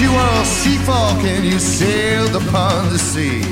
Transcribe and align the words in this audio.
You 0.00 0.10
were 0.10 0.40
a 0.40 0.44
sea 0.44 0.76
and 0.88 1.44
you 1.44 1.58
sailed 1.60 2.34
upon 2.34 2.92
the 2.92 2.98
sea. 2.98 3.42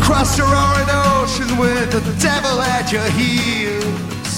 Crossed 0.00 0.38
a 0.38 0.44
roaring 0.44 0.90
ocean 0.90 1.58
with 1.58 1.90
the 1.90 2.00
devil 2.22 2.62
at 2.62 2.92
your 2.92 3.08
heels. 3.18 4.30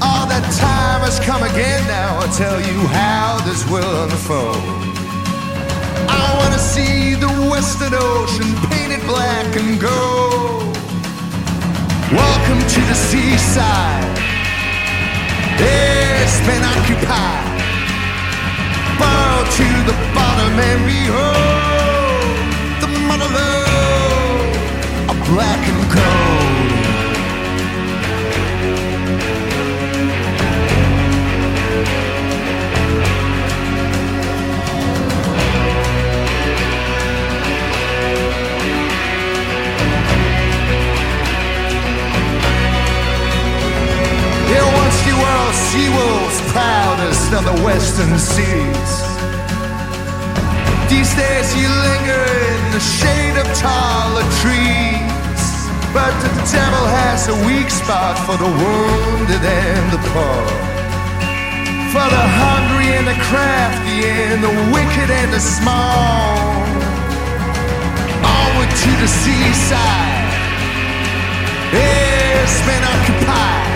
All 0.00 0.26
that 0.32 0.44
time 0.56 1.02
has 1.04 1.20
come 1.20 1.42
again 1.42 1.86
now. 1.86 2.16
I'll 2.20 2.32
tell 2.32 2.58
you 2.58 2.88
how 2.88 3.38
this 3.44 3.68
will 3.68 4.04
unfold. 4.04 4.64
I 6.08 6.24
wanna 6.40 6.58
see 6.58 7.14
the 7.14 7.28
Western 7.52 7.92
Ocean 7.92 8.48
painted 8.70 9.06
black 9.06 9.54
and 9.56 9.78
gold. 9.78 10.74
Welcome 12.10 12.60
to 12.60 12.80
the 12.90 12.94
seaside. 12.94 14.18
It's 15.60 16.40
been 16.48 16.64
occupied. 16.64 17.53
Bow 19.04 19.36
to 19.58 19.66
the 19.88 19.96
bottom 20.16 20.54
and 20.70 20.80
behold 20.92 22.36
the 22.82 22.88
mother 23.08 23.30
lode 23.36 24.56
of 25.10 25.16
black 25.30 25.62
and 25.72 25.82
gold. 25.94 26.32
There 44.50 44.68
once 44.80 44.98
you 45.08 45.16
were 45.22 45.52
sea 45.68 45.88
wolves, 45.96 46.38
proudest 47.24 47.32
of 47.32 47.56
the 47.56 47.64
western 47.64 48.18
seas. 48.18 48.92
These 50.88 51.14
days 51.14 51.56
you 51.56 51.68
linger 51.68 52.24
in 52.52 52.72
the 52.72 52.80
shade 52.80 53.36
of 53.38 53.46
taller 53.58 54.22
trees. 54.42 55.44
But 55.92 56.12
the 56.22 56.32
devil 56.50 56.84
has 56.90 57.28
a 57.28 57.36
weak 57.46 57.70
spot 57.70 58.18
for 58.26 58.36
the 58.36 58.50
wounded 58.50 59.42
and 59.42 59.92
the 59.92 60.00
poor. 60.10 60.44
For 61.92 62.06
the 62.10 62.26
hungry 62.42 62.88
and 62.98 63.06
the 63.06 63.18
crafty 63.28 64.04
and 64.04 64.42
the 64.42 64.54
wicked 64.74 65.10
and 65.10 65.32
the 65.32 65.40
small. 65.40 66.38
Onward 68.24 68.70
to 68.70 68.90
the 69.02 69.08
seaside. 69.08 70.22
It's 71.72 72.60
been 72.66 72.84
occupied 72.84 73.73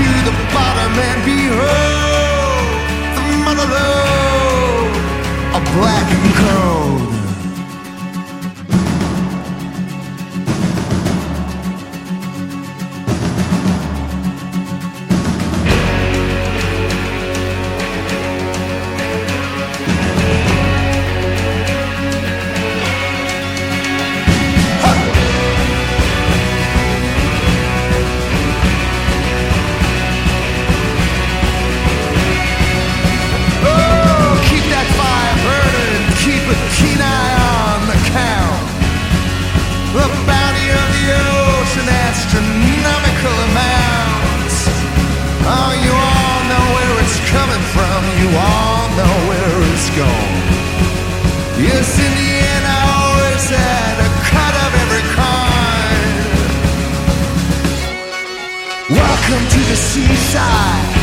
to 0.00 0.24
the 0.24 0.36
bottom 0.54 0.92
and 1.08 1.20
behold 1.24 2.68
the 3.16 3.24
mother 3.44 3.68
lode 3.76 4.96
of 5.56 5.62
black 5.76 6.06
and 6.18 6.34
cold. 6.40 7.19
Keen 36.76 37.00
eye 37.00 37.34
on 37.56 37.78
the 37.90 37.98
count. 38.12 38.64
The 39.96 40.06
bounty 40.28 40.66
of 40.70 40.86
the 40.96 41.06
ocean, 41.18 41.86
astronomical 42.08 43.36
amounts. 43.50 44.56
Oh, 45.42 45.72
you 45.84 45.92
all 45.92 46.40
know 46.52 46.64
where 46.76 46.94
it's 47.02 47.18
coming 47.34 47.64
from, 47.74 48.00
you 48.22 48.28
all 48.36 48.84
know 48.98 49.14
where 49.30 49.56
it's 49.72 49.88
going. 49.96 50.40
Yes, 51.58 51.88
in 51.98 52.12
the 52.20 52.30
end, 52.50 52.64
always 52.70 53.44
had 53.50 53.96
a 54.06 54.10
cut 54.30 54.54
of 54.64 54.70
every 54.84 55.04
kind. 55.18 56.14
Welcome 58.90 59.44
to 59.54 59.60
the 59.70 59.76
seaside. 59.76 60.99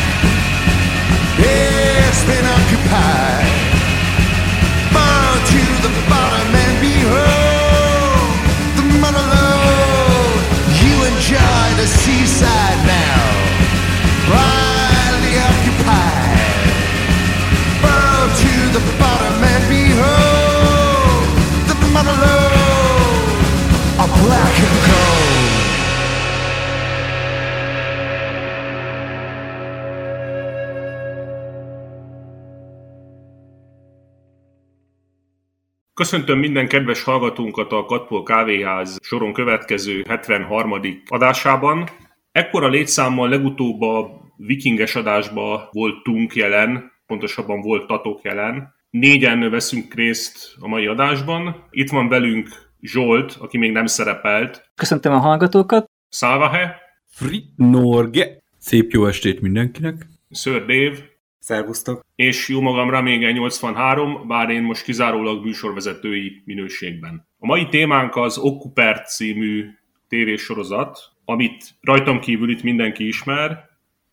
Köszöntöm 35.97 36.39
minden 36.39 36.67
kedves 36.67 37.03
hallgatónkat 37.03 37.71
a 37.71 37.85
Katpol 37.85 38.23
Kávéház 38.23 38.97
soron 39.01 39.33
következő 39.33 40.03
73. 40.07 40.79
adásában. 41.07 41.89
Ekkora 42.31 42.67
létszámmal 42.67 43.29
legutóbb 43.29 43.81
a 43.81 44.09
vikinges 44.35 44.95
adásba 44.95 45.69
voltunk 45.71 46.35
jelen, 46.35 46.91
pontosabban 47.05 47.61
voltatok 47.61 48.21
jelen. 48.23 48.75
Négyen 48.89 49.49
veszünk 49.49 49.93
részt 49.93 50.55
a 50.59 50.67
mai 50.67 50.85
adásban. 50.85 51.67
Itt 51.71 51.89
van 51.89 52.07
velünk 52.07 52.49
Zsolt, 52.81 53.37
aki 53.39 53.57
még 53.57 53.71
nem 53.71 53.85
szerepelt. 53.85 54.71
Köszöntöm 54.75 55.13
a 55.13 55.19
hallgatókat. 55.19 55.89
Szálvahe, 56.09 56.75
Fri 57.09 57.43
Norge. 57.55 58.43
Szép 58.57 58.91
jó 58.91 59.05
estét 59.05 59.41
mindenkinek. 59.41 60.07
Ször 60.29 60.65
Dév, 60.65 60.99
Szervusztok! 61.47 62.05
és 62.15 62.47
jó 62.47 62.61
magam 62.61 62.89
Ramége 62.89 63.31
83, 63.31 64.27
bár 64.27 64.49
én 64.49 64.61
most 64.61 64.83
kizárólag 64.83 65.43
műsorvezetői 65.43 66.41
minőségben. 66.45 67.27
A 67.39 67.45
mai 67.45 67.67
témánk 67.67 68.15
az 68.15 68.37
Occupert 68.37 69.09
című 69.09 69.65
tévésorozat, 70.07 70.99
amit 71.25 71.63
rajtam 71.81 72.19
kívül 72.19 72.49
itt 72.49 72.63
mindenki 72.63 73.07
ismer. 73.07 73.69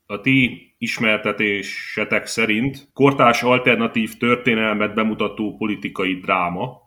A 0.07 0.21
ti 0.21 0.75
ismertetésetek 0.79 2.27
szerint 2.27 2.89
kortás 2.93 3.43
alternatív 3.43 4.17
történelmet 4.17 4.95
bemutató 4.95 5.57
politikai 5.57 6.15
dráma. 6.15 6.81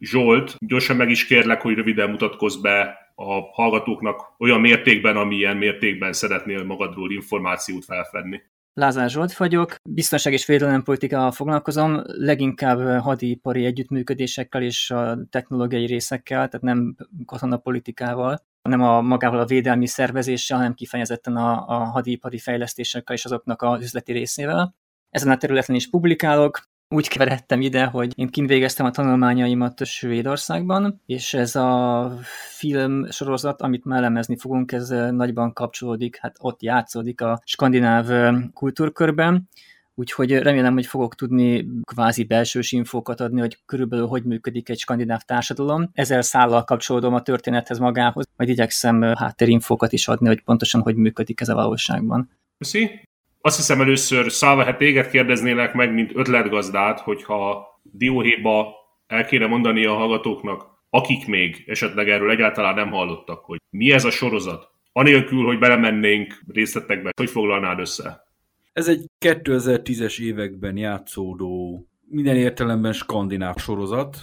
Zsolt, 0.00 0.56
gyorsan 0.58 0.96
meg 0.96 1.10
is 1.10 1.26
kérlek, 1.26 1.60
hogy 1.60 1.74
röviden 1.74 2.10
mutatkozz 2.10 2.56
be 2.56 2.96
a 3.14 3.40
hallgatóknak 3.40 4.34
olyan 4.38 4.60
mértékben, 4.60 5.16
amilyen 5.16 5.56
mértékben 5.56 6.12
szeretnél 6.12 6.64
magadról 6.64 7.12
információt 7.12 7.84
felfedni. 7.84 8.42
Lázár 8.78 9.10
Zsolt 9.10 9.36
vagyok, 9.36 9.74
biztonság 9.90 10.32
és 10.32 10.46
védelempolitikával 10.46 11.30
foglalkozom, 11.30 12.02
leginkább 12.04 13.00
hadipari 13.00 13.64
együttműködésekkel 13.64 14.62
és 14.62 14.90
a 14.90 15.18
technológiai 15.30 15.86
részekkel, 15.86 16.36
tehát 16.48 16.60
nem 16.60 16.96
katonapolitikával, 17.24 18.44
nem 18.62 18.82
a 18.82 19.00
magával 19.00 19.40
a 19.40 19.46
védelmi 19.46 19.86
szervezéssel, 19.86 20.56
hanem 20.56 20.74
kifejezetten 20.74 21.36
a, 21.36 21.68
a 21.68 21.84
hadipari 21.84 22.38
fejlesztésekkel 22.38 23.16
és 23.16 23.24
azoknak 23.24 23.62
az 23.62 23.82
üzleti 23.82 24.12
részével. 24.12 24.74
Ezen 25.10 25.30
a 25.30 25.36
területen 25.36 25.74
is 25.74 25.90
publikálok, 25.90 26.62
úgy 26.88 27.08
keveredtem 27.08 27.60
ide, 27.60 27.84
hogy 27.84 28.12
én 28.16 28.28
kint 28.28 28.50
a 28.86 28.90
tanulmányaimat 28.90 29.84
Svédországban, 29.84 31.02
és 31.06 31.34
ez 31.34 31.56
a 31.56 32.12
film 32.56 33.10
sorozat, 33.10 33.62
amit 33.62 33.84
már 33.84 34.04
fogunk, 34.36 34.72
ez 34.72 34.88
nagyban 35.10 35.52
kapcsolódik, 35.52 36.16
hát 36.16 36.36
ott 36.40 36.62
játszódik 36.62 37.20
a 37.20 37.40
skandináv 37.44 38.34
kultúrkörben, 38.54 39.48
úgyhogy 39.94 40.32
remélem, 40.32 40.74
hogy 40.74 40.86
fogok 40.86 41.14
tudni 41.14 41.68
kvázi 41.84 42.24
belsős 42.24 42.72
infókat 42.72 43.20
adni, 43.20 43.40
hogy 43.40 43.58
körülbelül 43.66 44.06
hogy 44.06 44.24
működik 44.24 44.68
egy 44.68 44.78
skandináv 44.78 45.20
társadalom. 45.20 45.90
Ezzel 45.92 46.22
szállal 46.22 46.64
kapcsolódom 46.64 47.14
a 47.14 47.22
történethez 47.22 47.78
magához, 47.78 48.26
majd 48.36 48.50
igyekszem 48.50 49.02
háttérinfókat 49.02 49.92
is 49.92 50.08
adni, 50.08 50.26
hogy 50.26 50.42
pontosan 50.42 50.80
hogy 50.80 50.96
működik 50.96 51.40
ez 51.40 51.48
a 51.48 51.54
valóságban. 51.54 52.30
Köszi. 52.58 53.06
Azt 53.40 53.56
hiszem 53.56 53.80
először 53.80 54.32
Szálva, 54.32 54.64
hát 54.64 54.78
téged 54.78 55.10
kérdeznélek 55.10 55.74
meg, 55.74 55.94
mint 55.94 56.10
ötletgazdát, 56.14 57.00
hogyha 57.00 57.66
dióhéjba 57.82 58.74
el 59.06 59.24
kéne 59.24 59.46
mondani 59.46 59.84
a 59.84 59.94
hallgatóknak, 59.94 60.66
akik 60.90 61.26
még 61.26 61.64
esetleg 61.66 62.08
erről 62.08 62.30
egyáltalán 62.30 62.74
nem 62.74 62.90
hallottak, 62.90 63.44
hogy 63.44 63.58
mi 63.70 63.92
ez 63.92 64.04
a 64.04 64.10
sorozat, 64.10 64.70
anélkül, 64.92 65.44
hogy 65.44 65.58
belemennénk 65.58 66.42
részletekbe, 66.46 67.10
hogy 67.16 67.30
foglalnád 67.30 67.78
össze? 67.78 68.26
Ez 68.72 68.88
egy 68.88 69.04
2010-es 69.20 70.20
években 70.20 70.76
játszódó, 70.76 71.86
minden 72.10 72.36
értelemben 72.36 72.92
skandináv 72.92 73.56
sorozat, 73.56 74.18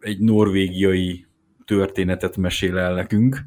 egy 0.00 0.18
norvégiai 0.18 1.26
történetet 1.64 2.36
mesél 2.36 2.78
el 2.78 2.94
nekünk. 2.94 3.44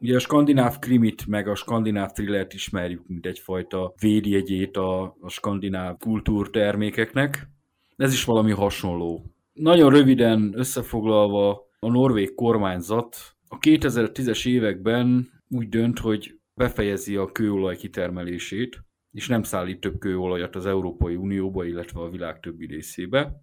Ugye 0.00 0.16
a 0.16 0.18
skandináv 0.18 0.78
krimit, 0.78 1.26
meg 1.26 1.48
a 1.48 1.54
skandináv 1.54 2.10
thrillert 2.10 2.54
ismerjük, 2.54 3.06
mint 3.06 3.26
egyfajta 3.26 3.94
védjegyét 4.00 4.76
a, 4.76 5.02
a 5.20 5.28
skandináv 5.28 5.96
kultúrtermékeknek. 5.98 7.48
Ez 7.96 8.12
is 8.12 8.24
valami 8.24 8.52
hasonló. 8.52 9.24
Nagyon 9.52 9.90
röviden 9.90 10.52
összefoglalva, 10.56 11.66
a 11.80 11.90
norvég 11.90 12.34
kormányzat 12.34 13.16
a 13.48 13.58
2010-es 13.58 14.46
években 14.46 15.28
úgy 15.48 15.68
dönt, 15.68 15.98
hogy 15.98 16.40
befejezi 16.54 17.16
a 17.16 17.32
kőolaj 17.32 17.76
kitermelését, 17.76 18.82
és 19.10 19.28
nem 19.28 19.42
szállít 19.42 19.80
több 19.80 19.98
kőolajat 19.98 20.56
az 20.56 20.66
Európai 20.66 21.16
Unióba, 21.16 21.64
illetve 21.64 22.00
a 22.00 22.10
világ 22.10 22.40
többi 22.40 22.66
részébe. 22.66 23.42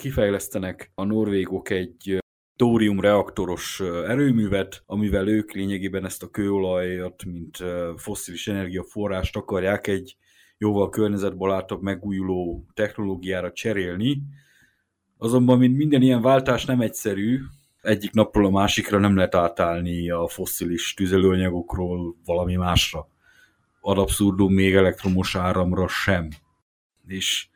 Kifejlesztenek 0.00 0.90
a 0.94 1.04
norvégok 1.04 1.70
egy 1.70 2.18
tórium 2.58 3.00
reaktoros 3.00 3.80
erőművet, 4.06 4.82
amivel 4.86 5.28
ők 5.28 5.52
lényegében 5.52 6.04
ezt 6.04 6.22
a 6.22 6.30
kőolajat, 6.30 7.24
mint 7.24 7.58
fosszilis 7.96 8.48
energiaforrást 8.48 9.36
akarják 9.36 9.86
egy 9.86 10.16
jóval 10.58 10.88
környezetbarátabb 10.88 11.82
megújuló 11.82 12.66
technológiára 12.74 13.52
cserélni. 13.52 14.22
Azonban, 15.18 15.58
mint 15.58 15.76
minden 15.76 16.02
ilyen 16.02 16.22
váltás 16.22 16.64
nem 16.64 16.80
egyszerű, 16.80 17.40
egyik 17.80 18.12
napról 18.12 18.46
a 18.46 18.50
másikra 18.50 18.98
nem 18.98 19.16
lehet 19.16 19.34
átállni 19.34 20.10
a 20.10 20.28
fosszilis 20.28 20.94
tüzelőanyagokról 20.94 22.16
valami 22.24 22.56
másra. 22.56 23.08
Ad 23.80 23.98
abszurdum 23.98 24.52
még 24.52 24.74
elektromos 24.74 25.36
áramra 25.36 25.88
sem. 25.88 26.28
És 27.06 27.48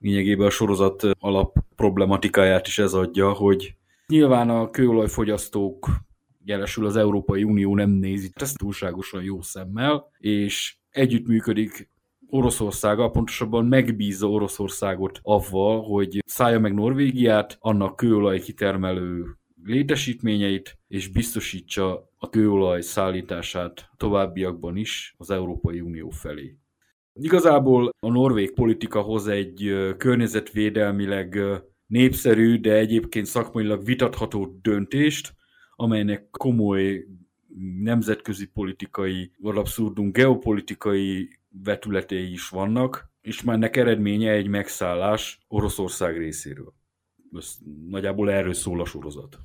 lényegében 0.00 0.46
a 0.46 0.50
sorozat 0.50 1.02
alap 1.18 1.56
problematikáját 1.76 2.66
is 2.66 2.78
ez 2.78 2.92
adja, 2.92 3.32
hogy 3.32 3.74
nyilván 4.14 4.50
a 4.50 4.70
kőolajfogyasztók 4.70 5.88
jelesül 6.44 6.86
az 6.86 6.96
Európai 6.96 7.44
Unió 7.44 7.74
nem 7.74 7.90
nézi 7.90 8.30
ezt 8.34 8.58
túlságosan 8.58 9.22
jó 9.22 9.42
szemmel, 9.42 10.10
és 10.18 10.76
együttműködik 10.90 11.90
Oroszországgal, 12.28 13.10
pontosabban 13.10 13.66
megbízza 13.66 14.30
Oroszországot 14.30 15.18
avval, 15.22 15.82
hogy 15.82 16.22
szállja 16.26 16.60
meg 16.60 16.74
Norvégiát, 16.74 17.56
annak 17.60 17.96
kőolaj 17.96 18.40
kitermelő 18.40 19.36
létesítményeit, 19.64 20.78
és 20.88 21.08
biztosítsa 21.08 22.10
a 22.18 22.30
kőolaj 22.30 22.80
szállítását 22.80 23.90
továbbiakban 23.96 24.76
is 24.76 25.14
az 25.18 25.30
Európai 25.30 25.80
Unió 25.80 26.10
felé. 26.10 26.56
Igazából 27.12 27.94
a 28.00 28.10
norvég 28.10 28.54
politika 28.54 29.00
hoz 29.00 29.26
egy 29.28 29.74
környezetvédelmileg 29.96 31.38
népszerű, 31.94 32.60
de 32.60 32.74
egyébként 32.74 33.26
szakmailag 33.26 33.84
vitatható 33.84 34.58
döntést, 34.62 35.34
amelynek 35.76 36.30
komoly 36.30 37.06
nemzetközi 37.82 38.46
politikai, 38.46 39.32
abszurdum 39.42 40.12
geopolitikai 40.12 41.38
vetületei 41.48 42.32
is 42.32 42.48
vannak, 42.48 43.12
és 43.20 43.42
már 43.42 43.56
ennek 43.56 43.76
eredménye 43.76 44.30
egy 44.30 44.46
megszállás 44.46 45.44
Oroszország 45.48 46.18
részéről. 46.18 46.74
Ez 47.32 47.56
nagyjából 47.88 48.30
erről 48.30 48.54
szól 48.54 48.80
a 48.80 48.84
sorozat. 48.84 49.38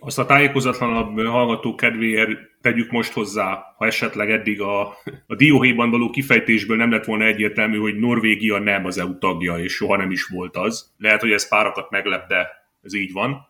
Azt 0.00 0.18
a 0.18 0.26
tájékozatlanabb 0.26 1.26
hallgató 1.26 1.74
kedvéért 1.74 2.30
tegyük 2.60 2.90
most 2.90 3.12
hozzá, 3.12 3.74
ha 3.76 3.86
esetleg 3.86 4.30
eddig 4.30 4.60
a, 4.60 4.80
a 5.26 5.34
dióhéjban 5.34 5.90
való 5.90 6.10
kifejtésből 6.10 6.76
nem 6.76 6.90
lett 6.90 7.04
volna 7.04 7.24
egyértelmű, 7.24 7.78
hogy 7.78 7.96
Norvégia 7.96 8.58
nem 8.58 8.84
az 8.84 8.98
EU 8.98 9.18
tagja, 9.18 9.58
és 9.58 9.72
soha 9.72 9.96
nem 9.96 10.10
is 10.10 10.24
volt 10.26 10.56
az. 10.56 10.94
Lehet, 10.98 11.20
hogy 11.20 11.30
ez 11.30 11.48
párakat 11.48 11.90
meglep, 11.90 12.28
de 12.28 12.48
ez 12.82 12.94
így 12.94 13.12
van. 13.12 13.46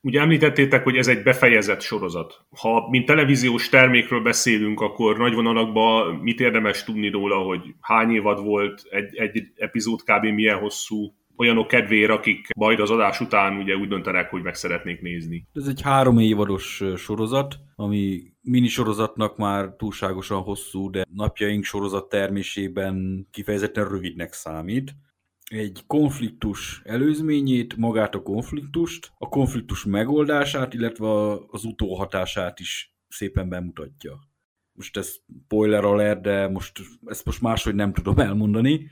Ugye 0.00 0.20
említettétek, 0.20 0.84
hogy 0.84 0.96
ez 0.96 1.08
egy 1.08 1.22
befejezett 1.22 1.80
sorozat. 1.80 2.44
Ha 2.60 2.88
mint 2.90 3.06
televíziós 3.06 3.68
termékről 3.68 4.20
beszélünk, 4.20 4.80
akkor 4.80 5.18
nagy 5.18 5.34
vonalakban 5.34 6.14
mit 6.14 6.40
érdemes 6.40 6.84
tudni 6.84 7.10
róla, 7.10 7.36
hogy 7.36 7.60
hány 7.80 8.10
évad 8.10 8.44
volt, 8.44 8.82
egy, 8.90 9.16
egy 9.16 9.42
epizód 9.56 10.02
kb. 10.02 10.24
milyen 10.24 10.58
hosszú, 10.58 11.14
olyanok 11.36 11.66
kedvéért, 11.66 12.10
akik 12.10 12.48
majd 12.56 12.80
az 12.80 12.90
adás 12.90 13.20
után 13.20 13.56
ugye 13.56 13.74
úgy 13.74 13.88
döntenek, 13.88 14.30
hogy 14.30 14.42
meg 14.42 14.54
szeretnék 14.54 15.00
nézni. 15.00 15.46
Ez 15.52 15.66
egy 15.66 15.80
három 15.82 16.18
évados 16.18 16.82
sorozat, 16.96 17.56
ami 17.74 18.22
minisorozatnak 18.40 19.36
már 19.36 19.74
túlságosan 19.76 20.42
hosszú, 20.42 20.90
de 20.90 21.04
napjaink 21.14 21.64
sorozat 21.64 22.08
termésében 22.08 23.26
kifejezetten 23.30 23.88
rövidnek 23.88 24.32
számít 24.32 24.94
egy 25.44 25.82
konfliktus 25.86 26.80
előzményét, 26.84 27.76
magát 27.76 28.14
a 28.14 28.22
konfliktust, 28.22 29.12
a 29.18 29.28
konfliktus 29.28 29.84
megoldását, 29.84 30.74
illetve 30.74 31.08
az 31.46 31.64
utóhatását 31.64 32.60
is 32.60 32.94
szépen 33.08 33.48
bemutatja. 33.48 34.18
Most 34.72 34.96
ez 34.96 35.16
spoiler 35.44 35.84
alert, 35.84 36.20
de 36.22 36.48
most 36.48 36.80
ezt 37.06 37.24
most 37.24 37.40
máshogy 37.40 37.74
nem 37.74 37.92
tudom 37.92 38.18
elmondani. 38.18 38.90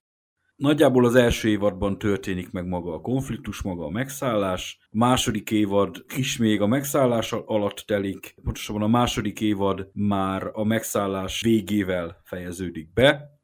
Nagyjából 0.56 1.04
az 1.04 1.14
első 1.14 1.48
évadban 1.48 1.98
történik 1.98 2.50
meg 2.50 2.66
maga 2.66 2.94
a 2.94 3.00
konfliktus, 3.00 3.62
maga 3.62 3.84
a 3.84 3.90
megszállás. 3.90 4.78
A 4.90 4.96
második 4.96 5.50
évad 5.50 6.04
is 6.16 6.36
még 6.36 6.60
a 6.60 6.66
megszállás 6.66 7.32
alatt 7.32 7.84
telik, 7.86 8.34
pontosabban 8.42 8.82
a 8.82 8.86
második 8.86 9.40
évad 9.40 9.90
már 9.92 10.50
a 10.52 10.64
megszállás 10.64 11.40
végével 11.40 12.20
fejeződik 12.24 12.92
be. 12.92 13.40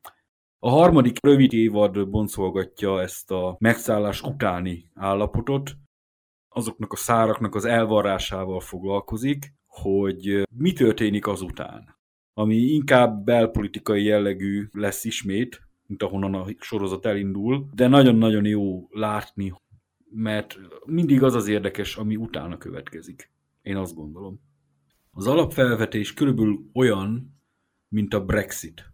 A 0.59 0.71
harmadik 0.71 1.19
rövid 1.23 1.53
évad 1.53 2.11
boncolgatja 2.11 3.01
ezt 3.01 3.31
a 3.31 3.57
megszállás 3.59 4.23
utáni 4.23 4.91
állapotot, 4.95 5.77
azoknak 6.49 6.93
a 6.93 6.97
száraknak 6.97 7.55
az 7.55 7.65
elvarrásával 7.65 8.61
foglalkozik, 8.61 9.55
hogy 9.67 10.43
mi 10.57 10.73
történik 10.73 11.27
azután. 11.27 11.97
Ami 12.35 12.57
inkább 12.57 13.25
belpolitikai 13.25 14.05
jellegű 14.05 14.69
lesz 14.73 15.05
ismét, 15.05 15.68
mint 15.89 16.03
ahonnan 16.03 16.35
a 16.35 16.47
sorozat 16.59 17.07
elindul, 17.07 17.69
de 17.75 17.89
nagyon-nagyon 17.89 18.45
jó 18.45 18.89
látni, 18.91 19.55
mert 20.11 20.59
mindig 20.87 21.23
az 21.23 21.35
az 21.35 21.49
érdekes, 21.49 21.97
ami 21.97 22.17
utána 22.17 22.59
következik. 22.59 23.31
Én 23.63 23.77
azt 23.77 23.95
gondolom. 23.95 24.41
Az 25.11 25.27
alapfelvetés 25.27 26.15
körülbelül 26.15 26.71
olyan, 26.75 27.41
mint 27.89 28.15
a 28.15 28.25
Brexit. 28.25 28.93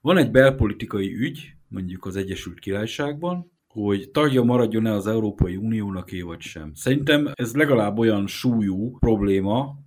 Van 0.00 0.16
egy 0.16 0.30
belpolitikai 0.30 1.14
ügy, 1.14 1.56
mondjuk 1.68 2.04
az 2.04 2.16
Egyesült 2.16 2.58
Királyságban, 2.58 3.50
hogy 3.66 4.10
tagja 4.10 4.42
maradjon-e 4.42 4.92
az 4.92 5.06
Európai 5.06 5.56
Uniónak, 5.56 6.10
vagy 6.24 6.40
sem. 6.40 6.74
Szerintem 6.74 7.30
ez 7.34 7.54
legalább 7.54 7.98
olyan 7.98 8.26
súlyú 8.26 8.98
probléma, 8.98 9.81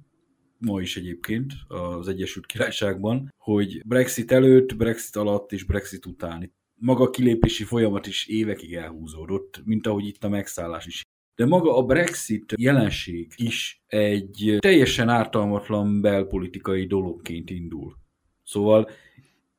ma 0.65 0.81
is 0.81 0.97
egyébként 0.97 1.53
az 1.67 2.07
Egyesült 2.07 2.45
Királyságban, 2.45 3.33
hogy 3.37 3.81
Brexit 3.85 4.31
előtt, 4.31 4.75
Brexit 4.75 5.15
alatt 5.15 5.51
és 5.51 5.63
Brexit 5.63 6.05
után. 6.05 6.53
Maga 6.75 7.03
a 7.03 7.09
kilépési 7.09 7.63
folyamat 7.63 8.07
is 8.07 8.27
évekig 8.27 8.73
elhúzódott, 8.73 9.61
mint 9.65 9.87
ahogy 9.87 10.07
itt 10.07 10.23
a 10.23 10.29
megszállás 10.29 10.85
is. 10.85 11.03
De 11.35 11.45
maga 11.45 11.77
a 11.77 11.83
Brexit 11.83 12.53
jelenség 12.57 13.33
is 13.35 13.83
egy 13.87 14.55
teljesen 14.59 15.09
ártalmatlan 15.09 16.01
belpolitikai 16.01 16.85
dologként 16.85 17.49
indul. 17.49 17.97
Szóval 18.43 18.89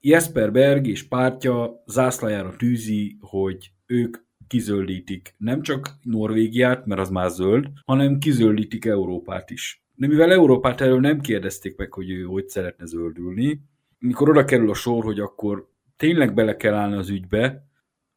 Jesper 0.00 0.52
Berg 0.52 0.86
és 0.86 1.02
pártja 1.02 1.82
zászlajára 1.86 2.56
tűzi, 2.56 3.16
hogy 3.20 3.70
ők 3.86 4.16
kizöldítik 4.46 5.34
nem 5.38 5.62
csak 5.62 5.98
Norvégiát, 6.02 6.86
mert 6.86 7.00
az 7.00 7.10
már 7.10 7.30
zöld, 7.30 7.68
hanem 7.84 8.18
kizöldítik 8.18 8.84
Európát 8.84 9.50
is. 9.50 9.85
De 9.96 10.06
mivel 10.06 10.32
Európát 10.32 10.80
erről 10.80 11.00
nem 11.00 11.20
kérdezték 11.20 11.76
meg, 11.76 11.92
hogy 11.92 12.10
ő 12.10 12.22
hogy 12.22 12.48
szeretne 12.48 12.86
zöldülni, 12.86 13.60
mikor 13.98 14.28
oda 14.28 14.44
kerül 14.44 14.70
a 14.70 14.74
sor, 14.74 15.04
hogy 15.04 15.20
akkor 15.20 15.70
tényleg 15.96 16.34
bele 16.34 16.56
kell 16.56 16.74
állni 16.74 16.96
az 16.96 17.08
ügybe, 17.08 17.68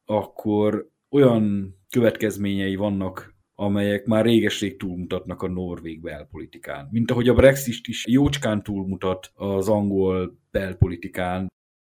akkor 0.06 0.90
olyan 1.10 1.76
következményei 1.90 2.76
vannak, 2.76 3.36
amelyek 3.56 4.06
már 4.06 4.26
réges-rég 4.26 4.78
túlmutatnak 4.78 5.42
a 5.42 5.48
norvég 5.48 6.02
belpolitikán. 6.02 6.88
Mint 6.92 7.12
ahogy 7.12 7.28
a 7.28 7.34
Brexit 7.34 7.88
is 7.88 8.08
jócskán 8.08 8.64
túlmutat 8.64 9.32
az 9.34 9.70
angol 9.70 10.40
belpolitikán, 10.52 11.48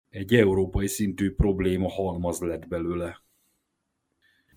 egy 0.09 0.33
európai 0.33 0.87
szintű 0.87 1.31
probléma 1.31 1.89
halmaz 1.89 2.39
lett 2.39 2.67
belőle. 2.67 3.22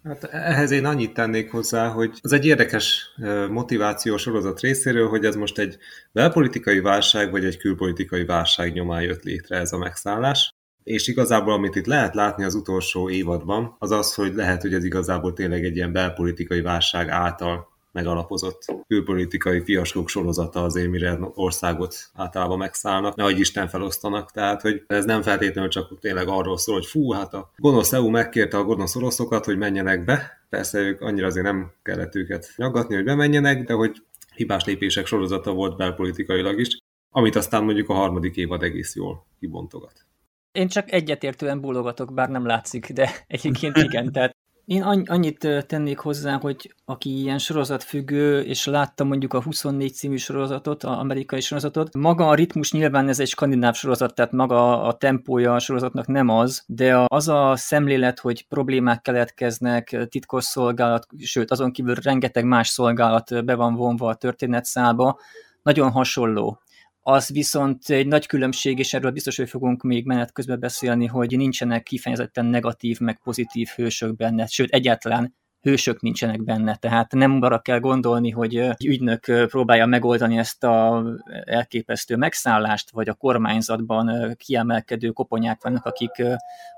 Hát 0.06 0.24
ehhez 0.24 0.70
én 0.70 0.84
annyit 0.84 1.14
tennék 1.14 1.50
hozzá, 1.50 1.88
hogy 1.88 2.18
az 2.20 2.32
egy 2.32 2.46
érdekes 2.46 3.14
motivációs 3.50 4.22
sorozat 4.22 4.60
részéről, 4.60 5.08
hogy 5.08 5.24
ez 5.24 5.36
most 5.36 5.58
egy 5.58 5.78
belpolitikai 6.12 6.80
válság, 6.80 7.30
vagy 7.30 7.44
egy 7.44 7.56
külpolitikai 7.56 8.24
válság 8.24 8.72
nyomán 8.72 9.02
jött 9.02 9.22
létre 9.22 9.56
ez 9.56 9.72
a 9.72 9.78
megszállás. 9.78 10.50
És 10.82 11.08
igazából, 11.08 11.52
amit 11.52 11.74
itt 11.74 11.86
lehet 11.86 12.14
látni 12.14 12.44
az 12.44 12.54
utolsó 12.54 13.10
évadban, 13.10 13.76
az 13.78 13.90
az, 13.90 14.14
hogy 14.14 14.34
lehet, 14.34 14.62
hogy 14.62 14.74
ez 14.74 14.84
igazából 14.84 15.32
tényleg 15.32 15.64
egy 15.64 15.76
ilyen 15.76 15.92
belpolitikai 15.92 16.60
válság 16.60 17.08
által 17.08 17.75
megalapozott 17.96 18.64
külpolitikai 18.86 19.60
fiaskók 19.60 20.08
sorozata 20.08 20.62
azért, 20.62 20.90
mire 20.90 21.18
országot 21.34 21.96
általában 22.14 22.58
megszállnak, 22.58 23.16
nehogy 23.16 23.38
Isten 23.38 23.68
felosztanak, 23.68 24.30
tehát 24.30 24.60
hogy 24.62 24.82
ez 24.86 25.04
nem 25.04 25.22
feltétlenül 25.22 25.70
csak 25.70 25.98
tényleg 26.00 26.28
arról 26.28 26.58
szól, 26.58 26.74
hogy 26.74 26.86
fú, 26.86 27.12
hát 27.12 27.34
a 27.34 27.50
gonosz 27.56 27.92
EU 27.92 28.08
megkérte 28.08 28.56
a 28.56 28.64
gonosz 28.64 28.96
oroszokat, 28.96 29.44
hogy 29.44 29.58
menjenek 29.58 30.04
be, 30.04 30.46
persze 30.48 30.78
ők 30.78 31.00
annyira 31.00 31.26
azért 31.26 31.46
nem 31.46 31.72
kellett 31.82 32.14
őket 32.14 32.52
nyaggatni, 32.56 32.94
hogy 32.94 33.04
bemenjenek, 33.04 33.64
de 33.64 33.72
hogy 33.72 34.02
hibás 34.34 34.64
lépések 34.64 35.06
sorozata 35.06 35.52
volt 35.52 35.76
belpolitikailag 35.76 36.60
is, 36.60 36.78
amit 37.10 37.36
aztán 37.36 37.64
mondjuk 37.64 37.88
a 37.88 37.94
harmadik 37.94 38.36
évad 38.36 38.62
egész 38.62 38.94
jól 38.94 39.26
kibontogat. 39.38 40.06
Én 40.52 40.68
csak 40.68 40.92
egyetértően 40.92 41.60
bólogatok, 41.60 42.14
bár 42.14 42.28
nem 42.28 42.46
látszik, 42.46 42.92
de 42.92 43.10
egyébként 43.26 43.76
igen, 43.76 44.10
tehát 44.12 44.35
én 44.66 44.82
annyit 44.82 45.48
tennék 45.66 45.98
hozzá, 45.98 46.38
hogy 46.38 46.74
aki 46.84 47.20
ilyen 47.20 47.38
sorozatfüggő, 47.38 48.40
és 48.40 48.66
látta 48.66 49.04
mondjuk 49.04 49.32
a 49.32 49.42
24 49.42 49.92
című 49.92 50.16
sorozatot, 50.16 50.84
az 50.84 50.96
amerikai 50.96 51.40
sorozatot, 51.40 51.94
maga 51.94 52.28
a 52.28 52.34
ritmus 52.34 52.72
nyilván 52.72 53.08
ez 53.08 53.20
egy 53.20 53.28
skandináv 53.28 53.74
sorozat, 53.74 54.14
tehát 54.14 54.32
maga 54.32 54.82
a 54.82 54.92
tempója 54.92 55.54
a 55.54 55.58
sorozatnak 55.58 56.06
nem 56.06 56.28
az, 56.28 56.62
de 56.66 57.04
az 57.06 57.28
a 57.28 57.56
szemlélet, 57.56 58.18
hogy 58.18 58.46
problémák 58.48 59.02
keletkeznek, 59.02 60.06
titkos 60.08 60.44
szolgálat, 60.44 61.06
sőt 61.18 61.50
azon 61.50 61.72
kívül 61.72 61.94
rengeteg 61.94 62.44
más 62.44 62.68
szolgálat 62.68 63.44
be 63.44 63.54
van 63.54 63.74
vonva 63.74 64.08
a 64.08 64.14
történetszába, 64.14 65.18
nagyon 65.62 65.90
hasonló. 65.90 66.60
Az 67.08 67.30
viszont 67.32 67.90
egy 67.90 68.06
nagy 68.06 68.26
különbség, 68.26 68.78
és 68.78 68.94
erről 68.94 69.10
biztos, 69.10 69.36
hogy 69.36 69.48
fogunk 69.48 69.82
még 69.82 70.06
menet 70.06 70.32
közben 70.32 70.60
beszélni, 70.60 71.06
hogy 71.06 71.36
nincsenek 71.36 71.82
kifejezetten 71.82 72.46
negatív, 72.46 72.98
meg 73.00 73.20
pozitív 73.22 73.68
hősök 73.68 74.16
benne, 74.16 74.46
sőt 74.46 74.70
egyáltalán 74.70 75.34
hősök 75.60 76.00
nincsenek 76.00 76.44
benne, 76.44 76.76
tehát 76.76 77.12
nem 77.12 77.42
arra 77.42 77.58
kell 77.58 77.78
gondolni, 77.78 78.30
hogy 78.30 78.56
egy 78.56 78.86
ügynök 78.86 79.24
próbálja 79.46 79.86
megoldani 79.86 80.38
ezt 80.38 80.64
a 80.64 81.04
elképesztő 81.44 82.16
megszállást, 82.16 82.90
vagy 82.90 83.08
a 83.08 83.14
kormányzatban 83.14 84.34
kiemelkedő 84.36 85.08
koponyák 85.10 85.62
vannak, 85.62 85.84
akik 85.84 86.22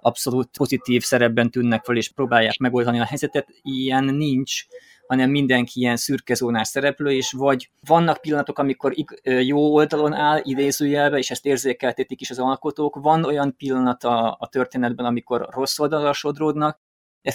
abszolút 0.00 0.56
pozitív 0.56 1.02
szerepben 1.02 1.50
tűnnek 1.50 1.85
fel, 1.85 1.97
és 1.97 2.12
próbálják 2.12 2.58
megoldani 2.58 3.00
a 3.00 3.04
helyzetet. 3.04 3.49
Ilyen 3.62 4.04
nincs, 4.04 4.66
hanem 5.09 5.31
mindenki 5.31 5.81
ilyen 5.81 5.97
szürkezónás 5.97 6.69
szereplő, 6.69 7.11
és 7.11 7.33
vagy 7.33 7.71
vannak 7.87 8.21
pillanatok, 8.21 8.59
amikor 8.59 8.95
jó 9.23 9.75
oldalon 9.75 10.12
áll, 10.12 10.41
idézőjelbe, 10.43 11.19
és 11.19 11.31
ezt 11.31 11.47
érzékeltetik 11.47 12.21
is 12.21 12.31
az 12.31 12.38
alkotók, 12.38 12.97
van 12.97 13.25
olyan 13.25 13.57
pillanat 13.57 14.05
a, 14.05 14.37
a 14.41 14.49
történetben, 14.49 15.07
amikor 15.07 15.49
rossz 15.50 15.79
oldalra 15.79 16.12
sodródnak, 16.12 16.81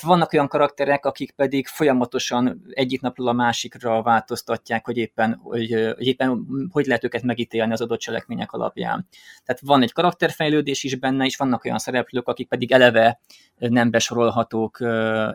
vannak 0.02 0.34
olyan 0.34 0.48
karakterek, 0.48 1.06
akik 1.06 1.32
pedig 1.32 1.68
folyamatosan 1.68 2.62
egyik 2.70 3.02
napról 3.02 3.28
a 3.28 3.34
másikra 3.34 4.02
változtatják, 4.02 4.86
hogy 4.86 4.98
éppen 4.98 5.40
hogy, 5.44 5.94
hogy 5.96 6.08
éppen 6.08 6.46
hogy 6.72 6.86
lehet 6.86 7.04
őket 7.04 7.24
megítélni 7.24 7.72
az 7.72 7.82
adott 7.82 8.00
cselekmények 8.00 8.52
alapján. 8.52 9.08
Tehát 9.46 9.62
van 9.62 9.82
egy 9.82 9.92
karakterfejlődés 9.92 10.84
is 10.84 10.96
benne, 10.96 11.26
és 11.26 11.38
vannak 11.38 11.66
olyan 11.66 11.78
szereplők, 11.78 12.28
akik 12.28 12.48
pedig 12.48 12.72
eleve 12.72 13.20
nem 13.58 13.92
besorolhatók 13.92 14.78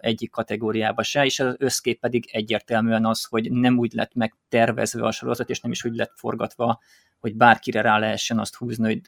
egyik 0.01 0.31
kategóriába 0.31 1.03
se, 1.03 1.25
és 1.25 1.41
az 1.41 1.55
összkép 1.59 2.01
pedig 2.01 2.29
egyértelműen 2.33 3.07
az, 3.07 3.25
hogy 3.25 3.53
nem 3.53 3.79
úgy 3.79 3.93
lett 3.93 4.15
megtervezve 4.15 5.07
a 5.07 5.11
sorozat, 5.11 5.51
és 5.51 5.61
nem 5.61 5.73
is 5.73 5.85
úgy 5.85 5.95
lett 5.95 6.13
forgatva, 6.17 6.81
hogy 7.19 7.37
bárkire 7.37 7.81
rá 7.81 7.99
lehessen 7.99 8.39
azt 8.39 8.57
húzni, 8.57 8.85
hogy 8.85 9.01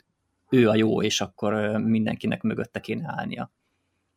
ő 0.51 0.69
a 0.69 0.75
jó, 0.75 1.03
és 1.03 1.21
akkor 1.21 1.55
mindenkinek 1.79 2.43
mögötte 2.43 2.81
kéne 2.81 3.15
állnia. 3.17 3.51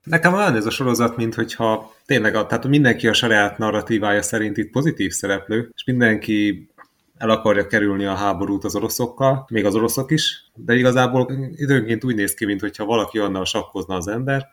Nekem 0.03 0.33
olyan 0.33 0.55
ez 0.55 0.65
a 0.65 0.69
sorozat, 0.69 1.17
mint 1.17 1.36
hogyha 1.36 1.93
tényleg 2.05 2.36
a, 2.36 2.45
tehát 2.45 2.67
mindenki 2.67 3.07
a 3.07 3.13
saját 3.13 3.57
narratívája 3.57 4.22
szerint 4.22 4.57
itt 4.57 4.72
pozitív 4.72 5.12
szereplő, 5.12 5.69
és 5.75 5.83
mindenki 5.83 6.67
el 7.17 7.29
akarja 7.29 7.67
kerülni 7.67 8.05
a 8.05 8.15
háborút 8.15 8.63
az 8.63 8.75
oroszokkal, 8.75 9.45
még 9.50 9.65
az 9.65 9.75
oroszok 9.75 10.12
is, 10.12 10.51
de 10.55 10.75
igazából 10.75 11.31
időnként 11.55 12.03
úgy 12.03 12.15
néz 12.15 12.33
ki, 12.33 12.45
mintha 12.45 12.86
valaki 12.86 13.19
annal 13.19 13.45
sakkozna 13.45 13.95
az 13.95 14.07
ember, 14.07 14.48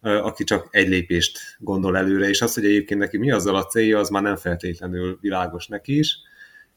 aki 0.00 0.44
csak 0.44 0.68
egy 0.70 0.88
lépést 0.88 1.38
gondol 1.58 1.96
előre, 1.96 2.28
és 2.28 2.42
az, 2.42 2.54
hogy 2.54 2.64
egyébként 2.64 3.00
neki 3.00 3.18
mi 3.18 3.30
azzal 3.30 3.56
a 3.56 3.64
célja, 3.64 3.98
az 3.98 4.08
már 4.08 4.22
nem 4.22 4.36
feltétlenül 4.36 5.18
világos 5.20 5.66
neki 5.66 5.98
is, 5.98 6.18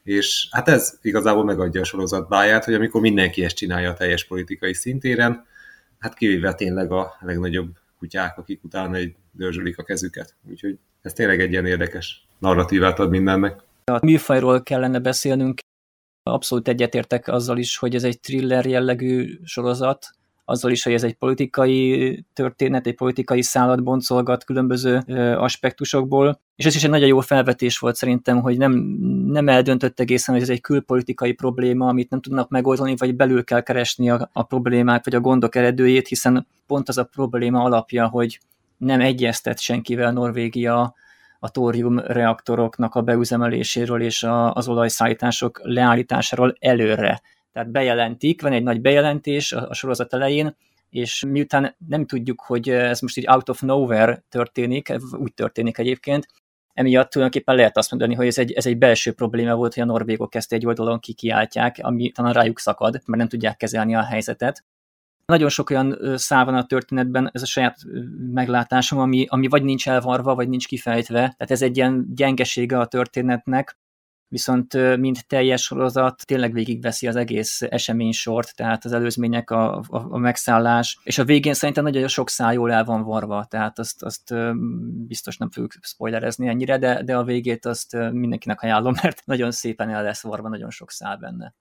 és 0.04 0.48
hát 0.50 0.68
ez 0.68 0.98
igazából 1.02 1.44
megadja 1.44 1.80
a 1.80 1.84
sorozat 1.84 2.28
báját, 2.28 2.64
hogy 2.64 2.74
amikor 2.74 3.00
mindenki 3.00 3.44
ezt 3.44 3.56
csinálja 3.56 3.90
a 3.90 3.94
teljes 3.94 4.24
politikai 4.26 4.74
szintéren, 4.74 5.46
hát 5.98 6.14
kivéve 6.14 6.54
tényleg 6.54 6.92
a 6.92 7.16
legnagyobb 7.20 7.68
kutyák, 7.98 8.38
akik 8.38 8.64
utána 8.64 8.96
egy 8.96 9.14
dörzsölik 9.32 9.78
a 9.78 9.82
kezüket. 9.82 10.36
Úgyhogy 10.48 10.78
ez 11.02 11.12
tényleg 11.12 11.40
egy 11.40 11.50
ilyen 11.50 11.66
érdekes 11.66 12.26
narratívát 12.38 12.98
ad 12.98 13.10
mindennek. 13.10 13.60
A 13.84 14.04
műfajról 14.04 14.62
kellene 14.62 14.98
beszélnünk. 14.98 15.60
Abszolút 16.22 16.68
egyetértek 16.68 17.28
azzal 17.28 17.58
is, 17.58 17.76
hogy 17.76 17.94
ez 17.94 18.04
egy 18.04 18.20
thriller 18.20 18.66
jellegű 18.66 19.38
sorozat, 19.44 20.17
azzal 20.48 20.70
is, 20.70 20.82
hogy 20.82 20.92
ez 20.92 21.02
egy 21.02 21.14
politikai 21.14 22.24
történet, 22.32 22.86
egy 22.86 22.94
politikai 22.94 23.42
szállat 23.42 23.82
boncolgat 23.82 24.44
különböző 24.44 24.96
aspektusokból. 25.36 26.40
És 26.56 26.66
ez 26.66 26.74
is 26.74 26.84
egy 26.84 26.90
nagyon 26.90 27.08
jó 27.08 27.20
felvetés 27.20 27.78
volt 27.78 27.96
szerintem, 27.96 28.40
hogy 28.40 28.56
nem, 28.56 28.72
nem 29.26 29.48
eldöntött 29.48 30.00
egészen, 30.00 30.34
hogy 30.34 30.42
ez 30.42 30.50
egy 30.50 30.60
külpolitikai 30.60 31.32
probléma, 31.32 31.86
amit 31.86 32.10
nem 32.10 32.20
tudnak 32.20 32.48
megoldani, 32.48 32.94
vagy 32.96 33.16
belül 33.16 33.44
kell 33.44 33.60
keresni 33.60 34.10
a, 34.10 34.30
a 34.32 34.42
problémák, 34.42 35.04
vagy 35.04 35.14
a 35.14 35.20
gondok 35.20 35.54
eredőjét, 35.54 36.08
hiszen 36.08 36.46
pont 36.66 36.88
az 36.88 36.98
a 36.98 37.04
probléma 37.04 37.62
alapja, 37.62 38.08
hogy 38.08 38.40
nem 38.76 39.00
egyeztet 39.00 39.60
senkivel 39.60 40.12
Norvégia 40.12 40.94
a 41.38 41.50
tórium 41.50 41.98
reaktoroknak 41.98 42.94
a 42.94 43.02
beüzemeléséről 43.02 44.02
és 44.02 44.22
a, 44.22 44.52
az 44.52 44.68
olajszállítások 44.68 45.60
leállításáról 45.62 46.54
előre. 46.60 47.20
Tehát 47.52 47.70
bejelentik, 47.70 48.42
van 48.42 48.52
egy 48.52 48.62
nagy 48.62 48.80
bejelentés 48.80 49.52
a, 49.52 49.68
a 49.68 49.74
sorozat 49.74 50.12
elején, 50.12 50.56
és 50.90 51.24
miután 51.28 51.76
nem 51.88 52.06
tudjuk, 52.06 52.40
hogy 52.40 52.68
ez 52.68 53.00
most 53.00 53.16
így 53.16 53.28
out 53.28 53.48
of 53.48 53.60
nowhere 53.60 54.24
történik, 54.28 54.92
úgy 55.12 55.34
történik 55.34 55.78
egyébként, 55.78 56.26
emiatt 56.78 57.10
tulajdonképpen 57.10 57.56
lehet 57.56 57.76
azt 57.76 57.90
mondani, 57.90 58.14
hogy 58.14 58.26
ez 58.26 58.38
egy, 58.38 58.52
ez 58.52 58.66
egy 58.66 58.78
belső 58.78 59.12
probléma 59.12 59.54
volt, 59.54 59.74
hogy 59.74 59.82
a 59.82 59.86
norvégok 59.86 60.34
ezt 60.34 60.52
egy 60.52 60.66
oldalon 60.66 60.98
kikiáltják, 60.98 61.78
ami 61.82 62.10
talán 62.10 62.32
rájuk 62.32 62.58
szakad, 62.58 62.92
mert 62.92 63.18
nem 63.18 63.28
tudják 63.28 63.56
kezelni 63.56 63.94
a 63.94 64.02
helyzetet. 64.02 64.64
Nagyon 65.26 65.48
sok 65.48 65.70
olyan 65.70 65.98
szál 66.14 66.44
van 66.44 66.54
a 66.54 66.66
történetben, 66.66 67.30
ez 67.32 67.42
a 67.42 67.46
saját 67.46 67.76
meglátásom, 68.32 68.98
ami, 68.98 69.26
ami 69.28 69.48
vagy 69.48 69.62
nincs 69.62 69.88
elvarva, 69.88 70.34
vagy 70.34 70.48
nincs 70.48 70.66
kifejtve, 70.66 71.18
tehát 71.18 71.50
ez 71.50 71.62
egy 71.62 71.76
ilyen 71.76 72.14
gyengesége 72.14 72.78
a 72.78 72.86
történetnek, 72.86 73.78
viszont 74.28 74.96
mint 74.96 75.26
teljes 75.26 75.62
sorozat 75.62 76.26
tényleg 76.26 76.52
végigveszi 76.52 77.06
az 77.06 77.16
egész 77.16 77.62
esemény 77.62 78.12
sort, 78.12 78.56
tehát 78.56 78.84
az 78.84 78.92
előzmények, 78.92 79.50
a, 79.50 79.76
a, 79.76 79.84
a 79.88 80.18
megszállás, 80.18 80.98
és 81.02 81.18
a 81.18 81.24
végén 81.24 81.54
szerintem 81.54 81.84
nagyon 81.84 82.08
sok 82.08 82.28
szál 82.28 82.52
jól 82.52 82.72
el 82.72 82.84
van 82.84 83.02
varva, 83.02 83.44
tehát 83.44 83.78
azt, 83.78 84.02
azt 84.02 84.34
biztos 85.06 85.36
nem 85.36 85.50
fogjuk 85.50 85.72
spoilerezni 85.80 86.48
ennyire, 86.48 86.78
de, 86.78 87.02
de 87.02 87.16
a 87.16 87.24
végét 87.24 87.66
azt 87.66 87.92
mindenkinek 88.12 88.62
ajánlom, 88.62 88.94
mert 89.02 89.26
nagyon 89.26 89.50
szépen 89.50 89.90
el 89.90 90.02
lesz 90.02 90.22
varva, 90.22 90.48
nagyon 90.48 90.70
sok 90.70 90.90
szál 90.90 91.16
benne. 91.16 91.54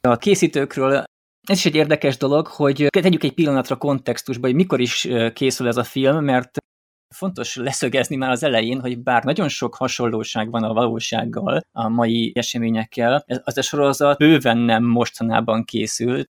A 0.00 0.16
készítőkről 0.16 1.04
ez 1.48 1.56
is 1.56 1.66
egy 1.66 1.74
érdekes 1.74 2.16
dolog, 2.16 2.46
hogy 2.46 2.86
tegyük 2.90 3.22
egy 3.22 3.34
pillanatra 3.34 3.76
kontextusba, 3.76 4.46
hogy 4.46 4.54
mikor 4.54 4.80
is 4.80 5.08
készül 5.32 5.68
ez 5.68 5.76
a 5.76 5.84
film, 5.84 6.24
mert 6.24 6.58
fontos 7.08 7.56
leszögezni 7.56 8.16
már 8.16 8.30
az 8.30 8.42
elején, 8.42 8.80
hogy 8.80 8.98
bár 8.98 9.24
nagyon 9.24 9.48
sok 9.48 9.74
hasonlóság 9.74 10.50
van 10.50 10.62
a 10.64 10.72
valósággal, 10.72 11.64
a 11.72 11.88
mai 11.88 12.32
eseményekkel, 12.34 13.24
az 13.44 13.58
a 13.58 13.62
sorozat 13.62 14.18
bőven 14.18 14.58
nem 14.58 14.84
mostanában 14.84 15.64
készült, 15.64 16.30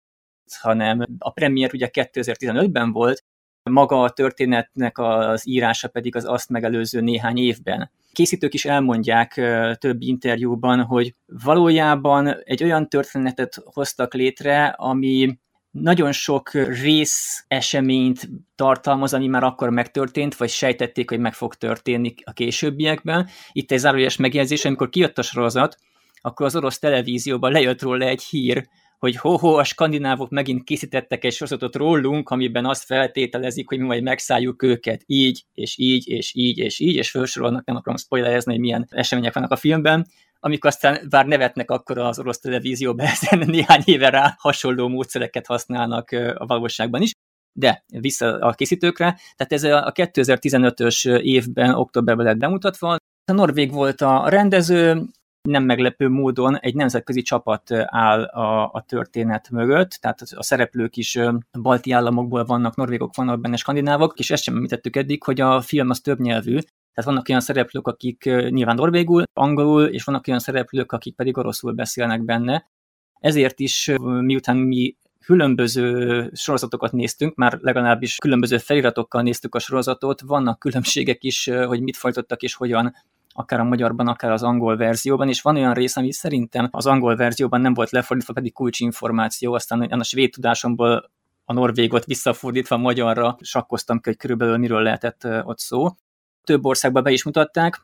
hanem 0.59 1.05
a 1.17 1.31
premier 1.31 1.73
ugye 1.73 1.89
2015-ben 1.93 2.91
volt, 2.91 3.23
maga 3.69 4.01
a 4.01 4.09
történetnek 4.09 4.97
az 4.97 5.47
írása 5.47 5.87
pedig 5.87 6.15
az 6.15 6.25
azt 6.25 6.49
megelőző 6.49 7.01
néhány 7.01 7.37
évben. 7.37 7.91
Készítők 8.11 8.53
is 8.53 8.65
elmondják 8.65 9.33
több 9.79 10.01
interjúban, 10.01 10.81
hogy 10.83 11.15
valójában 11.25 12.43
egy 12.43 12.63
olyan 12.63 12.89
történetet 12.89 13.61
hoztak 13.65 14.13
létre, 14.13 14.65
ami 14.65 15.37
nagyon 15.71 16.11
sok 16.11 16.51
rész 16.53 17.45
eseményt 17.47 18.29
tartalmaz, 18.55 19.13
ami 19.13 19.27
már 19.27 19.43
akkor 19.43 19.69
megtörtént, 19.69 20.35
vagy 20.35 20.49
sejtették, 20.49 21.09
hogy 21.09 21.19
meg 21.19 21.33
fog 21.33 21.55
történni 21.55 22.13
a 22.23 22.31
későbbiekben. 22.31 23.27
Itt 23.51 23.71
egy 23.71 23.79
zárójeles 23.79 24.15
megjegyzés, 24.15 24.65
amikor 24.65 24.89
kijött 24.89 25.17
a 25.17 25.21
sorozat, 25.21 25.77
akkor 26.21 26.45
az 26.45 26.55
orosz 26.55 26.79
televízióban 26.79 27.51
lejött 27.51 27.81
róla 27.81 28.05
egy 28.05 28.23
hír, 28.23 28.67
hogy 28.97 29.15
ho-ho, 29.15 29.53
a 29.53 29.63
skandinávok 29.63 30.29
megint 30.29 30.63
készítettek 30.63 31.23
egy 31.23 31.33
sorozatot 31.33 31.75
rólunk, 31.75 32.29
amiben 32.29 32.65
azt 32.65 32.83
feltételezik, 32.83 33.67
hogy 33.67 33.79
mi 33.79 33.85
majd 33.85 34.03
megszálljuk 34.03 34.63
őket 34.63 35.03
így, 35.05 35.43
és 35.53 35.77
így, 35.77 36.07
és 36.07 36.31
így, 36.35 36.57
és 36.57 36.79
így, 36.79 36.95
és 36.95 37.11
felsorolnak, 37.11 37.65
nem 37.65 37.75
akarom 37.75 37.97
spoilerezni, 37.97 38.51
hogy 38.51 38.61
milyen 38.61 38.87
események 38.89 39.33
vannak 39.33 39.51
a 39.51 39.55
filmben, 39.55 40.07
amik 40.39 40.65
aztán 40.65 40.99
bár 41.09 41.25
nevetnek 41.25 41.71
akkor 41.71 41.97
az 41.97 42.19
orosz 42.19 42.39
televízióban, 42.39 43.05
ezen 43.21 43.39
néhány 43.39 43.81
éve 43.85 44.09
rá 44.09 44.35
hasonló 44.37 44.87
módszereket 44.87 45.45
használnak 45.45 46.11
a 46.35 46.45
valóságban 46.45 47.01
is. 47.01 47.11
De 47.53 47.83
vissza 47.87 48.39
a 48.39 48.53
készítőkre, 48.53 49.19
tehát 49.35 49.53
ez 49.53 49.63
a 49.63 49.91
2015-ös 49.91 51.19
évben, 51.19 51.73
októberben 51.73 52.25
lett 52.25 52.37
bemutatva, 52.37 52.95
A 53.31 53.33
Norvég 53.33 53.71
volt 53.71 54.01
a 54.01 54.29
rendező, 54.29 55.01
nem 55.47 55.63
meglepő 55.63 56.09
módon 56.09 56.59
egy 56.59 56.75
nemzetközi 56.75 57.21
csapat 57.21 57.71
áll 57.85 58.23
a, 58.23 58.71
a 58.73 58.81
történet 58.87 59.49
mögött, 59.49 59.89
tehát 59.89 60.21
a 60.35 60.43
szereplők 60.43 60.97
is 60.97 61.19
balti 61.61 61.91
államokból 61.91 62.45
vannak, 62.45 62.75
norvégok 62.75 63.15
vannak 63.15 63.39
benne, 63.39 63.55
skandinávok, 63.55 64.19
és 64.19 64.31
ezt 64.31 64.43
sem 64.43 64.55
említettük 64.55 64.95
eddig, 64.95 65.23
hogy 65.23 65.41
a 65.41 65.61
film 65.61 65.89
az 65.89 65.99
több 65.99 66.19
nyelvű, 66.19 66.57
tehát 66.97 67.11
vannak 67.11 67.29
olyan 67.29 67.41
szereplők, 67.41 67.87
akik 67.87 68.23
nyilván 68.25 68.75
norvégul, 68.75 69.23
angolul, 69.33 69.85
és 69.85 70.03
vannak 70.03 70.27
olyan 70.27 70.39
szereplők, 70.39 70.91
akik 70.91 71.15
pedig 71.15 71.37
oroszul 71.37 71.71
beszélnek 71.71 72.23
benne. 72.23 72.69
Ezért 73.19 73.59
is, 73.59 73.91
miután 74.01 74.57
mi 74.57 74.95
különböző 75.19 76.29
sorozatokat 76.33 76.91
néztünk, 76.91 77.35
már 77.35 77.57
legalábbis 77.61 78.15
különböző 78.15 78.57
feliratokkal 78.57 79.21
néztük 79.21 79.55
a 79.55 79.59
sorozatot, 79.59 80.21
vannak 80.21 80.59
különbségek 80.59 81.23
is, 81.23 81.49
hogy 81.65 81.81
mit 81.81 81.97
folytattak 81.97 82.41
és 82.41 82.53
hogyan 82.53 82.93
akár 83.33 83.59
a 83.59 83.63
magyarban, 83.63 84.07
akár 84.07 84.31
az 84.31 84.43
angol 84.43 84.77
verzióban, 84.77 85.27
és 85.27 85.41
van 85.41 85.55
olyan 85.55 85.73
rész, 85.73 85.97
ami 85.97 86.11
szerintem 86.11 86.67
az 86.71 86.85
angol 86.85 87.15
verzióban 87.15 87.61
nem 87.61 87.73
volt 87.73 87.91
lefordítva, 87.91 88.33
pedig 88.33 88.53
kulcsinformáció, 88.53 89.53
aztán 89.53 89.81
a 89.81 90.03
svéd 90.03 90.31
tudásomból 90.31 91.11
a 91.45 91.53
norvégot 91.53 92.05
visszafordítva 92.05 92.77
magyarra 92.77 93.37
sakkoztam 93.41 93.97
ki, 93.97 94.09
hogy 94.09 94.17
körülbelül 94.17 94.57
miről 94.57 94.81
lehetett 94.81 95.27
ott 95.43 95.59
szó. 95.59 95.87
Több 96.47 96.65
országban 96.65 97.03
be 97.03 97.11
is 97.11 97.23
mutatták, 97.23 97.81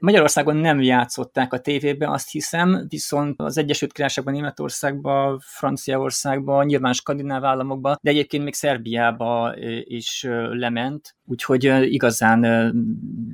Magyarországon 0.00 0.56
nem 0.56 0.82
játszották 0.82 1.52
a 1.52 1.58
tévében, 1.60 2.10
azt 2.10 2.30
hiszem, 2.30 2.86
viszont 2.88 3.40
az 3.40 3.58
Egyesült 3.58 3.92
Királyságban, 3.92 4.34
Németországban, 4.34 5.38
Franciaországban, 5.42 6.66
nyilván 6.66 6.92
skandináv 6.92 7.44
államokban, 7.44 7.98
de 8.02 8.10
egyébként 8.10 8.44
még 8.44 8.54
Szerbiába 8.54 9.54
is 9.84 10.26
lement, 10.50 11.16
úgyhogy 11.24 11.64
igazán 11.92 12.40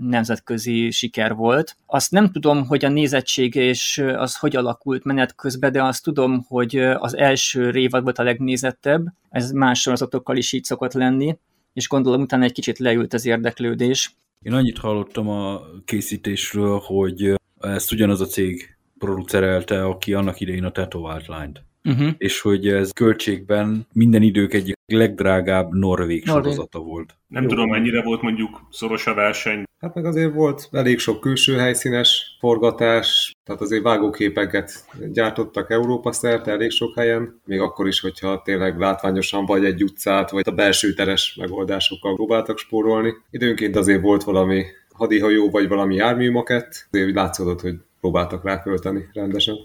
nemzetközi 0.01 0.91
siker 0.91 1.35
volt. 1.35 1.77
Azt 1.87 2.11
nem 2.11 2.33
tudom, 2.33 2.67
hogy 2.67 2.85
a 2.85 2.89
nézettség 2.89 3.55
és 3.55 4.05
az 4.17 4.37
hogy 4.37 4.57
alakult 4.57 5.05
menet 5.05 5.35
közben, 5.35 5.73
de 5.73 5.83
azt 5.83 6.05
tudom, 6.05 6.45
hogy 6.49 6.77
az 6.79 7.17
első 7.17 7.71
révad 7.71 8.03
volt 8.03 8.19
a 8.19 8.23
legnézettebb, 8.23 9.07
ez 9.31 9.51
más 9.51 9.81
sorozatokkal 9.81 10.37
is 10.37 10.53
így 10.53 10.65
szokott 10.65 10.93
lenni, 10.93 11.39
és 11.73 11.89
gondolom 11.89 12.21
utána 12.21 12.45
egy 12.45 12.53
kicsit 12.53 12.79
leült 12.79 13.15
az 13.15 13.27
érdeklődés. 13.27 14.15
Én 14.45 14.53
annyit 14.53 14.79
hallottam 14.79 15.29
a 15.29 15.63
készítésről, 15.85 16.79
hogy 16.85 17.35
ezt 17.61 17.93
ugyanaz 17.93 18.21
a 18.21 18.27
cég 18.27 18.77
producerelte, 18.99 19.85
aki 19.85 20.15
annak 20.15 20.41
idején 20.41 20.65
a 20.65 20.71
Tetovált 20.71 21.27
Line-t. 21.27 21.63
Uh-huh. 21.89 22.09
És 22.19 22.41
hogy 22.41 22.69
ez 22.69 22.91
költségben 22.93 23.87
minden 23.93 24.23
idők 24.23 24.55
egyik 24.55 24.75
legdrágább 24.87 25.73
norvég, 25.73 26.25
norvég. 26.25 26.53
sorozata 26.53 26.79
volt. 26.79 27.17
Nem 27.27 27.43
Jó. 27.43 27.49
tudom, 27.49 27.69
mennyire 27.69 28.03
volt 28.03 28.23
mondjuk 28.23 28.67
szoros 28.71 29.07
a 29.07 29.15
verseny. 29.15 29.65
Hát 29.81 29.95
meg 29.95 30.05
azért 30.05 30.35
volt 30.35 30.69
elég 30.73 30.99
sok 30.99 31.21
külső 31.21 31.57
helyszínes 31.57 32.37
forgatás, 32.41 33.33
tehát 33.45 33.61
azért 33.61 33.83
vágóképeket 33.83 34.85
gyártottak 35.13 35.71
Európa 35.71 36.13
szerte 36.13 36.51
elég 36.51 36.71
sok 36.71 36.95
helyen, 36.95 37.41
még 37.45 37.61
akkor 37.61 37.87
is, 37.87 38.01
hogyha 38.01 38.43
tényleg 38.43 38.79
látványosan 38.79 39.47
vagy 39.47 39.65
egy 39.65 39.83
utcát, 39.83 40.31
vagy 40.31 40.49
a 40.49 40.53
belső 40.53 40.95
teres 40.95 41.37
megoldásokkal 41.41 42.15
próbáltak 42.15 42.59
spórolni. 42.59 43.15
Időnként 43.31 43.77
azért 43.77 44.03
volt 44.03 44.23
valami 44.23 44.65
hadihajó, 44.93 45.51
vagy 45.51 45.69
valami 45.69 45.95
járműmakett, 45.95 46.89
azért 46.91 47.15
látszódott, 47.15 47.61
hogy 47.61 47.75
próbáltak 48.01 48.45
rákölteni 48.45 49.09
rendesen. 49.13 49.57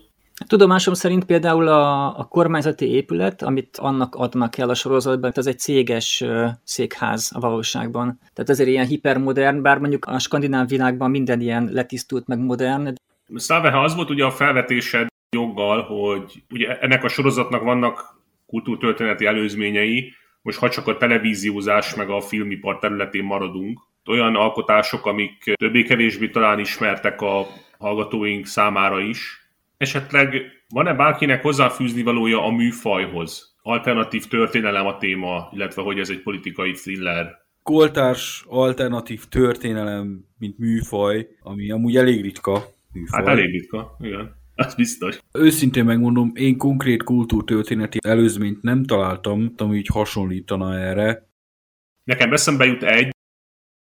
Tudomásom 0.48 0.94
szerint 0.94 1.26
például 1.26 1.68
a, 1.68 2.18
a 2.20 2.24
kormányzati 2.24 2.92
épület, 2.92 3.42
amit 3.42 3.78
annak 3.78 4.16
adnak 4.16 4.58
el 4.58 4.70
a 4.70 4.74
sorozatban, 4.74 5.32
az 5.36 5.48
egy 5.48 5.60
céges 5.60 6.24
székház 6.64 7.32
a 7.36 7.40
valóságban. 7.40 8.20
Tehát 8.34 8.50
ezért 8.50 8.70
ilyen 8.70 8.86
hipermodern, 8.86 9.62
bár 9.62 9.78
mondjuk 9.78 10.06
a 10.06 10.20
skandináv 10.20 10.68
világban 10.68 11.10
minden 11.10 11.42
ilyen 11.42 11.70
letisztult 11.72 12.28
meg 12.28 12.40
modern. 12.40 12.94
Száveha, 13.36 13.84
az 13.84 13.96
volt 13.96 14.10
ugye 14.10 14.26
a 14.26 14.32
felvetésed 14.32 15.08
joggal, 15.36 15.82
hogy 15.82 16.44
ugye 16.50 16.80
ennek 16.80 17.04
a 17.04 17.08
sorozatnak 17.08 17.64
vannak 17.64 18.18
kultúrtörténeti 18.46 19.26
előzményei, 19.26 20.14
most 20.42 20.60
ha 20.60 20.70
csak 20.70 20.88
a 20.88 20.98
televíziózás 20.98 21.96
meg 21.96 22.10
a 22.10 22.22
filmipar 22.22 22.80
területén 22.80 23.24
maradunk, 23.24 23.80
olyan 24.06 24.36
alkotások, 24.36 25.06
amik 25.06 25.54
többé-kevésbé 25.54 26.30
talán 26.30 26.60
ismertek 26.60 27.22
a 27.22 27.48
hallgatóink 27.78 28.46
számára 28.46 29.00
is, 29.00 29.39
Esetleg 29.80 30.34
van-e 30.70 30.94
bárkinek 30.94 31.42
hozzáfűzni 31.42 32.02
valója 32.02 32.46
a 32.46 32.52
műfajhoz? 32.52 33.56
Alternatív 33.62 34.28
történelem 34.28 34.86
a 34.86 34.98
téma, 34.98 35.50
illetve 35.54 35.82
hogy 35.82 36.00
ez 36.00 36.10
egy 36.10 36.22
politikai 36.22 36.72
thriller. 36.72 37.38
Koltárs 37.64 38.44
alternatív 38.48 39.26
történelem, 39.26 40.26
mint 40.38 40.58
műfaj, 40.58 41.28
ami 41.42 41.72
amúgy 41.72 41.96
elég 41.96 42.22
ritka 42.22 42.64
műfaj. 42.94 43.20
Hát 43.20 43.28
elég 43.28 43.52
ritka, 43.52 43.96
igen. 44.00 44.36
Az 44.56 44.76
biztos. 44.76 45.20
Őszintén 45.34 45.86
megmondom, 45.86 46.32
én 46.34 46.58
konkrét 46.58 47.04
kultúrtörténeti 47.04 47.98
előzményt 48.02 48.62
nem 48.62 48.84
találtam, 48.84 49.54
ami 49.58 49.78
így 49.78 49.88
hasonlítana 49.88 50.78
erre. 50.78 51.28
Nekem 52.04 52.34
eszembe 52.34 52.66
jut 52.66 52.84
egy, 52.84 53.12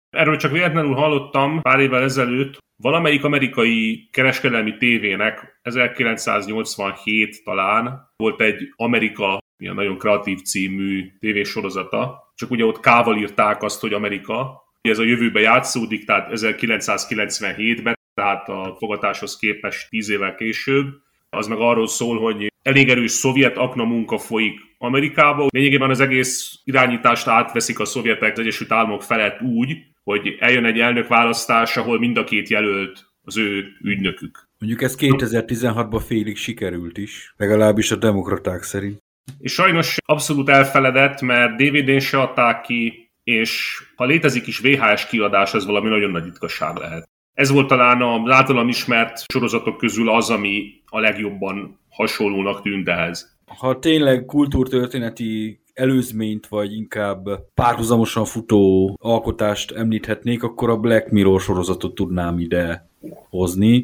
Erről 0.09 0.37
csak 0.37 0.51
véletlenül 0.51 0.93
hallottam 0.93 1.61
pár 1.61 1.79
évvel 1.79 2.03
ezelőtt, 2.03 2.57
valamelyik 2.75 3.23
amerikai 3.23 4.09
kereskedelmi 4.11 4.77
tévének 4.77 5.59
1987 5.61 7.43
talán 7.43 8.11
volt 8.15 8.41
egy 8.41 8.73
Amerika, 8.75 9.39
ilyen 9.57 9.75
nagyon 9.75 9.97
kreatív 9.97 10.41
című 10.41 11.11
tévésorozata, 11.19 12.31
csak 12.35 12.51
ugye 12.51 12.65
ott 12.65 12.79
kával 12.79 13.17
írták 13.17 13.63
azt, 13.63 13.81
hogy 13.81 13.93
Amerika. 13.93 14.63
Ez 14.81 14.99
a 14.99 15.03
jövőbe 15.03 15.39
játszódik, 15.39 16.05
tehát 16.05 16.29
1997-ben, 16.31 17.97
tehát 18.13 18.49
a 18.49 18.75
fogatáshoz 18.77 19.37
képest 19.37 19.89
10 19.89 20.09
évvel 20.09 20.35
később. 20.35 20.87
Az 21.29 21.47
meg 21.47 21.57
arról 21.57 21.87
szól, 21.87 22.19
hogy 22.19 22.53
elég 22.65 22.89
erős 22.89 23.11
szovjet 23.11 23.57
akna 23.57 23.83
munka 23.83 24.17
folyik 24.17 24.59
Amerikába. 24.77 25.47
Lényegében 25.49 25.89
az 25.89 25.99
egész 25.99 26.59
irányítást 26.63 27.27
átveszik 27.27 27.79
a 27.79 27.85
szovjetek 27.85 28.31
az 28.31 28.39
Egyesült 28.39 28.71
Államok 28.71 29.03
felett 29.03 29.41
úgy, 29.41 29.77
hogy 30.03 30.35
eljön 30.39 30.65
egy 30.65 30.79
elnökválasztás, 30.79 31.77
ahol 31.77 31.99
mind 31.99 32.17
a 32.17 32.23
két 32.23 32.49
jelölt 32.49 33.05
az 33.23 33.37
ő 33.37 33.65
ügynökük. 33.81 34.49
Mondjuk 34.59 34.81
ez 34.81 34.95
2016-ban 34.99 36.03
félig 36.07 36.37
sikerült 36.37 36.97
is, 36.97 37.33
legalábbis 37.37 37.91
a 37.91 37.95
demokraták 37.95 38.63
szerint. 38.63 38.97
És 39.39 39.53
sajnos 39.53 39.97
abszolút 40.05 40.49
elfeledett, 40.49 41.21
mert 41.21 41.55
DVD-n 41.55 41.99
se 41.99 42.19
adták 42.19 42.61
ki, 42.61 43.11
és 43.23 43.81
ha 43.95 44.05
létezik 44.05 44.47
is 44.47 44.59
VHS 44.59 45.07
kiadás, 45.07 45.53
az 45.53 45.65
valami 45.65 45.89
nagyon 45.89 46.11
nagy 46.11 46.23
ritkaság 46.23 46.75
lehet. 46.75 47.09
Ez 47.35 47.51
volt 47.51 47.67
talán 47.67 48.01
a 48.01 48.33
általam 48.33 48.67
ismert 48.67 49.23
sorozatok 49.31 49.77
közül 49.77 50.09
az, 50.09 50.29
ami 50.29 50.81
a 50.85 50.99
legjobban 50.99 51.79
hasonlónak 51.89 52.61
tűnt 52.61 52.87
ehhez. 52.87 53.37
Ha 53.45 53.79
tényleg 53.79 54.25
kultúrtörténeti 54.25 55.59
előzményt, 55.73 56.47
vagy 56.47 56.73
inkább 56.73 57.23
párhuzamosan 57.53 58.25
futó 58.25 58.95
alkotást 59.01 59.71
említhetnék, 59.71 60.43
akkor 60.43 60.69
a 60.69 60.77
Black 60.77 61.09
Mirror 61.11 61.41
sorozatot 61.41 61.95
tudnám 61.95 62.39
ide 62.39 62.89
hozni, 63.29 63.83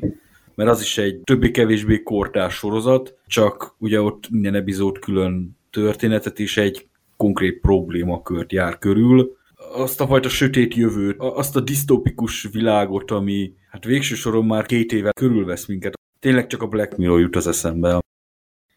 mert 0.55 0.69
az 0.69 0.81
is 0.81 0.97
egy 0.97 1.19
többé-kevésbé 1.23 2.03
kortás 2.03 2.53
sorozat, 2.53 3.17
csak 3.27 3.75
ugye 3.77 4.01
ott 4.01 4.29
minden 4.29 4.55
epizód 4.55 4.99
külön 4.99 5.57
történetet 5.69 6.39
és 6.39 6.57
egy 6.57 6.87
konkrét 7.17 7.59
problémakört 7.59 8.51
jár 8.51 8.77
körül. 8.77 9.37
Azt 9.73 10.01
a 10.01 10.07
fajta 10.07 10.29
sötét 10.29 10.75
jövőt, 10.75 11.15
azt 11.19 11.55
a 11.55 11.59
disztópikus 11.59 12.47
világot, 12.51 13.11
ami 13.11 13.53
hát 13.69 13.83
végső 13.83 14.15
soron 14.15 14.45
már 14.45 14.65
két 14.65 14.91
éve 14.91 15.11
körülvesz 15.11 15.65
minket. 15.65 15.93
Tényleg 16.19 16.47
csak 16.47 16.61
a 16.61 16.67
Black 16.67 16.97
Mirror 16.97 17.19
jut 17.19 17.35
az 17.35 17.47
eszembe. 17.47 17.99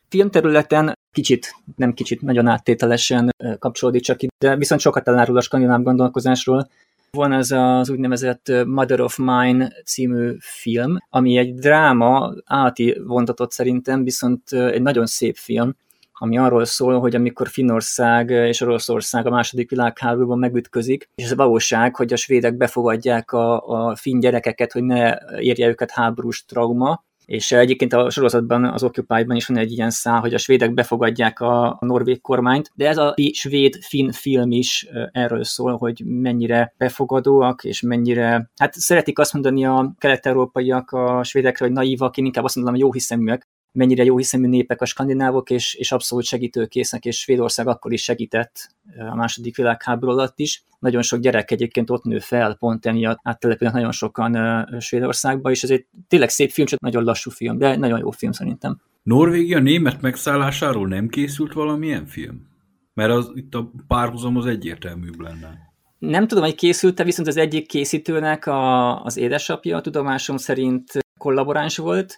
Filmterületen 0.09 0.99
kicsit, 1.13 1.55
nem 1.77 1.93
kicsit, 1.93 2.21
nagyon 2.23 2.47
áttételesen 2.47 3.31
kapcsolódik 3.59 4.03
csak 4.03 4.23
itt, 4.23 4.31
de 4.39 4.57
viszont 4.57 4.81
sokat 4.81 5.09
elárul 5.09 5.37
a 5.37 5.41
skandináv 5.41 5.83
gondolkozásról. 5.83 6.69
Van 7.11 7.33
ez 7.33 7.51
az 7.51 7.91
úgynevezett 7.91 8.53
Mother 8.67 9.01
of 9.01 9.19
Mine 9.19 9.73
című 9.85 10.37
film, 10.39 10.97
ami 11.11 11.37
egy 11.37 11.55
dráma, 11.55 12.35
áti 12.45 13.01
vontatott 13.07 13.53
szerintem, 13.53 14.05
viszont 14.05 14.53
egy 14.53 14.83
nagyon 14.83 15.07
szép 15.07 15.37
film, 15.37 15.77
ami 16.19 16.39
arról 16.39 16.65
szól, 16.65 17.01
hogy 17.01 17.15
amikor 17.15 17.49
Finnország 17.49 18.31
és 18.31 18.61
Oroszország 18.61 19.27
a 19.27 19.31
második 19.31 19.71
világháborúban 19.71 20.39
megütközik, 20.39 21.09
és 21.15 21.25
ez 21.25 21.35
valóság, 21.35 21.97
hogy 21.97 22.13
a 22.13 22.17
svédek 22.17 22.57
befogadják 22.57 23.33
a, 23.33 23.61
a 23.67 23.97
finn 23.97 24.21
gyerekeket, 24.21 24.73
hogy 24.73 24.83
ne 24.83 25.15
érje 25.39 25.69
őket 25.69 25.91
háborús 25.91 26.45
trauma, 26.45 27.05
és 27.25 27.53
egyébként 27.53 27.93
a 27.93 28.11
sorozatban, 28.11 28.65
az 28.65 28.83
Occupy-ban 28.83 29.37
is 29.37 29.47
van 29.47 29.57
egy 29.57 29.73
ilyen 29.73 29.91
szál, 29.91 30.21
hogy 30.21 30.35
a 30.35 30.39
svédek 30.39 30.75
befogadják 30.75 31.41
a, 31.41 31.67
a 31.67 31.79
norvég 31.81 32.21
kormányt, 32.21 32.71
de 32.75 32.89
ez 32.89 32.97
a 32.97 33.15
svéd-finn 33.33 34.11
film 34.11 34.51
is 34.51 34.89
erről 35.13 35.45
szól, 35.45 35.77
hogy 35.77 36.03
mennyire 36.05 36.75
befogadóak, 36.79 37.65
és 37.65 37.81
mennyire, 37.81 38.51
hát 38.57 38.75
szeretik 38.75 39.19
azt 39.19 39.33
mondani 39.33 39.65
a 39.65 39.95
kelet-európaiak 39.99 40.91
a 40.91 41.23
svédekre, 41.23 41.65
hogy 41.65 41.75
naívak, 41.75 42.17
én 42.17 42.25
inkább 42.25 42.45
azt 42.45 42.55
mondom, 42.55 42.75
hogy 42.75 42.83
jó 42.83 42.93
hiszeműek, 42.93 43.49
mennyire 43.75 44.05
jó 44.05 44.17
hiszemű 44.17 44.49
népek 44.49 44.81
a 44.81 44.85
skandinávok, 44.85 45.51
és, 45.51 45.75
és 45.75 45.93
abszolút 45.93 46.25
segítőkésznek, 46.25 47.05
és 47.05 47.19
Svédország 47.19 47.67
akkor 47.67 47.93
is 47.93 48.03
segített 48.03 48.71
a 49.11 49.15
második 49.15 49.57
világháború 49.57 50.13
alatt 50.13 50.39
is. 50.39 50.65
Nagyon 50.79 51.03
sok 51.03 51.21
gyerek 51.21 51.51
egyébként 51.51 51.91
ott 51.91 52.05
nő 52.05 52.19
fel, 52.19 52.55
pont 52.55 52.87
emiatt 52.87 53.19
áttelepülnek 53.23 53.77
nagyon 53.77 53.93
sokan 53.93 54.67
Svédországba, 54.81 55.51
és 55.51 55.63
ez 55.63 55.71
egy 55.71 55.87
tényleg 56.09 56.29
szép 56.29 56.51
film, 56.51 56.67
csak 56.67 56.81
nagyon 56.81 57.05
lassú 57.05 57.31
film, 57.31 57.59
de 57.59 57.77
nagyon 57.77 57.99
jó 57.99 58.11
film 58.11 58.33
szerintem. 58.33 58.81
Norvégia 59.03 59.59
német 59.59 60.01
megszállásáról 60.01 60.89
nem 60.89 61.09
készült 61.09 61.53
valamilyen 61.53 62.07
film? 62.07 62.47
Mert 62.95 63.11
az, 63.11 63.31
itt 63.35 63.55
a 63.55 63.71
párhuzam 63.87 64.37
az 64.37 64.47
egyértelműbb 64.47 65.21
lenne. 65.21 65.73
Nem 65.99 66.27
tudom, 66.27 66.45
hogy 66.45 66.55
készült-e, 66.55 67.05
viszont 67.05 67.29
az 67.29 67.37
egyik 67.37 67.67
készítőnek 67.67 68.47
a, 68.47 69.03
az 69.05 69.17
édesapja, 69.17 69.77
a 69.77 69.81
tudomásom 69.81 70.37
szerint 70.37 70.93
kollaboráns 71.19 71.77
volt, 71.77 72.17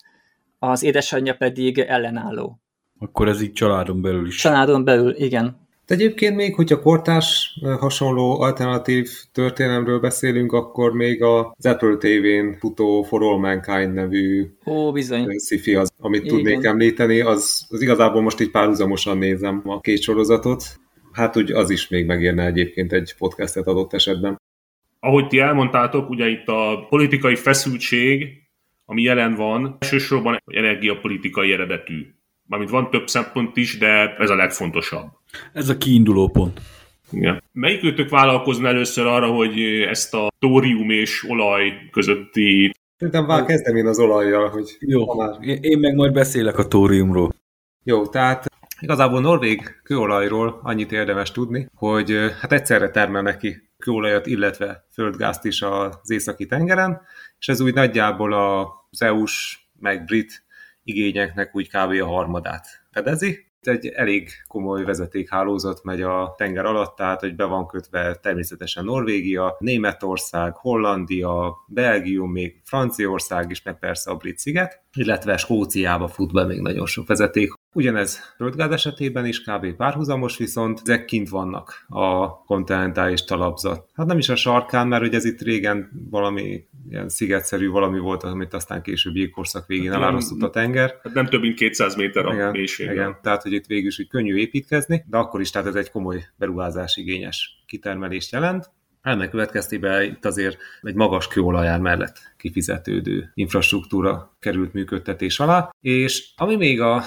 az 0.71 0.83
édesanyja 0.83 1.35
pedig 1.35 1.79
ellenálló. 1.79 2.61
Akkor 2.99 3.29
ez 3.29 3.43
így 3.43 3.53
családon 3.53 4.03
belül 4.03 4.27
is. 4.27 4.37
Családon 4.37 4.85
belül, 4.85 5.15
igen. 5.17 5.67
De 5.87 5.95
egyébként 5.95 6.37
még, 6.37 6.55
hogyha 6.55 6.81
kortás 6.81 7.59
hasonló 7.79 8.41
alternatív 8.41 9.11
történelemről 9.33 10.01
beszélünk, 10.01 10.53
akkor 10.53 10.93
még 10.93 11.23
az 11.23 11.67
Apple 11.67 11.97
TV-n 11.97 12.59
futó 12.59 13.03
For 13.03 13.23
All 13.23 13.39
Mankind 13.39 13.95
nevű 13.95 14.47
Ó, 14.67 14.93
bizony. 14.93 15.27
sci 15.39 15.75
az, 15.75 15.93
amit 15.99 16.25
Igen. 16.25 16.35
tudnék 16.35 16.65
említeni, 16.65 17.21
az, 17.21 17.67
az 17.69 17.83
igazából 17.83 18.23
most 18.23 18.41
így 18.41 18.51
párhuzamosan 18.51 19.19
nézem 19.19 19.63
a 19.65 19.81
két 19.81 20.01
sorozatot. 20.03 20.65
Hát 21.13 21.37
úgy 21.37 21.53
az 21.53 21.71
is 21.71 21.89
még 21.89 22.07
megérne 22.07 22.47
egyébként 22.47 22.93
egy 22.93 23.15
podcastet 23.19 23.67
adott 23.67 23.93
esetben. 23.93 24.41
Ahogy 25.01 25.27
ti 25.27 25.39
elmondtátok, 25.39 26.11
ugye 26.11 26.27
itt 26.29 26.47
a 26.47 26.87
politikai 26.89 27.35
feszültség, 27.35 28.29
ami 28.87 29.03
jelen 29.03 29.35
van, 29.35 29.77
elsősorban 29.79 30.43
energiapolitikai 30.45 31.53
eredetű. 31.53 32.07
Mármint 32.47 32.71
van 32.71 32.91
több 32.91 33.09
szempont 33.09 33.57
is, 33.57 33.79
de 33.79 34.15
ez 34.19 34.31
a 34.31 34.35
legfontosabb. 34.35 35.07
Ez 35.53 35.69
a 35.69 35.77
kiinduló 35.77 36.29
pont. 36.29 36.61
Igen. 37.11 37.43
Melyik 37.53 37.85
őtök 37.85 38.09
vállalkozna 38.09 38.69
először 38.69 39.07
arra, 39.07 39.27
hogy 39.27 39.61
ezt 39.89 40.15
a 40.15 40.31
tórium 40.39 40.91
és 40.91 41.25
olaj 41.29 41.73
közötti... 41.91 42.75
Szerintem 42.97 43.25
már 43.25 43.45
kezdem 43.45 43.77
én 43.77 43.87
az 43.87 43.99
olajjal, 43.99 44.49
hogy... 44.49 44.77
Jó, 44.79 45.15
már... 45.15 45.31
én 45.61 45.79
meg 45.79 45.95
majd 45.95 46.13
beszélek 46.13 46.59
a 46.59 46.69
tóriumról. 46.69 47.35
Jó, 47.85 48.07
tehát 48.07 48.47
igazából 48.81 49.21
norvég 49.21 49.81
kőolajról 49.83 50.61
annyit 50.63 50.93
érdemes 50.93 51.33
tudni, 51.33 51.69
hogy 51.75 52.17
hát 52.41 52.53
egyszerre 52.53 52.91
termel 52.91 53.23
neki 53.23 53.57
kőolajat, 53.79 54.27
illetve 54.27 54.87
földgázt 54.93 55.45
is 55.45 55.63
az 55.63 56.11
északi 56.11 56.47
tengeren, 56.47 57.01
és 57.47 57.53
ez 57.53 57.61
úgy 57.61 57.75
nagyjából 57.75 58.33
az 58.33 59.03
EU-s 59.03 59.59
meg 59.79 60.05
brit 60.05 60.45
igényeknek 60.83 61.57
úgy 61.57 61.69
kb. 61.69 62.03
a 62.03 62.07
harmadát 62.07 62.67
fedezi 62.91 63.47
egy 63.61 63.87
elég 63.87 64.31
komoly 64.47 64.85
vezetékhálózat 64.85 65.85
megy 65.85 66.03
a 66.03 66.35
tenger 66.37 66.65
alatt, 66.65 66.97
tehát 66.97 67.21
hogy 67.21 67.35
be 67.35 67.45
van 67.45 67.67
kötve 67.67 68.15
természetesen 68.15 68.85
Norvégia, 68.85 69.57
Németország, 69.59 70.57
Hollandia, 70.57 71.57
Belgium, 71.67 72.31
még 72.31 72.61
Franciaország 72.65 73.51
is, 73.51 73.63
meg 73.63 73.79
persze 73.79 74.11
a 74.11 74.17
brit 74.17 74.39
sziget, 74.39 74.83
illetve 74.93 75.37
Skóciába 75.37 76.09
fut 76.09 76.33
be 76.33 76.45
még 76.45 76.61
nagyon 76.61 76.87
sok 76.87 77.07
vezeték. 77.07 77.53
Ugyanez 77.77 78.35
földgáz 78.37 78.71
esetében 78.71 79.27
is 79.27 79.43
kb. 79.43 79.77
párhuzamos, 79.77 80.39
viszont 80.39 80.81
ezek 80.85 81.05
kint 81.05 81.29
vannak 81.29 81.85
a 81.89 82.39
kontinentális 82.45 83.25
talapzat. 83.25 83.89
Hát 83.95 84.07
nem 84.07 84.19
is 84.19 84.29
a 84.29 84.37
sarkán, 84.37 84.89
mert 84.89 85.03
ugye 85.03 85.17
ez 85.17 85.25
itt 85.25 85.41
régen 85.41 85.91
valami 86.11 86.65
ilyen 86.91 87.09
szigetszerű 87.09 87.69
valami 87.69 87.99
volt, 87.99 88.23
amit 88.23 88.55
aztán 88.55 88.83
később 88.83 89.17
jégkorszak 89.17 89.67
végén 89.67 89.93
hát 89.93 90.01
elárosztott 90.01 90.43
a 90.43 90.51
tenger. 90.51 90.95
Hát 91.03 91.15
nem 91.15 91.27
több 91.27 91.41
mint 91.41 91.55
200 91.55 91.97
méter 91.97 92.27
a 92.27 92.33
igen, 92.33 92.51
mélység. 92.51 92.91
Igen, 92.91 93.17
tehát 93.23 93.43
hogy 93.43 93.53
itt 93.53 93.67
végül 93.67 93.87
is 93.87 93.97
hogy 93.97 94.09
könnyű 94.09 94.37
építkezni, 94.37 95.05
de 95.09 95.17
akkor 95.17 95.41
is 95.41 95.51
tehát 95.51 95.69
ez 95.69 95.75
egy 95.75 95.91
komoly 95.91 96.25
beruházás 96.37 96.97
igényes 96.97 97.65
kitermelést 97.67 98.33
jelent. 98.33 98.71
Ennek 99.07 99.31
következtében 99.31 100.03
itt 100.03 100.25
azért 100.25 100.59
egy 100.83 100.95
magas 100.95 101.29
kőolajár 101.29 101.81
mellett 101.81 102.19
kifizetődő 102.37 103.31
infrastruktúra 103.35 104.37
került 104.39 104.73
működtetés 104.73 105.41
alá, 105.41 105.71
és 105.81 106.33
ami 106.37 106.57
még 106.57 106.81
a 106.81 107.03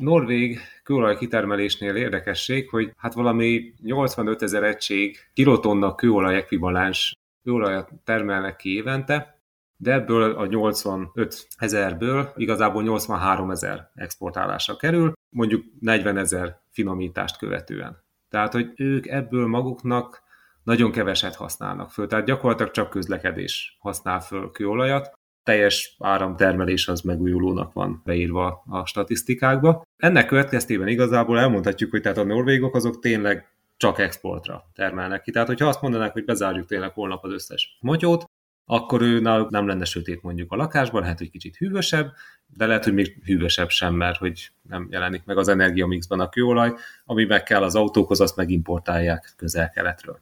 norvég 0.00 0.58
kőolaj 0.82 1.16
kitermelésnél 1.16 1.96
érdekesség, 1.96 2.68
hogy 2.68 2.92
hát 2.96 3.14
valami 3.14 3.74
85 3.82 4.42
ezer 4.42 4.62
egység 4.62 5.16
kilotonna 5.32 5.94
kőolaj 5.94 6.36
ekvivalens 6.36 7.14
kőolajat 7.42 7.90
termelnek 8.04 8.56
ki 8.56 8.74
évente, 8.74 9.40
de 9.76 9.92
ebből 9.92 10.32
a 10.32 10.46
85 10.46 11.46
ezerből 11.56 12.32
igazából 12.36 12.82
83 12.82 13.50
ezer 13.50 13.90
exportálásra 13.94 14.76
kerül, 14.76 15.12
mondjuk 15.28 15.64
40 15.80 16.16
ezer 16.16 16.60
finomítást 16.70 17.38
követően. 17.38 18.02
Tehát, 18.28 18.52
hogy 18.52 18.72
ők 18.76 19.06
ebből 19.06 19.46
maguknak 19.46 20.28
nagyon 20.62 20.90
keveset 20.90 21.34
használnak 21.34 21.90
föl, 21.90 22.06
tehát 22.06 22.26
gyakorlatilag 22.26 22.72
csak 22.72 22.90
közlekedés 22.90 23.76
használ 23.80 24.20
föl 24.20 24.50
kőolajat, 24.50 25.12
teljes 25.42 25.96
áramtermelés 25.98 26.88
az 26.88 27.00
megújulónak 27.00 27.72
van 27.72 28.02
beírva 28.04 28.62
a 28.66 28.86
statisztikákba. 28.86 29.82
Ennek 29.96 30.26
következtében 30.26 30.88
igazából 30.88 31.38
elmondhatjuk, 31.38 31.90
hogy 31.90 32.00
tehát 32.00 32.18
a 32.18 32.24
norvégok 32.24 32.74
azok 32.74 32.98
tényleg 32.98 33.48
csak 33.76 33.98
exportra 33.98 34.64
termelnek 34.74 35.22
ki. 35.22 35.30
Tehát, 35.30 35.48
hogyha 35.48 35.68
azt 35.68 35.82
mondanák, 35.82 36.12
hogy 36.12 36.24
bezárjuk 36.24 36.66
tényleg 36.66 36.92
holnap 36.92 37.24
az 37.24 37.32
összes 37.32 37.78
motyót, 37.80 38.24
akkor 38.64 39.02
ő 39.02 39.20
náluk 39.20 39.50
nem 39.50 39.66
lenne 39.66 39.84
sötét 39.84 40.22
mondjuk 40.22 40.52
a 40.52 40.56
lakásban, 40.56 41.00
lehet, 41.00 41.18
hogy 41.18 41.30
kicsit 41.30 41.56
hűvösebb, 41.56 42.12
de 42.46 42.66
lehet, 42.66 42.84
hogy 42.84 42.94
még 42.94 43.22
hűvösebb 43.24 43.68
sem, 43.68 43.94
mert 43.94 44.16
hogy 44.16 44.50
nem 44.62 44.86
jelenik 44.90 45.24
meg 45.24 45.38
az 45.38 45.48
energiamixban 45.48 46.20
a 46.20 46.28
kőolaj, 46.28 46.72
ami 47.04 47.24
meg 47.24 47.42
kell 47.42 47.62
az 47.62 47.74
autókhoz, 47.74 48.20
azt 48.20 48.36
megimportálják 48.36 49.32
közel-keletről. 49.36 50.20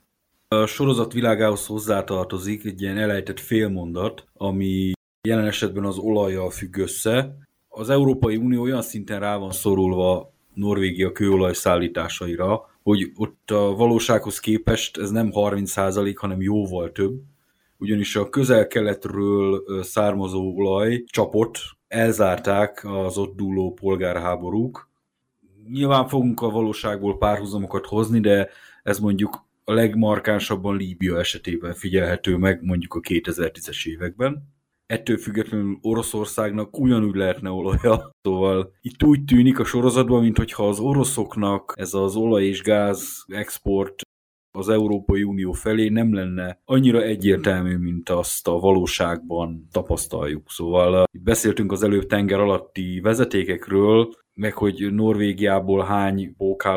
A 0.51 0.67
sorozat 0.67 1.13
világához 1.13 1.67
hozzátartozik 1.67 2.65
egy 2.65 2.83
ilyen 2.83 2.99
elejtett 2.99 3.41
félmondat, 3.41 4.27
ami 4.35 4.93
jelen 5.29 5.47
esetben 5.47 5.85
az 5.85 5.99
olajjal 5.99 6.51
függ 6.51 6.77
össze. 6.77 7.37
Az 7.69 7.91
Európai 7.91 8.37
Unió 8.37 8.63
olyan 8.63 8.83
szinten 8.83 9.21
rá 9.21 9.37
van 9.37 9.53
szorulva 9.53 10.33
Norvégia 10.55 11.13
kőolaj 11.13 11.55
szállításaira, 11.55 12.71
hogy 12.83 13.13
ott 13.15 13.51
a 13.51 13.75
valósághoz 13.75 14.41
képest 14.41 14.99
ez 14.99 15.11
nem 15.11 15.31
30% 15.33 16.15
hanem 16.17 16.43
jóval 16.43 16.93
több, 16.93 17.21
ugyanis 17.79 18.17
a 18.17 18.29
közel-keletről 18.29 19.65
származó 19.83 20.57
olaj 20.57 21.05
csapot 21.07 21.59
elzárták 21.89 22.85
az 22.85 23.19
ott 23.19 23.37
dúló 23.37 23.73
polgárháborúk. 23.73 24.89
Nyilván 25.71 26.09
fogunk 26.09 26.41
a 26.41 26.51
valóságból 26.51 27.19
párhuzamokat 27.19 27.87
hozni, 27.87 28.21
de 28.21 28.49
ez 28.83 28.99
mondjuk 28.99 29.47
a 29.69 29.73
legmarkánsabban 29.73 30.77
Líbia 30.77 31.19
esetében 31.19 31.75
figyelhető 31.75 32.37
meg 32.37 32.63
mondjuk 32.63 32.95
a 32.95 33.01
2010-es 33.01 33.87
években. 33.87 34.57
Ettől 34.87 35.17
függetlenül 35.17 35.79
Oroszországnak 35.83 36.79
ugyanúgy 36.79 37.15
lehetne 37.15 37.51
olaja. 37.51 38.11
Szóval 38.23 38.73
itt 38.81 39.03
úgy 39.03 39.25
tűnik 39.25 39.59
a 39.59 39.65
sorozatban, 39.65 40.23
mintha 40.23 40.69
az 40.69 40.81
oroszoknak 40.81 41.73
ez 41.77 41.95
az 41.95 42.17
olaj 42.17 42.45
és 42.45 42.63
gáz 42.63 43.25
export 43.27 44.03
az 44.59 44.69
Európai 44.69 45.23
Unió 45.23 45.53
felé 45.53 45.89
nem 45.89 46.15
lenne 46.15 46.61
annyira 46.65 47.03
egyértelmű, 47.03 47.77
mint 47.77 48.09
azt 48.09 48.49
a 48.49 48.59
valóságban 48.59 49.69
tapasztaljuk. 49.73 50.51
Szóval 50.51 51.05
itt 51.13 51.23
beszéltünk 51.23 51.73
az 51.73 51.83
előbb 51.83 52.07
tenger 52.07 52.41
alatti 52.41 53.01
vezetékekről, 53.01 54.13
meg 54.38 54.55
hogy 54.55 54.92
Norvégiából 54.92 55.85
hány 55.85 56.35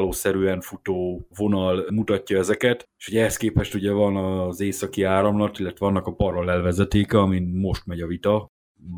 szerűen 0.09 0.61
futó 0.61 1.27
vonal 1.37 1.85
mutatja 1.91 2.37
ezeket, 2.37 2.83
és 2.97 3.05
hogy 3.05 3.17
ehhez 3.17 3.37
képest 3.37 3.73
ugye 3.73 3.91
van 3.91 4.15
az 4.15 4.59
északi 4.59 5.03
áramlat, 5.03 5.59
illetve 5.59 5.85
vannak 5.85 6.07
a 6.07 6.13
paralel 6.13 6.61
vezetéke, 6.61 7.19
amin 7.19 7.43
most 7.43 7.85
megy 7.85 8.01
a 8.01 8.07
vita, 8.07 8.47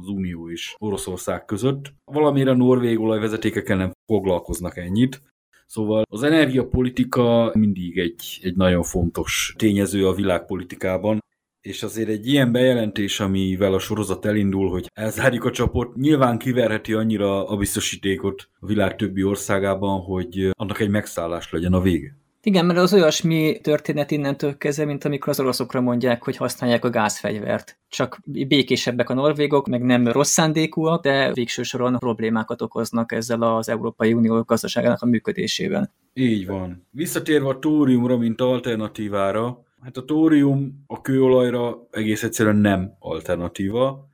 az 0.02 0.08
Unió 0.08 0.49
és 0.49 0.76
Oroszország 0.78 1.45
között. 1.45 1.93
Valamire 2.06 2.54
norvég 2.54 2.99
olajvezetékekkel 2.99 3.78
nem 3.78 3.91
foglalkoznak 4.06 4.78
ennyit, 4.78 5.21
Szóval 5.65 6.04
az 6.10 6.23
energiapolitika 6.23 7.52
mindig 7.54 7.97
egy, 7.97 8.39
egy 8.41 8.56
nagyon 8.56 8.84
fontos 8.84 9.54
tényező 9.58 10.08
a 10.08 10.13
világpolitikában, 10.13 11.19
és 11.63 11.84
azért 11.84 12.10
egy 12.10 12.28
ilyen 12.28 12.52
bejelentés, 12.52 13.19
amivel 13.19 13.73
a 13.73 13.80
sorozat 13.80 14.26
elindul, 14.26 14.69
hogy 14.69 14.89
elzárjuk 14.93 15.43
a 15.43 15.52
csapot, 15.52 15.95
nyilván 15.95 16.38
kiverheti 16.38 16.93
annyira 16.93 17.47
a 17.47 17.56
biztosítékot 17.56 18.49
a 18.60 18.65
világ 18.65 18.95
többi 18.95 19.23
országában, 19.23 20.02
hogy 20.02 20.49
annak 20.52 20.80
egy 20.80 20.89
megszállás 20.89 21.52
legyen 21.52 21.73
a 21.73 21.82
vége. 21.82 22.17
Igen, 22.45 22.65
mert 22.65 22.80
az 22.80 22.93
olyasmi 22.93 23.60
történet 23.62 24.12
innentől 24.12 24.58
kezdve, 24.58 24.86
mint 24.86 25.06
amikor 25.06 25.30
az 25.30 25.39
oroszokra 25.39 25.82
mondják, 25.82 26.23
hogy 26.23 26.38
használják 26.38 26.86
a 26.86 26.89
gázfegyvert. 26.89 27.78
Csak 27.89 28.19
békésebbek 28.26 29.10
a 29.10 29.13
norvégok, 29.13 29.67
meg 29.67 29.82
nem 29.82 30.08
rossz 30.08 30.32
szándékúak, 30.32 31.04
de 31.04 31.34
végső 31.34 31.63
soron 31.63 31.97
problémákat 31.99 32.62
okoznak 32.62 33.12
ezzel 33.12 33.41
az 33.41 33.69
Európai 33.69 34.13
Unió 34.13 34.41
gazdaságának 34.41 35.02
a 35.02 35.06
működésében. 35.06 35.91
Így 36.13 36.47
van. 36.47 36.88
Visszatérve 36.91 37.47
a 37.47 37.60
tóriumra, 37.60 38.17
mint 38.17 38.41
alternatívára, 38.41 39.63
hát 39.84 39.98
a 39.98 40.06
tórium 40.06 40.84
a 40.88 41.02
kőolajra 41.02 41.88
egész 41.91 42.24
egyszerűen 42.24 42.56
nem 42.56 42.96
alternatíva. 43.00 44.08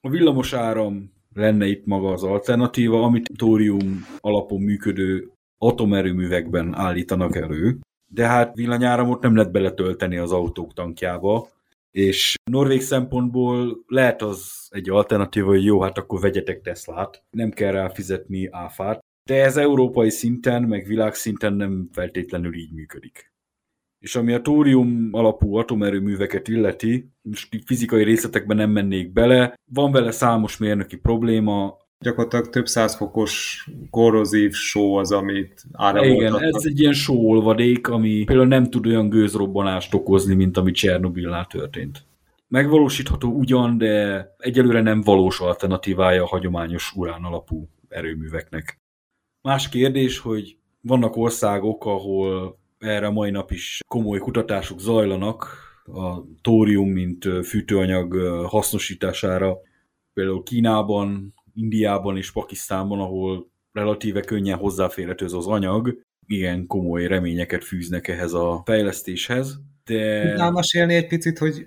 A 0.00 0.08
villamos 0.08 0.52
áram 0.52 1.12
lenne 1.34 1.66
itt 1.66 1.86
maga 1.86 2.12
az 2.12 2.22
alternatíva, 2.22 3.02
amit 3.02 3.30
tórium 3.36 4.04
alapon 4.18 4.60
működő 4.60 5.30
atomerőművekben 5.58 6.74
állítanak 6.74 7.36
elő, 7.36 7.78
de 8.12 8.26
hát 8.26 8.54
villanyáramot 8.54 9.22
nem 9.22 9.36
lehet 9.36 9.52
beletölteni 9.52 10.16
az 10.16 10.32
autók 10.32 10.72
tankjába, 10.72 11.48
és 11.90 12.34
norvég 12.50 12.80
szempontból 12.80 13.84
lehet 13.86 14.22
az 14.22 14.68
egy 14.70 14.90
alternatíva, 14.90 15.46
hogy 15.46 15.64
jó, 15.64 15.80
hát 15.80 15.98
akkor 15.98 16.20
vegyetek 16.20 16.60
Teslát, 16.60 17.22
nem 17.30 17.50
kell 17.50 17.72
rá 17.72 17.88
fizetni 17.88 18.48
áfát, 18.50 19.00
de 19.28 19.42
ez 19.44 19.56
európai 19.56 20.10
szinten, 20.10 20.62
meg 20.62 20.86
világszinten 20.86 21.52
nem 21.52 21.88
feltétlenül 21.92 22.54
így 22.54 22.72
működik. 22.72 23.32
És 23.98 24.16
ami 24.16 24.32
a 24.32 24.40
tórium 24.40 25.08
alapú 25.12 25.56
atomerőműveket 25.56 26.48
illeti, 26.48 27.10
most 27.22 27.48
fizikai 27.64 28.04
részletekben 28.04 28.56
nem 28.56 28.70
mennék 28.70 29.12
bele, 29.12 29.54
van 29.72 29.92
vele 29.92 30.10
számos 30.10 30.56
mérnöki 30.56 30.96
probléma, 30.96 31.76
Gyakorlatilag 32.00 32.48
több 32.48 32.66
száz 32.66 32.96
fokos 32.96 33.64
korrozív 33.90 34.52
só 34.52 34.96
az, 34.96 35.12
amit 35.12 35.64
áramoltatnak. 35.72 36.40
Igen, 36.40 36.54
ez 36.54 36.64
egy 36.64 36.80
ilyen 36.80 36.92
sóolvadék, 36.92 37.88
ami 37.88 38.24
például 38.24 38.48
nem 38.48 38.70
tud 38.70 38.86
olyan 38.86 39.08
gőzrobbanást 39.08 39.94
okozni, 39.94 40.34
mint 40.34 40.56
ami 40.56 40.70
Csernobilnál 40.70 41.46
történt. 41.46 42.06
Megvalósítható 42.48 43.32
ugyan, 43.32 43.78
de 43.78 44.26
egyelőre 44.38 44.80
nem 44.80 45.00
valós 45.00 45.40
alternatívája 45.40 46.22
a 46.22 46.26
hagyományos 46.26 46.92
urán 46.96 47.24
alapú 47.24 47.68
erőműveknek. 47.88 48.80
Más 49.42 49.68
kérdés, 49.68 50.18
hogy 50.18 50.56
vannak 50.80 51.16
országok, 51.16 51.84
ahol 51.84 52.58
erre 52.78 53.06
a 53.06 53.10
mai 53.10 53.30
nap 53.30 53.50
is 53.50 53.80
komoly 53.86 54.18
kutatások 54.18 54.80
zajlanak, 54.80 55.66
a 55.84 56.22
tórium, 56.42 56.88
mint 56.88 57.28
fűtőanyag 57.44 58.14
hasznosítására. 58.46 59.56
Például 60.12 60.42
Kínában, 60.42 61.34
Indiában 61.54 62.16
és 62.16 62.32
Pakisztánban, 62.32 63.00
ahol 63.00 63.50
relatíve 63.72 64.20
könnyen 64.20 64.58
hozzáférhető 64.58 65.24
az 65.24 65.46
anyag, 65.46 66.00
igen 66.26 66.66
komoly 66.66 67.06
reményeket 67.06 67.64
fűznek 67.64 68.08
ehhez 68.08 68.32
a 68.32 68.62
fejlesztéshez. 68.64 69.60
De... 69.84 70.28
Tudnál 70.28 70.50
mesélni 70.50 70.94
egy 70.94 71.06
picit, 71.06 71.38
hogy 71.38 71.66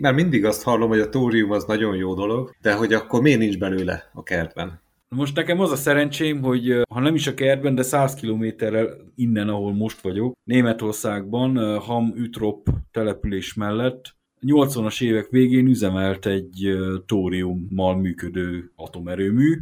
mert 0.00 0.14
mindig 0.14 0.44
azt 0.44 0.62
hallom, 0.62 0.88
hogy 0.88 1.00
a 1.00 1.08
tórium 1.08 1.50
az 1.50 1.64
nagyon 1.64 1.96
jó 1.96 2.14
dolog, 2.14 2.54
de 2.60 2.74
hogy 2.74 2.92
akkor 2.92 3.20
miért 3.20 3.38
nincs 3.38 3.58
belőle 3.58 4.10
a 4.12 4.22
kertben? 4.22 4.80
Most 5.16 5.34
nekem 5.36 5.60
az 5.60 5.70
a 5.70 5.76
szerencsém, 5.76 6.42
hogy 6.42 6.82
ha 6.90 7.00
nem 7.00 7.14
is 7.14 7.26
a 7.26 7.34
kertben, 7.34 7.74
de 7.74 7.82
100 7.82 8.14
kilométerrel 8.14 8.96
innen, 9.14 9.48
ahol 9.48 9.72
most 9.72 10.00
vagyok, 10.00 10.34
Németországban, 10.44 11.78
Ham 11.78 12.12
Ütrop 12.16 12.68
település 12.90 13.54
mellett 13.54 14.18
80-as 14.46 15.02
évek 15.02 15.28
végén 15.30 15.66
üzemelt 15.66 16.26
egy 16.26 16.78
tóriummal 17.06 17.96
működő 17.96 18.72
atomerőmű, 18.76 19.58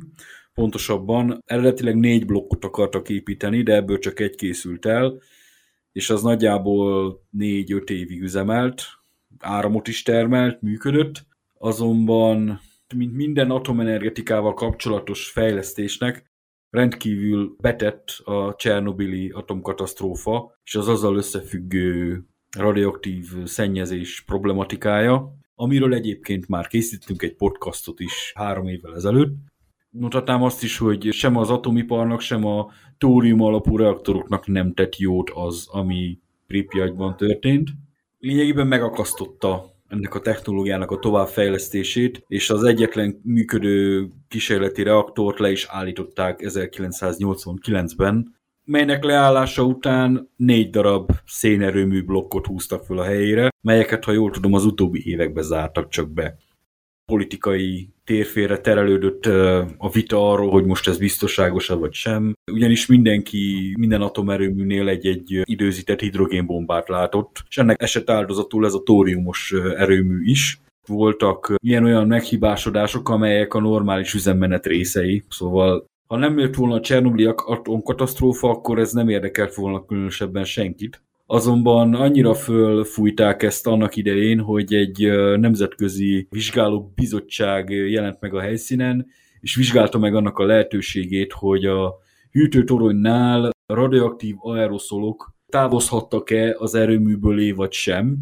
pontosabban 0.55 1.43
eredetileg 1.47 1.97
négy 1.97 2.27
blokkot 2.27 2.65
akartak 2.65 3.09
építeni, 3.09 3.63
de 3.63 3.75
ebből 3.75 3.99
csak 3.99 4.21
egy 4.21 4.35
készült 4.35 4.87
el, 4.87 5.21
és 5.93 6.11
az 6.11 6.23
nagyjából 6.23 7.21
négy-öt 7.31 7.91
évig 7.91 8.23
üzemelt, 8.23 8.83
áramot 9.39 9.89
is 9.89 10.03
termelt, 10.03 10.63
működött, 10.63 11.27
azonban 11.59 12.61
mint 12.95 13.15
minden 13.15 13.51
atomenergetikával 13.51 14.55
kapcsolatos 14.55 15.31
fejlesztésnek 15.31 16.31
rendkívül 16.71 17.57
betett 17.61 18.09
a 18.25 18.55
Csernobili 18.55 19.31
atomkatasztrófa 19.31 20.59
és 20.65 20.75
az 20.75 20.89
azzal 20.89 21.17
összefüggő 21.17 22.23
radioaktív 22.57 23.45
szennyezés 23.45 24.23
problematikája, 24.27 25.33
amiről 25.55 25.95
egyébként 25.95 26.49
már 26.49 26.67
készítettünk 26.67 27.23
egy 27.23 27.35
podcastot 27.35 28.01
is 28.01 28.33
három 28.35 28.67
évvel 28.67 28.95
ezelőtt. 28.95 29.37
Mutatnám 29.91 30.43
azt 30.43 30.63
is, 30.63 30.79
hogy 30.79 31.13
sem 31.13 31.37
az 31.37 31.51
atomiparnak, 31.51 32.21
sem 32.21 32.45
a 32.45 32.71
tórium 32.99 33.41
alapú 33.41 33.77
reaktoroknak 33.77 34.47
nem 34.47 34.75
tett 34.75 34.97
jót 34.97 35.31
az, 35.31 35.69
ami 35.71 36.19
Pripyatban 36.47 37.17
történt. 37.17 37.71
Lényegében 38.19 38.67
megakasztotta 38.67 39.78
ennek 39.89 40.15
a 40.15 40.21
technológiának 40.21 40.91
a 40.91 40.99
továbbfejlesztését, 40.99 42.25
és 42.27 42.51
az 42.51 42.65
egyetlen 42.65 43.21
működő 43.25 44.09
kísérleti 44.29 44.83
reaktort 44.83 45.39
le 45.39 45.51
is 45.51 45.67
állították 45.69 46.41
1989-ben, 46.43 48.37
melynek 48.65 49.05
leállása 49.05 49.63
után 49.63 50.31
négy 50.37 50.71
darab 50.71 51.11
szénerőmű 51.27 52.05
blokkot 52.05 52.47
húztak 52.47 52.85
föl 52.85 52.99
a 52.99 53.05
helyére, 53.05 53.49
melyeket, 53.61 54.05
ha 54.05 54.13
jól 54.13 54.31
tudom, 54.31 54.55
az 54.55 54.65
utóbbi 54.65 55.03
években 55.05 55.45
zártak 55.45 55.89
csak 55.89 56.11
be. 56.11 56.37
Politikai 57.13 57.89
térfére 58.05 58.59
terelődött 58.59 59.27
a 59.79 59.91
vita 59.93 60.31
arról, 60.31 60.51
hogy 60.51 60.65
most 60.65 60.89
ez 60.89 60.99
biztonságos 60.99 61.67
vagy 61.67 61.93
sem, 61.93 62.33
ugyanis 62.53 62.87
mindenki 62.87 63.75
minden 63.79 64.01
atomerőműnél 64.01 64.89
egy-egy 64.89 65.41
időzített 65.43 66.01
hidrogénbombát 66.01 66.89
látott, 66.89 67.43
és 67.49 67.59
ennek 67.59 67.83
eset 67.83 68.11
áldozatul 68.11 68.67
ez 68.67 68.75
a 68.75 68.83
tóriumos 68.83 69.55
erőmű 69.77 70.25
is. 70.25 70.61
Voltak 70.87 71.55
ilyen-olyan 71.63 72.07
meghibásodások, 72.07 73.09
amelyek 73.09 73.55
a 73.55 73.61
normális 73.61 74.15
üzemmenet 74.15 74.67
részei, 74.67 75.25
szóval 75.29 75.87
ha 76.09 76.17
nem 76.17 76.39
jött 76.39 76.55
volna 76.55 76.75
a 76.75 76.81
Csernobili 76.81 77.25
atomkatasztrófa, 77.35 78.49
akkor 78.49 78.79
ez 78.79 78.93
nem 78.93 79.09
érdekelt 79.09 79.55
volna 79.55 79.85
különösebben 79.85 80.45
senkit. 80.45 81.03
Azonban 81.31 81.95
annyira 81.95 82.35
fölfújták 82.35 83.43
ezt 83.43 83.67
annak 83.67 83.97
idején, 83.97 84.41
hogy 84.41 84.75
egy 84.75 85.11
nemzetközi 85.39 86.27
vizsgáló 86.31 86.93
bizottság 86.95 87.69
jelent 87.71 88.21
meg 88.21 88.35
a 88.35 88.41
helyszínen, 88.41 89.07
és 89.41 89.55
vizsgálta 89.55 89.99
meg 89.99 90.15
annak 90.15 90.39
a 90.39 90.45
lehetőségét, 90.45 91.33
hogy 91.33 91.65
a 91.65 91.99
hűtőtoronynál 92.31 93.51
radioaktív 93.67 94.35
aeroszolok 94.39 95.35
távozhattak-e 95.49 96.55
az 96.59 96.75
erőműből 96.75 97.55
vagy 97.55 97.73
sem, 97.73 98.17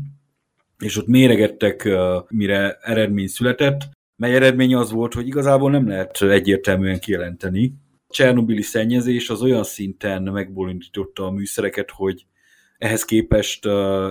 és 0.78 0.98
ott 0.98 1.06
méregettek, 1.06 1.88
mire 2.28 2.78
eredmény 2.80 3.26
született, 3.26 3.80
mely 4.16 4.34
eredmény 4.34 4.74
az 4.74 4.90
volt, 4.90 5.14
hogy 5.14 5.26
igazából 5.26 5.70
nem 5.70 5.88
lehet 5.88 6.22
egyértelműen 6.22 7.00
kijelenteni. 7.00 7.74
A 8.08 8.12
Csernobili 8.12 8.62
szennyezés 8.62 9.30
az 9.30 9.42
olyan 9.42 9.64
szinten 9.64 10.22
megbolondította 10.22 11.24
a 11.24 11.30
műszereket, 11.30 11.90
hogy 11.90 12.26
ehhez 12.78 13.04
képest 13.04 13.66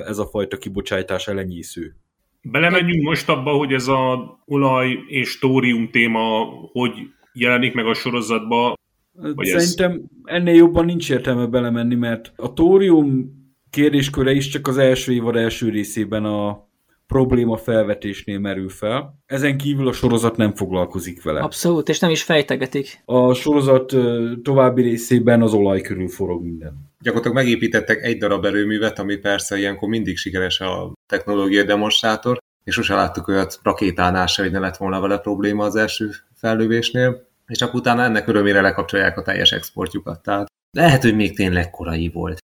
ez 0.07 0.17
a 0.17 0.27
fajta 0.31 0.57
kibocsátás 0.57 1.27
elenyésző. 1.27 1.95
Belemenjünk 2.41 3.03
most 3.03 3.29
abba, 3.29 3.51
hogy 3.51 3.73
ez 3.73 3.87
a 3.87 4.37
olaj 4.45 4.99
és 5.07 5.39
tórium 5.39 5.89
téma 5.89 6.45
hogy 6.71 6.91
jelenik 7.33 7.73
meg 7.73 7.85
a 7.85 7.93
sorozatba? 7.93 8.77
Vagy 9.11 9.45
Szerintem 9.45 9.91
ez... 9.91 9.99
ennél 10.23 10.55
jobban 10.55 10.85
nincs 10.85 11.09
értelme 11.09 11.45
belemenni, 11.45 11.95
mert 11.95 12.33
a 12.35 12.53
tórium 12.53 13.33
kérdésköre 13.69 14.31
is 14.31 14.47
csak 14.47 14.67
az 14.67 14.77
első 14.77 15.13
évad 15.13 15.35
első 15.35 15.69
részében 15.69 16.25
a 16.25 16.64
probléma 17.07 17.57
felvetésnél 17.57 18.39
merül 18.39 18.69
fel. 18.69 19.19
Ezen 19.25 19.57
kívül 19.57 19.87
a 19.87 19.91
sorozat 19.91 20.37
nem 20.37 20.53
foglalkozik 20.55 21.23
vele. 21.23 21.39
Abszolút, 21.39 21.89
és 21.89 21.99
nem 21.99 22.09
is 22.09 22.23
fejtegetik. 22.23 23.01
A 23.05 23.33
sorozat 23.33 23.95
további 24.43 24.81
részében 24.81 25.41
az 25.41 25.53
olaj 25.53 25.81
körül 25.81 26.07
forog 26.07 26.43
minden. 26.43 26.93
Gyakorlatilag 26.99 27.43
megépítettek 27.43 28.03
egy 28.03 28.17
darab 28.17 28.45
erőművet, 28.45 28.99
ami 28.99 29.15
persze 29.15 29.57
ilyenkor 29.57 29.89
mindig 29.89 30.17
sikeres 30.17 30.59
a 30.59 30.93
technológia 31.09 31.63
demonstrátor, 31.63 32.37
és 32.63 32.73
sose 32.73 32.95
láttuk 32.95 33.27
olyat 33.27 33.59
rakétánál 33.63 34.27
se, 34.27 34.41
hogy 34.41 34.51
ne 34.51 34.59
lett 34.59 34.77
volna 34.77 34.99
vele 34.99 35.17
probléma 35.17 35.63
az 35.63 35.75
első 35.75 36.09
fellövésnél, 36.35 37.27
és 37.47 37.57
csak 37.57 37.73
utána 37.73 38.03
ennek 38.03 38.27
örömére 38.27 38.61
lekapcsolják 38.61 39.17
a 39.17 39.21
teljes 39.21 39.51
exportjukat. 39.51 40.21
Tehát 40.21 40.47
lehet, 40.77 41.01
hogy 41.01 41.15
még 41.15 41.35
tényleg 41.35 41.69
korai 41.69 42.09
volt. 42.09 42.37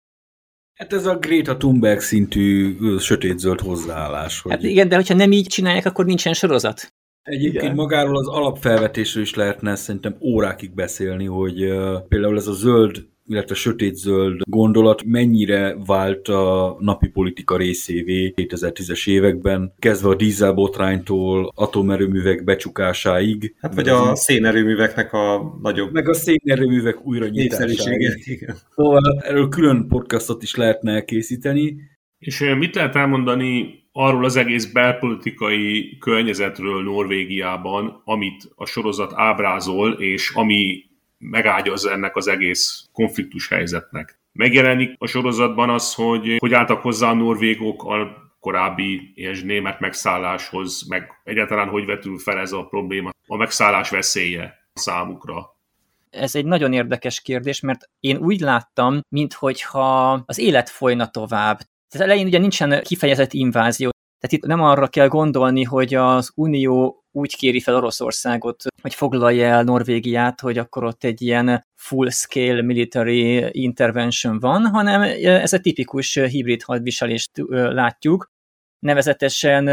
Hát 0.79 0.93
ez 0.93 1.05
a 1.05 1.17
Greta 1.17 1.57
Thunberg 1.57 1.99
szintű 1.99 2.75
sötétzöld 2.97 3.59
hozzáállás. 3.59 4.41
Hogy... 4.41 4.51
Hát 4.51 4.63
igen, 4.63 4.89
de 4.89 4.95
hogyha 4.95 5.13
nem 5.13 5.31
így 5.31 5.47
csinálják, 5.47 5.85
akkor 5.85 6.05
nincsen 6.05 6.33
sorozat. 6.33 6.93
Egyébként 7.23 7.63
igen. 7.63 7.75
magáról 7.75 8.17
az 8.17 8.27
alapfelvetésről 8.27 9.23
is 9.23 9.33
lehetne 9.33 9.75
szerintem 9.75 10.15
órákig 10.21 10.73
beszélni, 10.73 11.25
hogy 11.25 11.63
uh, 11.63 12.07
például 12.07 12.37
ez 12.37 12.47
a 12.47 12.53
zöld 12.53 13.07
illetve 13.29 13.55
sötétzöld 13.55 14.41
gondolat 14.43 15.03
mennyire 15.03 15.75
vált 15.85 16.27
a 16.27 16.75
napi 16.79 17.07
politika 17.07 17.57
részévé 17.57 18.33
2010-es 18.35 19.09
években, 19.09 19.73
kezdve 19.79 20.09
a 20.09 20.15
dízelbotránytól 20.15 21.51
atomerőművek 21.55 22.43
becsukásáig. 22.43 23.55
Hát 23.61 23.75
vagy 23.75 23.89
a 23.89 24.15
szénerőműveknek 24.15 25.13
a 25.13 25.57
nagyobb... 25.61 25.91
Meg 25.91 26.09
a 26.09 26.13
szénerőművek 26.13 27.05
újra 27.05 27.27
nyitásáig. 27.27 28.53
Szóval 28.75 29.21
erről 29.21 29.49
külön 29.49 29.87
podcastot 29.87 30.43
is 30.43 30.55
lehetne 30.55 30.91
elkészíteni. 30.91 31.75
És 32.19 32.53
mit 32.57 32.75
lehet 32.75 32.95
elmondani 32.95 33.79
arról 33.99 34.25
az 34.25 34.35
egész 34.35 34.65
belpolitikai 34.65 35.97
környezetről 35.97 36.83
Norvégiában, 36.83 38.01
amit 38.05 38.49
a 38.55 38.65
sorozat 38.65 39.11
ábrázol, 39.15 39.91
és 39.91 40.31
ami 40.33 40.85
megágyaz 41.17 41.85
ennek 41.85 42.15
az 42.15 42.27
egész 42.27 42.85
konfliktus 42.91 43.47
helyzetnek. 43.47 44.19
Megjelenik 44.31 44.95
a 44.97 45.07
sorozatban 45.07 45.69
az, 45.69 45.93
hogy 45.93 46.35
hogy 46.37 46.53
álltak 46.53 46.81
hozzá 46.81 47.09
a 47.09 47.13
norvégok 47.13 47.83
a 47.83 48.31
korábbi 48.39 49.11
és 49.15 49.41
német 49.41 49.79
megszálláshoz, 49.79 50.87
meg 50.87 51.11
egyáltalán 51.23 51.69
hogy 51.69 51.85
vetül 51.85 52.17
fel 52.17 52.37
ez 52.37 52.51
a 52.51 52.65
probléma. 52.65 53.09
a 53.27 53.35
megszállás 53.35 53.89
veszélye 53.89 54.53
számukra? 54.73 55.55
Ez 56.09 56.35
egy 56.35 56.45
nagyon 56.45 56.73
érdekes 56.73 57.21
kérdés, 57.21 57.59
mert 57.59 57.89
én 57.99 58.17
úgy 58.17 58.39
láttam, 58.39 58.99
minthogyha 59.09 60.11
az 60.25 60.37
élet 60.37 60.69
folyna 60.69 61.09
tovább. 61.09 61.59
Tehát 61.89 62.07
elején 62.07 62.25
ugye 62.25 62.37
nincsen 62.37 62.81
kifejezett 62.81 63.33
invázió, 63.33 63.89
tehát 64.19 64.35
itt 64.35 64.45
nem 64.45 64.61
arra 64.61 64.87
kell 64.87 65.07
gondolni, 65.07 65.63
hogy 65.63 65.93
az 65.93 66.31
Unió 66.35 67.03
úgy 67.11 67.35
kéri 67.35 67.59
fel 67.59 67.75
Oroszországot, 67.75 68.63
hogy 68.81 68.93
foglalja 68.93 69.47
el 69.47 69.63
Norvégiát, 69.63 70.39
hogy 70.39 70.57
akkor 70.57 70.83
ott 70.83 71.03
egy 71.03 71.21
ilyen 71.21 71.65
full-scale 71.75 72.61
military 72.61 73.49
intervention 73.61 74.39
van, 74.39 74.67
hanem 74.67 75.01
ez 75.23 75.53
a 75.53 75.59
tipikus 75.59 76.13
hibrid 76.15 76.63
hadviselést 76.63 77.31
látjuk, 77.49 78.29
nevezetesen 78.79 79.63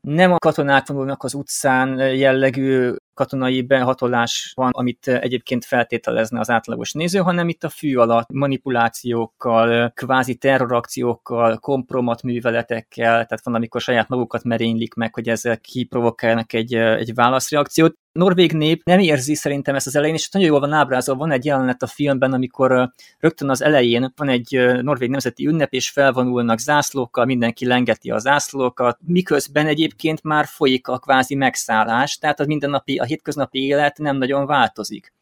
nem 0.00 0.32
a 0.32 0.36
katonák 0.38 0.86
vonulnak 0.86 1.22
az 1.22 1.34
utcán 1.34 2.14
jellegű 2.14 2.92
katonai 3.16 3.62
behatolás 3.62 4.52
van, 4.54 4.70
amit 4.72 5.08
egyébként 5.08 5.64
feltételezne 5.64 6.40
az 6.40 6.50
átlagos 6.50 6.92
néző, 6.92 7.18
hanem 7.18 7.48
itt 7.48 7.64
a 7.64 7.68
fű 7.68 7.96
alatt 7.96 8.32
manipulációkkal, 8.32 9.90
kvázi 9.94 10.34
terrorakciókkal, 10.34 11.58
kompromatműveletekkel, 11.58 13.12
tehát 13.12 13.44
van, 13.44 13.54
amikor 13.54 13.80
saját 13.80 14.08
magukat 14.08 14.44
merénylik 14.44 14.94
meg, 14.94 15.14
hogy 15.14 15.28
ezzel 15.28 15.58
kiprovokálnak 15.60 16.52
egy, 16.52 16.74
egy 16.74 17.14
válaszreakciót 17.14 17.96
norvég 18.16 18.52
nép 18.52 18.82
nem 18.84 18.98
érzi 18.98 19.34
szerintem 19.34 19.74
ezt 19.74 19.86
az 19.86 19.96
elején, 19.96 20.14
és 20.14 20.28
nagyon 20.28 20.48
jól 20.48 20.60
van 20.60 20.72
ábrázolva, 20.72 21.20
van 21.20 21.30
egy 21.30 21.44
jelenet 21.44 21.82
a 21.82 21.86
filmben, 21.86 22.32
amikor 22.32 22.90
rögtön 23.18 23.50
az 23.50 23.62
elején 23.62 24.12
van 24.16 24.28
egy 24.28 24.80
norvég 24.82 25.10
nemzeti 25.10 25.46
ünnep, 25.46 25.72
és 25.72 25.90
felvonulnak 25.90 26.58
zászlókkal, 26.58 27.24
mindenki 27.24 27.66
lengeti 27.66 28.10
a 28.10 28.18
zászlókat, 28.18 28.98
miközben 29.06 29.66
egyébként 29.66 30.22
már 30.22 30.46
folyik 30.46 30.88
a 30.88 30.98
kvázi 30.98 31.34
megszállás, 31.34 32.18
tehát 32.18 32.40
a 32.40 32.46
mindennapi, 32.46 32.98
a 32.98 33.04
hétköznapi 33.04 33.64
élet 33.64 33.98
nem 33.98 34.16
nagyon 34.16 34.46
változik. 34.46 35.12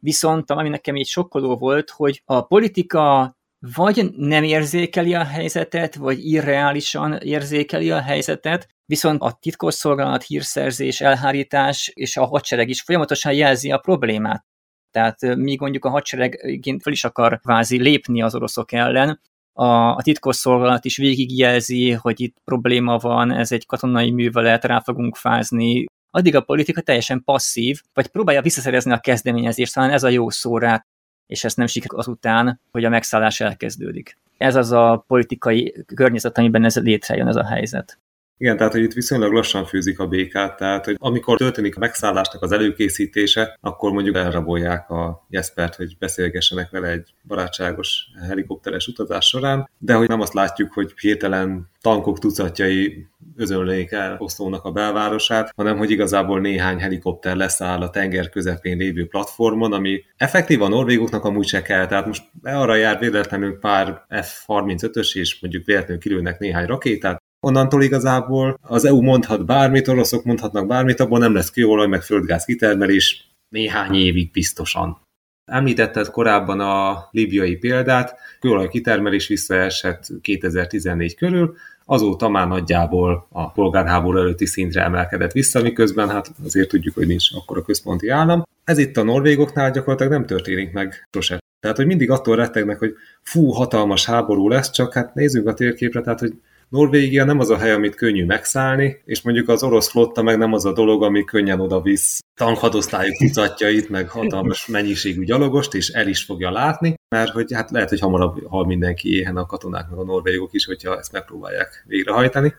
Viszont 0.00 0.50
ami 0.50 0.68
nekem 0.68 0.96
így 0.96 1.06
sokkoló 1.06 1.56
volt, 1.56 1.90
hogy 1.90 2.22
a 2.24 2.40
politika 2.40 3.36
vagy 3.72 4.10
nem 4.16 4.42
érzékeli 4.42 5.14
a 5.14 5.24
helyzetet, 5.24 5.94
vagy 5.94 6.26
irreálisan 6.26 7.16
érzékeli 7.16 7.90
a 7.90 8.00
helyzetet, 8.00 8.68
viszont 8.86 9.20
a 9.20 9.38
titkosszolgálat, 9.40 10.22
hírszerzés, 10.22 11.00
elhárítás 11.00 11.90
és 11.94 12.16
a 12.16 12.24
hadsereg 12.24 12.68
is 12.68 12.82
folyamatosan 12.82 13.32
jelzi 13.32 13.70
a 13.70 13.78
problémát. 13.78 14.44
Tehát 14.90 15.20
míg 15.36 15.60
mondjuk 15.60 15.84
a 15.84 15.90
hadsereg 15.90 16.60
fel 16.82 16.92
is 16.92 17.04
akar 17.04 17.40
kvázi 17.40 17.82
lépni 17.82 18.22
az 18.22 18.34
oroszok 18.34 18.72
ellen, 18.72 19.20
a, 19.52 19.64
a 19.66 20.02
titkosszolgálat 20.02 20.84
is 20.84 20.96
végigjelzi, 20.96 21.90
hogy 21.90 22.20
itt 22.20 22.36
probléma 22.44 22.98
van, 22.98 23.32
ez 23.32 23.52
egy 23.52 23.66
katonai 23.66 24.10
művelet, 24.10 24.64
rá 24.64 24.80
fogunk 24.80 25.16
fázni, 25.16 25.84
addig 26.10 26.36
a 26.36 26.40
politika 26.40 26.80
teljesen 26.80 27.24
passzív, 27.24 27.80
vagy 27.92 28.06
próbálja 28.06 28.42
visszaszerezni 28.42 28.92
a 28.92 28.98
kezdeményezést, 28.98 29.74
talán 29.74 29.90
ez 29.90 30.02
a 30.02 30.08
jó 30.08 30.30
szó 30.30 30.58
rá, 30.58 30.84
és 31.26 31.44
ezt 31.44 31.56
nem 31.56 31.66
sikerül 31.66 31.98
azután, 31.98 32.60
hogy 32.70 32.84
a 32.84 32.88
megszállás 32.88 33.40
elkezdődik. 33.40 34.16
Ez 34.36 34.56
az 34.56 34.72
a 34.72 35.04
politikai 35.06 35.84
környezet, 35.94 36.38
amiben 36.38 36.64
ez 36.64 36.76
létrejön 36.76 37.28
ez 37.28 37.36
a 37.36 37.44
helyzet. 37.44 37.98
Igen, 38.36 38.56
tehát 38.56 38.72
hogy 38.72 38.82
itt 38.82 38.92
viszonylag 38.92 39.32
lassan 39.32 39.64
főzik 39.64 39.98
a 39.98 40.06
békát, 40.06 40.56
tehát 40.56 40.84
hogy 40.84 40.96
amikor 40.98 41.36
történik 41.36 41.76
a 41.76 41.78
megszállásnak 41.78 42.42
az 42.42 42.52
előkészítése, 42.52 43.58
akkor 43.60 43.92
mondjuk 43.92 44.16
elrabolják 44.16 44.90
a 44.90 45.26
Jespert, 45.28 45.74
hogy 45.74 45.96
beszélgessenek 45.98 46.70
vele 46.70 46.88
egy 46.88 47.14
barátságos 47.22 48.06
helikopteres 48.28 48.86
utazás 48.86 49.26
során, 49.26 49.70
de 49.78 49.94
hogy 49.94 50.08
nem 50.08 50.20
azt 50.20 50.34
látjuk, 50.34 50.72
hogy 50.72 50.92
hirtelen 51.00 51.70
tankok 51.80 52.18
tucatjai 52.18 53.06
özönlék 53.36 53.90
el 53.90 54.16
Oszlónak 54.18 54.64
a 54.64 54.70
belvárosát, 54.70 55.52
hanem 55.56 55.76
hogy 55.76 55.90
igazából 55.90 56.40
néhány 56.40 56.78
helikopter 56.78 57.36
leszáll 57.36 57.80
a 57.80 57.90
tenger 57.90 58.28
közepén 58.28 58.76
lévő 58.76 59.06
platformon, 59.06 59.72
ami 59.72 60.02
effektív 60.16 60.62
a 60.62 60.68
norvégoknak 60.68 61.24
amúgy 61.24 61.46
se 61.46 61.62
kell, 61.62 61.86
tehát 61.86 62.06
most 62.06 62.22
arra 62.42 62.74
jár 62.74 62.98
véletlenül 62.98 63.58
pár 63.58 64.04
F-35-ös, 64.08 65.16
és 65.16 65.40
mondjuk 65.40 65.64
véletlenül 65.64 66.02
kilőnek 66.02 66.38
néhány 66.38 66.66
rakétát, 66.66 67.22
onnantól 67.44 67.82
igazából 67.82 68.58
az 68.62 68.84
EU 68.84 69.02
mondhat 69.02 69.46
bármit, 69.46 69.88
oroszok 69.88 70.24
mondhatnak 70.24 70.66
bármit, 70.66 71.00
abból 71.00 71.18
nem 71.18 71.34
lesz 71.34 71.50
kőolaj, 71.50 71.86
meg 71.86 72.02
földgáz 72.02 72.44
kitermelés 72.44 73.28
néhány 73.48 73.94
évig 73.94 74.30
biztosan. 74.30 75.02
Említetted 75.44 76.10
korábban 76.10 76.60
a 76.60 77.08
libiai 77.10 77.56
példát, 77.56 78.18
kőolaj 78.40 78.68
kitermelés 78.68 79.26
visszaesett 79.26 80.06
2014 80.20 81.16
körül, 81.16 81.56
azóta 81.84 82.28
már 82.28 82.48
nagyjából 82.48 83.26
a 83.30 83.50
polgárháború 83.50 84.18
előtti 84.18 84.46
szintre 84.46 84.82
emelkedett 84.82 85.32
vissza, 85.32 85.62
miközben 85.62 86.08
hát 86.08 86.30
azért 86.44 86.68
tudjuk, 86.68 86.94
hogy 86.94 87.06
nincs 87.06 87.34
akkor 87.34 87.58
a 87.58 87.62
központi 87.62 88.08
állam. 88.08 88.42
Ez 88.64 88.78
itt 88.78 88.96
a 88.96 89.02
norvégoknál 89.02 89.70
gyakorlatilag 89.70 90.12
nem 90.12 90.26
történik 90.26 90.72
meg 90.72 91.08
sose. 91.12 91.38
Tehát, 91.60 91.76
hogy 91.76 91.86
mindig 91.86 92.10
attól 92.10 92.36
rettegnek, 92.36 92.78
hogy 92.78 92.94
fú, 93.22 93.50
hatalmas 93.50 94.04
háború 94.04 94.48
lesz, 94.48 94.70
csak 94.70 94.92
hát 94.92 95.14
nézzük 95.14 95.46
a 95.46 95.54
térképre, 95.54 96.00
tehát, 96.00 96.20
hogy 96.20 96.32
Norvégia 96.68 97.24
nem 97.24 97.38
az 97.38 97.50
a 97.50 97.56
hely, 97.56 97.72
amit 97.72 97.94
könnyű 97.94 98.24
megszállni, 98.24 99.02
és 99.04 99.22
mondjuk 99.22 99.48
az 99.48 99.62
orosz 99.62 99.90
flotta 99.90 100.22
meg 100.22 100.38
nem 100.38 100.52
az 100.52 100.64
a 100.64 100.72
dolog, 100.72 101.02
ami 101.02 101.24
könnyen 101.24 101.60
oda 101.60 101.80
visz 101.80 102.20
tankhadosztályok 102.34 103.16
tucatjait, 103.16 103.88
meg 103.88 104.08
hatalmas 104.08 104.66
mennyiségű 104.66 105.24
gyalogost, 105.24 105.74
és 105.74 105.88
el 105.88 106.08
is 106.08 106.24
fogja 106.24 106.50
látni, 106.50 106.94
mert 107.08 107.30
hogy 107.30 107.52
hát 107.52 107.70
lehet, 107.70 107.88
hogy 107.88 108.00
hamarabb 108.00 108.46
hal 108.46 108.66
mindenki 108.66 109.16
éhen 109.16 109.36
a 109.36 109.46
katonák, 109.46 109.88
meg 109.90 109.98
a 109.98 110.04
norvégok 110.04 110.52
is, 110.52 110.64
hogyha 110.64 110.98
ezt 110.98 111.12
megpróbálják 111.12 111.84
végrehajtani. 111.86 112.54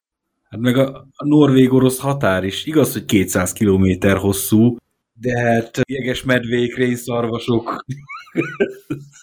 Hát 0.50 0.60
meg 0.60 0.78
a, 0.78 1.08
a 1.16 1.26
norvég-orosz 1.26 2.00
határ 2.00 2.44
is, 2.44 2.66
igaz, 2.66 2.94
hogy 2.94 3.06
200 3.06 3.54
km 3.54 4.08
hosszú, 4.08 4.78
de 5.14 5.40
hát 5.40 5.82
jeges 5.90 6.24
medvék, 6.24 6.76
rénszarvasok. 6.76 7.86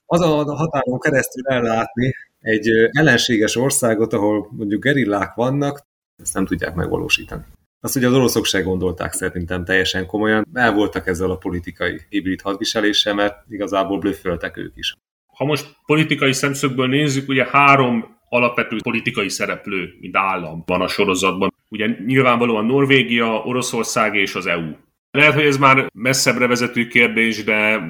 Az 0.06 0.20
a 0.20 0.54
határon 0.54 0.98
keresztül 0.98 1.46
ellátni, 1.46 2.14
egy 2.42 2.68
ellenséges 2.90 3.56
országot, 3.56 4.12
ahol 4.12 4.48
mondjuk 4.56 4.82
gerillák 4.82 5.34
vannak, 5.34 5.80
ezt 6.22 6.34
nem 6.34 6.46
tudják 6.46 6.74
megvalósítani. 6.74 7.42
Azt 7.80 7.96
ugye 7.96 8.06
az 8.06 8.14
oroszok 8.14 8.44
se 8.44 8.60
gondolták 8.60 9.12
szerintem 9.12 9.64
teljesen 9.64 10.06
komolyan, 10.06 10.46
el 10.52 10.72
voltak 10.72 11.06
ezzel 11.06 11.30
a 11.30 11.36
politikai 11.36 12.00
hibrid 12.08 12.40
hadviseléssel, 12.40 13.14
mert 13.14 13.44
igazából 13.48 13.98
blöfföltek 13.98 14.56
ők 14.56 14.72
is. 14.76 14.94
Ha 15.36 15.44
most 15.44 15.76
politikai 15.86 16.32
szemszögből 16.32 16.86
nézzük, 16.86 17.28
ugye 17.28 17.46
három 17.50 18.20
alapvető 18.28 18.76
politikai 18.82 19.28
szereplő, 19.28 19.88
mint 20.00 20.16
állam 20.16 20.62
van 20.66 20.80
a 20.80 20.88
sorozatban. 20.88 21.54
Ugye 21.68 21.86
nyilvánvalóan 22.06 22.64
Norvégia, 22.64 23.42
Oroszország 23.44 24.14
és 24.14 24.34
az 24.34 24.46
EU. 24.46 24.70
Lehet, 25.10 25.34
hogy 25.34 25.44
ez 25.44 25.56
már 25.56 25.86
messzebbre 25.94 26.46
vezető 26.46 26.86
kérdés, 26.86 27.44
de 27.44 27.80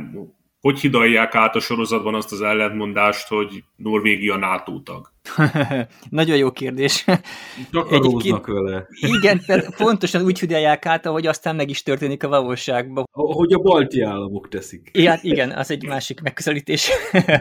hogy 0.62 0.80
hidalják 0.80 1.34
át 1.34 1.56
a 1.56 1.60
sorozatban 1.60 2.14
azt 2.14 2.32
az 2.32 2.40
ellentmondást, 2.40 3.28
hogy 3.28 3.64
Norvégia 3.76 4.36
NATO 4.36 4.80
tag? 4.80 5.12
Nagyon 6.10 6.36
jó 6.36 6.50
kérdés. 6.50 7.04
Takaróznak 7.70 8.46
vele. 8.46 8.86
Igen, 9.00 9.40
pontosan 9.76 10.22
úgy 10.22 10.38
hidalják 10.38 10.86
át, 10.86 11.06
ahogy 11.06 11.26
aztán 11.26 11.56
meg 11.56 11.70
is 11.70 11.82
történik 11.82 12.24
a 12.24 12.28
valóságban. 12.28 13.04
Ahogy 13.12 13.52
a 13.52 13.58
balti 13.58 14.00
államok 14.00 14.48
teszik. 14.48 14.90
Igen, 14.92 15.18
igen, 15.22 15.50
az 15.50 15.70
egy 15.70 15.86
másik 15.86 16.20
megközelítés. 16.20 16.90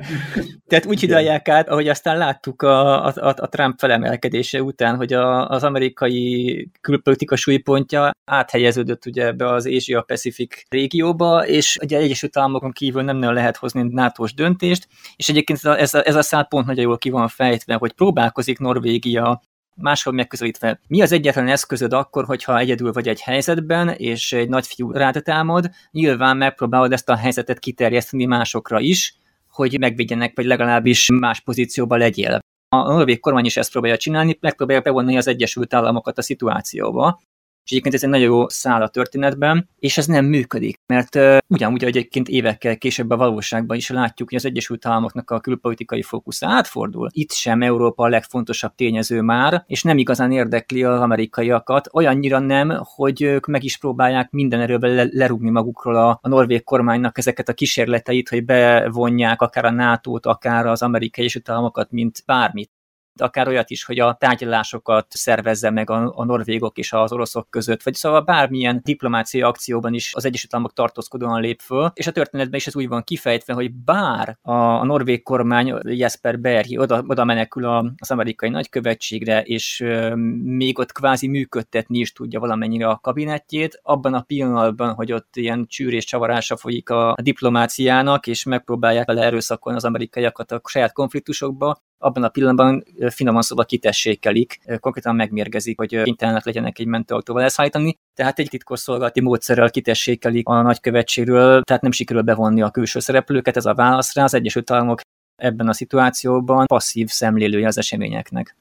Tehát 0.70 0.86
úgy 0.86 1.00
hidalják 1.00 1.48
át, 1.48 1.70
ahogy 1.70 1.88
aztán 1.88 2.18
láttuk 2.18 2.62
a, 2.62 3.06
a, 3.06 3.14
a 3.38 3.48
Trump 3.50 3.80
felemelkedése 3.80 4.62
után, 4.64 4.96
hogy 4.96 5.14
a, 5.14 5.50
az 5.50 5.64
amerikai 5.64 6.70
külpolitika 6.82 7.36
súlypontja 7.36 8.12
áthelyeződött 8.26 9.06
ugye 9.06 9.26
ebbe 9.26 9.50
az 9.50 9.68
Asia-Pacific 9.68 10.64
régióba, 10.70 11.48
és 11.48 11.78
ugye 11.82 11.98
Egyesült 11.98 12.38
Államokon 12.38 12.72
kívül 12.72 13.02
nem 13.02 13.18
nagyon 13.18 13.34
lehet 13.34 13.58
hozni 13.58 13.88
nato 13.90 14.26
döntést, 14.36 14.88
és 15.16 15.30
egyébként 15.30 15.60
ez 15.60 15.66
a, 15.66 15.80
ez 15.80 15.94
a, 15.94 16.08
ez 16.08 16.16
a 16.16 16.22
szál 16.22 16.46
pont 16.46 16.66
nagyon 16.66 16.84
jól 16.84 16.98
ki 16.98 17.10
van 17.10 17.28
fejtve, 17.28 17.71
hogy 17.76 17.94
próbálkozik 17.94 18.60
Norvégia 18.60 19.42
máshol 19.76 20.14
megközelítve. 20.14 20.80
Mi 20.88 21.02
az 21.02 21.12
egyetlen 21.12 21.48
eszközöd 21.48 21.94
akkor, 21.94 22.26
hogyha 22.26 22.58
egyedül 22.58 22.92
vagy 22.92 23.08
egy 23.08 23.22
helyzetben, 23.22 23.90
és 23.90 24.34
egy 24.34 24.50
nagy 24.50 24.68
fiú 24.68 24.92
rád 24.92 25.22
támad, 25.24 25.70
nyilván 25.92 26.38
megpróbálod 26.38 26.92
ezt 26.92 27.10
a 27.10 27.16
helyzetet 27.16 27.60
kiterjeszteni 27.60 28.26
másokra 28.26 28.80
is, 28.80 29.16
hogy 29.50 29.80
megvédjenek, 29.80 30.32
vagy 30.36 30.46
legalábbis 30.46 31.10
más 31.14 31.40
pozícióba 31.40 31.96
legyél. 31.96 32.40
A 32.70 32.94
norvég 32.94 33.20
kormány 33.20 33.46
is 33.46 33.58
ezt 33.58 33.72
próbálja 33.72 33.98
csinálni, 33.98 34.38
megpróbálja 34.40 34.82
bevonni 34.82 35.18
az 35.18 35.28
Egyesült 35.28 35.74
Államokat 35.74 36.18
a 36.18 36.22
szituációba, 36.22 37.22
és 37.64 37.72
egyébként 37.72 37.96
ez 37.96 38.04
egy 38.04 38.10
nagyon 38.10 38.26
jó 38.26 38.50
szál 38.50 38.82
a 38.82 38.88
történetben, 38.88 39.70
és 39.80 39.98
ez 39.98 40.06
nem 40.06 40.26
működik, 40.26 40.80
mert 40.86 41.16
uh, 41.16 41.38
ugyanúgy 41.48 41.84
egyébként 41.84 42.28
évekkel 42.30 42.78
később 42.78 43.10
a 43.10 43.18
valóságban 43.18 43.78
is 43.78 43.90
látjuk, 43.90 44.30
hogy 44.30 44.38
az 44.38 44.46
Egyesült 44.46 44.86
Államoknak 44.86 45.32
a 45.32 45.40
külpolitikai 45.40 46.02
fókusza 46.02 46.48
átfordul. 46.50 47.10
Itt 47.12 47.32
sem 47.32 47.62
Európa 47.62 48.04
a 48.04 48.08
legfontosabb 48.08 48.76
tényező 48.76 49.22
már, 49.22 49.64
és 49.68 49.84
nem 49.84 49.98
igazán 49.98 50.32
érdekli 50.32 50.84
az 50.84 51.00
amerikaiakat, 51.00 51.90
olyannyira 51.94 52.40
nem, 52.40 52.74
hogy 52.82 53.22
ők 53.22 53.46
meg 53.46 53.64
is 53.64 53.78
próbálják 53.78 54.32
minden 54.32 54.60
erővel 54.60 54.94
le- 54.94 55.10
lerúgni 55.12 55.50
magukról 55.50 55.96
a, 55.96 56.20
a 56.22 56.28
norvég 56.28 56.64
kormánynak 56.64 57.18
ezeket 57.18 57.50
a 57.50 57.54
kísérleteit, 57.54 58.30
hogy 58.30 58.46
bevonják 58.46 59.42
akár 59.42 59.66
a 59.66 59.72
NATO-t, 59.72 60.26
akár 60.26 60.66
az 60.66 60.82
amerikai 60.82 61.24
és 61.24 61.40
Államokat, 61.44 61.92
mint 61.92 62.24
bármit 62.26 62.72
akár 63.16 63.48
olyat 63.48 63.70
is, 63.70 63.84
hogy 63.84 64.00
a 64.00 64.16
tárgyalásokat 64.20 65.06
szervezze 65.10 65.70
meg 65.70 65.90
a, 65.90 66.12
a 66.16 66.26
norvégok 66.26 66.78
és 66.78 66.94
az 66.94 67.12
oroszok 67.12 67.50
között, 67.50 67.84
vagy 67.84 67.94
szóval 67.94 68.22
bármilyen 68.22 68.82
diplomáciai 68.84 69.44
akcióban 69.44 69.94
is 69.94 70.16
az 70.16 70.26
Egyesült 70.26 70.54
Államok 70.54 70.74
tartózkodóan 70.74 71.42
lép 71.42 71.60
föl, 71.60 71.92
és 71.94 72.08
a 72.08 72.12
történetben 72.12 72.60
is 72.60 72.68
ez 72.68 72.76
úgy 72.76 72.88
van 72.88 73.04
kifejtve, 73.04 73.54
hogy 73.54 73.74
bár 73.74 74.38
a, 74.42 74.52
a 74.54 74.84
norvég 74.84 75.24
kormány, 75.24 75.74
Jesper 75.84 76.40
Bergi 76.40 76.78
oda, 76.78 77.04
oda 77.08 77.24
menekül 77.24 77.66
az 77.98 78.12
amerikai 78.12 78.50
nagykövetségre, 78.50 79.42
és 79.42 79.80
ö, 79.80 80.16
még 80.44 80.80
ott 80.80 80.92
kvázi 80.92 81.28
működtetni 81.28 82.00
is 82.00 82.12
tudja 82.12 82.40
valamennyire 82.40 82.88
a 82.88 83.00
kabinettjét, 83.02 83.80
abban 83.84 84.14
a 84.14 84.22
pillanatban, 84.22 84.94
hogy 84.94 85.12
ott 85.12 85.36
ilyen 85.36 85.66
csűrés 85.68 86.06
csavarása 86.06 86.58
folyik 86.58 86.90
a, 86.90 87.10
a 87.10 87.22
diplomáciának, 87.22 88.28
és 88.28 88.44
megpróbálják 88.44 89.08
vele 89.08 89.24
erőszakolni 89.24 89.78
az 89.78 89.86
amerikaiakat 89.86 90.52
a 90.52 90.62
saját 90.66 90.94
konfliktusokba, 90.94 91.82
abban 92.02 92.24
a 92.24 92.30
pillanatban 92.30 92.84
finoman 93.10 93.42
szóval 93.42 93.66
kitessékelik, 93.66 94.60
konkrétan 94.80 95.16
megmérgezik, 95.16 95.78
hogy 95.78 96.04
kénytelenek 96.04 96.46
legyenek 96.46 96.80
egy 96.80 96.86
mentőautóval 96.86 97.42
elszállítani, 97.42 97.98
tehát 98.16 98.40
egy 98.40 98.50
titkosszolgálati 98.50 99.22
módszerrel 99.22 99.70
kitessékelik 99.70 100.48
a 100.48 100.62
nagykövetségről, 100.62 101.62
tehát 101.62 101.82
nem 101.82 101.92
sikerül 101.92 102.22
bevonni 102.22 102.62
a 102.62 102.70
külső 102.70 103.00
szereplőket, 103.00 103.58
ez 103.58 103.66
a 103.66 103.74
válasz 103.74 104.16
rá, 104.16 104.24
az 104.24 104.34
Egyesült 104.34 104.72
Államok 104.72 105.02
ebben 105.36 105.68
a 105.68 105.74
szituációban 105.74 106.66
passzív 106.66 107.08
szemlélője 107.08 107.68
az 107.68 107.78
eseményeknek. 107.78 108.56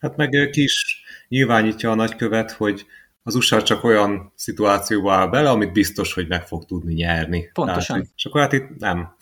Hát 0.00 0.16
meg 0.16 0.48
ki 0.52 0.62
is 0.62 1.04
nyilvánítja 1.28 1.90
a 1.90 1.94
nagykövet, 1.94 2.50
hogy 2.50 2.86
az 3.22 3.34
USA 3.34 3.62
csak 3.62 3.84
olyan 3.84 4.32
szituációba 4.34 5.12
áll 5.12 5.28
bele, 5.28 5.50
amit 5.50 5.72
biztos, 5.72 6.12
hogy 6.12 6.28
meg 6.28 6.46
fog 6.46 6.64
tudni 6.64 6.94
nyerni. 6.94 7.50
Pontosan. 7.52 7.96
Tehát, 7.96 8.12
és 8.16 8.24
akkor 8.24 8.40
hát 8.40 8.52
itt 8.52 8.76
nem. 8.78 9.16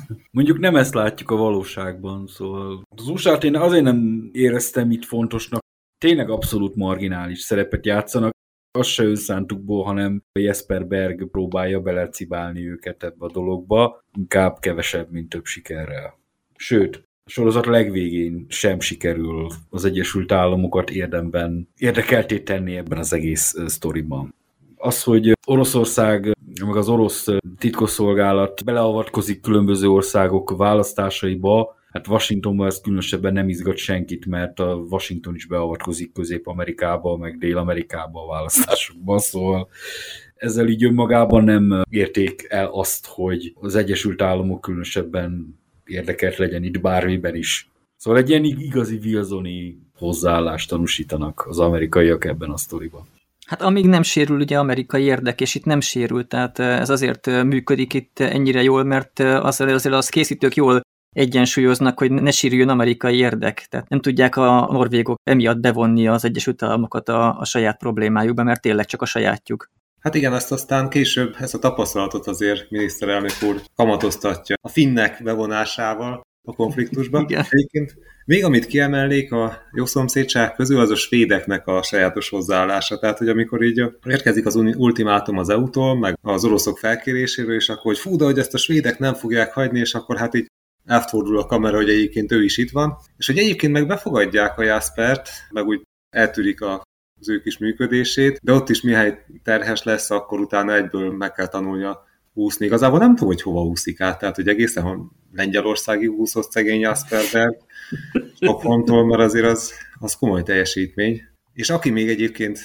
Mondjuk 0.36 0.58
nem 0.58 0.76
ezt 0.76 0.94
látjuk 0.94 1.30
a 1.30 1.36
valóságban, 1.36 2.26
szóval 2.26 2.82
az 2.96 3.08
usa 3.08 3.36
én 3.36 3.56
azért 3.56 3.84
nem 3.84 4.30
éreztem 4.32 4.90
itt 4.90 5.04
fontosnak, 5.04 5.60
tényleg 5.98 6.30
abszolút 6.30 6.76
marginális 6.76 7.40
szerepet 7.40 7.86
játszanak, 7.86 8.30
az 8.78 8.86
se 8.86 9.04
önszántukból, 9.04 9.84
hanem 9.84 10.22
Jesper 10.32 10.86
Berg 10.86 11.30
próbálja 11.30 11.80
belecibálni 11.80 12.68
őket 12.68 13.02
ebbe 13.02 13.24
a 13.24 13.30
dologba, 13.30 14.00
inkább 14.18 14.58
kevesebb, 14.58 15.10
mint 15.10 15.28
több 15.28 15.44
sikerrel. 15.44 16.18
Sőt, 16.56 16.96
a 17.24 17.30
sorozat 17.30 17.66
legvégén 17.66 18.46
sem 18.48 18.80
sikerül 18.80 19.48
az 19.70 19.84
Egyesült 19.84 20.32
Államokat 20.32 20.90
érdemben 20.90 21.68
érdekelté 21.78 22.40
tenni 22.40 22.76
ebben 22.76 22.98
az 22.98 23.12
egész 23.12 23.54
sztoriban. 23.66 24.34
Az, 24.76 25.02
hogy 25.02 25.32
Oroszország, 25.46 26.32
meg 26.66 26.76
az 26.76 26.88
orosz 26.88 27.26
titkosszolgálat 27.58 28.64
beleavatkozik 28.64 29.40
különböző 29.40 29.88
országok 29.88 30.56
választásaiba, 30.56 31.76
hát 31.90 32.08
Washingtonban 32.08 32.66
ez 32.66 32.80
különösebben 32.80 33.32
nem 33.32 33.48
izgat 33.48 33.76
senkit, 33.76 34.26
mert 34.26 34.60
a 34.60 34.74
Washington 34.74 35.34
is 35.34 35.46
beavatkozik 35.46 36.12
Közép-Amerikába, 36.12 37.16
meg 37.16 37.38
Dél-Amerikába 37.38 38.22
a 38.22 38.26
választásokban, 38.26 39.18
szóval 39.18 39.68
ezzel 40.34 40.68
így 40.68 40.84
önmagában 40.84 41.44
nem 41.44 41.82
érték 41.88 42.46
el 42.48 42.66
azt, 42.72 43.06
hogy 43.06 43.54
az 43.60 43.74
Egyesült 43.74 44.22
Államok 44.22 44.60
különösebben 44.60 45.58
érdekelt 45.84 46.36
legyen 46.36 46.64
itt 46.64 46.80
bármiben 46.80 47.34
is. 47.34 47.70
Szóval 47.96 48.20
egy 48.20 48.28
ilyen 48.28 48.44
igazi 48.44 48.98
Wilsoni 49.04 49.78
hozzáállást 49.94 50.68
tanúsítanak 50.68 51.46
az 51.48 51.58
amerikaiak 51.58 52.24
ebben 52.24 52.50
a 52.50 52.56
sztoriban. 52.56 53.06
Hát 53.52 53.62
amíg 53.62 53.86
nem 53.86 54.02
sérül 54.02 54.40
ugye 54.40 54.58
amerikai 54.58 55.02
érdek, 55.02 55.40
és 55.40 55.54
itt 55.54 55.64
nem 55.64 55.80
sérül, 55.80 56.26
tehát 56.26 56.58
ez 56.58 56.90
azért 56.90 57.26
működik 57.26 57.94
itt 57.94 58.18
ennyire 58.18 58.62
jól, 58.62 58.84
mert 58.84 59.18
azért, 59.20 59.70
azért 59.70 59.94
az 59.94 60.08
készítők 60.08 60.54
jól 60.54 60.80
egyensúlyoznak, 61.16 61.98
hogy 61.98 62.10
ne 62.10 62.30
sérüljön 62.30 62.68
amerikai 62.68 63.16
érdek. 63.16 63.66
Tehát 63.70 63.88
nem 63.88 64.00
tudják 64.00 64.36
a 64.36 64.68
norvégok 64.70 65.18
emiatt 65.22 65.60
bevonni 65.60 66.08
az 66.08 66.24
Egyesült 66.24 66.62
Államokat 66.62 67.08
a, 67.08 67.38
a 67.38 67.44
saját 67.44 67.78
problémájukba, 67.78 68.42
mert 68.42 68.60
tényleg 68.60 68.86
csak 68.86 69.02
a 69.02 69.06
sajátjuk. 69.06 69.70
Hát 70.00 70.14
igen, 70.14 70.34
ezt 70.34 70.52
aztán 70.52 70.88
később, 70.88 71.34
ezt 71.38 71.54
a 71.54 71.58
tapasztalatot 71.58 72.26
azért 72.26 72.70
miniszterelnök 72.70 73.42
úr 73.46 73.60
kamatoztatja 73.74 74.56
a 74.62 74.68
finnek 74.68 75.20
bevonásával 75.22 76.22
a 76.44 76.54
konfliktusba. 76.54 77.20
Igen. 77.28 77.44
Egyébként 77.50 77.94
még 78.24 78.44
amit 78.44 78.66
kiemelnék 78.66 79.32
a 79.32 79.58
jó 79.72 79.84
szomszédság 79.84 80.54
közül, 80.54 80.80
az 80.80 80.90
a 80.90 80.94
svédeknek 80.94 81.66
a 81.66 81.82
sajátos 81.82 82.28
hozzáállása. 82.28 82.98
Tehát, 82.98 83.18
hogy 83.18 83.28
amikor 83.28 83.62
így 83.62 83.82
érkezik 84.06 84.46
az 84.46 84.54
ultimátum 84.56 85.38
az 85.38 85.48
EU-tól, 85.48 85.98
meg 85.98 86.18
az 86.22 86.44
oroszok 86.44 86.78
felkéréséről, 86.78 87.54
és 87.54 87.68
akkor, 87.68 87.82
hogy 87.82 87.98
fú, 87.98 88.16
de 88.16 88.24
hogy 88.24 88.38
ezt 88.38 88.54
a 88.54 88.58
svédek 88.58 88.98
nem 88.98 89.14
fogják 89.14 89.52
hagyni, 89.52 89.78
és 89.78 89.94
akkor 89.94 90.16
hát 90.16 90.34
így 90.34 90.46
elfordul 90.84 91.38
a 91.38 91.46
kamera, 91.46 91.76
hogy 91.76 91.88
egyébként 91.88 92.32
ő 92.32 92.44
is 92.44 92.56
itt 92.56 92.70
van, 92.70 92.96
és 93.16 93.26
hogy 93.26 93.38
egyébként 93.38 93.72
meg 93.72 93.86
befogadják 93.86 94.58
a 94.58 94.62
Jaspert, 94.62 95.30
meg 95.50 95.66
úgy 95.66 95.82
eltűrik 96.10 96.60
a 96.60 96.82
az 97.20 97.28
ő 97.28 97.40
kis 97.40 97.58
működését, 97.58 98.38
de 98.42 98.52
ott 98.52 98.68
is 98.68 98.80
mihely 98.80 99.24
terhes 99.42 99.82
lesz, 99.82 100.10
akkor 100.10 100.40
utána 100.40 100.74
egyből 100.74 101.12
meg 101.12 101.32
kell 101.32 101.48
tanulnia 101.48 102.04
úszni. 102.34 102.66
Igazából 102.66 102.98
nem 102.98 103.14
tudom, 103.14 103.28
hogy 103.28 103.42
hova 103.42 103.62
úszik 103.62 104.00
át, 104.00 104.18
tehát 104.18 104.36
hogy 104.36 104.48
egészen 104.48 105.10
Lengyelországi 105.32 106.06
úszott 106.06 106.50
szegény 106.50 106.80
Jasperberg, 106.80 107.56
Stockholmtól, 108.34 109.06
mert 109.06 109.22
azért 109.22 109.46
az, 109.46 109.72
az 109.98 110.14
komoly 110.14 110.42
teljesítmény. 110.42 111.22
És 111.52 111.70
aki 111.70 111.90
még 111.90 112.08
egyébként 112.08 112.60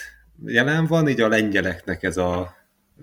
jelen 0.46 0.86
van, 0.86 1.10
így 1.10 1.22
a 1.22 1.28
lengyeleknek 1.28 2.04
ez 2.04 2.18
a 2.18 2.56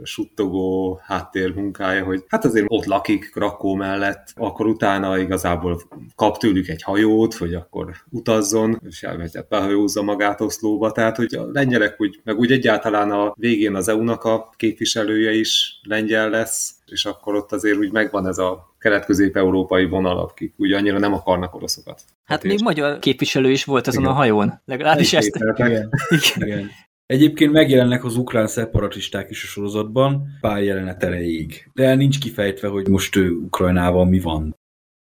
suttogó 0.03 1.01
háttérmunkája, 1.03 2.05
hogy 2.05 2.25
hát 2.29 2.45
azért 2.45 2.67
ott 2.69 2.85
lakik 2.85 3.31
Krakó 3.31 3.75
mellett, 3.75 4.33
akkor 4.35 4.67
utána 4.67 5.19
igazából 5.19 5.81
kap 6.15 6.39
tőlük 6.39 6.69
egy 6.69 6.83
hajót, 6.83 7.35
hogy 7.35 7.55
akkor 7.55 7.95
utazzon, 8.11 8.81
és 8.89 9.03
elmegy, 9.03 9.39
behajózza 9.49 10.03
magát 10.03 10.41
Oszlóba, 10.41 10.93
tehát 10.93 11.17
hogy 11.17 11.35
a 11.35 11.47
lengyelek 11.53 11.95
úgy, 11.99 12.21
meg 12.25 12.39
úgy 12.39 12.53
egyáltalán 12.53 13.11
a 13.11 13.35
végén 13.37 13.75
az 13.75 13.89
EU-nak 13.89 14.25
a 14.25 14.51
képviselője 14.57 15.33
is 15.33 15.81
lengyel 15.83 16.31
lesz, 16.31 16.75
és 16.87 17.05
akkor 17.05 17.35
ott 17.35 17.53
azért 17.53 17.77
úgy 17.77 17.93
megvan 17.93 18.27
ez 18.27 18.39
a 18.39 18.75
kelet-közép-európai 18.79 19.85
vonal, 19.85 20.19
akik 20.19 20.55
ugye 20.57 20.77
annyira 20.77 20.99
nem 20.99 21.15
akarnak 21.15 21.55
oroszokat. 21.55 22.03
Hát 22.25 22.43
még 22.43 22.61
magyar 22.63 22.99
képviselő 22.99 23.51
is 23.51 23.65
volt 23.65 23.87
ezen 23.87 24.01
Igen. 24.01 24.13
a 24.13 24.15
hajón, 24.15 24.61
legalábbis 24.65 25.13
ezt. 25.13 25.37
Igen. 25.57 25.91
Igen. 26.37 26.71
Egyébként 27.07 27.53
megjelennek 27.53 28.05
az 28.05 28.17
ukrán 28.17 28.47
szeparatisták 28.47 29.31
is 29.31 29.45
a 29.45 29.47
sorozatban, 29.47 30.27
pár 30.41 30.63
jelenet 30.63 31.03
erejéig. 31.03 31.71
De 31.73 31.95
nincs 31.95 32.19
kifejtve, 32.19 32.69
hogy 32.69 32.89
most 32.89 33.17
ő 33.17 33.31
Ukrajnával 33.31 34.05
mi 34.05 34.21
van. 34.21 34.57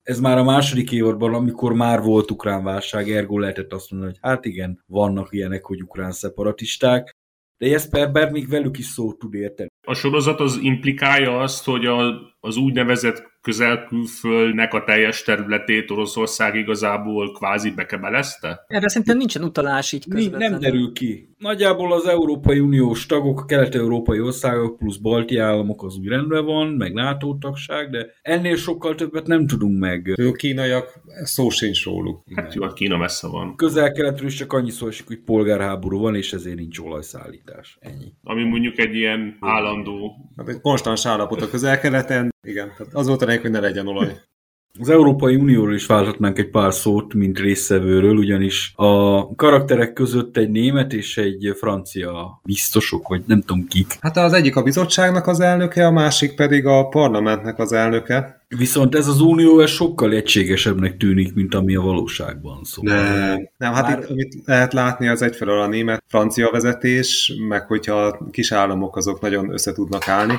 Ez 0.03 0.21
már 0.21 0.39
a 0.39 0.45
második 0.45 0.93
évadban, 0.93 1.35
amikor 1.35 1.73
már 1.73 2.03
volt 2.03 2.31
ukrán 2.31 2.65
válság, 2.65 3.11
ergo 3.11 3.39
lehetett 3.39 3.73
azt 3.73 3.91
mondani, 3.91 4.13
hogy 4.13 4.31
hát 4.31 4.45
igen, 4.45 4.85
vannak 4.87 5.29
ilyenek, 5.33 5.65
hogy 5.65 5.83
ukrán 5.83 6.13
szeparatisták, 6.13 7.13
de 7.59 7.67
Jesper 7.67 8.31
még 8.31 8.49
velük 8.49 8.79
is 8.79 8.87
szót 8.87 9.19
tud 9.19 9.35
érteni. 9.35 9.69
A 9.87 9.95
sorozat 9.95 10.41
az 10.41 10.59
implikálja 10.63 11.39
azt, 11.39 11.65
hogy 11.65 11.87
a, 11.87 12.13
az 12.41 12.57
úgynevezett 12.57 13.30
közelkülföldnek 13.43 14.75
a 14.75 14.85
teljes 14.85 15.23
területét 15.23 15.91
Oroszország 15.91 16.55
igazából 16.55 17.33
kvázi 17.33 17.71
bekebelezte? 17.71 18.65
Erre 18.67 18.89
szerintem 18.89 19.17
nincsen 19.17 19.43
utalás 19.43 19.93
így 19.93 20.09
közvetlenül. 20.09 20.49
Nem 20.49 20.61
derül 20.61 20.93
ki. 20.93 21.29
Nagyjából 21.39 21.93
az 21.93 22.07
Európai 22.07 22.59
Uniós 22.59 23.07
tagok, 23.07 23.41
a 23.41 23.45
kelet-európai 23.45 24.21
országok 24.21 24.79
plusz 24.79 24.97
balti 24.97 25.37
államok 25.37 25.85
az 25.85 25.97
úgy 25.97 26.07
rendben 26.07 26.45
van, 26.45 26.69
meg 26.69 26.93
NATO 26.93 27.37
tagság, 27.41 27.91
de 27.91 28.07
ennél 28.23 28.57
sokkal 28.57 28.95
többet 28.95 29.27
nem 29.27 29.47
tudunk 29.47 29.79
meg. 29.79 30.13
A 30.17 30.33
kínaiak 30.33 31.01
szó 31.23 31.49
sincs 31.49 31.85
róluk. 31.85 32.23
Hát 32.35 32.55
jó, 32.55 32.63
a 32.63 32.73
Kína 32.73 32.97
messze 32.97 33.29
van. 33.29 33.57
Közel-keletről 33.57 34.29
is 34.29 34.35
csak 34.35 34.53
annyi 34.53 34.71
szó 34.71 34.87
esik, 34.87 35.07
hogy 35.07 35.21
polgárháború 35.25 35.99
van, 35.99 36.15
és 36.15 36.33
ezért 36.33 36.57
nincs 36.57 36.79
olajszállítás. 36.79 37.79
Ennyi. 37.81 38.13
Ami 38.23 38.45
mondjuk 38.45 38.79
egy 38.79 38.95
ilyen 38.95 39.37
állandó... 39.41 40.17
Hát 40.37 40.49
egy 40.49 40.61
konstans 40.61 41.07
állapot 41.07 41.43
a 41.43 41.49
közel-keleten, 41.49 42.31
igen, 42.43 42.73
tehát 42.77 42.95
az 42.95 43.09
lényeg, 43.31 43.45
hogy 43.45 43.51
ne 43.51 43.61
legyen 43.69 43.87
olaj. 43.87 44.21
Az 44.79 44.89
Európai 44.89 45.35
Unióról 45.35 45.75
is 45.75 45.87
válthatnánk 45.87 46.39
egy 46.39 46.51
pár 46.51 46.75
szót, 46.75 47.15
mint 47.15 47.39
részszevőről, 47.39 48.17
ugyanis 48.17 48.73
a 48.77 49.35
karakterek 49.35 49.93
között 49.93 50.37
egy 50.37 50.51
német 50.51 50.93
és 50.93 51.19
egy 51.19 51.55
francia 51.57 52.41
biztosok, 52.45 53.09
vagy 53.09 53.23
nem 53.27 53.41
tudom 53.41 53.67
kik. 53.67 53.97
Hát 54.01 54.17
az 54.17 54.33
egyik 54.33 54.57
a 54.57 54.63
bizottságnak 54.63 55.27
az 55.27 55.41
elnöke, 55.41 55.87
a 55.87 55.91
másik 55.91 56.35
pedig 56.35 56.67
a 56.67 56.89
parlamentnek 56.89 57.59
az 57.59 57.73
elnöke. 57.73 58.45
Viszont 58.49 58.95
ez 58.95 59.07
az 59.07 59.21
unió 59.21 59.61
ez 59.61 59.71
sokkal 59.71 60.13
egységesebbnek 60.13 60.97
tűnik, 60.97 61.35
mint 61.35 61.55
ami 61.55 61.75
a 61.77 61.81
valóságban 61.81 62.65
szól. 62.65 62.85
Nem, 62.85 63.49
nem 63.57 63.73
hát 63.73 63.89
Már... 63.89 63.99
itt, 63.99 64.09
amit 64.09 64.37
lehet 64.45 64.73
látni, 64.73 65.09
az 65.09 65.23
egyfelől 65.23 65.61
a 65.61 65.67
német-francia 65.67 66.51
vezetés, 66.51 67.33
meg 67.49 67.67
hogyha 67.67 67.95
a 67.95 68.29
kis 68.31 68.53
államok 68.53 68.97
azok 68.97 69.21
nagyon 69.21 69.53
össze 69.53 69.73
tudnak 69.73 70.09
állni 70.09 70.39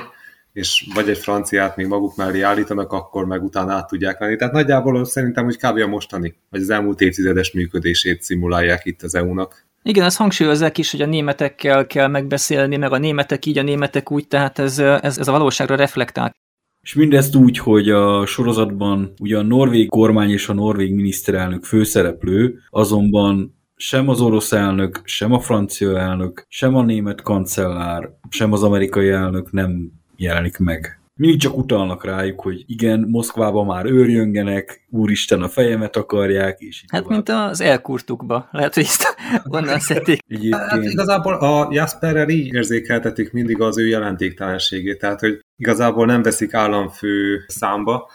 és 0.52 0.88
vagy 0.94 1.08
egy 1.08 1.18
franciát 1.18 1.76
még 1.76 1.86
maguk 1.86 2.16
mellé 2.16 2.40
állítanak, 2.40 2.92
akkor 2.92 3.26
meg 3.26 3.42
utána 3.42 3.72
át 3.72 3.88
tudják 3.88 4.18
venni. 4.18 4.36
Tehát 4.36 4.52
nagyjából 4.52 5.04
szerintem, 5.04 5.44
hogy 5.44 5.56
kb. 5.56 5.78
a 5.78 5.86
mostani, 5.86 6.34
vagy 6.50 6.60
az 6.60 6.70
elmúlt 6.70 7.00
évtizedes 7.00 7.52
működését 7.52 8.22
szimulálják 8.22 8.84
itt 8.84 9.02
az 9.02 9.14
EU-nak. 9.14 9.66
Igen, 9.82 10.04
ezt 10.04 10.16
hangsúlyozzák 10.16 10.78
is, 10.78 10.90
hogy 10.90 11.02
a 11.02 11.06
németekkel 11.06 11.86
kell 11.86 12.08
megbeszélni, 12.08 12.76
meg 12.76 12.92
a 12.92 12.98
németek 12.98 13.46
így, 13.46 13.58
a 13.58 13.62
németek 13.62 14.10
úgy, 14.10 14.28
tehát 14.28 14.58
ez, 14.58 14.78
ez, 14.78 15.18
ez 15.18 15.28
a 15.28 15.32
valóságra 15.32 15.76
reflektál. 15.76 16.34
És 16.82 16.94
mindezt 16.94 17.34
úgy, 17.34 17.58
hogy 17.58 17.90
a 17.90 18.26
sorozatban 18.26 19.12
ugye 19.20 19.38
a 19.38 19.42
norvég 19.42 19.88
kormány 19.88 20.30
és 20.30 20.48
a 20.48 20.52
norvég 20.52 20.94
miniszterelnök 20.94 21.64
főszereplő, 21.64 22.58
azonban 22.70 23.60
sem 23.76 24.08
az 24.08 24.20
orosz 24.20 24.52
elnök, 24.52 25.00
sem 25.04 25.32
a 25.32 25.40
francia 25.40 25.98
elnök, 25.98 26.44
sem 26.48 26.74
a 26.74 26.82
német 26.82 27.22
kancellár, 27.22 28.10
sem 28.28 28.52
az 28.52 28.62
amerikai 28.62 29.08
elnök 29.08 29.50
nem 29.50 29.92
jelenik 30.22 30.58
meg. 30.58 30.96
Mindig 31.14 31.40
csak 31.40 31.56
utalnak 31.56 32.04
rájuk, 32.04 32.40
hogy 32.40 32.64
igen, 32.66 33.06
Moszkvában 33.08 33.66
már 33.66 33.84
őrjöngenek, 33.86 34.86
úristen 34.90 35.42
a 35.42 35.48
fejemet 35.48 35.96
akarják, 35.96 36.60
és 36.60 36.82
így 36.82 36.88
Hát 36.92 37.02
tovább. 37.02 37.16
mint 37.16 37.28
az 37.50 37.60
elkurtukba. 37.60 38.48
Lehet, 38.50 38.74
hogy 38.74 38.82
ezt 38.82 39.16
onnan 39.44 39.78
szedték. 39.90 40.20
Hát 40.54 40.82
igazából 40.82 41.34
a 41.34 41.68
Jasperrel 41.70 42.28
így 42.28 42.54
érzékeltetik 42.54 43.32
mindig 43.32 43.60
az 43.60 43.78
ő 43.78 43.86
jelentéktelenségét, 43.86 44.98
tehát 44.98 45.20
hogy 45.20 45.40
igazából 45.56 46.06
nem 46.06 46.22
veszik 46.22 46.54
államfő 46.54 47.44
számba, 47.46 48.10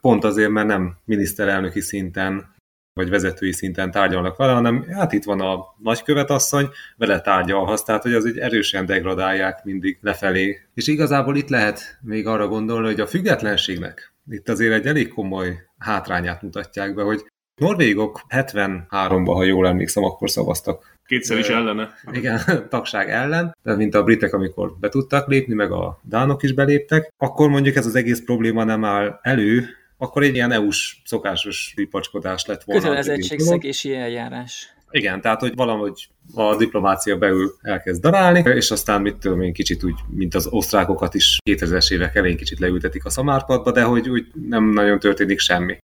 pont 0.00 0.24
azért, 0.24 0.50
mert 0.50 0.66
nem 0.66 0.96
miniszterelnöki 1.04 1.80
szinten 1.80 2.54
vagy 3.00 3.10
vezetői 3.10 3.52
szinten 3.52 3.90
tárgyalnak 3.90 4.36
vele, 4.36 4.52
hanem 4.52 4.86
hát 4.90 5.12
itt 5.12 5.24
van 5.24 5.40
a 5.40 5.64
nagykövetasszony, 5.78 6.68
vele 6.96 7.20
tárgyalhatsz, 7.20 7.82
tehát 7.82 8.02
hogy 8.02 8.14
az 8.14 8.26
egy 8.26 8.38
erősen 8.38 8.86
degradálják 8.86 9.64
mindig 9.64 9.98
lefelé. 10.00 10.60
És 10.74 10.86
igazából 10.86 11.36
itt 11.36 11.48
lehet 11.48 11.98
még 12.02 12.26
arra 12.26 12.48
gondolni, 12.48 12.86
hogy 12.86 13.00
a 13.00 13.06
függetlenségnek 13.06 14.12
itt 14.30 14.48
azért 14.48 14.72
egy 14.72 14.86
elég 14.86 15.08
komoly 15.08 15.56
hátrányát 15.78 16.42
mutatják 16.42 16.94
be, 16.94 17.02
hogy 17.02 17.24
norvégok 17.60 18.20
73-ban, 18.28 19.32
ha 19.32 19.44
jól 19.44 19.66
emlékszem, 19.66 20.04
akkor 20.04 20.30
szavaztak 20.30 20.98
Kétszer 21.06 21.38
is 21.38 21.48
ellene. 21.48 21.90
igen, 22.12 22.40
tagság 22.68 23.10
ellen, 23.10 23.56
tehát 23.62 23.78
mint 23.78 23.94
a 23.94 24.02
britek, 24.02 24.34
amikor 24.34 24.72
be 24.80 24.88
tudtak 24.88 25.28
lépni, 25.28 25.54
meg 25.54 25.72
a 25.72 26.00
dánok 26.02 26.42
is 26.42 26.52
beléptek, 26.52 27.12
akkor 27.16 27.48
mondjuk 27.48 27.76
ez 27.76 27.86
az 27.86 27.94
egész 27.94 28.24
probléma 28.24 28.64
nem 28.64 28.84
áll 28.84 29.18
elő, 29.22 29.66
akkor 30.00 30.22
egy 30.22 30.34
ilyen 30.34 30.52
EU-s 30.52 31.00
szokásos 31.04 31.72
ripacskodás 31.76 32.46
lett 32.46 32.62
volna. 32.62 32.82
Kötelezettségszegési 32.82 33.94
eljárás. 33.94 34.74
Igen, 34.90 35.20
tehát 35.20 35.40
hogy 35.40 35.54
valahogy 35.54 36.08
a 36.34 36.56
diplomácia 36.56 37.18
belül 37.18 37.54
elkezd 37.62 38.02
darálni, 38.02 38.42
és 38.54 38.70
aztán 38.70 39.00
mit 39.02 39.16
tudom 39.16 39.40
én 39.40 39.52
kicsit 39.52 39.84
úgy, 39.84 39.98
mint 40.08 40.34
az 40.34 40.46
osztrákokat 40.46 41.14
is 41.14 41.38
2000-es 41.50 41.92
évek 41.92 42.14
elején 42.14 42.36
kicsit 42.36 42.58
leültetik 42.58 43.04
a 43.04 43.10
szamárpadba, 43.10 43.72
de 43.72 43.82
hogy 43.82 44.08
úgy 44.08 44.26
nem 44.48 44.64
nagyon 44.64 44.98
történik 44.98 45.38
semmi. 45.38 45.78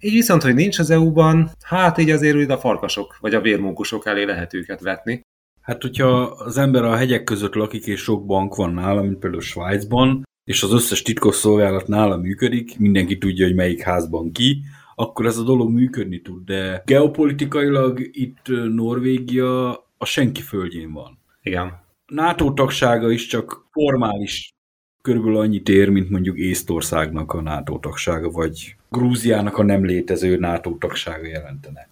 Így 0.00 0.12
viszont, 0.12 0.42
hogy 0.42 0.54
nincs 0.54 0.78
az 0.78 0.90
EU-ban, 0.90 1.50
hát 1.62 1.98
így 1.98 2.10
azért 2.10 2.36
úgy 2.36 2.50
a 2.50 2.58
farkasok, 2.58 3.16
vagy 3.20 3.34
a 3.34 3.40
vérmunkusok 3.40 4.06
elé 4.06 4.24
lehet 4.24 4.54
őket 4.54 4.80
vetni. 4.80 5.20
Hát, 5.62 5.82
hogyha 5.82 6.22
az 6.22 6.58
ember 6.58 6.84
a 6.84 6.96
hegyek 6.96 7.24
között 7.24 7.54
lakik, 7.54 7.86
és 7.86 8.00
sok 8.00 8.26
bank 8.26 8.54
van 8.54 8.74
nála, 8.74 9.02
mint 9.02 9.18
például 9.18 9.42
Svájcban, 9.42 10.22
és 10.44 10.62
az 10.62 10.72
összes 10.72 11.02
titkos 11.02 11.34
szolgálat 11.34 11.86
nála 11.86 12.16
működik, 12.16 12.78
mindenki 12.78 13.18
tudja, 13.18 13.46
hogy 13.46 13.54
melyik 13.54 13.82
házban 13.82 14.32
ki, 14.32 14.62
akkor 14.94 15.26
ez 15.26 15.36
a 15.36 15.42
dolog 15.42 15.70
működni 15.70 16.20
tud, 16.20 16.44
de 16.44 16.82
geopolitikailag 16.86 18.00
itt 18.12 18.46
Norvégia 18.74 19.72
a 19.98 20.04
senki 20.04 20.42
földjén 20.42 20.92
van. 20.92 21.18
Igen. 21.42 21.82
NATO 22.06 22.52
tagsága 22.52 23.10
is 23.10 23.26
csak 23.26 23.66
formális 23.70 24.54
körülbelül 25.02 25.38
annyit 25.38 25.68
ér, 25.68 25.88
mint 25.88 26.10
mondjuk 26.10 26.38
Észtországnak 26.38 27.32
a 27.32 27.40
NATO 27.40 27.78
tagsága, 27.78 28.30
vagy 28.30 28.76
Grúziának 28.90 29.58
a 29.58 29.62
nem 29.62 29.84
létező 29.84 30.36
NATO 30.36 30.76
tagsága 30.78 31.26
jelentene. 31.26 31.88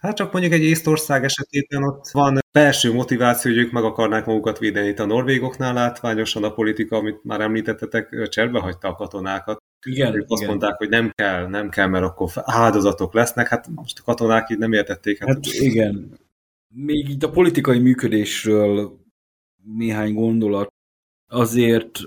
Hát 0.00 0.16
csak 0.16 0.32
mondjuk 0.32 0.52
egy 0.52 0.62
Észtország 0.62 1.24
esetében 1.24 1.82
ott 1.82 2.08
van 2.12 2.38
belső 2.52 2.92
motiváció, 2.92 3.50
hogy 3.50 3.60
ők 3.60 3.72
meg 3.72 3.84
akarnák 3.84 4.26
magukat 4.26 4.58
védeni. 4.58 4.88
Itt 4.88 4.98
a 4.98 5.06
norvégoknál 5.06 5.74
látványosan 5.74 6.44
a 6.44 6.52
politika, 6.52 6.96
amit 6.96 7.24
már 7.24 7.40
említettetek, 7.40 8.28
cserbe 8.28 8.60
hagyta 8.60 8.88
a 8.88 8.94
katonákat. 8.94 9.62
Igen, 9.86 10.14
Ők 10.14 10.24
azt 10.28 10.42
igen. 10.42 10.48
mondták, 10.48 10.76
hogy 10.76 10.88
nem 10.88 11.12
kell, 11.14 11.46
nem 11.46 11.68
kell, 11.68 11.86
mert 11.86 12.04
akkor 12.04 12.30
áldozatok 12.34 13.14
lesznek. 13.14 13.48
Hát 13.48 13.68
most 13.68 13.98
a 13.98 14.02
katonák 14.02 14.50
így 14.50 14.58
nem 14.58 14.72
értették. 14.72 15.18
Hát, 15.18 15.28
Hát 15.28 15.44
igen. 15.44 16.18
Még 16.74 17.08
így 17.08 17.24
a 17.24 17.30
politikai 17.30 17.78
működésről 17.78 18.98
néhány 19.76 20.14
gondolat. 20.14 20.72
Azért 21.26 21.98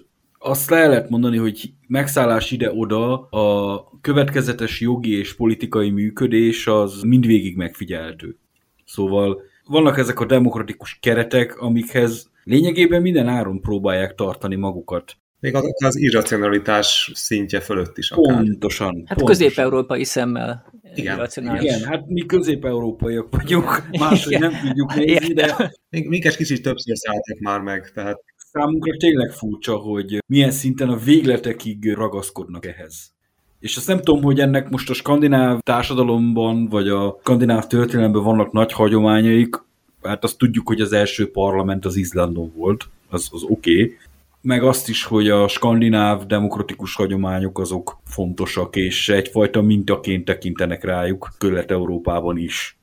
azt 0.44 0.70
le 0.70 0.88
lehet 0.88 1.10
mondani, 1.10 1.38
hogy 1.38 1.74
megszállás 1.88 2.52
ide-oda 2.52 3.28
a 3.30 3.84
következetes 4.02 4.82
jogi 4.82 5.18
és 5.18 5.36
politikai 5.36 5.90
működés 5.90 6.68
az 6.68 7.02
mindvégig 7.02 7.56
megfigyelhető. 7.56 8.38
Szóval 8.86 9.42
vannak 9.66 9.98
ezek 9.98 10.20
a 10.20 10.26
demokratikus 10.26 10.98
keretek, 11.02 11.62
amikhez 11.62 12.32
lényegében 12.44 13.02
minden 13.02 13.28
áron 13.28 13.62
próbálják 13.62 14.16
tartani 14.16 14.56
magukat. 14.56 15.18
még 15.40 15.56
az, 15.56 15.64
az 15.86 15.98
irracionalitás 15.98 17.12
szintje 17.14 17.60
fölött 17.60 17.98
is 17.98 18.12
akár. 18.12 18.44
Pontosan. 18.44 19.04
Hát 19.06 19.18
pontosan. 19.18 19.26
közép-európai 19.26 20.04
szemmel. 20.04 20.74
Igen, 20.96 21.16
irracionális. 21.16 21.62
Igen, 21.62 21.84
hát 21.84 22.08
mi 22.08 22.26
közép-európaiak 22.26 23.28
vagyunk, 23.36 23.84
máshogy 24.00 24.40
nem 24.40 24.54
tudjuk 24.66 24.96
nézni, 24.96 25.34
de 25.34 25.74
Még, 25.90 26.08
minket 26.08 26.36
kicsit 26.36 26.62
többször 26.62 26.98
szálltak 26.98 27.40
már 27.40 27.60
meg, 27.60 27.92
tehát 27.94 28.20
számunkra 28.54 28.98
tényleg 28.98 29.32
furcsa, 29.32 29.76
hogy 29.76 30.24
milyen 30.28 30.52
szinten 30.52 30.90
a 30.90 30.96
végletekig 30.96 31.94
ragaszkodnak 31.94 32.66
ehhez. 32.66 33.12
És 33.60 33.78
azt 33.78 33.88
nem 33.88 34.02
tudom, 34.02 34.24
hogy 34.24 34.40
ennek 34.40 34.70
most 34.70 34.90
a 34.90 34.94
skandináv 34.94 35.60
társadalomban, 35.60 36.68
vagy 36.68 36.88
a 36.88 37.18
skandináv 37.22 37.68
történelemben 37.68 38.24
vannak 38.24 38.52
nagy 38.52 38.72
hagyományaik, 38.72 39.56
hát 40.02 40.24
azt 40.24 40.38
tudjuk, 40.38 40.68
hogy 40.68 40.82
az 40.82 40.94
első 40.94 41.32
parlament 41.32 41.86
az 41.86 41.96
Izlandon 41.96 42.54
volt, 42.56 42.90
az, 43.10 43.30
az 43.32 43.44
oké, 43.44 43.84
okay. 43.84 43.98
meg 44.42 44.64
azt 44.64 44.90
is, 44.90 45.04
hogy 45.04 45.30
a 45.30 45.48
skandináv 45.48 46.26
demokratikus 46.26 46.96
hagyományok 46.96 47.60
azok 47.60 48.00
fontosak, 48.06 48.76
és 48.76 49.10
egyfajta 49.10 49.62
mintaként 49.62 50.26
tekintenek 50.26 50.84
rájuk 50.84 51.32
Kelet-Európában 51.38 52.38
is. 52.38 52.78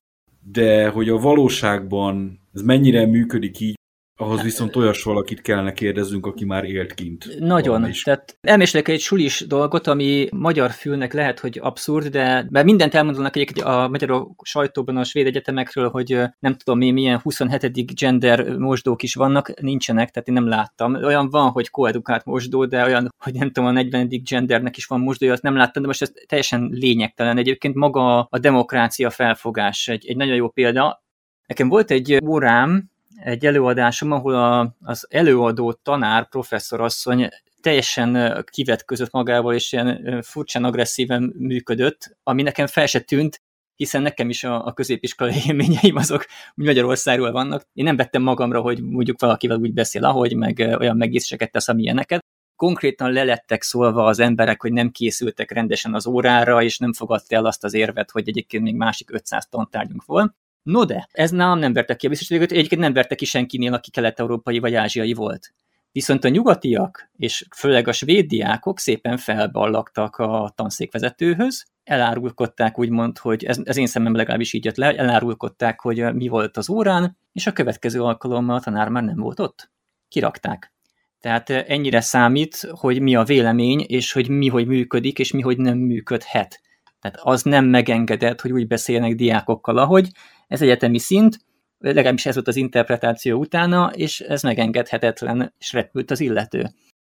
De 0.53 0.89
hogy 0.89 1.09
a 1.09 1.18
valóságban 1.18 2.41
ez 2.55 2.62
mennyire 2.62 3.07
működik 3.07 3.61
így, 3.61 3.80
ahhoz 4.21 4.43
viszont 4.43 4.77
olyas 4.77 5.03
valakit 5.03 5.41
kellene 5.41 5.73
kérdezzünk, 5.73 6.27
aki 6.27 6.45
már 6.45 6.64
élt 6.64 6.95
kint. 6.95 7.39
Nagyon. 7.39 7.89
Is. 7.89 8.03
Tehát 8.03 8.39
elmésélek 8.41 8.89
egy 8.89 9.01
sulis 9.01 9.45
dolgot, 9.47 9.87
ami 9.87 10.29
magyar 10.33 10.71
fülnek 10.71 11.12
lehet, 11.12 11.39
hogy 11.39 11.59
abszurd, 11.62 12.07
de 12.07 12.47
mert 12.51 12.64
mindent 12.64 12.95
elmondanak 12.95 13.37
egyébként 13.37 13.66
a 13.66 13.89
magyar 13.89 14.27
sajtóban, 14.43 14.97
a 14.97 15.05
svéd 15.05 15.27
egyetemekről, 15.27 15.89
hogy 15.89 16.23
nem 16.39 16.57
tudom 16.57 16.81
én 16.81 16.93
milyen 16.93 17.18
27. 17.18 17.95
gender 17.95 18.57
mosdók 18.57 19.03
is 19.03 19.14
vannak, 19.14 19.61
nincsenek, 19.61 20.11
tehát 20.11 20.29
én 20.29 20.35
nem 20.35 20.49
láttam. 20.49 20.95
Olyan 20.95 21.31
van, 21.31 21.51
hogy 21.51 21.71
koedukált 21.71 22.25
mosdó, 22.25 22.64
de 22.64 22.85
olyan, 22.85 23.14
hogy 23.18 23.35
nem 23.35 23.51
tudom, 23.51 23.68
a 23.68 23.73
40. 23.73 24.09
gendernek 24.25 24.77
is 24.77 24.87
van 24.87 25.01
mosdója, 25.01 25.33
azt 25.33 25.43
nem 25.43 25.57
láttam, 25.57 25.83
de 25.83 25.89
most 25.89 26.03
ez 26.03 26.12
teljesen 26.27 26.68
lényegtelen. 26.73 27.39
Egyébként 27.39 27.75
maga 27.75 28.21
a 28.21 28.39
demokrácia 28.39 29.11
felfogás 29.11 29.89
egy, 29.89 30.07
egy 30.09 30.16
nagyon 30.16 30.35
jó 30.35 30.49
példa. 30.49 31.03
Nekem 31.47 31.68
volt 31.68 31.91
egy 31.91 32.18
órám, 32.25 32.91
egy 33.23 33.47
előadásom, 33.47 34.12
ahol 34.12 34.35
a, 34.35 34.77
az 34.81 35.07
előadó 35.11 35.73
tanár, 35.73 36.29
professzorasszony 36.29 37.29
teljesen 37.61 38.43
kivetközött 38.51 39.11
magával, 39.11 39.55
és 39.55 39.73
ilyen 39.73 40.23
furcsán 40.23 40.64
agresszíven 40.64 41.35
működött, 41.39 42.16
ami 42.23 42.43
nekem 42.43 42.66
fel 42.66 42.87
se 42.87 43.01
tűnt, 43.01 43.43
hiszen 43.77 44.03
nekem 44.03 44.29
is 44.29 44.45
a, 44.45 44.66
a 44.66 44.73
középiskolai 44.73 45.35
élményeim 45.47 45.97
azok 45.97 46.27
úgy 46.55 46.66
Magyarországról 46.66 47.33
vannak. 47.33 47.66
Én 47.73 47.85
nem 47.85 47.97
vettem 47.97 48.23
magamra, 48.23 48.61
hogy 48.61 48.83
mondjuk 48.83 49.21
valakivel 49.21 49.59
úgy 49.59 49.73
beszél, 49.73 50.05
ahogy, 50.05 50.37
meg 50.37 50.77
olyan 50.79 50.97
megjegyzéseket 50.97 51.51
tesz, 51.51 51.68
ami 51.68 51.83
ilyeneket. 51.83 52.25
Konkrétan 52.57 53.12
lelettek 53.12 53.62
szólva 53.62 54.05
az 54.05 54.18
emberek, 54.18 54.61
hogy 54.61 54.73
nem 54.73 54.91
készültek 54.91 55.51
rendesen 55.51 55.95
az 55.95 56.07
órára, 56.07 56.62
és 56.62 56.79
nem 56.79 56.93
fogadta 56.93 57.37
el 57.37 57.45
azt 57.45 57.64
az 57.64 57.75
érvet, 57.75 58.11
hogy 58.11 58.29
egyébként 58.29 58.62
még 58.62 58.75
másik 58.75 59.12
500 59.12 59.49
tantárgyunk 59.49 60.05
volt. 60.05 60.35
No 60.63 60.85
de, 60.85 61.09
ez 61.13 61.31
nálam 61.31 61.59
nem 61.59 61.73
verte 61.73 61.97
ki 61.97 62.07
a 62.07 62.09
biztosítékot, 62.09 62.51
egyébként 62.53 62.81
nem 62.81 62.93
verte 62.93 63.15
ki 63.15 63.25
senkinél, 63.25 63.73
aki 63.73 63.91
kelet-európai 63.91 64.59
vagy 64.59 64.75
ázsiai 64.75 65.13
volt. 65.13 65.53
Viszont 65.93 66.25
a 66.25 66.29
nyugatiak, 66.29 67.11
és 67.17 67.47
főleg 67.57 67.89
a 67.89 67.93
svéd 67.93 68.27
diákok 68.27 68.79
szépen 68.79 69.17
felballagtak 69.17 70.17
a 70.17 70.53
tanszékvezetőhöz, 70.55 71.65
elárulkodták 71.85 72.79
úgymond, 72.79 73.19
hogy 73.19 73.45
ez, 73.45 73.59
ez 73.65 73.77
én 73.77 73.87
szemem 73.87 74.15
legalábbis 74.15 74.53
így 74.53 74.65
jött 74.65 74.77
le, 74.77 74.97
elárulkodták, 74.97 75.81
hogy 75.81 76.15
mi 76.15 76.29
volt 76.29 76.57
az 76.57 76.71
órán, 76.71 77.17
és 77.33 77.47
a 77.47 77.53
következő 77.53 78.03
alkalommal 78.03 78.57
a 78.57 78.61
tanár 78.61 78.89
már 78.89 79.03
nem 79.03 79.17
volt 79.17 79.41
ott. 79.41 79.71
Kirakták. 80.09 80.73
Tehát 81.21 81.51
ennyire 81.51 82.01
számít, 82.01 82.69
hogy 82.71 83.01
mi 83.01 83.15
a 83.15 83.25
vélemény, 83.25 83.85
és 83.89 84.13
hogy 84.13 84.29
mi 84.29 84.49
hogy 84.49 84.67
működik, 84.67 85.19
és 85.19 85.33
mi 85.33 85.41
hogy 85.41 85.57
nem 85.57 85.79
működhet. 85.79 86.61
Tehát 87.01 87.19
az 87.23 87.43
nem 87.43 87.65
megengedett, 87.65 88.41
hogy 88.41 88.53
úgy 88.53 88.67
beszélnek 88.67 89.15
diákokkal, 89.15 89.79
ahogy. 89.79 90.11
Ez 90.51 90.63
egyetemi 90.63 90.99
szint, 90.99 91.37
legalábbis 91.79 92.27
ez 92.27 92.35
volt 92.35 92.49
az 92.49 92.57
interpretáció 92.57 93.39
utána, 93.39 93.91
és 93.95 94.21
ez 94.21 94.43
megengedhetetlen, 94.43 95.55
és 95.59 95.73
repült 95.73 96.11
az 96.11 96.21
illető. 96.21 96.67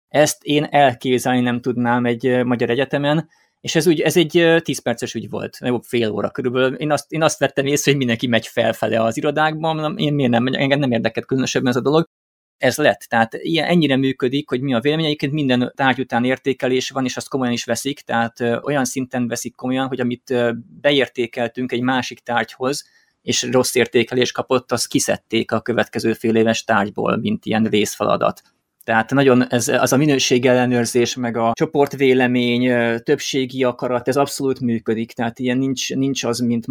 Ezt 0.09 0.45
én 0.45 0.65
elképzelni 0.65 1.41
nem 1.41 1.61
tudnám 1.61 2.07
egy 2.07 2.45
magyar 2.45 2.71
egyetemen, 2.71 3.29
és 3.61 3.75
ez, 3.75 3.87
úgy, 3.87 4.01
ez 4.01 4.17
egy 4.17 4.39
ö, 4.39 4.61
10 4.61 4.83
perces 4.83 5.15
ügy 5.15 5.31
volt, 5.31 5.59
jobb 5.61 5.83
fél 5.83 6.11
óra 6.11 6.31
körülbelül. 6.31 6.75
Én 6.75 6.91
azt, 6.91 7.13
én 7.13 7.23
azt 7.23 7.39
vettem 7.39 7.67
észre, 7.67 7.91
hogy 7.91 7.99
mindenki 7.99 8.27
megy 8.27 8.47
felfele 8.47 9.03
az 9.03 9.17
irodákban, 9.17 9.99
én 9.99 10.15
miért 10.15 10.31
nem, 10.31 10.47
engem 10.47 10.79
nem 10.79 10.93
érdekelt 10.93 11.27
különösebben 11.27 11.71
ez 11.71 11.77
a 11.77 11.81
dolog. 11.81 12.09
ez 12.57 12.77
lett. 12.77 13.01
Tehát 13.01 13.35
ilyen, 13.35 13.69
ennyire 13.69 13.97
működik, 13.97 14.49
hogy 14.49 14.61
mi 14.61 14.75
a 14.75 14.81
vélemény. 14.81 15.17
Minden 15.31 15.73
tárgy 15.75 16.01
után 16.01 16.25
értékelés 16.25 16.91
van, 16.91 17.05
és 17.05 17.17
azt 17.17 17.29
komolyan 17.29 17.53
is 17.53 17.65
veszik, 17.65 18.01
tehát 18.01 18.41
olyan 18.41 18.85
szinten 18.85 19.29
veszik 19.29 19.55
komolyan, 19.55 19.87
hogy 19.87 20.01
amit 20.01 20.35
beértékeltünk 20.81 21.73
egy 21.73 21.83
másik 21.83 22.21
tárgyhoz, 22.21 22.85
és 23.27 23.43
rossz 23.51 23.75
értékelés 23.75 24.33
kapott, 24.33 24.73
azt 24.73 24.89
kiszedték 24.89 25.53
a 25.53 25.61
következő 25.61 26.13
fél 26.13 26.37
éves 26.37 26.65
tárgyból, 26.65 27.17
mint 27.17 27.45
ilyen 27.45 27.65
részfeladat. 27.65 28.43
Tehát 28.85 29.11
nagyon 29.11 29.47
ez, 29.49 29.69
az 29.69 29.93
a 29.93 29.97
minőségellenőrzés, 29.97 31.15
meg 31.15 31.37
a 31.37 31.53
csoportvélemény, 31.55 32.73
többségi 33.03 33.65
akarat, 33.65 34.09
ez 34.09 34.17
abszolút 34.17 34.61
működik. 34.61 35.13
Tehát 35.13 35.39
ilyen 35.39 35.59
nincs, 35.59 35.95
nincs 35.95 36.25
az, 36.25 36.39
mint 36.39 36.65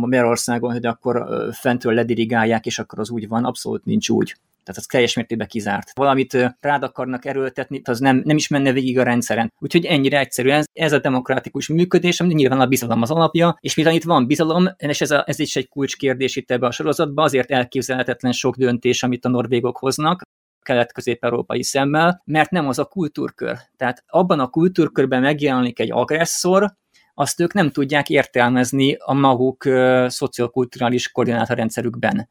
Magyarországon, 0.00 0.72
hogy 0.72 0.86
akkor 0.86 1.26
fentről 1.52 1.94
ledirigálják, 1.94 2.66
és 2.66 2.78
akkor 2.78 2.98
az 2.98 3.10
úgy 3.10 3.28
van, 3.28 3.44
abszolút 3.44 3.84
nincs 3.84 4.08
úgy. 4.08 4.34
Tehát 4.62 4.80
ez 4.80 4.84
teljes 4.84 5.14
mértékben 5.14 5.46
kizárt. 5.46 5.90
Valamit 5.94 6.54
rád 6.60 6.82
akarnak 6.82 7.24
erőltetni, 7.24 7.80
az 7.84 7.98
nem, 7.98 8.22
nem 8.24 8.36
is 8.36 8.48
menne 8.48 8.72
végig 8.72 8.98
a 8.98 9.02
rendszeren. 9.02 9.52
Úgyhogy 9.58 9.84
ennyire 9.84 10.18
egyszerűen 10.18 10.64
ez 10.72 10.92
a 10.92 10.98
demokratikus 10.98 11.68
működés, 11.68 12.20
ami 12.20 12.34
nyilván 12.34 12.60
a 12.60 12.66
bizalom 12.66 13.02
az 13.02 13.10
alapja, 13.10 13.56
és 13.60 13.74
mivel 13.74 13.94
itt 13.94 14.04
van 14.04 14.26
bizalom, 14.26 14.68
és 14.76 15.00
ez, 15.00 15.10
a, 15.10 15.24
ez 15.26 15.38
is 15.38 15.56
egy 15.56 15.68
kulcskérdés 15.68 16.36
itt 16.36 16.50
ebbe 16.50 16.66
a 16.66 16.70
sorozatban, 16.70 17.24
azért 17.24 17.50
elképzelhetetlen 17.50 18.32
sok 18.32 18.56
döntés, 18.56 19.02
amit 19.02 19.24
a 19.24 19.28
norvégok 19.28 19.78
hoznak, 19.78 20.22
kelet-közép-európai 20.62 21.62
szemmel, 21.62 22.22
mert 22.24 22.50
nem 22.50 22.68
az 22.68 22.78
a 22.78 22.84
kultúrkör. 22.84 23.56
Tehát 23.76 24.04
abban 24.06 24.40
a 24.40 24.48
kultúrkörben 24.48 25.20
megjelenik 25.20 25.78
egy 25.78 25.92
agresszor, 25.92 26.72
azt 27.14 27.40
ők 27.40 27.52
nem 27.52 27.70
tudják 27.70 28.08
értelmezni 28.08 28.96
a 28.98 29.14
maguk 29.14 29.64
szociokulturális 30.06 31.10
koordinátorrendszerükben. 31.10 32.28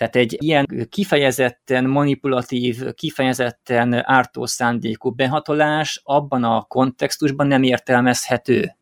Tehát 0.00 0.16
egy 0.16 0.36
ilyen 0.38 0.86
kifejezetten 0.88 1.84
manipulatív, 1.84 2.92
kifejezetten 2.94 4.06
ártó 4.06 4.46
szándékú 4.46 5.10
behatolás 5.10 6.00
abban 6.04 6.44
a 6.44 6.62
kontextusban 6.62 7.46
nem 7.46 7.62
értelmezhető. 7.62 8.76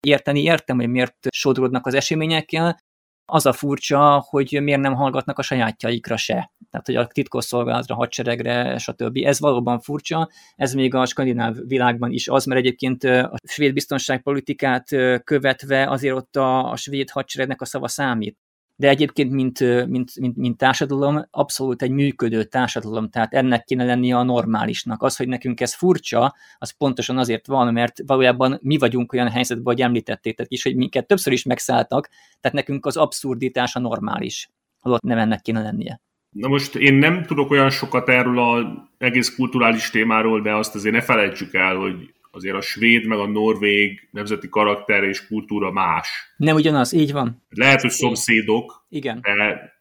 Érteni 0.00 0.42
értem, 0.42 0.76
hogy 0.76 0.88
miért 0.88 1.16
sodródnak 1.30 1.86
az 1.86 1.94
eseményekkel, 1.94 2.78
az 3.24 3.46
a 3.46 3.52
furcsa, 3.52 4.24
hogy 4.28 4.58
miért 4.62 4.80
nem 4.80 4.94
hallgatnak 4.94 5.38
a 5.38 5.42
sajátjaikra 5.42 6.16
se. 6.16 6.52
Tehát, 6.70 6.86
hogy 6.86 6.96
a 6.96 7.06
titkosszolgálatra, 7.06 7.94
hadseregre, 7.94 8.78
stb. 8.78 9.16
Ez 9.16 9.40
valóban 9.40 9.80
furcsa, 9.80 10.28
ez 10.56 10.72
még 10.74 10.94
a 10.94 11.06
skandináv 11.06 11.56
világban 11.66 12.10
is 12.10 12.28
az, 12.28 12.44
mert 12.44 12.60
egyébként 12.60 13.04
a 13.04 13.36
svéd 13.48 13.72
biztonságpolitikát 13.72 14.88
követve 15.24 15.90
azért 15.90 16.16
ott 16.16 16.36
a, 16.36 16.70
a 16.70 16.76
svéd 16.76 17.10
hadseregnek 17.10 17.60
a 17.60 17.64
szava 17.64 17.88
számít 17.88 18.38
de 18.76 18.88
egyébként, 18.88 19.30
mint, 19.30 19.86
mint, 19.86 20.18
mint, 20.20 20.36
mint 20.36 20.56
társadalom, 20.56 21.26
abszolút 21.30 21.82
egy 21.82 21.90
működő 21.90 22.44
társadalom, 22.44 23.08
tehát 23.08 23.34
ennek 23.34 23.64
kéne 23.64 23.84
lennie 23.84 24.16
a 24.16 24.22
normálisnak. 24.22 25.02
Az, 25.02 25.16
hogy 25.16 25.28
nekünk 25.28 25.60
ez 25.60 25.74
furcsa, 25.74 26.34
az 26.58 26.70
pontosan 26.70 27.18
azért 27.18 27.46
van, 27.46 27.72
mert 27.72 27.98
valójában 28.06 28.58
mi 28.62 28.78
vagyunk 28.78 29.12
olyan 29.12 29.30
helyzetben, 29.30 29.74
hogy 29.74 29.82
említettétek 29.82 30.46
is, 30.48 30.62
hogy 30.62 30.76
minket 30.76 31.06
többször 31.06 31.32
is 31.32 31.42
megszálltak, 31.42 32.08
tehát 32.40 32.56
nekünk 32.56 32.86
az 32.86 32.96
abszurditás 32.96 33.76
a 33.76 33.80
normális, 33.80 34.50
holott 34.80 35.02
nem 35.02 35.18
ennek 35.18 35.40
kéne 35.40 35.62
lennie. 35.62 36.00
Na 36.30 36.48
most 36.48 36.76
én 36.76 36.94
nem 36.94 37.24
tudok 37.24 37.50
olyan 37.50 37.70
sokat 37.70 38.08
erről 38.08 38.38
az 38.38 38.64
egész 38.98 39.34
kulturális 39.34 39.90
témáról, 39.90 40.40
de 40.40 40.54
azt 40.54 40.74
azért 40.74 40.94
ne 40.94 41.00
felejtsük 41.00 41.54
el, 41.54 41.76
hogy 41.76 42.14
azért 42.34 42.56
a 42.56 42.60
svéd 42.60 43.06
meg 43.06 43.18
a 43.18 43.26
norvég 43.26 44.08
nemzeti 44.10 44.48
karakter 44.48 45.02
és 45.02 45.26
kultúra 45.26 45.70
más. 45.70 46.08
Nem 46.36 46.56
ugyanaz, 46.56 46.92
így 46.92 47.12
van. 47.12 47.42
Lehet, 47.48 47.80
hogy 47.80 47.90
szomszédok, 47.90 48.86
Igen. 48.88 49.20
de, 49.20 49.72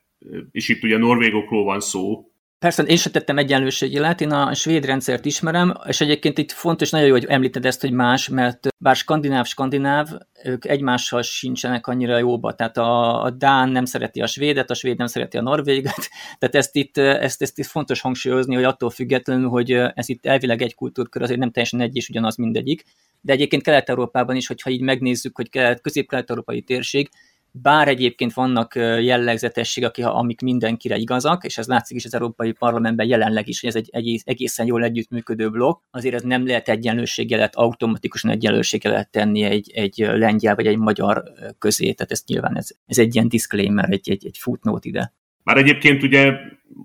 és 0.52 0.70
itt 0.70 0.84
ugye 0.84 0.98
norvégokról 0.98 1.64
van 1.64 1.80
szó, 1.80 2.33
Persze, 2.64 2.84
én 2.84 2.98
sem 2.98 3.12
tettem 3.12 3.38
egyenlőségjelet, 3.38 4.22
én 4.22 4.32
a 4.32 4.54
svéd 4.54 4.86
rendszert 4.86 5.26
ismerem, 5.26 5.74
és 5.88 6.02
egyébként 6.02 6.38
itt 6.38 6.52
fontos, 6.52 6.90
nagyon 6.90 7.08
jó, 7.08 7.14
hogy 7.14 7.26
említed 7.26 7.66
ezt, 7.66 7.82
hogy 7.82 7.92
más, 7.92 8.30
mert 8.30 8.68
bár 8.78 8.96
skandináv-skandináv, 8.96 10.08
ők 10.44 10.66
egymással 10.66 11.22
sincsenek 11.22 11.88
annyira 11.88 12.18
jóba, 12.18 12.54
tehát 12.54 12.78
a, 12.78 13.24
a 13.24 13.30
Dán 13.30 13.70
nem 13.70 13.86
szereti 13.86 14.22
a 14.22 14.28
svédet, 14.28 14.70
a 14.70 14.74
svéd 14.74 14.98
nem 14.98 15.08
szereti 15.08 15.38
a 15.38 15.42
norvéget, 15.42 16.10
tehát 16.40 16.56
ezt 16.56 16.76
itt, 16.76 16.98
ezt, 16.98 17.42
ezt 17.42 17.60
itt 17.60 17.66
fontos 17.66 18.02
hangsúlyozni, 18.02 18.56
hogy 18.56 18.64
attól 18.64 18.90
függetlenül, 18.90 19.50
hogy 19.50 19.72
ez 19.72 20.10
itt 20.10 20.26
elvileg 20.26 20.62
egy 20.62 20.76
kultúrkör, 20.76 21.22
azért 21.22 21.40
nem 21.40 21.52
teljesen 21.52 21.82
egy 21.82 21.96
és 21.96 22.10
ugyanaz 22.10 22.36
mindegyik, 22.36 22.84
de 23.22 23.34
egyébként 23.34 23.64
Kelet-Európában 23.64 24.36
is, 24.36 24.48
hogyha 24.48 24.70
így 24.70 24.82
megnézzük, 24.82 25.36
hogy 25.36 25.50
kelet, 25.50 25.82
közép-kelet-európai 25.82 26.62
térség, 26.62 27.10
bár 27.62 27.88
egyébként 27.88 28.34
vannak 28.34 28.76
jellegzetességek, 28.76 29.98
amik 29.98 30.42
mindenkire 30.42 30.96
igazak, 30.96 31.44
és 31.44 31.58
ez 31.58 31.68
látszik 31.68 31.98
is 31.98 32.06
az 32.06 32.14
Európai 32.14 32.52
Parlamentben 32.52 33.08
jelenleg 33.08 33.48
is, 33.48 33.60
hogy 33.60 33.70
ez 33.70 33.76
egy 33.76 33.90
egész, 33.92 34.22
egészen 34.26 34.66
jól 34.66 34.84
együttműködő 34.84 35.50
blokk, 35.50 35.82
azért 35.92 36.16
ez 36.16 36.22
nem 36.22 36.48
lehet 36.48 36.70
egyenlőségjelet, 36.70 37.56
automatikusan 37.56 38.32
egyenlőségjelet 38.32 39.10
tenni 39.10 39.44
egy, 39.44 39.72
egy 39.74 39.98
lengyel 39.98 40.56
vagy 40.56 40.68
egy 40.68 40.78
magyar 40.78 41.24
közé, 41.60 41.92
tehát 41.92 42.12
ez 42.12 42.24
nyilván 42.28 42.58
ez, 42.58 42.70
ez 42.86 42.98
egy 42.98 43.16
ilyen 43.16 43.28
disclaimer, 43.28 43.92
egy, 43.92 44.10
egy, 44.10 44.26
egy 44.26 44.38
footnote 44.38 44.88
ide. 44.88 45.14
Már 45.44 45.58
egyébként 45.58 46.04
ugye 46.04 46.34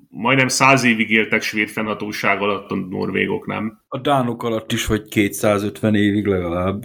majdnem 0.08 0.48
száz 0.48 0.84
évig 0.84 1.10
éltek 1.10 1.42
svéd 1.42 1.68
fennhatóság 1.68 2.40
alatt 2.40 2.70
a 2.70 2.74
norvégok, 2.74 3.46
nem? 3.46 3.82
A 3.88 3.98
dánok 3.98 4.42
alatt 4.42 4.72
is, 4.72 4.86
vagy 4.86 5.08
250 5.08 5.94
évig 5.94 6.26
legalább. 6.26 6.84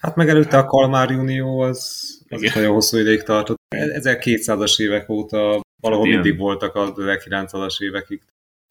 Hát 0.00 0.16
meg 0.16 0.28
előtte 0.28 0.58
a 0.58 0.64
Kalmár 0.64 1.10
Unió 1.10 1.60
az 1.60 2.15
az 2.28 2.42
is 2.42 2.54
nagyon 2.54 2.72
hosszú 2.72 2.96
ideig 2.96 3.22
tartott. 3.22 3.56
1200-as 3.76 4.80
évek 4.80 5.08
óta 5.08 5.60
valahol 5.80 6.06
Igen. 6.06 6.20
mindig 6.20 6.40
voltak 6.40 6.74
a 6.74 6.92
1900-as 6.92 7.82
évekig. 7.82 8.22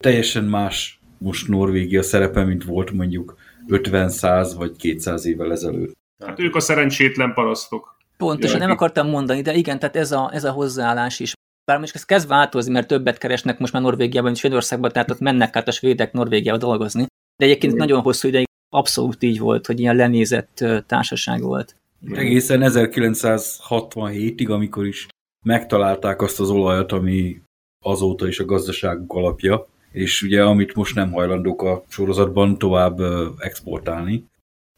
Teljesen 0.02 0.44
más 0.44 1.00
most 1.18 1.48
Norvégia 1.48 2.02
szerepe, 2.02 2.44
mint 2.44 2.64
volt 2.64 2.90
mondjuk 2.90 3.36
50, 3.68 4.08
100 4.08 4.54
vagy 4.54 4.76
200 4.76 5.26
évvel 5.26 5.52
ezelőtt. 5.52 5.92
Hát 6.24 6.38
ők 6.38 6.54
a 6.54 6.60
szerencsétlen 6.60 7.32
parasztok. 7.34 7.96
Pontosan, 8.16 8.58
nem 8.58 8.70
akartam 8.70 9.08
mondani, 9.08 9.42
de 9.42 9.54
igen, 9.54 9.78
tehát 9.78 9.96
ez 9.96 10.12
a, 10.12 10.30
ez 10.32 10.44
a 10.44 10.50
hozzáállás 10.50 11.20
is. 11.20 11.32
Bár 11.64 11.78
most 11.78 11.94
ez 11.94 12.04
kezd 12.04 12.28
változni, 12.28 12.72
mert 12.72 12.86
többet 12.86 13.18
keresnek 13.18 13.58
most 13.58 13.72
már 13.72 13.82
Norvégiában, 13.82 14.24
mint 14.24 14.36
Svédországban, 14.36 14.92
tehát 14.92 15.10
ott 15.10 15.18
mennek 15.18 15.56
át 15.56 15.68
a 15.68 15.70
svédek 15.70 16.12
Norvégiába 16.12 16.58
dolgozni. 16.58 17.06
De 17.36 17.44
egyébként 17.44 17.72
igen. 17.72 17.86
nagyon 17.86 18.02
hosszú 18.02 18.28
ideig 18.28 18.46
abszolút 18.68 19.22
így 19.22 19.38
volt, 19.38 19.66
hogy 19.66 19.80
ilyen 19.80 19.96
lenézett 19.96 20.64
társaság 20.86 21.42
volt. 21.42 21.76
Egészen 22.12 22.60
1967-ig, 22.64 24.50
amikor 24.50 24.86
is 24.86 25.06
megtalálták 25.44 26.22
azt 26.22 26.40
az 26.40 26.50
olajat, 26.50 26.92
ami 26.92 27.40
azóta 27.84 28.28
is 28.28 28.38
a 28.38 28.44
gazdaságuk 28.44 29.12
alapja, 29.12 29.66
és 29.90 30.22
ugye 30.22 30.44
amit 30.44 30.74
most 30.74 30.94
nem 30.94 31.12
hajlandók 31.12 31.62
a 31.62 31.84
sorozatban 31.88 32.58
tovább 32.58 33.00
exportálni. 33.38 34.24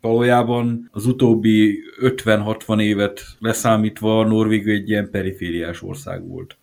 Valójában 0.00 0.88
az 0.92 1.06
utóbbi 1.06 1.78
50-60 2.00 2.80
évet 2.80 3.20
leszámítva 3.38 4.24
Norvégia 4.24 4.72
egy 4.72 4.88
ilyen 4.88 5.10
perifériás 5.10 5.82
ország 5.82 6.28
volt. 6.28 6.56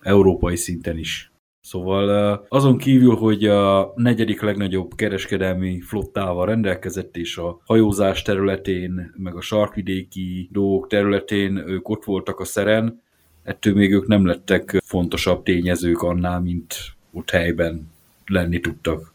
Európai 0.00 0.56
szinten 0.56 0.98
is. 0.98 1.31
Szóval 1.62 2.46
azon 2.48 2.78
kívül, 2.78 3.14
hogy 3.14 3.44
a 3.46 3.92
negyedik 3.96 4.40
legnagyobb 4.40 4.94
kereskedelmi 4.94 5.80
flottával 5.80 6.46
rendelkezett, 6.46 7.16
és 7.16 7.36
a 7.36 7.60
hajózás 7.64 8.22
területén, 8.22 9.14
meg 9.16 9.36
a 9.36 9.40
sarkvidéki 9.40 10.48
dolgok 10.52 10.88
területén 10.88 11.56
ők 11.56 11.88
ott 11.88 12.04
voltak 12.04 12.40
a 12.40 12.44
szeren, 12.44 13.02
ettől 13.42 13.74
még 13.74 13.92
ők 13.92 14.06
nem 14.06 14.26
lettek 14.26 14.82
fontosabb 14.84 15.42
tényezők 15.42 16.02
annál, 16.02 16.40
mint 16.40 16.74
ott 17.12 17.30
helyben 17.30 17.90
lenni 18.26 18.60
tudtak. 18.60 19.12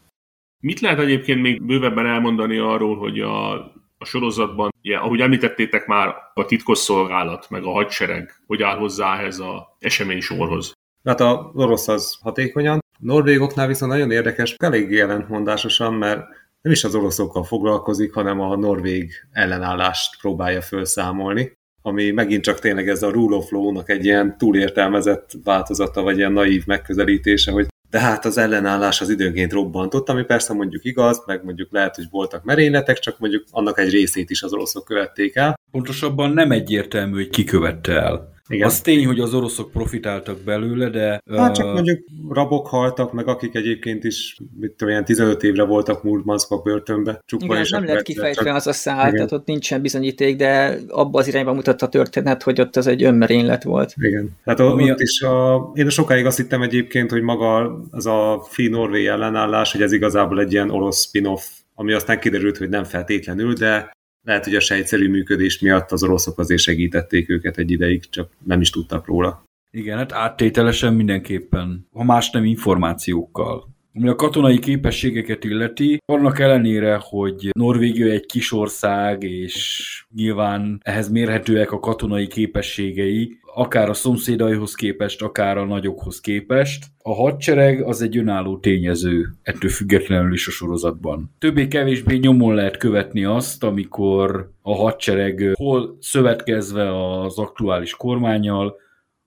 Mit 0.60 0.80
lehet 0.80 0.98
egyébként 0.98 1.42
még 1.42 1.62
bővebben 1.62 2.06
elmondani 2.06 2.58
arról, 2.58 2.96
hogy 2.96 3.20
a, 3.20 3.52
a 3.98 4.04
sorozatban, 4.04 4.70
ugye, 4.82 4.96
ahogy 4.96 5.20
említettétek 5.20 5.86
már, 5.86 6.14
a 6.34 6.44
titkosszolgálat, 6.44 7.50
meg 7.50 7.64
a 7.64 7.70
hadsereg, 7.70 8.40
hogy 8.46 8.62
áll 8.62 8.76
hozzá 8.76 9.18
ehhez 9.18 9.38
a 9.38 9.76
esemény 9.78 10.20
sorhoz? 10.20 10.77
Hát 11.08 11.20
a 11.20 11.50
orosz 11.54 11.88
az 11.88 12.18
hatékonyan. 12.20 12.78
Norvégoknál 12.98 13.66
viszont 13.66 13.92
nagyon 13.92 14.10
érdekes, 14.10 14.54
eléggé 14.58 15.00
ellentmondásosan, 15.00 15.94
mert 15.94 16.20
nem 16.60 16.72
is 16.72 16.84
az 16.84 16.94
oroszokkal 16.94 17.44
foglalkozik, 17.44 18.12
hanem 18.12 18.40
a 18.40 18.56
norvég 18.56 19.12
ellenállást 19.32 20.20
próbálja 20.20 20.60
felszámolni, 20.60 21.52
ami 21.82 22.10
megint 22.10 22.42
csak 22.42 22.58
tényleg 22.58 22.88
ez 22.88 23.02
a 23.02 23.10
rule 23.10 23.36
of 23.36 23.50
law-nak 23.50 23.90
egy 23.90 24.04
ilyen 24.04 24.38
túlértelmezett 24.38 25.30
változata, 25.44 26.02
vagy 26.02 26.16
ilyen 26.16 26.32
naív 26.32 26.66
megközelítése, 26.66 27.50
hogy 27.50 27.66
de 27.90 28.00
hát 28.00 28.24
az 28.24 28.38
ellenállás 28.38 29.00
az 29.00 29.10
időnként 29.10 29.52
robbantott, 29.52 30.08
ami 30.08 30.22
persze 30.22 30.52
mondjuk 30.52 30.84
igaz, 30.84 31.22
meg 31.26 31.44
mondjuk 31.44 31.72
lehet, 31.72 31.94
hogy 31.94 32.06
voltak 32.10 32.44
merényletek, 32.44 32.98
csak 32.98 33.18
mondjuk 33.18 33.44
annak 33.50 33.78
egy 33.78 33.90
részét 33.90 34.30
is 34.30 34.42
az 34.42 34.52
oroszok 34.52 34.84
követték 34.84 35.36
el. 35.36 35.58
Pontosabban 35.70 36.30
nem 36.30 36.50
egyértelmű, 36.50 37.14
hogy 37.14 37.28
ki 37.28 37.44
követte 37.44 37.92
el. 37.92 38.36
Igen. 38.48 38.66
Az 38.66 38.80
tény, 38.80 39.06
hogy 39.06 39.20
az 39.20 39.34
oroszok 39.34 39.70
profitáltak 39.70 40.38
belőle, 40.40 40.88
de... 40.88 41.22
Hát 41.36 41.54
csak 41.54 41.72
mondjuk 41.72 41.98
rabok 42.28 42.66
haltak, 42.66 43.12
meg 43.12 43.28
akik 43.28 43.54
egyébként 43.54 44.04
is, 44.04 44.36
mit 44.60 44.70
tudom, 44.70 44.92
ilyen 44.92 45.04
15 45.04 45.42
évre 45.42 45.64
voltak 45.64 46.02
Murmanskba 46.02 46.58
börtönbe. 46.58 47.22
Igen, 47.38 47.66
nem 47.70 47.84
lett 47.84 48.02
kifejtve 48.02 48.44
csak... 48.44 48.54
az 48.54 48.66
a 48.66 48.72
szál, 48.72 49.12
tehát 49.12 49.32
ott 49.32 49.46
nincsen 49.46 49.82
bizonyíték, 49.82 50.36
de 50.36 50.78
abba 50.88 51.18
az 51.18 51.28
irányba 51.28 51.52
mutatta 51.52 51.86
a 51.86 51.88
történet, 51.88 52.42
hogy 52.42 52.60
ott 52.60 52.76
az 52.76 52.86
egy 52.86 53.02
önmerénylet 53.02 53.62
volt. 53.62 53.94
Igen. 53.96 54.30
Tehát 54.44 54.60
ott, 54.60 54.80
ott 54.80 55.00
is 55.00 55.22
a, 55.22 55.70
én 55.74 55.88
sokáig 55.88 56.26
azt 56.26 56.36
hittem 56.36 56.62
egyébként, 56.62 57.10
hogy 57.10 57.22
maga 57.22 57.80
az 57.90 58.06
a 58.06 58.46
Fi-Norvé 58.48 59.06
ellenállás, 59.06 59.72
hogy 59.72 59.82
ez 59.82 59.92
igazából 59.92 60.40
egy 60.40 60.52
ilyen 60.52 60.70
orosz 60.70 61.06
spin-off, 61.06 61.42
ami 61.74 61.92
aztán 61.92 62.20
kiderült, 62.20 62.56
hogy 62.56 62.68
nem 62.68 62.84
feltétlenül, 62.84 63.52
de 63.52 63.96
lehet, 64.22 64.44
hogy 64.44 64.54
a 64.54 64.60
sejtszerű 64.60 65.08
működés 65.08 65.58
miatt 65.58 65.92
az 65.92 66.02
oroszok 66.02 66.38
azért 66.38 66.60
segítették 66.60 67.28
őket 67.28 67.58
egy 67.58 67.70
ideig, 67.70 68.08
csak 68.10 68.30
nem 68.44 68.60
is 68.60 68.70
tudtak 68.70 69.06
róla. 69.06 69.42
Igen, 69.70 69.96
hát 69.96 70.12
áttételesen 70.12 70.94
mindenképpen, 70.94 71.86
ha 71.92 72.04
más 72.04 72.30
nem 72.30 72.44
információkkal. 72.44 73.68
Ami 73.94 74.08
a 74.08 74.14
katonai 74.14 74.58
képességeket 74.58 75.44
illeti, 75.44 75.98
annak 76.04 76.38
ellenére, 76.38 77.00
hogy 77.02 77.48
Norvégia 77.52 78.10
egy 78.10 78.26
kis 78.26 78.52
ország, 78.52 79.22
és 79.22 80.06
nyilván 80.14 80.80
ehhez 80.82 81.08
mérhetőek 81.10 81.72
a 81.72 81.80
katonai 81.80 82.26
képességei, 82.26 83.38
akár 83.54 83.88
a 83.88 83.94
szomszédaihoz 83.94 84.74
képest, 84.74 85.22
akár 85.22 85.56
a 85.56 85.64
nagyokhoz 85.64 86.20
képest. 86.20 86.84
A 87.02 87.14
hadsereg 87.14 87.82
az 87.82 88.02
egy 88.02 88.16
önálló 88.16 88.58
tényező, 88.58 89.28
ettől 89.42 89.70
függetlenül 89.70 90.32
is 90.32 90.46
a 90.46 90.50
sorozatban. 90.50 91.34
Többé-kevésbé 91.38 92.16
nyomon 92.16 92.54
lehet 92.54 92.76
követni 92.76 93.24
azt, 93.24 93.64
amikor 93.64 94.50
a 94.62 94.74
hadsereg 94.74 95.50
hol 95.52 95.96
szövetkezve 96.00 97.20
az 97.20 97.38
aktuális 97.38 97.94
kormányjal, 97.94 98.76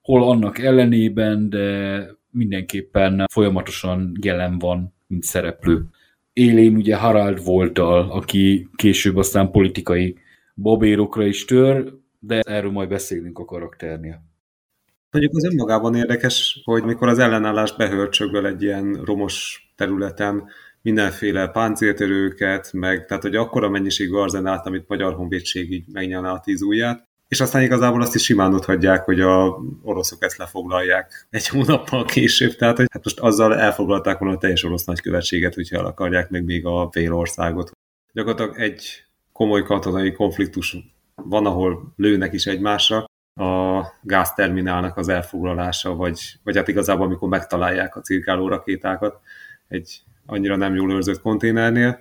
hol 0.02 0.22
annak 0.22 0.58
ellenében, 0.58 1.48
de 1.48 2.06
mindenképpen 2.32 3.24
folyamatosan 3.32 4.12
jelen 4.20 4.58
van, 4.58 4.94
mint 5.06 5.22
szereplő. 5.22 5.84
Élén 6.32 6.76
ugye 6.76 6.96
Harald 6.96 7.44
voltal, 7.44 8.10
aki 8.10 8.68
később 8.74 9.16
aztán 9.16 9.50
politikai 9.50 10.16
babérokra 10.54 11.26
is 11.26 11.44
tör, 11.44 11.94
de 12.18 12.40
erről 12.40 12.70
majd 12.70 12.88
beszélünk 12.88 13.38
a 13.38 13.44
karakternél. 13.44 14.22
Mondjuk 15.10 15.36
az 15.36 15.44
önmagában 15.44 15.94
érdekes, 15.94 16.60
hogy 16.64 16.82
mikor 16.82 17.08
az 17.08 17.18
ellenállás 17.18 17.76
behörcsögöl 17.76 18.46
egy 18.46 18.62
ilyen 18.62 19.02
romos 19.04 19.66
területen, 19.76 20.48
mindenféle 20.82 21.48
páncéltörőket, 21.48 22.72
meg 22.72 23.06
tehát 23.06 23.22
hogy 23.22 23.36
akkora 23.36 23.68
mennyiségű 23.68 24.14
arzenát, 24.14 24.66
amit 24.66 24.88
Magyar 24.88 25.14
Honvédség 25.14 25.72
így 25.72 25.84
megnyalná 25.92 26.32
a 26.32 26.40
tíz 26.40 26.62
ujját, 26.62 27.08
és 27.32 27.40
aztán 27.40 27.62
igazából 27.62 28.02
azt 28.02 28.14
is 28.14 28.22
simán 28.22 28.54
ott 28.54 28.64
hagyják, 28.64 29.04
hogy 29.04 29.20
a 29.20 29.58
oroszok 29.82 30.22
ezt 30.22 30.36
lefoglalják 30.36 31.26
egy 31.30 31.48
hónappal 31.48 32.04
később, 32.04 32.54
tehát 32.54 32.76
hogy 32.76 32.86
hát 32.92 33.04
most 33.04 33.20
azzal 33.20 33.58
elfoglalták 33.58 34.18
volna 34.18 34.34
a 34.34 34.38
teljes 34.38 34.64
orosz 34.64 34.84
nagykövetséget, 34.84 35.54
hogyha 35.54 35.76
el 35.76 35.84
akarják 35.84 36.30
meg 36.30 36.44
még 36.44 36.66
a 36.66 36.88
fél 36.90 37.12
országot. 37.12 37.70
Gyakorlatilag 38.12 38.60
egy 38.60 39.04
komoly 39.32 39.62
katonai 39.62 40.12
konfliktus 40.12 40.76
van, 41.14 41.46
ahol 41.46 41.92
lőnek 41.96 42.32
is 42.32 42.46
egymásra, 42.46 43.04
a 43.34 43.82
gázterminálnak 44.02 44.96
az 44.96 45.08
elfoglalása, 45.08 45.94
vagy, 45.94 46.20
vagy 46.42 46.56
hát 46.56 46.68
igazából 46.68 47.06
amikor 47.06 47.28
megtalálják 47.28 47.96
a 47.96 48.00
cirkáló 48.00 48.48
rakétákat 48.48 49.20
egy 49.68 50.02
annyira 50.26 50.56
nem 50.56 50.74
jól 50.74 50.92
őrzött 50.92 51.20
konténernél, 51.20 51.98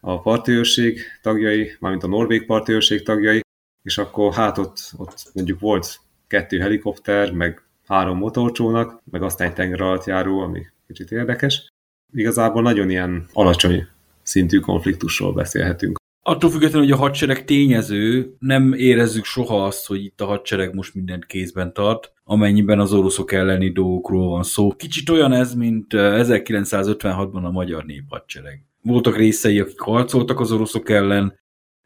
a 0.00 0.20
partiőrség 0.20 1.00
tagjai, 1.22 1.76
mármint 1.80 2.04
a 2.04 2.08
norvég 2.08 2.46
partiőrség 2.46 3.02
tagjai, 3.02 3.42
és 3.84 3.98
akkor 3.98 4.32
hát 4.32 4.58
ott, 4.58 4.92
ott 4.96 5.30
mondjuk 5.32 5.60
volt 5.60 6.00
kettő 6.26 6.58
helikopter, 6.58 7.32
meg 7.32 7.62
három 7.86 8.18
motorcsónak, 8.18 9.02
meg 9.10 9.22
aztán 9.22 9.54
tenger 9.54 9.80
alatt 9.80 10.04
járó, 10.04 10.40
ami 10.40 10.60
kicsit 10.86 11.10
érdekes. 11.10 11.72
Igazából 12.12 12.62
nagyon 12.62 12.90
ilyen 12.90 13.26
alacsony 13.32 13.86
szintű 14.22 14.58
konfliktusról 14.58 15.32
beszélhetünk. 15.32 15.96
Attól 16.26 16.50
függetlenül, 16.50 16.88
hogy 16.88 16.98
a 16.98 17.02
hadsereg 17.02 17.44
tényező, 17.44 18.34
nem 18.38 18.72
érezzük 18.72 19.24
soha 19.24 19.64
azt, 19.64 19.86
hogy 19.86 20.04
itt 20.04 20.20
a 20.20 20.26
hadsereg 20.26 20.74
most 20.74 20.94
mindent 20.94 21.26
kézben 21.26 21.72
tart, 21.72 22.12
amennyiben 22.24 22.80
az 22.80 22.92
oroszok 22.92 23.32
elleni 23.32 23.72
dolgokról 23.72 24.28
van 24.28 24.42
szó. 24.42 24.70
Kicsit 24.70 25.10
olyan 25.10 25.32
ez, 25.32 25.54
mint 25.54 25.86
1956-ban 25.94 27.42
a 27.44 27.50
magyar 27.50 27.84
néphadsereg. 27.84 28.64
Voltak 28.82 29.16
részei, 29.16 29.60
akik 29.60 29.80
harcoltak 29.80 30.40
az 30.40 30.52
oroszok 30.52 30.90
ellen, 30.90 31.38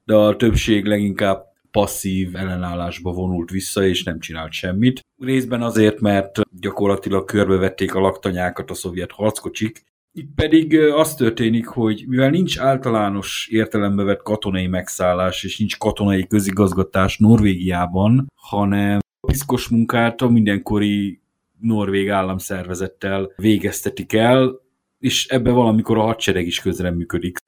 de 0.05 0.15
a 0.15 0.37
többség 0.37 0.85
leginkább 0.85 1.48
passzív 1.71 2.37
ellenállásba 2.37 3.12
vonult 3.12 3.51
vissza, 3.51 3.87
és 3.87 4.03
nem 4.03 4.19
csinált 4.19 4.53
semmit. 4.53 5.01
Részben 5.19 5.62
azért, 5.62 6.01
mert 6.01 6.41
gyakorlatilag 6.61 7.25
körbevették 7.25 7.95
a 7.95 8.01
laktanyákat 8.01 8.71
a 8.71 8.75
szovjet 8.75 9.12
harckocsik, 9.12 9.87
itt 10.12 10.35
pedig 10.35 10.79
az 10.79 11.14
történik, 11.14 11.66
hogy 11.66 12.05
mivel 12.07 12.31
nincs 12.31 12.59
általános 12.59 13.49
értelembe 13.51 14.03
vett 14.03 14.23
katonai 14.23 14.66
megszállás, 14.66 15.45
és 15.45 15.59
nincs 15.59 15.79
katonai 15.79 16.27
közigazgatás 16.27 17.19
Norvégiában, 17.19 18.27
hanem 18.35 18.99
piszkos 19.27 19.69
munkát 19.69 20.21
a 20.21 20.29
mindenkori 20.29 21.21
norvég 21.61 22.11
államszervezettel 22.11 23.33
végeztetik 23.37 24.12
el, 24.12 24.61
és 24.99 25.27
ebbe 25.27 25.51
valamikor 25.51 25.99
a 25.99 26.03
hadsereg 26.03 26.47
is 26.47 26.61
közreműködik. 26.61 27.39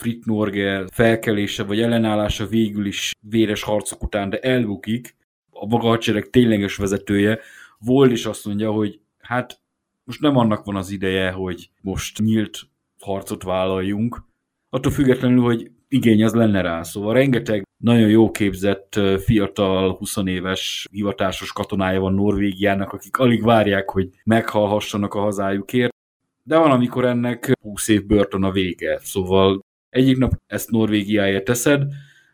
Frit 0.00 0.24
Norge 0.24 0.84
felkelése 0.92 1.62
vagy 1.62 1.80
ellenállása 1.80 2.46
végül 2.46 2.86
is 2.86 3.12
véres 3.20 3.62
harcok 3.62 4.02
után, 4.02 4.30
de 4.30 4.38
elbukik. 4.38 5.16
A 5.50 5.66
maga 5.66 5.86
hadsereg 5.86 6.30
tényleges 6.30 6.76
vezetője 6.76 7.38
volt 7.78 8.10
is 8.10 8.26
azt 8.26 8.46
mondja, 8.46 8.70
hogy 8.70 9.00
hát 9.18 9.60
most 10.04 10.20
nem 10.20 10.36
annak 10.36 10.64
van 10.64 10.76
az 10.76 10.90
ideje, 10.90 11.30
hogy 11.30 11.70
most 11.80 12.18
nyílt 12.18 12.60
harcot 13.00 13.42
vállaljunk, 13.42 14.22
attól 14.70 14.92
függetlenül, 14.92 15.42
hogy 15.42 15.70
igény 15.88 16.24
az 16.24 16.34
lenne 16.34 16.60
rá. 16.60 16.82
Szóval 16.82 17.14
rengeteg 17.14 17.66
nagyon 17.76 18.08
jó 18.08 18.30
képzett, 18.30 19.00
fiatal, 19.24 19.96
20 19.96 20.16
éves 20.24 20.86
hivatásos 20.92 21.52
katonája 21.52 22.00
van 22.00 22.14
Norvégiának, 22.14 22.92
akik 22.92 23.16
alig 23.16 23.44
várják, 23.44 23.90
hogy 23.90 24.08
meghalhassanak 24.24 25.14
a 25.14 25.20
hazájukért, 25.20 25.94
de 26.42 26.58
van, 26.58 26.70
amikor 26.70 27.04
ennek 27.04 27.52
20 27.62 27.88
év 27.88 28.06
börtön 28.06 28.42
a 28.42 28.50
vége. 28.50 28.98
Szóval 29.02 29.60
egyik 29.90 30.18
nap 30.18 30.32
ezt 30.46 30.70
Norvégiáért 30.70 31.44
teszed, 31.44 31.82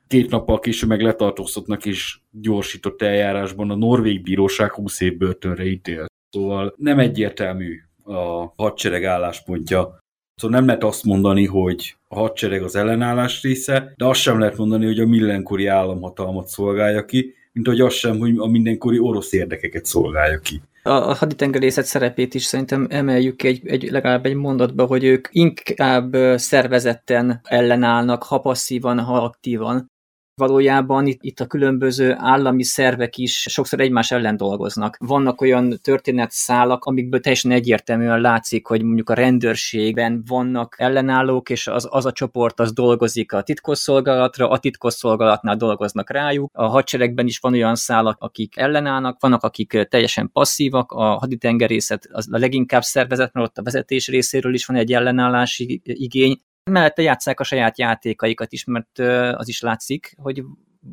két 0.07 0.31
nappal 0.31 0.59
később 0.59 0.89
meg 0.89 1.01
letartóztatnak 1.01 1.87
és 1.87 2.19
gyorsított 2.31 3.03
eljárásban 3.03 3.71
a 3.71 3.77
norvég 3.77 4.23
bíróság 4.23 4.73
20 4.73 5.01
év 5.01 5.17
börtönre 5.17 5.65
ítél. 5.65 6.07
Szóval 6.31 6.75
nem 6.77 6.99
egyértelmű 6.99 7.81
a 8.05 8.53
hadsereg 8.57 9.05
álláspontja. 9.05 9.99
Szóval 10.35 10.59
nem 10.59 10.67
lehet 10.67 10.85
azt 10.85 11.05
mondani, 11.05 11.47
hogy 11.47 11.97
a 12.09 12.19
hadsereg 12.19 12.63
az 12.63 12.77
ellenállás 12.77 13.43
része, 13.43 13.93
de 13.97 14.05
azt 14.05 14.21
sem 14.21 14.39
lehet 14.39 14.57
mondani, 14.57 14.85
hogy 14.85 15.01
a 15.01 15.07
millenkori 15.07 15.67
államhatalmat 15.67 16.47
szolgálja 16.47 17.05
ki, 17.05 17.35
mint 17.53 17.67
hogy 17.67 17.81
azt 17.81 17.97
sem, 17.97 18.19
hogy 18.19 18.35
a 18.39 18.47
mindenkori 18.47 18.99
orosz 18.99 19.33
érdekeket 19.33 19.85
szolgálja 19.85 20.39
ki. 20.39 20.61
A 20.87 21.15
haditengerészet 21.15 21.85
szerepét 21.85 22.35
is 22.35 22.45
szerintem 22.45 22.87
emeljük 22.91 23.43
egy, 23.43 23.69
egy, 23.69 23.91
legalább 23.91 24.27
egy 24.27 24.35
mondatba, 24.35 24.87
hogy 24.87 25.05
ők 25.05 25.29
inkább 25.31 26.17
szervezetten 26.37 27.41
ellenállnak, 27.43 28.23
ha 28.23 28.39
passzívan, 28.39 29.01
ha 29.01 29.25
aktívan, 29.25 29.91
valójában 30.37 31.07
itt, 31.07 31.23
itt 31.23 31.41
a 31.41 31.47
különböző 31.47 32.15
állami 32.19 32.65
szervek 32.65 33.17
is 33.17 33.41
sokszor 33.49 33.81
egymás 33.81 34.11
ellen 34.11 34.37
dolgoznak. 34.37 34.97
Vannak 34.99 35.41
olyan 35.41 35.79
történetszálak, 35.83 36.85
amikből 36.85 37.21
teljesen 37.21 37.51
egyértelműen 37.51 38.21
látszik, 38.21 38.67
hogy 38.67 38.83
mondjuk 38.83 39.11
a 39.11 39.15
rendőrségben 39.15 40.23
vannak 40.27 40.75
ellenállók, 40.79 41.51
és 41.51 41.67
az, 41.67 41.89
az 41.91 42.07
a 42.07 42.13
csoport 42.13 42.61
az 42.61 42.73
dolgozik 42.73 43.33
a 43.33 43.43
titkosszolgálatra, 43.43 44.49
a 44.49 44.59
titkosszolgálatnál 44.59 45.57
dolgoznak 45.57 46.11
rájuk. 46.11 46.51
A 46.55 46.67
hadseregben 46.67 47.27
is 47.27 47.39
van 47.39 47.53
olyan 47.53 47.75
szálak, 47.75 48.17
akik 48.21 48.57
ellenállnak, 48.57 49.21
vannak, 49.21 49.43
akik 49.43 49.87
teljesen 49.89 50.31
passzívak, 50.33 50.93
a 50.93 51.03
haditengerészet 51.03 52.09
az 52.13 52.29
a 52.31 52.39
leginkább 52.39 52.83
szervezet, 52.83 53.33
mert 53.33 53.47
ott 53.47 53.59
a 53.59 53.63
vezetés 53.63 54.09
részéről 54.09 54.55
is 54.55 54.67
van 54.67 54.77
egy 54.77 54.93
ellenállási 54.93 55.81
igény, 55.85 56.41
mellette 56.71 57.03
játszák 57.03 57.41
a 57.41 57.45
saját 57.45 57.79
játékaikat 57.79 58.53
is, 58.53 58.65
mert 58.65 58.99
az 59.37 59.49
is 59.49 59.61
látszik, 59.61 60.17
hogy 60.23 60.43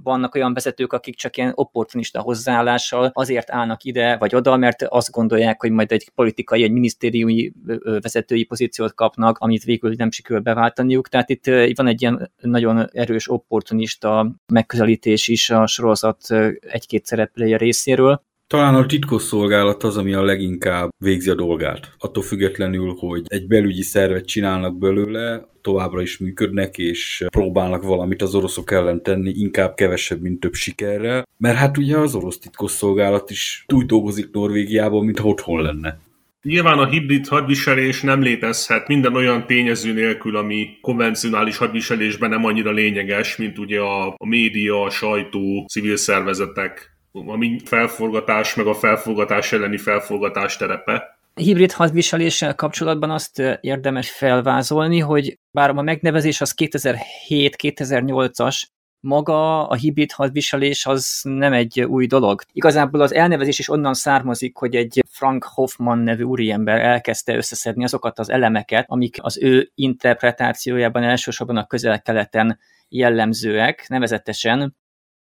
vannak 0.03 0.36
olyan 0.36 0.53
vezetők, 0.53 0.93
akik 0.93 1.15
csak 1.15 1.38
ilyen 1.38 1.51
opportunista 1.55 2.21
hozzáállással 2.21 3.11
azért 3.13 3.51
állnak 3.51 3.84
ide 3.84 4.17
vagy 4.17 4.36
oda, 4.36 4.57
mert 4.57 4.82
azt 4.84 5.11
gondolják, 5.11 5.61
hogy 5.61 5.71
majd 5.71 5.91
egy 5.91 6.09
politikai, 6.15 6.63
egy 6.63 6.71
minisztériumi 6.71 7.53
vezetői 7.84 8.43
pozíciót 8.43 8.93
kapnak, 8.93 9.38
amit 9.38 9.63
végül 9.63 9.93
nem 9.97 10.11
sikerül 10.11 10.41
beváltaniuk. 10.41 11.09
Tehát 11.09 11.30
itt 11.30 11.45
van 11.76 11.88
egy 11.88 12.01
ilyen 12.01 12.32
nagyon 12.41 12.89
erős 12.91 13.30
opportunista 13.30 14.36
megközelítés 14.53 15.28
is 15.28 15.49
a 15.49 15.67
sorozat 15.67 16.32
egy-két 16.59 17.05
szereplője 17.05 17.57
részéről 17.57 18.24
Talán 18.47 18.75
a 18.75 18.85
titkosszolgálat 18.85 19.83
az, 19.83 19.97
ami 19.97 20.13
a 20.13 20.23
leginkább 20.23 20.89
végzi 20.97 21.29
a 21.29 21.35
dolgát. 21.35 21.93
Attól 21.97 22.23
függetlenül, 22.23 22.95
hogy 22.97 23.23
egy 23.27 23.47
belügyi 23.47 23.81
szervet 23.81 24.25
csinálnak 24.25 24.77
belőle, 24.77 25.47
továbbra 25.61 26.01
is 26.01 26.17
működnek, 26.17 26.77
és 26.77 27.25
próbálnak 27.31 27.83
valamit 27.83 28.21
az 28.21 28.35
oroszok 28.35 28.71
ellen 28.71 29.03
tenni, 29.03 29.31
inkább 29.35 29.75
kevesebb, 29.75 30.21
mint 30.21 30.39
több 30.39 30.53
sikerrel. 30.53 31.27
Mert 31.37 31.57
hát 31.57 31.77
ugye 31.77 31.97
az 31.97 32.15
orosz 32.15 32.39
titkosszolgálat 32.39 33.29
is 33.29 33.65
úgy 33.73 33.85
dolgozik 33.85 34.31
Norvégiában, 34.31 35.05
mint 35.05 35.19
otthon 35.19 35.61
lenne. 35.61 35.99
Nyilván 36.43 36.77
a 36.77 36.87
hibrid 36.89 37.27
hadviselés 37.27 38.01
nem 38.01 38.21
létezhet 38.21 38.87
minden 38.87 39.15
olyan 39.15 39.45
tényező 39.45 39.93
nélkül, 39.93 40.35
ami 40.35 40.67
konvencionális 40.81 41.57
hadviselésben 41.57 42.29
nem 42.29 42.45
annyira 42.45 42.71
lényeges, 42.71 43.35
mint 43.35 43.59
ugye 43.59 43.79
a, 43.79 44.15
média, 44.25 44.81
a 44.81 44.89
sajtó, 44.89 45.65
civil 45.71 45.95
szervezetek, 45.95 46.92
ami 47.14 47.59
felforgatás, 47.66 48.55
meg 48.55 48.68
a 48.68 48.74
felforgatás 48.74 49.51
elleni 49.51 49.78
felforgatás 49.78 50.57
terepe. 50.57 51.18
Hibrid 51.34 51.72
hadviseléssel 51.72 52.55
kapcsolatban 52.55 53.11
azt 53.11 53.41
érdemes 53.61 54.11
felvázolni, 54.11 54.99
hogy 54.99 55.39
bár 55.51 55.70
a 55.70 55.82
megnevezés 55.82 56.41
az 56.41 56.53
2007-2008-as, 56.57 58.64
maga 58.99 59.68
a 59.68 59.76
hibrid 59.76 60.11
hadviselés 60.11 60.86
az 60.86 61.20
nem 61.24 61.53
egy 61.53 61.82
új 61.82 62.07
dolog. 62.07 62.41
Igazából 62.51 63.01
az 63.01 63.14
elnevezés 63.14 63.59
is 63.59 63.70
onnan 63.70 63.93
származik, 63.93 64.57
hogy 64.57 64.76
egy 64.76 65.03
Frank 65.09 65.43
Hoffman 65.43 65.97
nevű 65.97 66.24
úriember 66.24 66.82
elkezdte 66.82 67.36
összeszedni 67.36 67.84
azokat 67.84 68.20
az 68.20 68.30
elemeket, 68.30 68.86
amik 68.88 69.18
az 69.22 69.38
ő 69.41 69.72
interpretációjában 69.76 71.03
elsősorban 71.03 71.57
a 71.57 71.68
közel-keleten 71.68 72.59
jellemzőek, 72.89 73.86
nevezetesen 73.88 74.76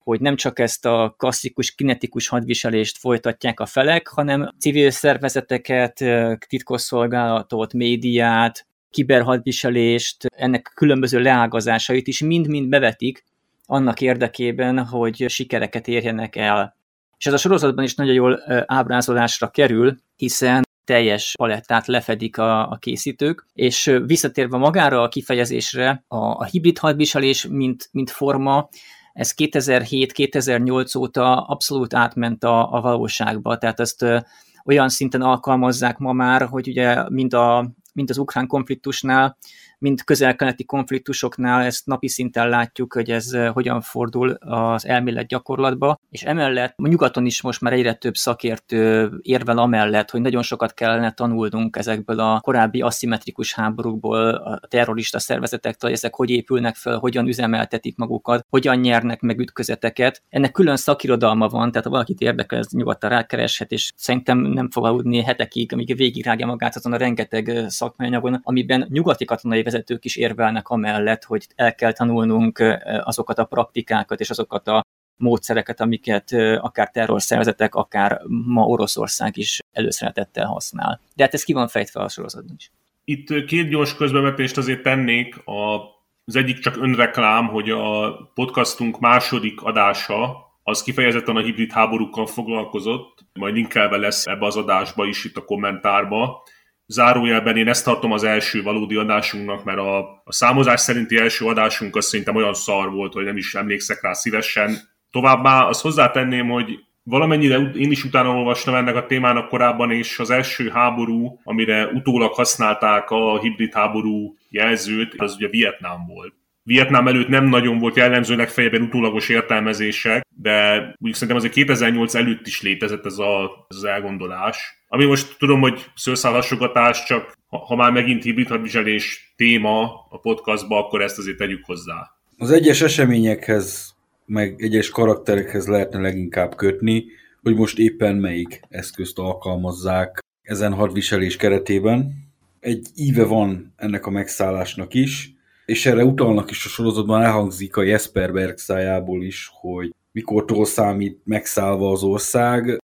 hogy 0.07 0.20
nem 0.20 0.36
csak 0.36 0.59
ezt 0.59 0.86
a 0.86 1.14
klasszikus 1.18 1.74
kinetikus 1.74 2.28
hadviselést 2.28 2.98
folytatják 2.98 3.61
a 3.61 3.66
felek, 3.66 4.09
hanem 4.09 4.54
civil 4.59 4.90
szervezeteket, 4.90 6.04
titkosszolgálatot, 6.48 7.72
médiát, 7.72 8.66
kiberhadviselést, 8.90 10.26
ennek 10.36 10.72
különböző 10.74 11.20
leágazásait 11.20 12.07
is 12.07 12.20
mind-mind 12.20 12.68
bevetik 12.68 13.24
annak 13.66 14.00
érdekében, 14.00 14.84
hogy 14.84 15.24
sikereket 15.28 15.88
érjenek 15.88 16.36
el. 16.36 16.76
És 17.18 17.26
ez 17.26 17.32
a 17.32 17.36
sorozatban 17.36 17.84
is 17.84 17.94
nagyon 17.94 18.14
jól 18.14 18.42
ábrázolásra 18.66 19.48
kerül, 19.48 19.96
hiszen 20.16 20.64
teljes 20.84 21.34
palettát 21.38 21.86
lefedik 21.86 22.38
a, 22.38 22.70
a 22.70 22.76
készítők, 22.76 23.46
és 23.54 23.98
visszatérve 24.07 24.57
magára 24.57 25.02
a 25.02 25.09
kifejezésre, 25.09 26.04
a, 26.09 26.16
a 26.16 26.44
hibrid 26.44 26.78
hadviselés, 26.78 27.46
mint, 27.46 27.88
mint 27.92 28.11
forma, 28.11 28.68
ez 29.16 29.32
2007-2008 29.36 30.98
óta 30.98 31.40
abszolút 31.40 31.94
átment 31.94 32.44
a, 32.44 32.72
a 32.72 32.80
valóságba, 32.80 33.58
tehát 33.58 33.80
ezt 33.80 34.02
ö, 34.02 34.18
olyan 34.64 34.88
szinten 34.88 35.22
alkalmazzák 35.22 35.98
ma 35.98 36.12
már, 36.12 36.42
hogy 36.42 36.68
ugye 36.68 37.08
mind, 37.08 37.34
a, 37.34 37.70
mind 37.92 38.10
az 38.10 38.18
ukrán 38.18 38.46
konfliktusnál 38.46 39.38
mint 39.78 40.04
közel-keleti 40.04 40.64
konfliktusoknál 40.64 41.62
ezt 41.62 41.86
napi 41.86 42.08
szinten 42.08 42.48
látjuk, 42.48 42.92
hogy 42.92 43.10
ez 43.10 43.32
eh, 43.32 43.52
hogyan 43.52 43.80
fordul 43.80 44.30
az 44.30 44.86
elmélet 44.86 45.26
gyakorlatba, 45.26 46.00
és 46.10 46.22
emellett 46.22 46.74
a 46.76 46.88
nyugaton 46.88 47.26
is 47.26 47.42
most 47.42 47.60
már 47.60 47.72
egyre 47.72 47.92
több 47.92 48.14
szakértő 48.14 49.10
érvel 49.22 49.58
amellett, 49.58 50.10
hogy 50.10 50.20
nagyon 50.20 50.42
sokat 50.42 50.74
kellene 50.74 51.12
tanulnunk 51.12 51.76
ezekből 51.76 52.20
a 52.20 52.40
korábbi 52.40 52.80
aszimmetrikus 52.80 53.54
háborúkból, 53.54 54.28
a 54.28 54.60
terrorista 54.68 55.18
szervezetektől, 55.18 55.90
hogy 55.90 55.98
ezek 55.98 56.14
hogy 56.14 56.30
épülnek 56.30 56.74
fel, 56.74 56.98
hogyan 56.98 57.26
üzemeltetik 57.26 57.96
magukat, 57.96 58.46
hogyan 58.48 58.76
nyernek 58.76 59.20
meg 59.20 59.40
ütközeteket. 59.40 60.22
Ennek 60.28 60.52
külön 60.52 60.76
szakirodalma 60.76 61.48
van, 61.48 61.70
tehát 61.70 61.86
ha 61.86 61.92
valakit 61.92 62.20
érdekel, 62.20 62.58
ez 62.58 62.66
nyugodtan 62.70 63.10
rákereshet, 63.10 63.72
és 63.72 63.92
szerintem 63.96 64.38
nem 64.38 64.70
fog 64.70 64.84
aludni 64.84 65.22
hetekig, 65.22 65.72
amíg 65.72 65.96
végigrágja 65.96 66.46
magát 66.46 66.76
azon 66.76 66.92
a 66.92 66.96
rengeteg 66.96 67.48
eh, 67.48 67.68
szakmai 67.68 68.18
amiben 68.42 68.86
nyugati 68.88 69.24
katonai 69.24 69.62
vezetők 69.76 70.04
is 70.04 70.16
érvelnek 70.16 70.68
amellett, 70.68 71.24
hogy 71.24 71.46
el 71.54 71.74
kell 71.74 71.92
tanulnunk 71.92 72.58
azokat 73.02 73.38
a 73.38 73.44
praktikákat 73.44 74.20
és 74.20 74.30
azokat 74.30 74.68
a 74.68 74.84
módszereket, 75.16 75.80
amiket 75.80 76.32
akár 76.60 76.90
terrorszervezetek, 76.90 77.74
akár 77.74 78.20
ma 78.26 78.64
Oroszország 78.64 79.36
is 79.36 79.58
előszeretettel 79.72 80.46
használ. 80.46 81.00
De 81.14 81.22
hát 81.22 81.34
ez 81.34 81.42
ki 81.42 81.52
van 81.52 81.68
fejtve 81.68 82.00
a 82.00 82.08
sorozatban 82.08 82.56
is. 82.58 82.70
Itt 83.04 83.44
két 83.44 83.68
gyors 83.68 83.96
közbevetést 83.96 84.56
azért 84.56 84.82
tennék. 84.82 85.46
A, 85.46 85.76
az 86.24 86.36
egyik 86.36 86.58
csak 86.58 86.76
önreklám, 86.76 87.46
hogy 87.46 87.70
a 87.70 88.16
podcastunk 88.34 89.00
második 89.00 89.62
adása 89.62 90.44
az 90.62 90.82
kifejezetten 90.82 91.36
a 91.36 91.40
hibrid 91.40 91.72
háborúkkal 91.72 92.26
foglalkozott, 92.26 93.24
majd 93.32 93.54
linkelve 93.54 93.96
lesz 93.96 94.26
ebbe 94.26 94.46
az 94.46 94.56
adásba 94.56 95.06
is 95.06 95.24
itt 95.24 95.36
a 95.36 95.44
kommentárba 95.44 96.42
zárójelben 96.87 97.57
én 97.57 97.68
ezt 97.68 97.84
tartom 97.84 98.12
az 98.12 98.24
első 98.24 98.62
valódi 98.62 98.97
adásunknak, 98.97 99.64
mert 99.64 99.78
a, 99.78 99.99
a 100.24 100.32
számozás 100.32 100.80
szerinti 100.80 101.18
első 101.18 101.47
adásunk 101.47 101.97
az 101.97 102.07
szerintem 102.07 102.37
olyan 102.37 102.55
szar 102.55 102.91
volt, 102.91 103.12
hogy 103.12 103.24
nem 103.24 103.37
is 103.37 103.55
emlékszek 103.55 104.03
rá 104.03 104.12
szívesen. 104.12 104.76
Továbbá 105.11 105.62
azt 105.62 105.82
hozzátenném, 105.82 106.49
hogy 106.49 106.78
valamennyire 107.03 107.57
én 107.59 107.91
is 107.91 108.05
utána 108.05 108.28
olvastam 108.28 108.74
ennek 108.74 108.97
a 108.97 109.07
témának 109.07 109.49
korábban, 109.49 109.91
és 109.91 110.18
az 110.18 110.30
első 110.30 110.68
háború, 110.68 111.41
amire 111.45 111.87
utólag 111.87 112.32
használták 112.32 113.11
a 113.11 113.41
hibrid 113.41 113.72
háború 113.72 114.37
jelzőt, 114.49 115.14
az 115.16 115.34
ugye 115.34 115.49
Vietnám 115.49 116.07
volt. 116.07 116.34
Vietnám 116.66 117.08
előtt 117.08 117.28
nem 117.28 117.44
nagyon 117.44 117.78
volt 117.78 117.96
jellemző 117.96 118.36
legfeljebb 118.36 118.80
utólagos 118.80 119.28
értelmezések, 119.28 120.26
de 120.28 120.94
úgy 120.98 121.12
szerintem 121.12 121.36
azért 121.36 121.52
2008 121.52 122.14
előtt 122.14 122.46
is 122.46 122.62
létezett 122.62 123.06
ez, 123.06 123.18
a, 123.18 123.66
ez 123.68 123.76
az 123.76 123.84
elgondolás. 123.84 124.84
Ami 124.88 125.04
most 125.04 125.36
tudom, 125.38 125.60
hogy 125.60 125.84
szőrszálhasogatás, 125.94 127.04
csak 127.04 127.32
ha, 127.46 127.58
ha 127.58 127.76
már 127.76 127.92
megint 127.92 128.22
hibrid 128.22 128.48
hadviselés 128.48 129.32
téma 129.36 130.06
a 130.10 130.18
podcastba, 130.18 130.78
akkor 130.78 131.02
ezt 131.02 131.18
azért 131.18 131.36
tegyük 131.36 131.64
hozzá. 131.64 132.10
Az 132.38 132.50
egyes 132.50 132.82
eseményekhez, 132.82 133.94
meg 134.24 134.54
egyes 134.58 134.90
karakterekhez 134.90 135.66
lehetne 135.66 136.00
leginkább 136.00 136.54
kötni, 136.54 137.04
hogy 137.42 137.54
most 137.54 137.78
éppen 137.78 138.16
melyik 138.16 138.60
eszközt 138.68 139.18
alkalmazzák 139.18 140.18
ezen 140.42 140.72
hadviselés 140.72 141.36
keretében. 141.36 142.12
Egy 142.60 142.86
íve 142.94 143.24
van 143.24 143.72
ennek 143.76 144.06
a 144.06 144.10
megszállásnak 144.10 144.94
is, 144.94 145.36
és 145.66 145.86
erre 145.86 146.04
utalnak 146.04 146.50
is 146.50 146.64
a 146.64 146.68
sorozatban, 146.68 147.22
elhangzik 147.22 147.76
a 147.76 147.82
Jesperberg 147.82 148.56
szájából 148.56 149.24
is, 149.24 149.50
hogy 149.52 149.94
mikortól 150.12 150.64
számít 150.64 151.20
megszállva 151.24 151.90
az 151.90 152.02
ország, 152.02 152.78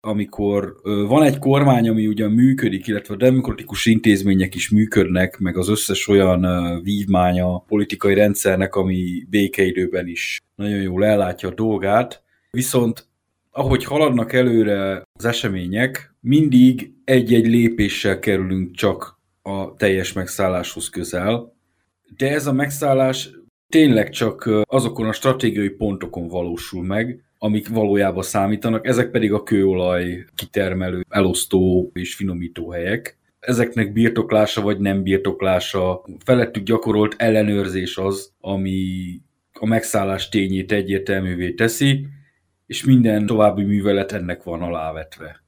amikor 0.00 0.74
van 0.82 1.22
egy 1.22 1.38
kormány, 1.38 1.88
ami 1.88 2.06
ugyan 2.06 2.30
működik, 2.30 2.86
illetve 2.86 3.14
a 3.14 3.16
demokratikus 3.16 3.86
intézmények 3.86 4.54
is 4.54 4.70
működnek, 4.70 5.38
meg 5.38 5.56
az 5.56 5.68
összes 5.68 6.08
olyan 6.08 6.46
vívmánya 6.82 7.58
politikai 7.58 8.14
rendszernek, 8.14 8.74
ami 8.74 9.26
békeidőben 9.30 10.06
is 10.06 10.40
nagyon 10.54 10.80
jól 10.80 11.04
ellátja 11.04 11.48
a 11.48 11.54
dolgát, 11.54 12.22
viszont 12.50 13.08
ahogy 13.50 13.84
haladnak 13.84 14.32
előre 14.32 15.02
az 15.12 15.24
események, 15.24 16.14
mindig 16.20 16.92
egy-egy 17.04 17.46
lépéssel 17.46 18.18
kerülünk 18.18 18.74
csak 18.74 19.20
a 19.42 19.74
teljes 19.76 20.12
megszálláshoz 20.12 20.88
közel, 20.88 21.53
de 22.16 22.30
ez 22.30 22.46
a 22.46 22.52
megszállás 22.52 23.30
tényleg 23.68 24.10
csak 24.10 24.50
azokon 24.62 25.06
a 25.06 25.12
stratégiai 25.12 25.68
pontokon 25.68 26.28
valósul 26.28 26.84
meg, 26.84 27.24
amik 27.38 27.68
valójában 27.68 28.22
számítanak, 28.22 28.86
ezek 28.86 29.10
pedig 29.10 29.32
a 29.32 29.42
kőolaj 29.42 30.24
kitermelő, 30.34 31.04
elosztó 31.08 31.90
és 31.92 32.14
finomító 32.14 32.70
helyek. 32.70 33.18
Ezeknek 33.40 33.92
birtoklása 33.92 34.60
vagy 34.62 34.78
nem 34.78 35.02
birtoklása, 35.02 36.04
felettük 36.24 36.64
gyakorolt 36.64 37.14
ellenőrzés 37.18 37.96
az, 37.96 38.32
ami 38.40 38.80
a 39.52 39.66
megszállás 39.66 40.28
tényét 40.28 40.72
egyértelművé 40.72 41.52
teszi, 41.52 42.06
és 42.66 42.84
minden 42.84 43.26
további 43.26 43.62
művelet 43.62 44.12
ennek 44.12 44.42
van 44.42 44.62
alávetve. 44.62 45.42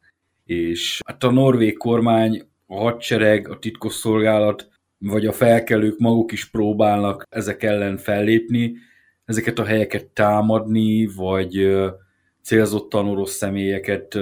És 0.45 1.01
hát 1.07 1.25
a 1.25 1.31
norvég 1.31 1.77
kormány, 1.77 2.43
a 2.67 2.77
hadsereg, 2.79 3.49
a 3.49 3.59
titkosszolgálat 3.59 4.69
vagy 4.99 5.27
a 5.27 5.33
felkelők 5.33 5.99
maguk 5.99 6.33
is 6.33 6.51
próbálnak 6.51 7.27
ezek 7.31 7.63
ellen 7.63 7.97
fellépni, 7.97 8.77
ezeket 9.25 9.59
a 9.59 9.65
helyeket 9.65 10.07
támadni, 10.07 11.07
vagy 11.17 11.77
célzottan 12.43 13.09
orosz 13.09 13.33
személyeket 13.33 14.19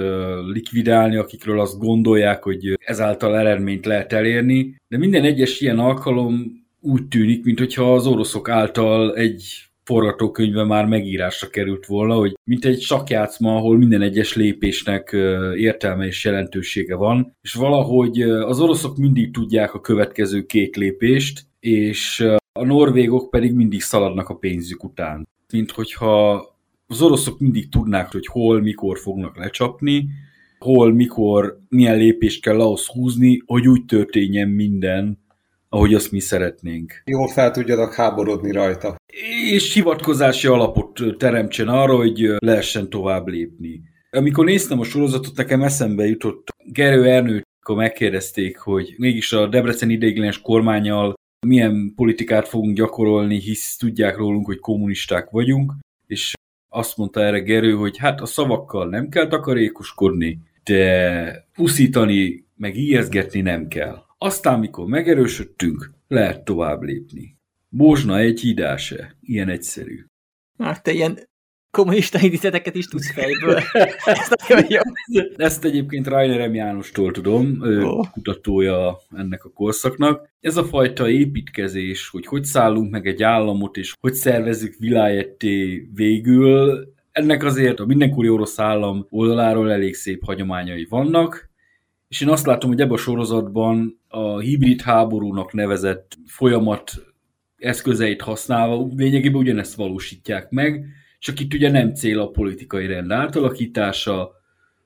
likvidálni, 0.53 1.15
akikről 1.15 1.59
azt 1.59 1.79
gondolják, 1.79 2.43
hogy 2.43 2.77
ezáltal 2.79 3.37
eredményt 3.37 3.85
lehet 3.85 4.13
elérni. 4.13 4.75
De 4.87 4.97
minden 4.97 5.23
egyes 5.23 5.61
ilyen 5.61 5.79
alkalom 5.79 6.65
úgy 6.81 7.07
tűnik, 7.07 7.43
mintha 7.43 7.93
az 7.93 8.07
oroszok 8.07 8.49
által 8.49 9.15
egy 9.15 9.65
forgatókönyve 9.85 10.63
már 10.63 10.85
megírásra 10.85 11.47
került 11.47 11.85
volna, 11.85 12.15
hogy 12.15 12.33
mint 12.43 12.65
egy 12.65 12.81
sakjátszma, 12.81 13.55
ahol 13.55 13.77
minden 13.77 14.01
egyes 14.01 14.35
lépésnek 14.35 15.11
értelme 15.55 16.05
és 16.05 16.23
jelentősége 16.23 16.95
van, 16.95 17.35
és 17.41 17.53
valahogy 17.53 18.21
az 18.21 18.59
oroszok 18.59 18.97
mindig 18.97 19.33
tudják 19.33 19.73
a 19.73 19.81
következő 19.81 20.45
két 20.45 20.75
lépést, 20.75 21.45
és 21.59 22.25
a 22.59 22.65
norvégok 22.65 23.29
pedig 23.29 23.53
mindig 23.53 23.81
szaladnak 23.81 24.29
a 24.29 24.35
pénzük 24.35 24.83
után. 24.83 25.27
Mint 25.51 25.71
hogyha 25.71 26.33
az 26.87 27.01
oroszok 27.01 27.39
mindig 27.39 27.69
tudnák, 27.69 28.11
hogy 28.11 28.27
hol, 28.27 28.61
mikor 28.61 28.99
fognak 28.99 29.37
lecsapni, 29.37 30.07
hol, 30.59 30.93
mikor, 30.93 31.59
milyen 31.69 31.97
lépést 31.97 32.41
kell 32.41 32.59
ahhoz 32.59 32.85
húzni, 32.85 33.41
hogy 33.45 33.67
úgy 33.67 33.85
történjen 33.85 34.49
minden, 34.49 35.23
ahogy 35.69 35.93
azt 35.93 36.11
mi 36.11 36.19
szeretnénk. 36.19 37.01
Jól 37.05 37.27
fel 37.27 37.51
tudjanak 37.51 37.93
háborodni 37.93 38.51
rajta. 38.51 38.95
És 39.51 39.73
hivatkozási 39.73 40.47
alapot 40.47 41.17
teremtsen 41.17 41.67
arra, 41.67 41.95
hogy 41.95 42.35
lehessen 42.37 42.89
tovább 42.89 43.27
lépni. 43.27 43.81
Amikor 44.11 44.45
néztem 44.45 44.79
a 44.79 44.83
sorozatot, 44.83 45.35
nekem 45.35 45.61
eszembe 45.61 46.05
jutott 46.05 46.47
Gerő 46.65 47.05
Ernőt, 47.05 47.43
akkor 47.61 47.75
megkérdezték, 47.75 48.57
hogy 48.57 48.93
mégis 48.97 49.33
a 49.33 49.47
Debrecen 49.47 49.89
ideiglenes 49.89 50.41
kormányal 50.41 51.13
milyen 51.47 51.93
politikát 51.95 52.47
fogunk 52.47 52.75
gyakorolni, 52.75 53.39
hisz 53.39 53.77
tudják 53.77 54.17
rólunk, 54.17 54.45
hogy 54.45 54.59
kommunisták 54.59 55.29
vagyunk, 55.29 55.73
és 56.07 56.33
azt 56.69 56.97
mondta 56.97 57.23
erre 57.23 57.39
Gerő, 57.39 57.73
hogy 57.73 57.97
hát 57.97 58.21
a 58.21 58.25
szavakkal 58.25 58.89
nem 58.89 59.09
kell 59.09 59.27
takarékoskodni, 59.27 60.39
de 60.63 61.47
puszítani, 61.53 62.45
meg 62.55 62.75
ijeszgetni 62.75 63.41
nem 63.41 63.67
kell. 63.67 64.03
Aztán, 64.17 64.59
mikor 64.59 64.85
megerősödtünk, 64.85 65.91
lehet 66.07 66.43
tovább 66.43 66.81
lépni. 66.81 67.34
Bózsna 67.77 68.17
egy 68.17 68.39
hídáse, 68.39 69.15
ilyen 69.21 69.49
egyszerű. 69.49 70.05
Hát 70.57 70.83
te 70.83 70.91
ilyen 70.91 71.19
kommunista 71.71 72.19
idézeteket 72.21 72.75
is 72.75 72.87
tudsz 72.87 73.11
fejből. 73.11 73.59
Ez 74.05 74.29
nagyon 74.47 74.65
jó. 74.69 75.21
Ezt 75.35 75.63
egyébként 75.65 76.07
Rainer 76.07 76.49
M. 76.49 76.53
Jánostól 76.53 77.11
tudom, 77.11 77.61
Ó. 77.83 77.99
kutatója 78.11 78.99
ennek 79.15 79.45
a 79.45 79.49
korszaknak. 79.49 80.29
Ez 80.39 80.57
a 80.57 80.63
fajta 80.63 81.09
építkezés, 81.09 82.09
hogy 82.09 82.25
hogy 82.25 82.43
szállunk 82.43 82.91
meg 82.91 83.07
egy 83.07 83.23
államot, 83.23 83.77
és 83.77 83.93
hogy 83.99 84.13
szervezzük 84.13 84.75
vilájetté 84.79 85.87
végül, 85.93 86.87
ennek 87.11 87.43
azért 87.43 87.79
a 87.79 87.85
mindenkori 87.85 88.29
orosz 88.29 88.59
állam 88.59 89.05
oldaláról 89.09 89.71
elég 89.71 89.95
szép 89.95 90.25
hagyományai 90.25 90.85
vannak, 90.89 91.49
és 92.07 92.21
én 92.21 92.29
azt 92.29 92.45
látom, 92.45 92.69
hogy 92.69 92.81
ebben 92.81 92.93
a 92.93 92.97
sorozatban 92.97 94.01
a 94.07 94.39
hibrid 94.39 94.81
háborúnak 94.81 95.53
nevezett 95.53 96.17
folyamat 96.25 96.91
eszközeit 97.65 98.21
használva 98.21 98.87
lényegében 98.95 99.39
ugyanezt 99.39 99.75
valósítják 99.75 100.49
meg, 100.49 100.85
csak 101.19 101.39
itt 101.39 101.53
ugye 101.53 101.71
nem 101.71 101.93
cél 101.93 102.19
a 102.19 102.29
politikai 102.29 102.87
rend 102.87 103.11
átalakítása, 103.11 104.31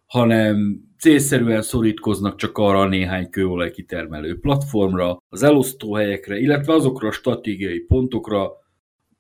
hanem 0.05 0.81
célszerűen 0.97 1.61
szorítkoznak 1.61 2.35
csak 2.37 2.57
arra 2.57 2.79
a 2.79 2.87
néhány 2.87 3.29
kőolaj 3.29 3.71
kitermelő 3.71 4.39
platformra, 4.39 5.23
az 5.29 5.43
elosztóhelyekre, 5.43 6.37
illetve 6.37 6.73
azokra 6.73 7.07
a 7.07 7.11
stratégiai 7.11 7.79
pontokra, 7.79 8.51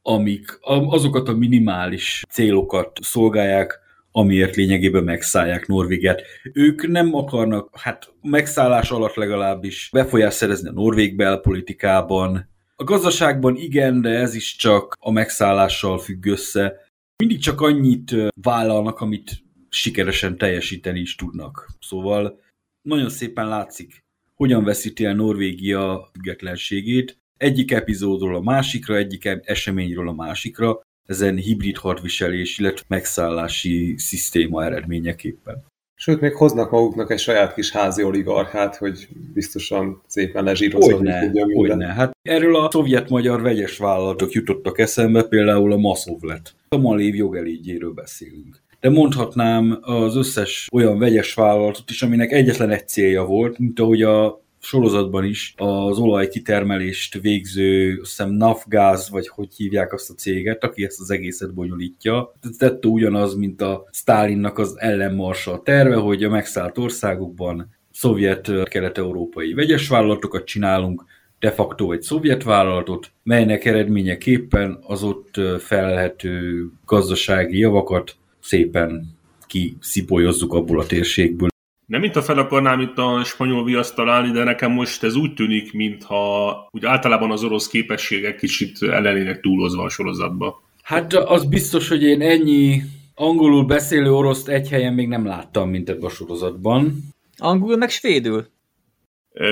amik 0.01 0.57
azokat 0.61 1.27
a 1.27 1.33
minimális 1.33 2.23
célokat 2.29 2.99
szolgálják, 3.01 3.79
amiért 4.11 4.55
lényegében 4.55 5.03
megszállják 5.03 5.67
Norvégiát. 5.67 6.21
Ők 6.53 6.87
nem 6.87 7.13
akarnak, 7.15 7.69
hát 7.77 8.13
megszállás 8.21 8.91
alatt 8.91 9.13
legalábbis 9.13 9.89
befolyás 9.91 10.33
szerezni 10.33 10.69
a 10.69 10.71
norvég 10.71 11.15
belpolitikában. 11.15 12.49
A 12.79 12.83
gazdaságban 12.83 13.55
igen, 13.55 14.01
de 14.01 14.09
ez 14.09 14.35
is 14.35 14.55
csak 14.55 14.95
a 14.99 15.11
megszállással 15.11 15.97
függ 15.97 16.25
össze. 16.25 16.87
Mindig 17.17 17.39
csak 17.39 17.61
annyit 17.61 18.15
vállalnak, 18.41 18.99
amit 18.99 19.43
sikeresen 19.69 20.37
teljesíteni 20.37 20.99
is 20.99 21.15
tudnak. 21.15 21.69
Szóval 21.79 22.39
nagyon 22.81 23.09
szépen 23.09 23.47
látszik, 23.47 24.03
hogyan 24.35 24.63
veszíti 24.63 25.05
el 25.05 25.13
Norvégia 25.13 26.09
függetlenségét, 26.13 27.17
egyik 27.37 27.71
epizódról 27.71 28.35
a 28.35 28.41
másikra, 28.41 28.95
egyik 28.95 29.25
eseményről 29.25 30.07
a 30.07 30.13
másikra, 30.13 30.81
ezen 31.05 31.35
hibrid 31.35 31.77
hadviselés, 31.77 32.57
illetve 32.57 32.85
megszállási 32.87 33.95
szisztéma 33.97 34.63
eredményeképpen. 34.63 35.65
Sőt, 36.01 36.21
még 36.21 36.35
hoznak 36.35 36.71
maguknak 36.71 37.11
egy 37.11 37.19
saját 37.19 37.53
kis 37.53 37.71
házi 37.71 38.03
oligarchát, 38.03 38.75
hogy 38.75 39.07
biztosan 39.33 40.01
szépen 40.07 40.45
tudja 40.45 41.45
minden. 41.45 41.55
hogyne. 41.55 41.93
Hát 41.93 42.11
erről 42.21 42.55
a 42.55 42.69
szovjet-magyar 42.71 43.41
vegyes 43.41 43.77
vállalatok 43.77 44.31
jutottak 44.31 44.79
eszembe, 44.79 45.23
például 45.23 45.71
a 45.71 45.77
Maszovlet. 45.77 46.55
A 46.69 46.77
Malév 46.77 47.15
jogelígyéről 47.15 47.93
beszélünk. 47.93 48.61
De 48.79 48.89
mondhatnám 48.89 49.77
az 49.81 50.15
összes 50.15 50.67
olyan 50.71 50.99
vegyes 50.99 51.33
vállalatot 51.33 51.89
is, 51.89 52.01
aminek 52.01 52.31
egyetlen 52.31 52.69
egy 52.69 52.87
célja 52.87 53.25
volt, 53.25 53.57
mint 53.57 53.79
ahogy 53.79 54.01
a 54.01 54.41
sorozatban 54.59 55.23
is 55.23 55.53
az 55.57 55.97
olajkitermelést 55.97 57.19
végző, 57.21 57.99
azt 58.01 58.09
hiszem 58.09 58.29
Nafgáz, 58.29 59.09
vagy 59.09 59.27
hogy 59.27 59.55
hívják 59.55 59.93
azt 59.93 60.09
a 60.09 60.13
céget, 60.13 60.63
aki 60.63 60.83
ezt 60.83 60.99
az 60.99 61.11
egészet 61.11 61.53
bonyolítja. 61.53 62.33
Tette 62.57 62.87
ugyanaz, 62.87 63.35
mint 63.35 63.61
a 63.61 63.87
Stálinnak 63.91 64.57
az 64.57 64.75
ellenmarsa 64.79 65.61
terve, 65.63 65.95
hogy 65.95 66.23
a 66.23 66.29
megszállt 66.29 66.77
országokban 66.77 67.77
szovjet 67.91 68.51
kelet-európai 68.63 69.53
vegyes 69.53 69.87
vállalatokat 69.87 70.45
csinálunk, 70.45 71.03
de 71.39 71.51
facto 71.51 71.91
egy 71.91 72.01
szovjet 72.01 72.43
vállalatot, 72.43 73.11
melynek 73.23 73.65
eredményeképpen 73.65 74.79
az 74.81 75.03
ott 75.03 75.39
felelhető 75.59 76.65
gazdasági 76.85 77.57
javakat 77.57 78.15
szépen 78.41 79.17
kiszipolyozzuk 79.47 80.53
abból 80.53 80.79
a 80.79 80.85
térségből. 80.85 81.48
Nem 81.89 82.01
mint 82.01 82.15
a 82.15 82.21
fel 82.21 82.37
akarnám 82.37 82.79
itt 82.79 82.97
a 82.97 83.23
spanyol 83.23 83.63
viaszt 83.63 83.95
találni, 83.95 84.31
de 84.31 84.43
nekem 84.43 84.71
most 84.71 85.03
ez 85.03 85.15
úgy 85.15 85.33
tűnik, 85.33 85.73
mintha 85.73 86.67
úgy 86.71 86.85
általában 86.85 87.31
az 87.31 87.43
orosz 87.43 87.67
képességek 87.67 88.35
kicsit 88.35 88.81
ellenének 88.81 89.39
túlozva 89.39 89.83
a 89.83 89.89
sorozatba. 89.89 90.63
Hát 90.83 91.13
az 91.13 91.45
biztos, 91.45 91.89
hogy 91.89 92.03
én 92.03 92.21
ennyi 92.21 92.81
angolul 93.15 93.65
beszélő 93.65 94.11
oroszt 94.11 94.47
egy 94.47 94.69
helyen 94.69 94.93
még 94.93 95.07
nem 95.07 95.25
láttam, 95.25 95.69
mint 95.69 95.89
ebben 95.89 96.03
a 96.03 96.09
sorozatban. 96.09 96.97
Angol 97.37 97.77
meg 97.77 97.89
svédül. 97.89 98.47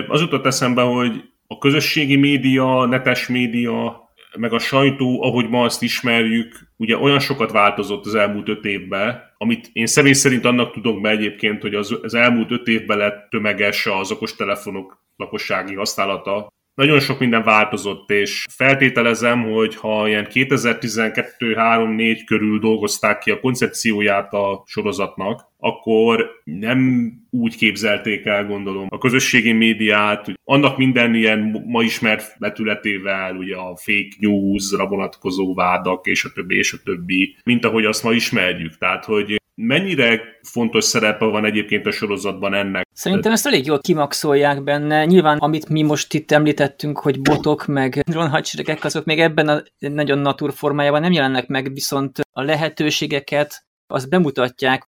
Az 0.08 0.22
jutott 0.22 0.46
eszembe, 0.46 0.82
hogy 0.82 1.24
a 1.48 1.58
közösségi 1.58 2.16
média, 2.16 2.86
netes 2.86 3.28
média, 3.28 4.07
meg 4.36 4.54
a 4.54 4.60
sajtó, 4.60 5.24
ahogy 5.24 5.50
ma 5.50 5.64
azt 5.64 5.82
ismerjük, 5.82 6.60
ugye 6.78 6.98
olyan 6.98 7.20
sokat 7.20 7.52
változott 7.52 8.06
az 8.06 8.16
elmúlt 8.16 8.50
öt 8.50 8.66
évben, 8.66 9.22
amit 9.38 9.70
én 9.74 9.86
személy 9.86 10.14
szerint 10.14 10.46
annak 10.46 10.72
tudok 10.74 11.02
be 11.02 11.10
egyébként, 11.10 11.62
hogy 11.62 11.76
az, 11.76 12.00
az 12.02 12.14
elmúlt 12.14 12.52
öt 12.52 12.68
évben 12.68 12.98
lett 12.98 13.30
tömeges 13.30 13.86
az 13.86 14.12
okostelefonok 14.12 15.06
lakossági 15.16 15.76
használata. 15.76 16.48
Nagyon 16.74 17.00
sok 17.00 17.20
minden 17.20 17.44
változott, 17.44 18.10
és 18.10 18.46
feltételezem, 18.50 19.52
hogy 19.52 19.76
ha 19.76 20.08
ilyen 20.08 20.28
2012-3-4 20.32 22.22
körül 22.26 22.60
dolgozták 22.60 23.20
ki 23.20 23.32
a 23.32 23.40
koncepcióját 23.40 24.34
a 24.34 24.64
sorozatnak, 24.66 25.46
akkor 25.58 26.30
nem 26.44 27.12
úgy 27.38 27.56
képzelték 27.56 28.26
el, 28.26 28.46
gondolom, 28.46 28.88
a 28.90 28.98
közösségi 28.98 29.52
médiát, 29.52 30.32
annak 30.44 30.78
minden 30.78 31.16
ilyen 31.16 31.64
ma 31.66 31.84
ismert 31.84 32.36
vetületével, 32.38 33.36
ugye 33.36 33.56
a 33.56 33.76
fake 33.76 34.16
news-ra 34.20 34.88
vonatkozó 34.88 35.54
vádak, 35.54 36.06
és 36.06 36.24
a 36.24 36.30
többi, 36.34 36.58
és 36.58 36.74
a 36.74 36.78
többi, 36.84 37.36
mint 37.44 37.66
ahogy 37.66 37.86
azt 37.86 38.04
ma 38.04 38.12
ismerjük. 38.12 38.78
Tehát, 38.78 39.06
hogy 39.06 39.42
mennyire 39.56 40.22
fontos 40.42 40.84
szerepe 40.84 41.26
van 41.26 41.46
egyébként 41.46 41.86
a 41.86 41.92
sorozatban 41.92 42.54
ennek? 42.54 42.88
Szerintem 42.94 43.32
ezt 43.32 43.46
elég 43.46 43.66
jól 43.66 43.80
kimaxolják 43.80 44.64
benne. 44.64 45.06
Nyilván, 45.06 45.38
amit 45.38 45.70
mi 45.70 45.82
most 45.82 46.14
itt 46.14 46.32
említettünk, 46.32 47.00
hogy 47.00 47.22
botok 47.22 47.66
meg 47.66 48.02
drónhadseregek, 48.06 48.84
azok 48.84 49.06
még 49.06 49.20
ebben 49.20 49.48
a 49.48 49.64
nagyon 49.80 50.18
natur 50.18 50.54
formájában 50.54 51.02
nem 51.02 51.12
jelennek 51.12 51.48
meg, 51.48 51.74
viszont 51.74 52.20
a 52.32 52.42
lehetőségeket 52.42 53.66
azt 53.88 54.10
bemutatják. 54.10 54.88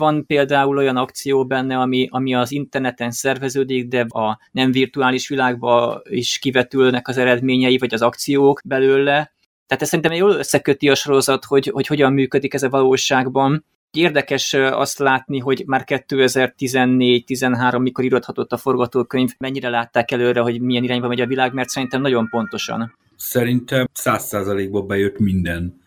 Van 0.00 0.26
például 0.26 0.76
olyan 0.76 0.96
akció 0.96 1.46
benne, 1.46 1.78
ami, 1.78 2.08
ami 2.10 2.34
az 2.34 2.52
interneten 2.52 3.10
szerveződik, 3.10 3.88
de 3.88 4.00
a 4.00 4.38
nem 4.52 4.72
virtuális 4.72 5.28
világba 5.28 6.02
is 6.04 6.38
kivetülnek 6.38 7.08
az 7.08 7.16
eredményei, 7.16 7.78
vagy 7.78 7.94
az 7.94 8.02
akciók 8.02 8.60
belőle. 8.64 9.32
Tehát 9.66 9.82
ez 9.82 9.88
szerintem 9.88 10.12
jól 10.12 10.30
összeköti 10.30 10.88
a 10.88 10.94
sorozat, 10.94 11.44
hogy, 11.44 11.66
hogy 11.66 11.86
hogyan 11.86 12.12
működik 12.12 12.54
ez 12.54 12.62
a 12.62 12.68
valóságban. 12.68 13.64
Érdekes 13.90 14.52
azt 14.54 14.98
látni, 14.98 15.38
hogy 15.38 15.62
már 15.66 15.84
2014-13, 15.86 17.80
mikor 17.80 18.04
írodhatott 18.04 18.52
a 18.52 18.56
forgatókönyv, 18.56 19.30
mennyire 19.38 19.68
látták 19.68 20.10
előre, 20.10 20.40
hogy 20.40 20.60
milyen 20.60 20.82
irányba 20.82 21.08
megy 21.08 21.20
a 21.20 21.26
világ, 21.26 21.52
mert 21.52 21.68
szerintem 21.68 22.00
nagyon 22.00 22.28
pontosan. 22.28 22.96
Szerintem 23.16 23.88
száz 23.92 24.24
százalékban 24.24 24.86
bejött 24.86 25.18
minden. 25.18 25.82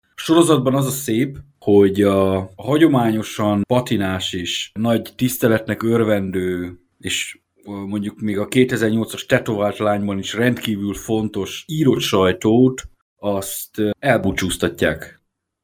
A 0.00 0.20
sorozatban 0.20 0.74
az 0.74 0.86
a 0.86 0.90
szép, 0.90 1.38
hogy 1.70 2.02
a 2.02 2.50
hagyományosan 2.56 3.62
patinás 3.66 4.32
és 4.32 4.70
nagy 4.74 5.12
tiszteletnek 5.16 5.82
örvendő, 5.82 6.78
és 6.98 7.38
mondjuk 7.64 8.20
még 8.20 8.38
a 8.38 8.48
2008-as 8.48 9.26
tetovált 9.26 9.78
lányban 9.78 10.18
is 10.18 10.34
rendkívül 10.34 10.94
fontos 10.94 11.64
írott 11.66 12.00
sajtót, 12.00 12.82
azt 13.16 13.82
elbúcsúztatják. 13.98 15.20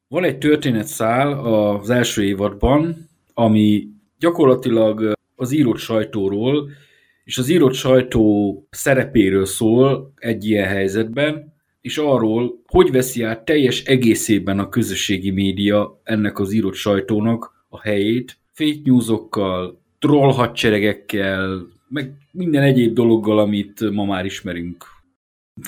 Van 0.07 0.23
egy 0.23 0.37
történetszál 0.37 1.39
az 1.45 1.89
első 1.89 2.23
évadban, 2.23 3.09
ami 3.33 3.87
gyakorlatilag 4.19 5.13
az 5.35 5.51
írott 5.51 5.77
sajtóról, 5.77 6.69
és 7.23 7.37
az 7.37 7.49
írott 7.49 7.73
sajtó 7.73 8.67
szerepéről 8.69 9.45
szól 9.45 10.13
egy 10.15 10.45
ilyen 10.45 10.67
helyzetben, 10.67 11.54
és 11.85 11.97
arról, 11.97 12.61
hogy 12.67 12.91
veszi 12.91 13.23
át 13.23 13.45
teljes 13.45 13.83
egészében 13.83 14.59
a 14.59 14.69
közösségi 14.69 15.31
média 15.31 16.01
ennek 16.03 16.39
az 16.39 16.51
írott 16.51 16.73
sajtónak 16.73 17.65
a 17.69 17.81
helyét, 17.81 18.37
fake 18.51 18.79
newsokkal, 18.83 19.81
troll 19.99 20.33
hadseregekkel, 20.33 21.67
meg 21.87 22.11
minden 22.31 22.63
egyéb 22.63 22.93
dologgal, 22.93 23.39
amit 23.39 23.91
ma 23.91 24.05
már 24.05 24.25
ismerünk. 24.25 24.85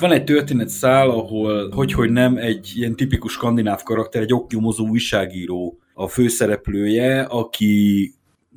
Van 0.00 0.12
egy 0.12 0.24
történet 0.24 0.68
szál, 0.68 1.10
ahol, 1.10 1.70
hogy, 1.70 1.92
hogy 1.92 2.10
nem, 2.10 2.36
egy 2.36 2.72
ilyen 2.74 2.96
tipikus 2.96 3.32
skandináv 3.32 3.82
karakter, 3.82 4.22
egy 4.22 4.32
oknyomozó 4.32 4.88
újságíró 4.88 5.78
a 5.94 6.08
főszereplője, 6.08 7.20
aki 7.22 8.12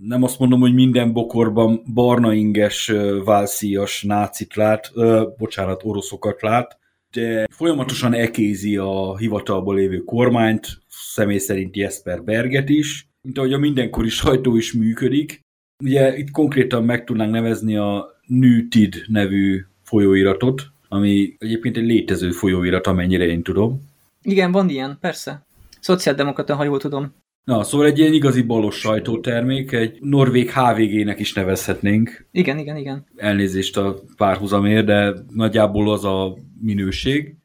nem 0.07 0.23
azt 0.23 0.39
mondom, 0.39 0.59
hogy 0.59 0.73
minden 0.73 1.13
bokorban 1.13 1.83
barna 1.93 2.33
inges, 2.33 2.91
válszíjas 3.25 4.03
nácit 4.03 4.55
lát, 4.55 4.91
ö, 4.93 5.25
bocsánat, 5.37 5.81
oroszokat 5.83 6.41
lát, 6.41 6.79
de 7.11 7.47
folyamatosan 7.51 8.13
ekézi 8.13 8.77
a 8.77 9.17
hivatalból 9.17 9.75
lévő 9.75 9.97
kormányt, 9.97 10.67
személy 10.87 11.37
szerint 11.37 11.75
Jesper 11.75 12.23
Berget 12.23 12.69
is, 12.69 13.07
mint 13.21 13.37
ahogy 13.37 13.53
a 13.53 13.57
mindenkori 13.57 14.09
sajtó 14.09 14.55
is 14.55 14.73
működik. 14.73 15.39
Ugye 15.83 16.17
itt 16.17 16.31
konkrétan 16.31 16.83
meg 16.83 17.03
tudnánk 17.03 17.31
nevezni 17.31 17.75
a 17.75 18.19
Nütid 18.25 19.03
nevű 19.07 19.65
folyóiratot, 19.83 20.61
ami 20.87 21.35
egyébként 21.37 21.77
egy 21.77 21.85
létező 21.85 22.31
folyóirat, 22.31 22.87
amennyire 22.87 23.25
én 23.25 23.43
tudom. 23.43 23.89
Igen, 24.21 24.51
van 24.51 24.69
ilyen, 24.69 24.97
persze. 25.01 25.45
Szociáldemokrata, 25.79 26.55
ha 26.55 26.63
jól 26.63 26.79
tudom. 26.79 27.13
Na, 27.43 27.63
szóval 27.63 27.87
egy 27.87 27.99
ilyen 27.99 28.13
igazi 28.13 28.41
balos 28.41 28.75
sajtótermék, 28.75 29.71
egy 29.71 29.97
norvég 30.01 30.51
HVG-nek 30.51 31.19
is 31.19 31.33
nevezhetnénk. 31.33 32.27
Igen, 32.31 32.57
igen, 32.57 32.77
igen. 32.77 33.05
Elnézést 33.15 33.77
a 33.77 33.99
párhuzamért, 34.17 34.85
de 34.85 35.13
nagyjából 35.29 35.91
az 35.91 36.05
a 36.05 36.37
minőség. 36.61 37.35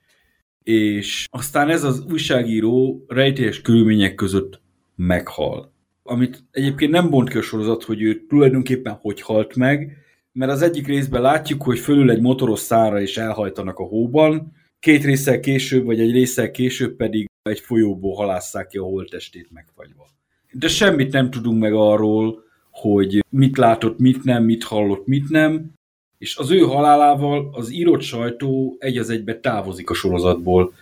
És 0.62 1.26
aztán 1.30 1.68
ez 1.68 1.84
az 1.84 2.04
újságíró 2.10 3.04
rejtélyes 3.08 3.60
körülmények 3.60 4.14
között 4.14 4.60
meghal. 4.96 5.72
Amit 6.02 6.44
egyébként 6.50 6.90
nem 6.90 7.10
bont 7.10 7.28
ki 7.28 7.38
a 7.38 7.42
sorozat, 7.42 7.82
hogy 7.82 8.02
ő 8.02 8.26
tulajdonképpen 8.26 8.98
hogy 9.00 9.20
halt 9.20 9.56
meg, 9.56 9.96
mert 10.32 10.52
az 10.52 10.62
egyik 10.62 10.86
részben 10.86 11.22
látjuk, 11.22 11.62
hogy 11.62 11.78
fölül 11.78 12.10
egy 12.10 12.20
motoros 12.20 12.60
szára 12.60 13.00
és 13.00 13.16
elhajtanak 13.16 13.78
a 13.78 13.84
hóban, 13.84 14.52
két 14.80 15.04
részsel 15.04 15.40
később, 15.40 15.84
vagy 15.84 16.00
egy 16.00 16.12
részsel 16.12 16.50
később 16.50 16.96
pedig 16.96 17.28
egy 17.48 17.60
folyóból 17.60 18.14
halásszák 18.14 18.66
ki 18.66 18.78
a 18.78 18.82
holttestét 18.82 19.50
megfagyva. 19.52 20.06
De 20.52 20.68
semmit 20.68 21.12
nem 21.12 21.30
tudunk 21.30 21.60
meg 21.60 21.74
arról, 21.74 22.44
hogy 22.70 23.24
mit 23.28 23.56
látott, 23.56 23.98
mit 23.98 24.24
nem, 24.24 24.44
mit 24.44 24.64
hallott, 24.64 25.06
mit 25.06 25.28
nem, 25.28 25.74
és 26.18 26.36
az 26.36 26.50
ő 26.50 26.58
halálával 26.58 27.48
az 27.52 27.72
írott 27.72 28.00
sajtó 28.00 28.76
egy 28.78 28.98
az 28.98 29.10
egybe 29.10 29.40
távozik 29.40 29.90
a 29.90 29.94
sorozatból. 29.94 30.72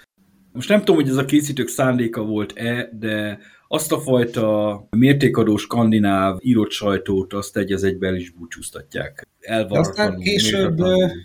Most 0.52 0.68
nem 0.68 0.78
tudom, 0.78 0.96
hogy 0.96 1.08
ez 1.08 1.16
a 1.16 1.24
készítők 1.24 1.68
szándéka 1.68 2.24
volt-e, 2.24 2.90
de 2.98 3.38
azt 3.74 3.92
a 3.92 4.00
fajta 4.00 4.86
mértékadó 4.90 5.56
skandináv 5.56 6.36
írott 6.40 6.70
sajtót 6.70 7.32
azt 7.32 7.56
egy 7.56 7.72
az 7.72 7.84
egyben 7.84 8.14
is 8.14 8.30
búcsúztatják. 8.30 9.26
Aztán 9.68 10.18
később 10.18 10.78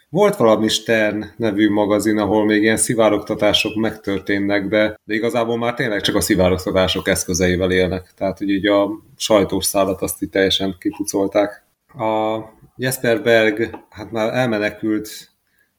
volt 0.09 0.35
valami 0.35 0.67
Stern 0.67 1.25
nevű 1.37 1.69
magazin, 1.69 2.17
ahol 2.17 2.45
még 2.45 2.61
ilyen 2.61 2.77
szivárogtatások 2.77 3.75
megtörténnek, 3.75 4.67
de, 4.67 4.99
de 5.03 5.13
igazából 5.13 5.57
már 5.57 5.73
tényleg 5.73 6.01
csak 6.01 6.15
a 6.15 6.21
szivárogtatások 6.21 7.07
eszközeivel 7.07 7.71
élnek. 7.71 8.13
Tehát, 8.15 8.37
hogy 8.37 8.49
így 8.49 8.67
a 8.67 8.89
sajtós 9.17 9.65
szállat 9.65 10.01
azt 10.01 10.21
így 10.21 10.29
teljesen 10.29 10.75
kipucolták. 10.79 11.65
A 11.87 12.39
Jesper 12.75 13.23
Berg 13.23 13.77
hát 13.89 14.11
már 14.11 14.33
elmenekült 14.33 15.09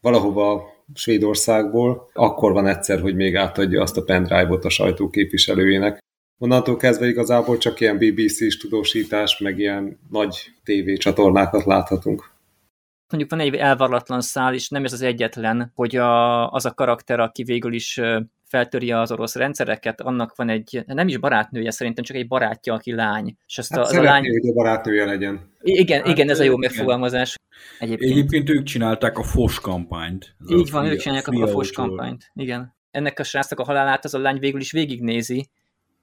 valahova 0.01 0.63
Svédországból, 0.95 2.11
akkor 2.13 2.53
van 2.53 2.67
egyszer, 2.67 3.01
hogy 3.01 3.15
még 3.15 3.37
átadja 3.37 3.83
azt 3.83 3.97
a 3.97 4.03
pendrive-ot 4.03 4.65
a 4.65 4.69
sajtó 4.69 5.11
képviselőjének. 5.11 5.99
Onnantól 6.43 6.77
kezdve 6.77 7.07
igazából 7.07 7.59
csak 7.59 7.81
ilyen 7.81 7.99
BBC-s 7.99 8.57
tudósítás, 8.57 9.39
meg 9.39 9.59
ilyen 9.59 9.99
nagy 10.11 10.53
tévécsatornákat 10.65 11.65
láthatunk. 11.65 12.31
Mondjuk 13.09 13.31
van 13.31 13.41
egy 13.41 13.55
elvarlatlan 13.55 14.21
szál, 14.21 14.55
és 14.55 14.69
nem 14.69 14.85
ez 14.85 14.93
az 14.93 15.03
egyetlen, 15.03 15.73
hogy 15.75 15.97
a, 15.97 16.51
az 16.51 16.65
a 16.65 16.75
karakter, 16.75 17.21
aki 17.21 17.43
végül 17.43 17.73
is 17.73 18.01
feltöri 18.45 18.93
az 18.93 19.13
orosz 19.13 19.35
rendszereket, 19.35 20.01
annak 20.01 20.37
van 20.37 20.49
egy, 20.49 20.83
nem 20.87 21.09
is 21.09 21.19
barátnője 21.19 21.71
szerintem, 21.71 22.05
csak 22.05 22.17
egy 22.17 22.29
barátja, 22.29 22.75
aki 22.75 22.95
lány. 22.95 23.37
És 23.47 23.59
azt 23.59 23.71
hát 23.71 23.79
a, 23.79 23.83
az 23.83 23.93
a 23.93 24.03
lány... 24.03 24.23
hogy 24.23 24.51
a 24.51 24.53
barátnője 24.53 25.05
legyen. 25.05 25.53
Igen, 25.63 26.01
hát, 26.01 26.09
igen, 26.09 26.31
ez 26.31 26.41
a 26.41 26.45
jó 26.45 26.57
megfogalmazás. 26.57 27.35
Egyébként. 27.79 28.11
Egyébként 28.11 28.51
ők 28.51 28.63
csinálták 28.63 29.19
a 29.19 29.23
FOS 29.23 29.61
kampányt. 29.61 30.37
Így 30.49 30.71
van, 30.71 30.87
ők 30.87 30.99
csinálják 30.99 31.29
a, 31.29 31.43
a 31.43 31.47
FOS 31.47 31.73
kampányt. 31.73 32.31
Igen. 32.35 32.75
Ennek 32.91 33.19
a 33.19 33.23
srácnak 33.23 33.61
a 33.61 33.65
halálát 33.65 34.05
az 34.05 34.15
a 34.15 34.19
lány 34.19 34.39
végül 34.39 34.61
is 34.61 34.73
végignézi, 34.73 35.49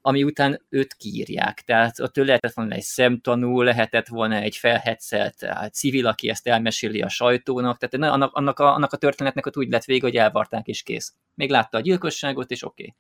ami 0.08 0.24
után 0.24 0.62
őt 0.70 0.94
kiírják. 0.94 1.62
Tehát 1.66 2.00
ott 2.00 2.18
ő 2.18 2.24
lehetett 2.24 2.54
volna 2.54 2.76
egy 2.76 2.82
szemtanú, 2.82 3.62
lehetett 3.62 4.08
volna 4.08 4.36
egy 4.36 4.56
felhetszelt 4.56 5.44
hát 5.44 5.74
civil, 5.74 6.08
aki 6.08 6.30
ezt 6.30 6.48
elmeséli 6.48 7.02
a 7.02 7.10
sajtónak, 7.10 7.78
tehát 7.78 8.14
annak, 8.14 8.34
annak, 8.34 8.60
a, 8.60 8.74
annak 8.74 8.94
a 8.94 8.98
történetnek 8.98 9.46
ott 9.46 9.58
úgy 9.58 9.70
lett 9.70 9.84
vége, 9.84 10.02
hogy 10.02 10.16
elvarták 10.16 10.68
és 10.68 10.84
kész. 10.84 11.14
Még 11.34 11.50
látta 11.50 11.78
a 11.78 11.82
gyilkosságot, 11.82 12.52
és 12.52 12.64
oké. 12.64 12.82
Okay. 12.82 12.96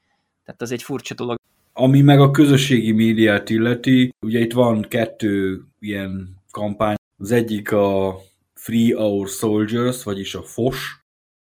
Tehát 0.46 0.62
az 0.62 0.72
egy 0.72 0.84
furcsa 0.84 1.14
dolog. 1.14 1.38
Ami 1.74 2.02
meg 2.02 2.20
a 2.20 2.32
közösségi 2.32 2.92
médiát 2.92 3.50
illeti, 3.50 4.14
ugye 4.20 4.40
itt 4.40 4.54
van 4.54 4.82
kettő 4.82 5.62
ilyen 5.80 6.36
kampány. 6.52 6.96
Az 7.18 7.32
egyik 7.32 7.72
a 7.72 8.18
Free 8.54 8.98
Our 8.98 9.28
Soldiers, 9.28 10.04
vagyis 10.04 10.36
a 10.36 10.42
FOS, 10.42 11.07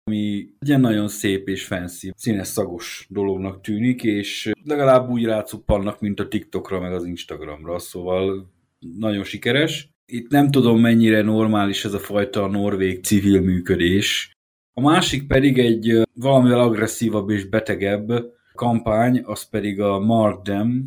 ami 0.09 0.49
egy 0.59 0.79
nagyon 0.79 1.09
szép 1.09 1.49
és 1.49 1.65
fancy, 1.65 2.13
színes 2.17 2.47
szagos 2.47 3.07
dolognak 3.11 3.61
tűnik, 3.61 4.03
és 4.03 4.53
legalább 4.65 5.09
úgy 5.09 5.25
rácuppannak, 5.25 6.01
mint 6.01 6.21
a 6.21 6.29
TikTokra, 6.29 6.81
meg 6.81 6.93
az 6.93 7.05
Instagramra, 7.05 7.79
szóval 7.79 8.51
nagyon 8.99 9.25
sikeres. 9.25 9.89
Itt 10.07 10.31
nem 10.31 10.51
tudom, 10.51 10.81
mennyire 10.81 11.23
normális 11.23 11.85
ez 11.85 11.93
a 11.93 11.99
fajta 11.99 12.47
norvég 12.47 13.05
civil 13.05 13.41
működés. 13.41 14.33
A 14.73 14.81
másik 14.81 15.27
pedig 15.27 15.59
egy 15.59 16.03
valamivel 16.15 16.61
agresszívabb 16.61 17.31
és 17.31 17.45
betegebb 17.45 18.13
kampány, 18.55 19.23
az 19.25 19.49
pedig 19.49 19.81
a 19.81 19.99
Mark 19.99 20.43
Them 20.43 20.85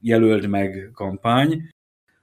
jelöld 0.00 0.48
meg 0.48 0.90
kampány, 0.92 1.68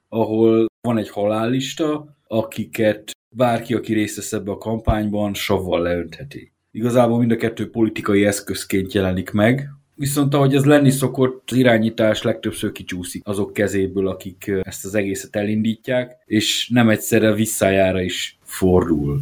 ahol 0.08 0.66
van 0.80 0.98
egy 0.98 1.10
halállista, 1.10 2.16
akiket 2.26 3.13
bárki, 3.36 3.74
aki 3.74 3.92
részt 3.92 4.16
vesz 4.16 4.32
ebbe 4.32 4.50
a 4.50 4.58
kampányban, 4.58 5.34
savval 5.34 5.82
leöntheti. 5.82 6.52
Igazából 6.70 7.18
mind 7.18 7.30
a 7.30 7.36
kettő 7.36 7.70
politikai 7.70 8.24
eszközként 8.24 8.92
jelenik 8.92 9.30
meg, 9.30 9.68
viszont 9.94 10.34
ahogy 10.34 10.54
ez 10.54 10.64
lenni 10.64 10.90
szokott, 10.90 11.50
az 11.50 11.56
irányítás 11.56 12.22
legtöbbször 12.22 12.72
kicsúszik 12.72 13.22
azok 13.24 13.52
kezéből, 13.52 14.08
akik 14.08 14.52
ezt 14.62 14.84
az 14.84 14.94
egészet 14.94 15.36
elindítják, 15.36 16.16
és 16.24 16.68
nem 16.68 16.88
egyszerre 16.88 17.32
visszájára 17.32 18.00
is 18.00 18.38
fordul. 18.42 19.20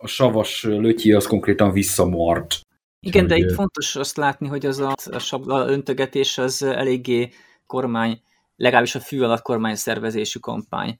A 0.00 0.06
savas 0.06 0.62
lötyi 0.62 1.12
az 1.12 1.26
konkrétan 1.26 1.72
visszamart. 1.72 2.60
Igen, 3.00 3.26
de 3.26 3.36
itt 3.36 3.52
fontos 3.52 3.96
azt 3.96 4.16
látni, 4.16 4.48
hogy 4.48 4.66
az 4.66 4.78
a, 4.78 4.94
a 5.10 5.18
sabla 5.18 5.68
öntögetés 5.68 6.38
az 6.38 6.62
eléggé 6.62 7.30
kormány, 7.66 8.20
legalábbis 8.56 8.94
a 8.94 9.00
fű 9.00 9.20
alatt 9.20 9.42
kormány 9.42 9.74
szervezésű 9.74 10.38
kampány. 10.38 10.98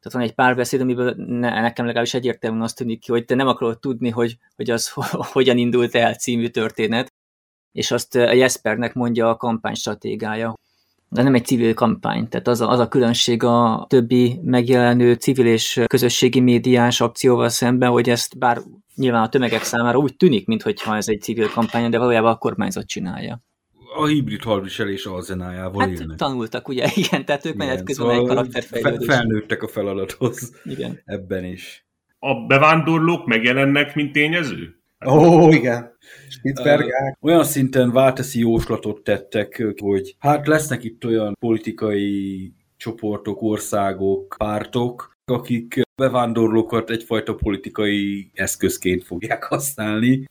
Tehát 0.00 0.18
van 0.18 0.22
egy 0.22 0.34
párbeszéd, 0.34 0.80
amiből 0.80 1.14
ne, 1.16 1.60
nekem 1.60 1.84
legalábbis 1.84 2.14
egyértelműen 2.14 2.62
azt 2.62 2.76
tűnik 2.76 3.00
ki, 3.00 3.10
hogy 3.10 3.24
te 3.24 3.34
nem 3.34 3.46
akarod 3.46 3.78
tudni, 3.78 4.10
hogy, 4.10 4.38
hogy 4.56 4.70
az 4.70 4.92
hogyan 5.32 5.58
indult 5.58 5.94
el 5.94 6.14
című 6.14 6.48
történet, 6.48 7.12
és 7.72 7.90
azt 7.90 8.14
a 8.14 8.32
Jespernek 8.32 8.94
mondja 8.94 9.28
a 9.28 9.36
kampány 9.36 9.74
stratégája. 9.74 10.54
De 11.08 11.22
nem 11.22 11.34
egy 11.34 11.44
civil 11.44 11.74
kampány, 11.74 12.28
tehát 12.28 12.48
az 12.48 12.60
a, 12.60 12.70
az 12.70 12.78
a 12.78 12.88
különbség 12.88 13.42
a 13.42 13.86
többi 13.88 14.40
megjelenő 14.42 15.14
civil 15.14 15.46
és 15.46 15.82
közösségi 15.86 16.40
médiás 16.40 17.00
akcióval 17.00 17.48
szemben, 17.48 17.90
hogy 17.90 18.10
ezt 18.10 18.38
bár 18.38 18.60
nyilván 18.94 19.22
a 19.22 19.28
tömegek 19.28 19.62
számára 19.62 19.98
úgy 19.98 20.16
tűnik, 20.16 20.46
mintha 20.46 20.96
ez 20.96 21.08
egy 21.08 21.20
civil 21.20 21.50
kampány, 21.50 21.90
de 21.90 21.98
valójában 21.98 22.32
a 22.32 22.38
kormányzat 22.38 22.86
csinálja 22.86 23.42
a 23.94 24.06
hibrid 24.06 24.42
hadviselés 24.42 25.04
alzenájával 25.04 25.80
hát 25.80 26.00
élnek. 26.00 26.16
tanultak, 26.16 26.68
ugye? 26.68 26.88
Igen, 27.02 27.24
tehát 27.24 27.44
ők 27.44 27.54
menet 27.54 27.82
közben 27.82 28.06
szóval 28.06 28.20
egy 28.20 28.28
karakterfejlődés. 28.28 29.06
Felnőttek 29.06 29.62
a 29.62 29.68
feladathoz 29.68 30.52
Igen. 30.64 31.00
ebben 31.04 31.44
is. 31.44 31.86
A 32.18 32.46
bevándorlók 32.46 33.26
megjelennek, 33.26 33.94
mint 33.94 34.12
tényező? 34.12 34.74
Ó, 35.06 35.10
oh, 35.10 35.54
igen. 35.54 35.96
Spitzbergák. 36.28 37.18
Olyan 37.20 37.44
szinten 37.44 37.90
válteszi 37.90 38.38
jóslatot 38.38 39.04
tettek, 39.04 39.64
hogy 39.80 40.16
hát 40.18 40.46
lesznek 40.46 40.84
itt 40.84 41.04
olyan 41.04 41.36
politikai 41.40 42.52
csoportok, 42.76 43.42
országok, 43.42 44.34
pártok, 44.38 45.16
akik 45.24 45.80
bevándorlókat 45.94 46.90
egyfajta 46.90 47.34
politikai 47.34 48.30
eszközként 48.34 49.04
fogják 49.04 49.44
használni. 49.44 50.24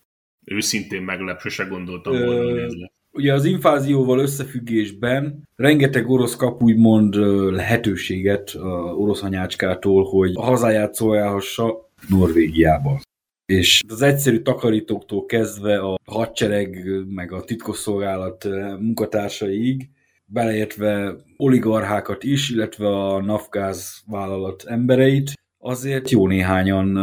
Őszintén 0.45 1.02
meglep, 1.02 1.40
sose 1.40 1.64
gondoltam 1.64 2.26
volna, 2.26 2.49
hogy 2.49 2.60
ez 2.60 2.73
Ugye 3.11 3.34
az 3.34 3.45
invázióval 3.45 4.19
összefüggésben 4.19 5.44
rengeteg 5.56 6.10
orosz 6.10 6.36
kap 6.36 6.64
úgymond 6.64 7.15
lehetőséget 7.52 8.49
a 8.49 8.95
orosz 8.95 9.23
anyácskától, 9.23 10.03
hogy 10.03 10.31
a 10.36 10.41
hazáját 10.44 10.94
szolgálhassa 10.94 11.90
Norvégiában. 12.10 12.99
és 13.49 13.81
az 13.88 14.02
egyszerű 14.02 14.40
takarítóktól 14.40 15.26
kezdve 15.26 15.80
a 15.80 15.98
hadsereg, 16.06 16.86
meg 17.07 17.31
a 17.31 17.44
titkosszolgálat 17.44 18.48
munkatársaig, 18.80 19.90
beleértve 20.26 21.15
oligarchákat 21.38 22.23
is, 22.23 22.49
illetve 22.49 22.88
a 22.88 23.22
Nafgáz 23.22 24.03
vállalat 24.07 24.64
embereit, 24.68 25.34
azért 25.57 26.10
jó 26.10 26.27
néhányan 26.27 26.98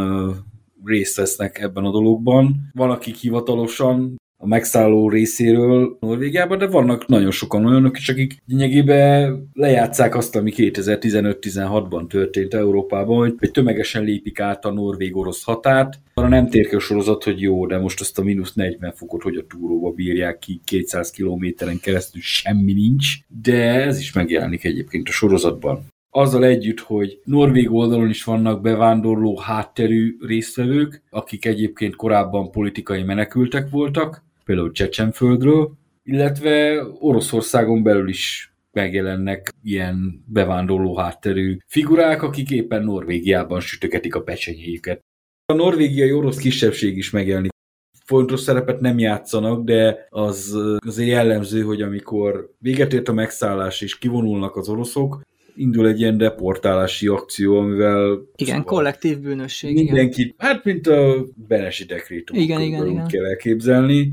részt 0.83 1.15
vesznek 1.17 1.59
ebben 1.59 1.83
a 1.83 1.91
dologban. 1.91 2.69
Van, 2.73 2.89
akik 2.89 3.15
hivatalosan 3.15 4.15
a 4.39 4.47
megszálló 4.47 5.09
részéről 5.09 5.97
Norvégiában, 5.99 6.57
de 6.57 6.67
vannak 6.67 7.07
nagyon 7.07 7.31
sokan 7.31 7.65
olyanok 7.65 7.97
is, 7.97 8.09
akik 8.09 8.37
lényegében 8.47 9.49
lejátszák 9.53 10.15
azt, 10.15 10.35
ami 10.35 10.53
2015-16-ban 10.55 12.07
történt 12.07 12.53
Európában, 12.53 13.17
hogy, 13.17 13.35
hogy 13.39 13.51
tömegesen 13.51 14.03
lépik 14.03 14.39
át 14.39 14.65
a 14.65 14.71
norvég-orosz 14.71 15.43
határt. 15.43 15.99
Arra 16.13 16.27
nem 16.27 16.49
tér 16.49 16.81
sorozat, 16.81 17.23
hogy 17.23 17.41
jó, 17.41 17.65
de 17.65 17.77
most 17.77 17.99
azt 17.99 18.19
a 18.19 18.23
mínusz 18.23 18.53
40 18.53 18.93
fokot, 18.93 19.21
hogy 19.21 19.35
a 19.35 19.45
túróba 19.47 19.91
bírják 19.91 20.39
ki 20.39 20.61
200 20.63 21.11
kilométeren 21.11 21.79
keresztül, 21.79 22.21
semmi 22.21 22.73
nincs, 22.73 23.07
de 23.41 23.83
ez 23.83 23.99
is 23.99 24.13
megjelenik 24.13 24.63
egyébként 24.63 25.07
a 25.07 25.11
sorozatban 25.11 25.85
azzal 26.17 26.45
együtt, 26.45 26.79
hogy 26.79 27.19
Norvég 27.23 27.71
oldalon 27.71 28.09
is 28.09 28.23
vannak 28.23 28.61
bevándorló 28.61 29.37
hátterű 29.37 30.17
résztvevők, 30.19 31.01
akik 31.09 31.45
egyébként 31.45 31.95
korábban 31.95 32.51
politikai 32.51 33.03
menekültek 33.03 33.69
voltak, 33.69 34.23
például 34.45 34.71
Csecsenföldről, 34.71 35.71
illetve 36.03 36.83
Oroszországon 36.99 37.83
belül 37.83 38.09
is 38.09 38.53
megjelennek 38.71 39.53
ilyen 39.63 40.23
bevándorló 40.27 40.97
hátterű 40.97 41.57
figurák, 41.67 42.21
akik 42.21 42.49
éppen 42.49 42.83
Norvégiában 42.83 43.59
sütögetik 43.59 44.15
a 44.15 44.21
pecsenyéjüket. 44.21 44.99
A 45.45 45.53
norvégiai 45.53 46.11
orosz 46.11 46.37
kisebbség 46.37 46.97
is 46.97 47.09
megjelenik. 47.09 47.51
Fontos 48.05 48.39
szerepet 48.39 48.79
nem 48.79 48.99
játszanak, 48.99 49.63
de 49.63 50.07
az 50.09 50.57
azért 50.87 51.09
jellemző, 51.09 51.61
hogy 51.61 51.81
amikor 51.81 52.53
véget 52.59 52.93
ért 52.93 53.07
a 53.07 53.13
megszállás 53.13 53.81
és 53.81 53.97
kivonulnak 53.97 54.55
az 54.55 54.69
oroszok, 54.69 55.21
indul 55.57 55.87
egy 55.87 55.99
ilyen 55.99 56.17
deportálási 56.17 57.07
akció, 57.07 57.57
amivel... 57.57 58.21
Igen, 58.35 58.55
szóval 58.55 58.63
kollektív 58.63 59.19
bűnösség. 59.19 59.75
Mindenki, 59.75 60.21
igen. 60.21 60.35
hát 60.37 60.63
mint 60.63 60.87
a 60.87 61.25
Benesi 61.47 61.83
dekrétum. 61.85 62.37
Igen, 62.37 62.61
igen, 62.61 62.87
igen. 62.87 63.07
kell 63.07 63.25
elképzelni, 63.25 64.11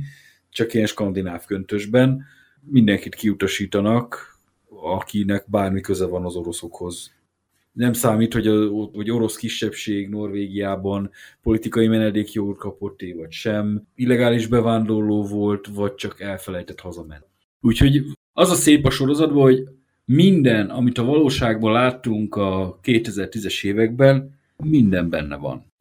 csak 0.51 0.75
ilyen 0.75 0.87
skandináv 0.87 1.45
köntösben. 1.45 2.25
Mindenkit 2.61 3.15
kiutasítanak, 3.15 4.39
akinek 4.83 5.45
bármi 5.51 5.81
köze 5.81 6.07
van 6.07 6.25
az 6.25 6.37
oroszokhoz. 6.37 7.12
Nem 7.73 7.93
számít, 7.93 8.33
hogy, 8.33 8.47
a, 8.47 8.69
hogy 8.93 9.11
orosz 9.11 9.37
kisebbség 9.37 10.09
Norvégiában 10.09 11.11
politikai 11.43 11.87
menedékjogot 11.89 12.57
kapott 12.57 13.03
-e, 13.03 13.15
vagy 13.16 13.33
sem, 13.33 13.87
illegális 13.95 14.47
bevándorló 14.47 15.23
volt, 15.23 15.66
vagy 15.66 15.95
csak 15.95 16.21
elfelejtett 16.21 16.81
hazamenni. 16.81 17.25
Úgyhogy 17.61 18.03
az 18.33 18.51
a 18.51 18.55
szép 18.55 18.87
a 18.87 18.91
sorozatban, 18.91 19.43
hogy 19.43 19.69
minden, 20.05 20.71
amit 20.71 20.99
a 20.99 21.05
valóságban 21.05 21.73
láttunk 21.73 22.37
a 22.37 22.79
2010-es 22.83 23.65
években, 23.65 24.41
minden 24.57 25.09
benne 25.09 25.37
van. 25.37 25.73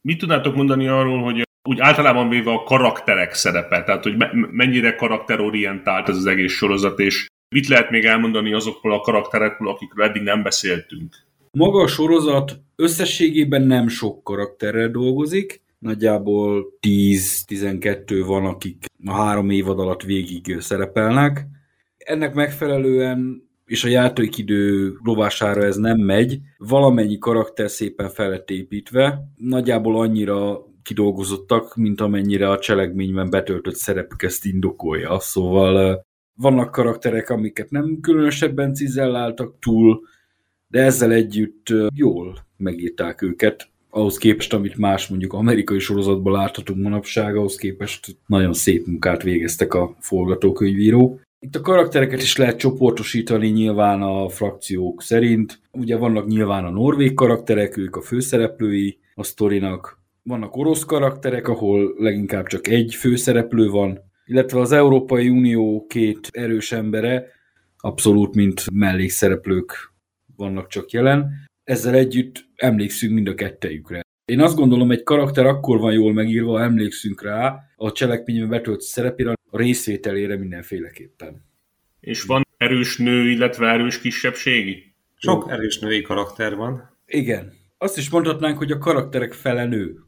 Mit 0.00 0.18
tudnátok 0.18 0.54
mondani 0.54 0.88
arról, 0.88 1.22
hogy 1.22 1.42
úgy 1.62 1.80
általában 1.80 2.28
véve 2.28 2.50
a 2.50 2.62
karakterek 2.62 3.34
szerepe, 3.34 3.82
tehát 3.82 4.02
hogy 4.02 4.14
mennyire 4.50 4.94
karakterorientált 4.94 6.08
ez 6.08 6.16
az 6.16 6.26
egész 6.26 6.52
sorozat, 6.52 6.98
és 6.98 7.26
mit 7.48 7.68
lehet 7.68 7.90
még 7.90 8.04
elmondani 8.04 8.52
azokról 8.52 8.92
a 8.92 9.00
karakterekről, 9.00 9.68
akikről 9.68 10.06
eddig 10.06 10.22
nem 10.22 10.42
beszéltünk? 10.42 11.16
Maga 11.50 11.82
a 11.82 11.86
sorozat 11.86 12.60
összességében 12.76 13.62
nem 13.62 13.88
sok 13.88 14.24
karakterrel 14.24 14.90
dolgozik, 14.90 15.62
nagyjából 15.78 16.66
10-12 16.80 18.22
van, 18.26 18.44
akik 18.44 18.84
a 19.04 19.12
három 19.12 19.50
évad 19.50 19.78
alatt 19.78 20.02
végig 20.02 20.56
szerepelnek. 20.60 21.46
Ennek 21.98 22.34
megfelelően 22.34 23.47
és 23.68 23.84
a 23.84 23.88
játékidő 23.88 24.92
rovására 25.04 25.64
ez 25.64 25.76
nem 25.76 25.98
megy. 25.98 26.38
Valamennyi 26.58 27.18
karakter 27.18 27.70
szépen 27.70 28.08
fel 28.08 28.30
lett 28.30 28.50
építve, 28.50 29.32
nagyjából 29.36 30.00
annyira 30.00 30.66
kidolgozottak, 30.82 31.76
mint 31.76 32.00
amennyire 32.00 32.50
a 32.50 32.58
cselekményben 32.58 33.30
betöltött 33.30 33.74
szerepük 33.74 34.22
ezt 34.22 34.44
indokolja. 34.44 35.18
Szóval 35.18 36.06
vannak 36.34 36.70
karakterek, 36.70 37.30
amiket 37.30 37.70
nem 37.70 37.98
különösebben 38.00 38.74
cizelláltak 38.74 39.58
túl, 39.58 40.00
de 40.68 40.82
ezzel 40.82 41.12
együtt 41.12 41.66
jól 41.94 42.46
megírták 42.56 43.22
őket. 43.22 43.68
Ahhoz 43.90 44.18
képest, 44.18 44.52
amit 44.52 44.76
más 44.76 45.08
mondjuk 45.08 45.32
amerikai 45.32 45.78
sorozatban 45.78 46.32
láthatunk 46.32 46.82
manapság, 46.82 47.36
ahhoz 47.36 47.56
képest 47.56 48.16
nagyon 48.26 48.52
szép 48.52 48.86
munkát 48.86 49.22
végeztek 49.22 49.74
a 49.74 49.96
forgatókönyvírók. 50.00 51.20
Itt 51.40 51.56
a 51.56 51.60
karaktereket 51.60 52.22
is 52.22 52.36
lehet 52.36 52.58
csoportosítani 52.58 53.48
nyilván 53.48 54.02
a 54.02 54.28
frakciók 54.28 55.02
szerint. 55.02 55.60
Ugye 55.72 55.96
vannak 55.96 56.26
nyilván 56.26 56.64
a 56.64 56.70
norvég 56.70 57.14
karakterek, 57.14 57.76
ők 57.76 57.96
a 57.96 58.02
főszereplői 58.02 58.98
a 59.14 59.22
sztorinak. 59.22 60.00
Vannak 60.22 60.56
orosz 60.56 60.84
karakterek, 60.84 61.48
ahol 61.48 61.94
leginkább 61.98 62.46
csak 62.46 62.68
egy 62.68 62.94
főszereplő 62.94 63.68
van, 63.68 64.00
illetve 64.24 64.60
az 64.60 64.72
Európai 64.72 65.28
Unió 65.28 65.86
két 65.88 66.28
erős 66.30 66.72
embere, 66.72 67.26
abszolút 67.76 68.34
mint 68.34 68.70
mellékszereplők 68.72 69.92
vannak 70.36 70.68
csak 70.68 70.90
jelen. 70.90 71.30
Ezzel 71.64 71.94
együtt 71.94 72.48
emlékszünk 72.56 73.14
mind 73.14 73.28
a 73.28 73.34
kettejükre. 73.34 74.00
Én 74.24 74.40
azt 74.40 74.56
gondolom, 74.56 74.90
egy 74.90 75.02
karakter 75.02 75.46
akkor 75.46 75.78
van 75.78 75.92
jól 75.92 76.12
megírva, 76.12 76.50
ha 76.50 76.62
emlékszünk 76.62 77.22
rá 77.22 77.58
a 77.76 77.92
cselekményben 77.92 78.48
betölt 78.48 78.80
szerepére, 78.80 79.36
részvételére 79.50 80.36
mindenféleképpen. 80.36 81.44
És 82.00 82.22
van 82.22 82.46
erős 82.56 82.96
nő, 82.96 83.30
illetve 83.30 83.68
erős 83.68 84.00
kisebbségi? 84.00 84.94
Sok 85.14 85.50
erős 85.50 85.78
női 85.78 86.02
karakter 86.02 86.54
van. 86.54 86.96
Igen. 87.06 87.52
Azt 87.78 87.98
is 87.98 88.10
mondhatnánk, 88.10 88.58
hogy 88.58 88.70
a 88.70 88.78
karakterek 88.78 89.32
fele 89.32 89.64
nő. 89.64 89.98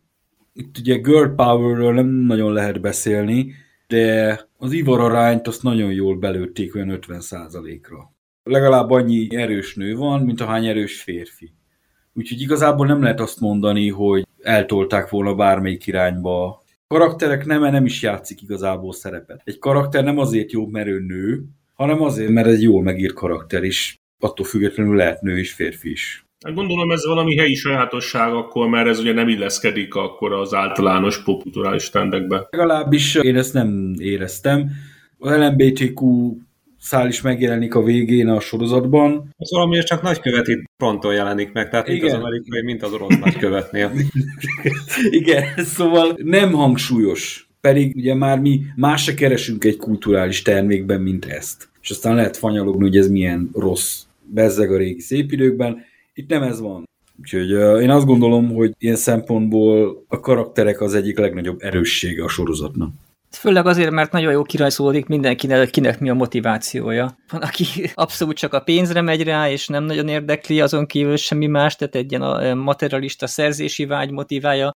Itt 0.52 0.78
ugye 0.78 0.96
girl 0.96 1.34
powerről 1.34 1.92
nem 1.92 2.06
nagyon 2.06 2.52
lehet 2.52 2.80
beszélni, 2.80 3.54
de 3.86 4.40
az 4.56 4.72
Ivar 4.72 5.00
arányt 5.00 5.46
azt 5.46 5.62
nagyon 5.62 5.92
jól 5.92 6.16
belőtték 6.16 6.74
olyan 6.74 6.98
50%-ra. 7.00 8.12
Legalább 8.42 8.90
annyi 8.90 9.36
erős 9.36 9.74
nő 9.74 9.94
van, 9.94 10.22
mint 10.22 10.40
ahány 10.40 10.66
erős 10.66 11.02
férfi. 11.02 11.52
Úgyhogy 12.12 12.40
igazából 12.40 12.86
nem 12.86 13.02
lehet 13.02 13.20
azt 13.20 13.40
mondani, 13.40 13.88
hogy 13.88 14.26
eltolták 14.42 15.08
volna 15.08 15.34
bármelyik 15.34 15.86
irányba. 15.86 16.59
Karakterek 16.94 17.46
neme 17.46 17.70
nem 17.70 17.84
is 17.84 18.02
játszik 18.02 18.42
igazából 18.42 18.92
szerepet. 18.92 19.40
Egy 19.44 19.58
karakter 19.58 20.04
nem 20.04 20.18
azért 20.18 20.52
jó, 20.52 20.66
mert 20.66 20.86
ő 20.86 20.98
nő, 20.98 21.44
hanem 21.74 22.02
azért, 22.02 22.30
mert 22.30 22.46
egy 22.46 22.62
jól 22.62 22.82
megírt 22.82 23.14
karakter 23.14 23.62
is. 23.62 23.96
Attól 24.18 24.46
függetlenül 24.46 24.96
lehet 24.96 25.22
nő 25.22 25.38
és 25.38 25.52
férfi 25.52 25.90
is. 25.90 26.24
Hát 26.44 26.54
gondolom 26.54 26.90
ez 26.90 27.06
valami 27.06 27.36
helyi 27.36 27.54
sajátosság 27.54 28.32
akkor, 28.32 28.68
mert 28.68 28.88
ez 28.88 28.98
ugye 28.98 29.12
nem 29.12 29.28
illeszkedik 29.28 29.94
akkor 29.94 30.32
az 30.32 30.54
általános 30.54 31.22
popkulturális 31.22 31.90
trendekbe. 31.90 32.46
Legalábbis 32.50 33.14
én 33.14 33.36
ezt 33.36 33.54
nem 33.54 33.94
éreztem. 33.98 34.70
A 35.18 35.34
LMBTQ 35.34 36.34
szál 36.80 37.08
is 37.08 37.20
megjelenik 37.20 37.74
a 37.74 37.82
végén 37.82 38.28
a 38.28 38.40
sorozatban. 38.40 39.34
Az 39.36 39.50
valamiért 39.50 39.86
csak 39.86 40.02
nagykövet 40.02 40.48
itt 40.48 40.62
pronton 40.76 41.14
jelenik 41.14 41.52
meg, 41.52 41.70
tehát 41.70 41.88
Igen. 41.88 42.00
mint 42.00 42.12
az 42.12 42.18
amerikai, 42.18 42.62
mint 42.62 42.82
az 42.82 42.92
orosz 42.92 43.18
nagykövetnél. 43.18 43.92
Igen, 45.20 45.44
szóval 45.56 46.16
nem 46.16 46.52
hangsúlyos, 46.52 47.48
pedig 47.60 47.96
ugye 47.96 48.14
már 48.14 48.38
mi 48.38 48.62
más 48.76 49.02
se 49.02 49.14
keresünk 49.14 49.64
egy 49.64 49.76
kulturális 49.76 50.42
termékben, 50.42 51.00
mint 51.00 51.24
ezt. 51.24 51.68
És 51.82 51.90
aztán 51.90 52.14
lehet 52.14 52.36
fanyalogni, 52.36 52.82
hogy 52.82 52.96
ez 52.96 53.08
milyen 53.08 53.50
rossz 53.54 54.02
bezzeg 54.22 54.72
a 54.72 54.76
régi 54.76 55.00
szép 55.00 55.32
időkben. 55.32 55.78
Itt 56.14 56.28
nem 56.28 56.42
ez 56.42 56.60
van. 56.60 56.88
Úgyhogy 57.20 57.52
uh, 57.52 57.82
én 57.82 57.90
azt 57.90 58.06
gondolom, 58.06 58.54
hogy 58.54 58.74
ilyen 58.78 58.96
szempontból 58.96 60.04
a 60.08 60.20
karakterek 60.20 60.80
az 60.80 60.94
egyik 60.94 61.18
legnagyobb 61.18 61.62
erőssége 61.62 62.24
a 62.24 62.28
sorozatnak. 62.28 62.92
Főleg 63.30 63.66
azért, 63.66 63.90
mert 63.90 64.12
nagyon 64.12 64.32
jó 64.32 64.42
kirajzolódik 64.42 65.06
mindenkinek, 65.06 65.70
kinek 65.70 66.00
mi 66.00 66.10
a 66.10 66.14
motivációja. 66.14 67.16
Van, 67.30 67.42
aki 67.42 67.90
abszolút 67.94 68.36
csak 68.36 68.54
a 68.54 68.60
pénzre 68.60 69.00
megy 69.00 69.22
rá, 69.22 69.50
és 69.50 69.68
nem 69.68 69.84
nagyon 69.84 70.08
érdekli 70.08 70.60
azon 70.60 70.86
kívül 70.86 71.16
semmi 71.16 71.46
más, 71.46 71.76
tehát 71.76 71.94
egy 71.94 72.12
ilyen 72.12 72.58
materialista 72.58 73.26
szerzési 73.26 73.84
vágy 73.86 74.10
motiválja. 74.10 74.70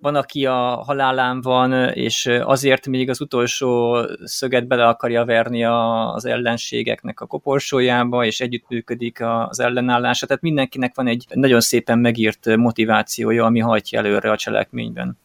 Van, 0.00 0.14
aki 0.14 0.46
a 0.46 0.82
halálán 0.86 1.40
van, 1.40 1.88
és 1.88 2.26
azért 2.26 2.86
még 2.86 3.10
az 3.10 3.20
utolsó 3.20 3.98
szöget 4.24 4.66
bele 4.66 4.86
akarja 4.86 5.24
verni 5.24 5.64
az 5.64 6.24
ellenségeknek 6.24 7.20
a 7.20 7.26
koporsójába, 7.26 8.24
és 8.24 8.40
együttműködik 8.40 9.20
az 9.20 9.60
ellenállása. 9.60 10.26
Tehát 10.26 10.42
mindenkinek 10.42 10.94
van 10.94 11.06
egy 11.06 11.26
nagyon 11.34 11.60
szépen 11.60 11.98
megírt 11.98 12.56
motivációja, 12.56 13.44
ami 13.44 13.58
hajtja 13.58 13.98
előre 13.98 14.30
a 14.30 14.36
cselekményben. 14.36 15.18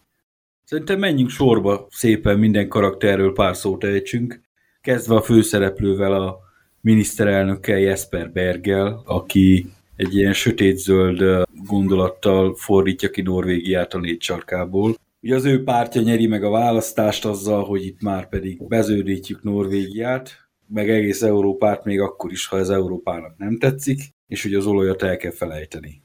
Szerintem 0.72 0.99
menjünk 0.99 1.30
sorba 1.30 1.88
szépen 1.89 2.39
minden 2.39 2.68
karakterről 2.68 3.34
pár 3.34 3.56
szót 3.56 3.84
ejtsünk. 3.84 4.41
Kezdve 4.81 5.15
a 5.15 5.22
főszereplővel, 5.22 6.14
a 6.14 6.39
miniszterelnökkel, 6.81 7.80
Jesper 7.80 8.31
Bergel, 8.31 9.02
aki 9.06 9.65
egy 9.95 10.15
ilyen 10.15 10.34
sötétzöld 10.34 11.43
gondolattal 11.68 12.56
fordítja 12.56 13.10
ki 13.10 13.22
Norvégiát 13.22 13.93
a 13.93 13.99
négy 13.99 14.22
sarkából. 14.22 14.95
Ugye 15.22 15.35
az 15.35 15.45
ő 15.45 15.64
pártja 15.64 16.02
nyeri 16.02 16.27
meg 16.27 16.43
a 16.43 16.49
választást 16.49 17.26
azzal, 17.26 17.64
hogy 17.64 17.85
itt 17.85 18.02
már 18.02 18.30
pedig 18.30 18.68
beződítjük 18.68 19.43
Norvégiát, 19.43 20.49
meg 20.68 20.89
egész 20.89 21.22
Európát 21.22 21.84
még 21.85 21.99
akkor 21.99 22.31
is, 22.31 22.48
ha 22.48 22.57
ez 22.57 22.69
Európának 22.69 23.38
nem 23.38 23.57
tetszik, 23.57 23.99
és 24.27 24.43
hogy 24.43 24.53
az 24.53 24.65
olajat 24.65 25.03
el 25.03 25.18
kell 25.18 25.31
felejteni. 25.31 26.02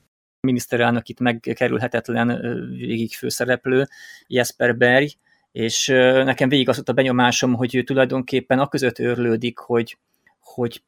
Miniszterelnök 0.47 1.09
itt 1.09 1.21
megkerülhetetlen 1.21 2.41
végig 2.71 3.13
főszereplő, 3.13 3.89
Jesper 4.27 4.77
Berg, 4.77 5.09
és 5.53 5.87
nekem 6.25 6.49
végig 6.49 6.69
az 6.69 6.75
volt 6.75 6.89
a 6.89 6.93
benyomásom, 6.93 7.55
hogy 7.55 7.75
ő 7.75 7.83
tulajdonképpen 7.83 8.59
a 8.59 8.69
között 8.69 8.99
őrlődik, 8.99 9.59
hogy, 9.59 9.99
hogy 10.41 10.83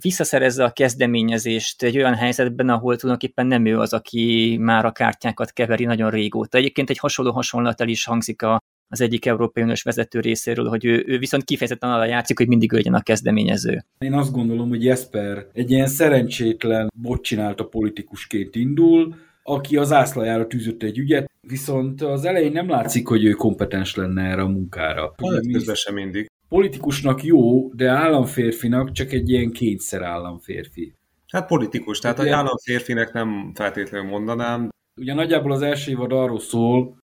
visszaszerezze 0.00 0.64
a 0.64 0.72
kezdeményezést 0.72 1.82
egy 1.82 1.96
olyan 1.96 2.14
helyzetben, 2.14 2.68
ahol 2.68 2.96
tulajdonképpen 2.96 3.46
nem 3.46 3.66
ő 3.66 3.78
az, 3.78 3.92
aki 3.92 4.56
már 4.60 4.84
a 4.84 4.92
kártyákat 4.92 5.52
keveri 5.52 5.84
nagyon 5.84 6.10
régóta. 6.10 6.58
Egyébként 6.58 6.90
egy 6.90 6.98
hasonló 6.98 7.32
hasonlat 7.32 7.80
el 7.80 7.88
is 7.88 8.04
hangzik 8.04 8.42
a, 8.42 8.62
az 8.92 9.00
egyik 9.00 9.26
Európai 9.26 9.62
Uniós 9.62 9.82
vezető 9.82 10.20
részéről, 10.20 10.68
hogy 10.68 10.84
ő, 10.84 11.04
ő 11.06 11.18
viszont 11.18 11.44
kifejezetten 11.44 11.90
arra 11.90 12.04
játszik, 12.04 12.38
hogy 12.38 12.48
mindig 12.48 12.72
ő 12.72 12.76
legyen 12.76 12.94
a 12.94 13.02
kezdeményező. 13.02 13.84
Én 13.98 14.12
azt 14.12 14.32
gondolom, 14.32 14.68
hogy 14.68 14.84
Jesper 14.84 15.46
egy 15.52 15.70
ilyen 15.70 15.86
szerencsétlen 15.86 16.88
bot 16.94 17.22
csinálta 17.22 17.64
politikusként 17.64 18.54
indul, 18.54 19.14
aki 19.42 19.76
az 19.76 19.92
ászlajára 19.92 20.46
tűzött 20.46 20.82
egy 20.82 20.98
ügyet, 20.98 21.30
viszont 21.40 22.02
az 22.02 22.24
elején 22.24 22.52
nem 22.52 22.68
látszik, 22.68 23.06
hogy 23.06 23.24
ő 23.24 23.30
kompetens 23.30 23.94
lenne 23.94 24.22
erre 24.22 24.42
a 24.42 24.48
munkára. 24.48 25.14
Közben 25.52 25.74
sem 25.74 25.94
mindig. 25.94 26.26
Politikusnak 26.48 27.22
jó, 27.24 27.68
de 27.74 27.88
államférfinak 27.88 28.92
csak 28.92 29.12
egy 29.12 29.28
ilyen 29.28 29.50
kényszer 29.50 30.02
államférfi. 30.02 30.94
Hát 31.32 31.46
politikus, 31.46 31.98
tehát 31.98 32.18
a 32.18 32.34
államférfinek 32.34 33.12
nem 33.12 33.52
feltétlenül 33.54 34.10
mondanám. 34.10 34.68
Ugye 35.00 35.14
nagyjából 35.14 35.52
az 35.52 35.62
első 35.62 35.90
évad 35.90 36.12
arról 36.12 36.40
szól, 36.40 36.99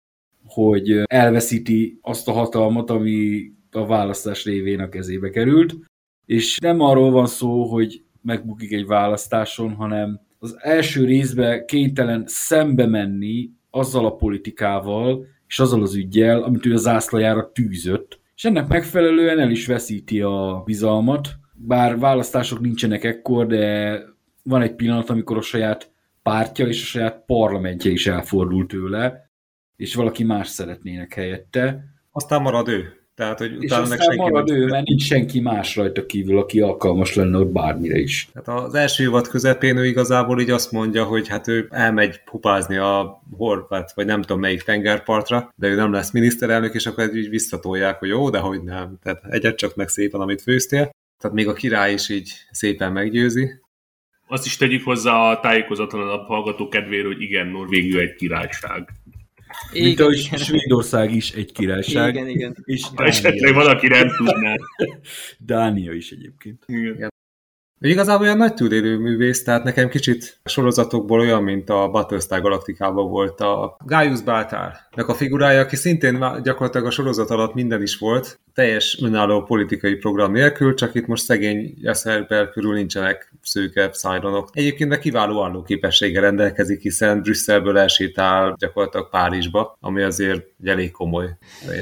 hogy 0.46 1.02
elveszíti 1.04 1.98
azt 2.02 2.28
a 2.28 2.32
hatalmat, 2.32 2.90
ami 2.90 3.50
a 3.70 3.86
választás 3.86 4.44
révén 4.44 4.80
a 4.80 4.88
kezébe 4.88 5.30
került, 5.30 5.74
és 6.26 6.58
nem 6.58 6.80
arról 6.80 7.10
van 7.10 7.26
szó, 7.26 7.64
hogy 7.64 8.02
megbukik 8.22 8.72
egy 8.72 8.86
választáson, 8.86 9.74
hanem 9.74 10.20
az 10.38 10.56
első 10.58 11.04
részben 11.04 11.66
kénytelen 11.66 12.24
szembe 12.26 12.86
menni 12.86 13.50
azzal 13.70 14.06
a 14.06 14.14
politikával 14.14 15.26
és 15.48 15.58
azzal 15.58 15.82
az 15.82 15.94
ügyjel, 15.94 16.42
amit 16.42 16.66
ő 16.66 16.72
az 16.72 16.82
zászlajára 16.82 17.52
tűzött, 17.52 18.20
és 18.36 18.44
ennek 18.44 18.68
megfelelően 18.68 19.38
el 19.38 19.50
is 19.50 19.66
veszíti 19.66 20.20
a 20.20 20.62
bizalmat, 20.64 21.28
bár 21.54 21.98
választások 21.98 22.60
nincsenek 22.60 23.04
ekkor, 23.04 23.46
de 23.46 23.98
van 24.42 24.62
egy 24.62 24.74
pillanat, 24.74 25.10
amikor 25.10 25.36
a 25.36 25.40
saját 25.40 25.90
pártja 26.22 26.66
és 26.66 26.82
a 26.82 26.84
saját 26.84 27.22
parlamentje 27.26 27.90
is 27.90 28.06
elfordul 28.06 28.66
tőle, 28.66 29.25
és 29.76 29.94
valaki 29.94 30.24
más 30.24 30.48
szeretnének 30.48 31.14
helyette. 31.14 31.84
Aztán 32.12 32.42
marad 32.42 32.68
ő. 32.68 33.06
Tehát, 33.16 33.38
hogy 33.38 33.62
és 33.62 33.70
aztán 33.70 33.98
senki 33.98 34.16
marad 34.16 34.50
ő, 34.50 34.66
mert 34.66 34.86
nincs 34.86 35.02
senki 35.02 35.40
más 35.40 35.76
rajta 35.76 36.06
kívül, 36.06 36.38
aki 36.38 36.60
alkalmas 36.60 37.14
lenne 37.14 37.38
ott 37.38 37.52
bármire 37.52 37.98
is. 37.98 38.28
Tehát 38.32 38.64
az 38.64 38.74
első 38.74 39.02
évad 39.02 39.28
közepén 39.28 39.76
ő 39.76 39.86
igazából 39.86 40.40
így 40.40 40.50
azt 40.50 40.72
mondja, 40.72 41.04
hogy 41.04 41.28
hát 41.28 41.48
ő 41.48 41.68
elmegy 41.70 42.20
pupázni 42.24 42.76
a 42.76 43.22
horvát, 43.36 43.94
vagy 43.94 44.06
nem 44.06 44.20
tudom 44.20 44.40
melyik 44.40 44.62
tengerpartra, 44.62 45.52
de 45.56 45.68
ő 45.68 45.74
nem 45.74 45.92
lesz 45.92 46.10
miniszterelnök, 46.10 46.74
és 46.74 46.86
akkor 46.86 47.16
így 47.16 47.28
visszatolják, 47.28 47.98
hogy 47.98 48.08
jó, 48.08 48.30
de 48.30 48.38
hogy 48.38 48.62
nem. 48.62 48.98
Tehát 49.02 49.24
egyet 49.24 49.56
csak 49.56 49.74
meg 49.74 49.88
szépen, 49.88 50.20
amit 50.20 50.42
főztél. 50.42 50.90
Tehát 51.18 51.36
még 51.36 51.48
a 51.48 51.52
király 51.52 51.92
is 51.92 52.08
így 52.08 52.32
szépen 52.50 52.92
meggyőzi. 52.92 53.50
Azt 54.28 54.46
is 54.46 54.56
tegyük 54.56 54.84
hozzá 54.84 55.12
a 55.12 55.40
tájékozatlanabb 55.40 56.26
hallgató 56.26 56.68
kedvéről, 56.68 57.12
hogy 57.12 57.22
igen, 57.22 57.46
Norvégia 57.46 58.00
egy 58.00 58.14
királyság. 58.14 58.88
Igen, 59.72 59.86
Mint 59.86 60.00
ahogy 60.00 60.16
Svédország 60.16 61.14
is 61.14 61.32
egy 61.32 61.52
királyság. 61.52 62.14
Igen, 62.14 62.28
igen. 62.28 62.56
És 62.64 62.82
Ha 62.94 63.04
esetleg 63.04 63.54
valaki 63.54 63.86
nem 63.86 64.08
tudná. 64.16 64.54
Dánia 65.38 65.92
is 65.92 66.10
egyébként. 66.10 66.64
Igen. 66.66 67.14
Igazából 67.80 68.24
olyan 68.24 68.36
nagy 68.36 68.54
túlélő 68.54 68.98
művész, 68.98 69.44
tehát 69.44 69.64
nekem 69.64 69.88
kicsit 69.88 70.38
sorozatokból 70.44 71.20
olyan, 71.20 71.42
mint 71.42 71.70
a 71.70 71.88
Battlestar 71.88 72.40
Galacticában 72.40 73.10
volt 73.10 73.40
a 73.40 73.76
Gaius 73.84 74.22
Baltar, 74.22 74.72
a 74.90 75.14
figurája, 75.14 75.60
aki 75.60 75.76
szintén 75.76 76.40
gyakorlatilag 76.42 76.86
a 76.86 76.90
sorozat 76.90 77.30
alatt 77.30 77.54
minden 77.54 77.82
is 77.82 77.98
volt, 77.98 78.40
teljes 78.54 78.98
önálló 79.02 79.42
politikai 79.42 79.94
program 79.94 80.32
nélkül, 80.32 80.74
csak 80.74 80.94
itt 80.94 81.06
most 81.06 81.24
szegény 81.24 81.74
Jesselber 81.80 82.48
körül 82.48 82.74
nincsenek 82.74 83.32
szőke 83.42 83.88
szájronok. 83.92 84.48
Egyébként 84.52 84.90
meg 84.90 84.98
kiváló 84.98 85.44
állóképességgel 85.44 86.22
rendelkezik, 86.22 86.80
hiszen 86.80 87.22
Brüsszelből 87.22 87.78
elsétál 87.78 88.54
gyakorlatilag 88.58 89.10
Párizsba, 89.10 89.76
ami 89.80 90.02
azért 90.02 90.44
egy 90.60 90.68
elég 90.68 90.90
komoly. 90.90 91.36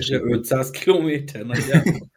500 0.08 0.70
kilométer 0.70 1.42
nagyjából. 1.46 2.12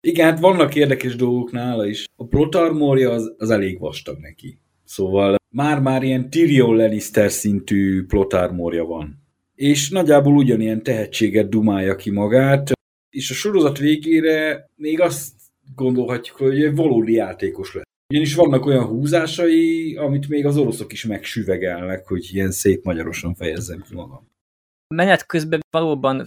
Igen, 0.00 0.26
hát 0.26 0.40
vannak 0.40 0.74
érdekes 0.74 1.16
dolgok 1.16 1.52
nála 1.52 1.86
is. 1.86 2.04
A 2.16 2.26
protarmorja 2.26 3.10
az, 3.10 3.34
az 3.38 3.50
elég 3.50 3.78
vastag 3.78 4.18
neki. 4.18 4.58
Szóval 4.84 5.36
már-már 5.54 6.02
ilyen 6.02 6.30
Tyrion 6.30 6.76
Lannister 6.76 7.30
szintű 7.30 8.04
plotarmorja 8.06 8.84
van. 8.84 9.22
És 9.54 9.90
nagyjából 9.90 10.36
ugyanilyen 10.36 10.82
tehetséget 10.82 11.48
dumálja 11.48 11.96
ki 11.96 12.10
magát, 12.10 12.72
és 13.10 13.30
a 13.30 13.34
sorozat 13.34 13.78
végére 13.78 14.70
még 14.76 15.00
azt 15.00 15.32
gondolhatjuk, 15.74 16.36
hogy 16.36 16.62
egy 16.62 16.74
valódi 16.74 17.12
játékos 17.12 17.74
lesz. 17.74 17.84
Ugyanis 18.08 18.34
vannak 18.34 18.66
olyan 18.66 18.84
húzásai, 18.84 19.96
amit 19.96 20.28
még 20.28 20.46
az 20.46 20.56
oroszok 20.56 20.92
is 20.92 21.04
megsüvegelnek, 21.04 22.06
hogy 22.06 22.28
ilyen 22.32 22.50
szép 22.50 22.84
magyarosan 22.84 23.34
fejezzem 23.34 23.84
ki 23.88 23.94
magam. 23.94 24.28
Menet 24.94 25.26
közben 25.26 25.60
valóban 25.70 26.26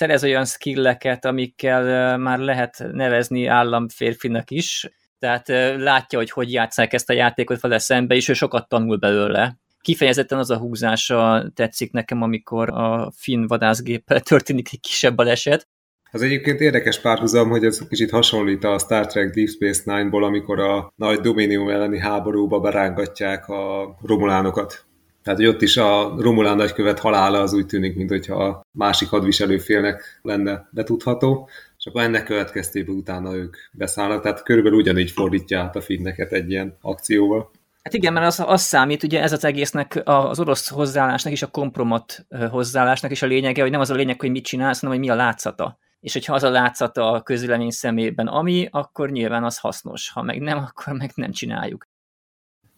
szerez 0.00 0.24
olyan 0.24 0.44
skilleket, 0.44 1.24
amikkel 1.24 2.18
már 2.18 2.38
lehet 2.38 2.84
nevezni 2.92 3.46
államférfinak 3.46 4.50
is, 4.50 4.88
tehát 5.18 5.48
látja, 5.78 6.18
hogy 6.18 6.30
hogy 6.30 6.52
játszák 6.52 6.92
ezt 6.92 7.10
a 7.10 7.12
játékot 7.12 7.60
vele 7.60 7.78
szembe, 7.78 8.14
és 8.14 8.28
ő 8.28 8.32
sokat 8.32 8.68
tanul 8.68 8.96
belőle. 8.96 9.58
Kifejezetten 9.80 10.38
az 10.38 10.50
a 10.50 10.58
húzása 10.58 11.50
tetszik 11.54 11.92
nekem, 11.92 12.22
amikor 12.22 12.70
a 12.70 13.12
finn 13.16 13.46
vadászgéppel 13.46 14.20
történik 14.30 14.68
egy 14.72 14.80
kisebb 14.80 15.14
baleset, 15.14 15.68
az 16.12 16.22
egyébként 16.22 16.60
érdekes 16.60 17.00
párhuzam, 17.00 17.48
hogy 17.48 17.64
ez 17.64 17.88
kicsit 17.88 18.10
hasonlít 18.10 18.64
a 18.64 18.78
Star 18.78 19.06
Trek 19.06 19.30
Deep 19.30 19.48
Space 19.48 19.82
Nine-ból, 19.84 20.24
amikor 20.24 20.60
a 20.60 20.92
nagy 20.96 21.20
Dominium 21.20 21.68
elleni 21.68 21.98
háborúba 21.98 22.60
berángatják 22.60 23.48
a 23.48 23.96
romulánokat. 24.02 24.89
Tehát, 25.22 25.38
hogy 25.38 25.48
ott 25.48 25.62
is 25.62 25.76
a 25.76 26.14
Romulán 26.18 26.56
nagykövet 26.56 26.98
halála 26.98 27.40
az 27.40 27.52
úgy 27.52 27.66
tűnik, 27.66 27.96
mintha 27.96 28.44
a 28.44 28.60
másik 28.70 29.08
hadviselő 29.08 29.58
félnek 29.58 30.20
lenne 30.22 30.68
betudható, 30.70 31.48
és 31.78 31.86
akkor 31.86 32.02
ennek 32.02 32.24
következtében 32.24 32.94
utána 32.94 33.34
ők 33.34 33.56
beszállnak, 33.72 34.22
tehát 34.22 34.42
körülbelül 34.42 34.78
ugyanígy 34.78 35.10
fordítja 35.10 35.60
át 35.60 35.76
a 35.76 35.80
finneket 35.80 36.32
egy 36.32 36.50
ilyen 36.50 36.76
akcióval. 36.80 37.50
Hát 37.82 37.94
igen, 37.94 38.12
mert 38.12 38.26
az, 38.26 38.42
az 38.46 38.62
számít, 38.62 39.02
ugye 39.02 39.22
ez 39.22 39.32
az 39.32 39.44
egésznek, 39.44 40.00
az 40.04 40.40
orosz 40.40 40.68
hozzáállásnak 40.68 41.32
és 41.32 41.42
a 41.42 41.46
kompromat 41.46 42.26
hozzáállásnak 42.50 43.10
is 43.10 43.22
a 43.22 43.26
lényege, 43.26 43.62
hogy 43.62 43.70
nem 43.70 43.80
az 43.80 43.90
a 43.90 43.94
lényeg, 43.94 44.20
hogy 44.20 44.30
mit 44.30 44.44
csinálsz, 44.44 44.80
hanem 44.80 44.96
hogy 44.96 45.04
mi 45.06 45.10
a 45.12 45.16
látszata. 45.16 45.78
És 46.00 46.12
hogyha 46.12 46.34
az 46.34 46.42
a 46.42 46.50
látszata 46.50 47.10
a 47.10 47.22
közülemény 47.22 47.70
szemében 47.70 48.26
ami, 48.26 48.68
akkor 48.70 49.10
nyilván 49.10 49.44
az 49.44 49.58
hasznos, 49.58 50.10
ha 50.10 50.22
meg 50.22 50.40
nem, 50.40 50.58
akkor 50.68 50.92
meg 50.92 51.10
nem 51.14 51.32
csináljuk. 51.32 51.88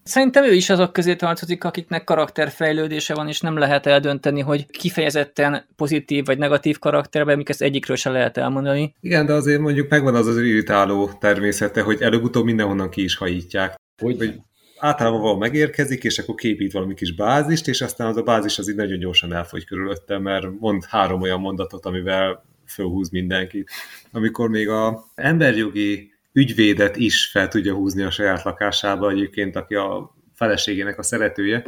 Szerintem 0.05 0.45
ő 0.45 0.53
is 0.53 0.71
azok 0.71 0.93
közé 0.93 1.17
tartozik, 1.17 1.65
akiknek 1.65 2.05
karakterfejlődése 2.05 3.15
van, 3.15 3.29
és 3.29 3.41
nem 3.41 3.59
lehet 3.59 3.87
eldönteni, 3.87 4.41
hogy 4.41 4.67
kifejezetten 4.67 5.67
pozitív 5.77 6.25
vagy 6.25 6.39
negatív 6.39 6.79
karakterben, 6.79 7.35
amik 7.35 7.49
ezt 7.49 7.63
egyikről 7.63 7.97
se 7.97 8.11
lehet 8.11 8.37
elmondani. 8.37 8.95
Igen, 9.01 9.27
de 9.27 9.33
azért 9.33 9.61
mondjuk 9.61 9.89
megvan 9.89 10.15
az 10.15 10.27
az 10.27 10.39
irritáló 10.39 11.11
természete, 11.21 11.83
hogy 11.83 12.03
előbb-utóbb 12.03 12.45
mindenhonnan 12.45 12.91
ki 12.91 13.03
is 13.03 13.17
hajítják. 13.17 13.75
Hogy, 14.03 14.17
hogy 14.17 14.35
általában 14.79 15.21
valahol 15.21 15.41
megérkezik, 15.41 16.05
és 16.05 16.19
akkor 16.19 16.35
képít 16.35 16.73
valami 16.73 16.95
kis 16.95 17.15
bázist, 17.15 17.69
és 17.69 17.81
aztán 17.81 18.07
az 18.07 18.17
a 18.17 18.23
bázis 18.23 18.59
az 18.59 18.69
így 18.69 18.77
nagyon 18.77 18.99
gyorsan 18.99 19.33
elfogy 19.33 19.65
körülötte, 19.65 20.19
mert 20.19 20.47
mond 20.59 20.85
három 20.85 21.21
olyan 21.21 21.41
mondatot, 21.41 21.87
amivel 21.87 22.45
fölhúz 22.67 23.11
mindenkit. 23.11 23.71
Amikor 24.13 24.49
még 24.49 24.69
a 24.69 25.05
emberjogi 25.15 26.12
ügyvédet 26.33 26.97
is 26.97 27.31
fel 27.31 27.49
tudja 27.49 27.75
húzni 27.75 28.03
a 28.03 28.11
saját 28.11 28.43
lakásába 28.43 29.11
egyébként, 29.11 29.57
aki 29.57 29.75
a 29.75 30.15
feleségének 30.35 30.99
a 30.99 31.03
szeretője, 31.03 31.65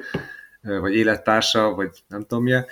vagy 0.63 0.95
élettársa, 0.95 1.75
vagy 1.75 1.91
nem 2.09 2.21
tudom 2.21 2.43
milyen, 2.43 2.67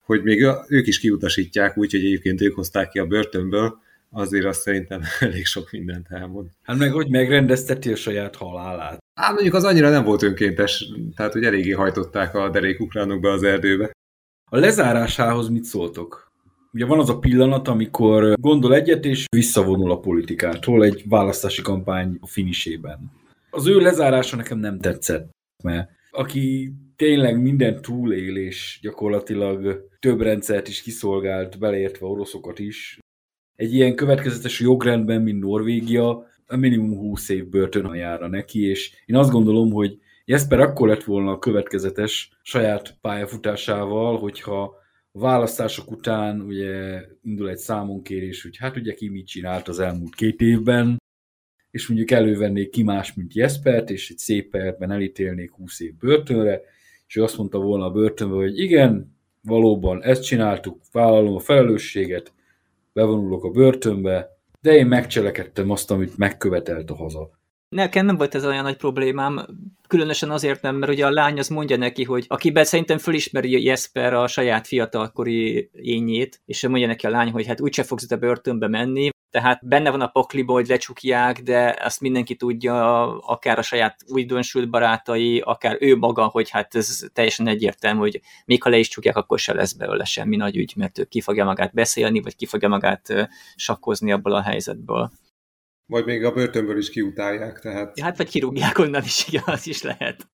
hogy 0.00 0.22
még 0.22 0.46
ők 0.68 0.86
is 0.86 0.98
kiutasítják 0.98 1.76
úgy, 1.76 1.90
hogy 1.90 2.04
egyébként 2.04 2.40
ők 2.40 2.54
hozták 2.54 2.88
ki 2.88 2.98
a 2.98 3.06
börtönből, 3.06 3.78
azért 4.10 4.44
azt 4.44 4.60
szerintem 4.60 5.02
elég 5.20 5.46
sok 5.46 5.70
mindent 5.70 6.06
elmond. 6.10 6.48
Hát 6.62 6.78
meg 6.78 6.92
hogy 6.92 7.08
megrendezteti 7.08 7.92
a 7.92 7.96
saját 7.96 8.36
halálát. 8.36 8.98
Hát 9.14 9.32
mondjuk 9.32 9.54
az 9.54 9.64
annyira 9.64 9.90
nem 9.90 10.04
volt 10.04 10.22
önkéntes, 10.22 10.84
tehát 11.16 11.32
hogy 11.32 11.44
eléggé 11.44 11.70
hajtották 11.70 12.34
a 12.34 12.50
derék 12.50 12.80
ukránok 12.80 13.20
be 13.20 13.30
az 13.30 13.42
erdőbe. 13.42 13.90
A 14.50 14.58
lezárásához 14.58 15.48
mit 15.48 15.64
szóltok? 15.64 16.29
Ugye 16.72 16.86
van 16.86 16.98
az 16.98 17.08
a 17.08 17.18
pillanat, 17.18 17.68
amikor 17.68 18.34
gondol 18.40 18.74
egyet, 18.74 19.04
és 19.04 19.24
visszavonul 19.36 19.90
a 19.90 19.98
politikától 19.98 20.84
egy 20.84 21.04
választási 21.08 21.62
kampány 21.62 22.18
a 22.20 22.26
finisében. 22.26 23.12
Az 23.50 23.66
ő 23.66 23.78
lezárása 23.78 24.36
nekem 24.36 24.58
nem 24.58 24.78
tetszett, 24.78 25.30
mert 25.62 25.90
aki 26.10 26.72
tényleg 26.96 27.42
minden 27.42 27.82
túlél, 27.82 28.36
és 28.36 28.78
gyakorlatilag 28.82 29.88
több 29.98 30.20
rendszert 30.20 30.68
is 30.68 30.82
kiszolgált, 30.82 31.58
beleértve 31.58 32.06
oroszokat 32.06 32.58
is. 32.58 32.98
Egy 33.56 33.74
ilyen 33.74 33.94
következetes 33.94 34.60
jogrendben, 34.60 35.22
mint 35.22 35.40
Norvégia, 35.40 36.26
a 36.46 36.56
minimum 36.56 36.98
20 36.98 37.28
év 37.28 37.48
börtön 37.48 37.94
jára 37.94 38.28
neki, 38.28 38.68
és 38.68 38.92
én 39.06 39.16
azt 39.16 39.30
gondolom, 39.30 39.72
hogy 39.72 39.98
Jesper 40.24 40.60
akkor 40.60 40.88
lett 40.88 41.04
volna 41.04 41.30
a 41.30 41.38
következetes 41.38 42.38
saját 42.42 42.96
pályafutásával, 43.00 44.18
hogyha 44.18 44.74
választások 45.12 45.90
után 45.90 46.40
ugye 46.40 47.02
indul 47.22 47.48
egy 47.48 47.58
számonkérés, 47.58 48.42
hogy 48.42 48.56
hát 48.56 48.76
ugye 48.76 48.94
ki 48.94 49.08
mit 49.08 49.26
csinált 49.26 49.68
az 49.68 49.78
elmúlt 49.78 50.14
két 50.14 50.40
évben, 50.40 50.98
és 51.70 51.88
mondjuk 51.88 52.10
elővennék 52.10 52.70
ki 52.70 52.82
más, 52.82 53.14
mint 53.14 53.34
Jespert, 53.34 53.90
és 53.90 54.10
egy 54.10 54.18
szép 54.18 54.50
perben 54.50 54.90
elítélnék 54.90 55.50
20 55.50 55.80
év 55.80 55.94
börtönre, 55.94 56.60
és 57.06 57.16
ő 57.16 57.22
azt 57.22 57.36
mondta 57.36 57.58
volna 57.58 57.84
a 57.84 57.90
börtönbe, 57.90 58.34
hogy 58.34 58.58
igen, 58.58 59.16
valóban 59.42 60.02
ezt 60.02 60.24
csináltuk, 60.24 60.80
vállalom 60.92 61.34
a 61.34 61.38
felelősséget, 61.38 62.32
bevonulok 62.92 63.44
a 63.44 63.50
börtönbe, 63.50 64.38
de 64.60 64.74
én 64.74 64.86
megcselekedtem 64.86 65.70
azt, 65.70 65.90
amit 65.90 66.16
megkövetelt 66.18 66.90
a 66.90 66.94
haza. 66.94 67.39
Nekem 67.76 68.06
nem 68.06 68.16
volt 68.16 68.34
ez 68.34 68.44
olyan 68.44 68.62
nagy 68.62 68.76
problémám, 68.76 69.46
különösen 69.88 70.30
azért 70.30 70.62
nem, 70.62 70.76
mert 70.76 70.92
ugye 70.92 71.06
a 71.06 71.10
lány 71.10 71.38
az 71.38 71.48
mondja 71.48 71.76
neki, 71.76 72.04
hogy 72.04 72.24
akiben 72.28 72.64
szerintem 72.64 72.98
fölismeri 72.98 73.64
Jesper 73.64 74.14
a 74.14 74.26
saját 74.26 74.66
fiatalkori 74.66 75.70
ényét, 75.72 76.40
és 76.44 76.66
mondja 76.66 76.86
neki 76.86 77.06
a 77.06 77.10
lány, 77.10 77.30
hogy 77.30 77.46
hát 77.46 77.60
úgyse 77.60 77.82
fogsz 77.82 78.10
a 78.10 78.16
börtönbe 78.16 78.68
menni, 78.68 79.08
tehát 79.30 79.66
benne 79.66 79.90
van 79.90 80.00
a 80.00 80.06
pakliba, 80.06 80.52
hogy 80.52 80.66
lecsukják, 80.66 81.40
de 81.40 81.76
azt 81.80 82.00
mindenki 82.00 82.36
tudja, 82.36 83.06
akár 83.18 83.58
a 83.58 83.62
saját 83.62 83.96
újdonsült 84.06 84.70
barátai, 84.70 85.40
akár 85.40 85.76
ő 85.80 85.96
maga, 85.96 86.24
hogy 86.24 86.50
hát 86.50 86.74
ez 86.74 87.00
teljesen 87.12 87.46
egyértelmű, 87.46 88.00
hogy 88.00 88.20
még 88.44 88.62
ha 88.62 88.70
le 88.70 88.78
is 88.78 88.88
csukják, 88.88 89.16
akkor 89.16 89.38
se 89.38 89.54
lesz 89.54 89.72
belőle 89.72 90.04
semmi 90.04 90.36
nagy 90.36 90.56
ügy, 90.56 90.72
mert 90.76 90.98
ő 90.98 91.04
ki 91.04 91.20
fogja 91.20 91.44
magát 91.44 91.74
beszélni, 91.74 92.20
vagy 92.20 92.36
ki 92.36 92.46
fogja 92.46 92.68
magát 92.68 93.28
sakkozni 93.56 94.12
abból 94.12 94.32
a 94.32 94.42
helyzetből. 94.42 95.10
Vagy 95.90 96.04
még 96.04 96.24
a 96.24 96.32
börtönből 96.32 96.78
is 96.78 96.90
kiutálják, 96.90 97.60
tehát... 97.60 97.98
Ja, 97.98 98.04
hát 98.04 98.16
vagy 98.16 98.28
kirúgják 98.28 98.78
onnan 98.78 99.02
is, 99.02 99.28
igen, 99.28 99.42
az 99.46 99.66
is 99.66 99.82
lehet. 99.82 100.30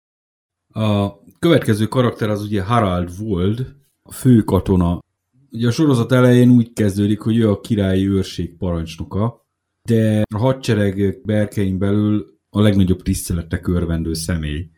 A 0.67 1.19
következő 1.39 1.85
karakter 1.85 2.30
az 2.30 2.43
ugye 2.43 2.63
Harald 2.63 3.09
Wold, 3.19 3.75
a 4.03 4.11
fő 4.11 4.41
katona. 4.41 4.99
Ugye 5.51 5.67
a 5.67 5.71
sorozat 5.71 6.11
elején 6.11 6.49
úgy 6.49 6.73
kezdődik, 6.73 7.19
hogy 7.19 7.38
ő 7.38 7.49
a 7.49 7.59
királyi 7.59 8.07
őrség 8.07 8.57
parancsnoka, 8.57 9.45
de 9.81 10.21
a 10.35 10.38
hadsereg 10.38 11.21
berkein 11.23 11.77
belül 11.77 12.39
a 12.49 12.61
legnagyobb 12.61 13.01
tiszteletek 13.01 13.67
örvendő 13.67 14.13
személy. 14.13 14.69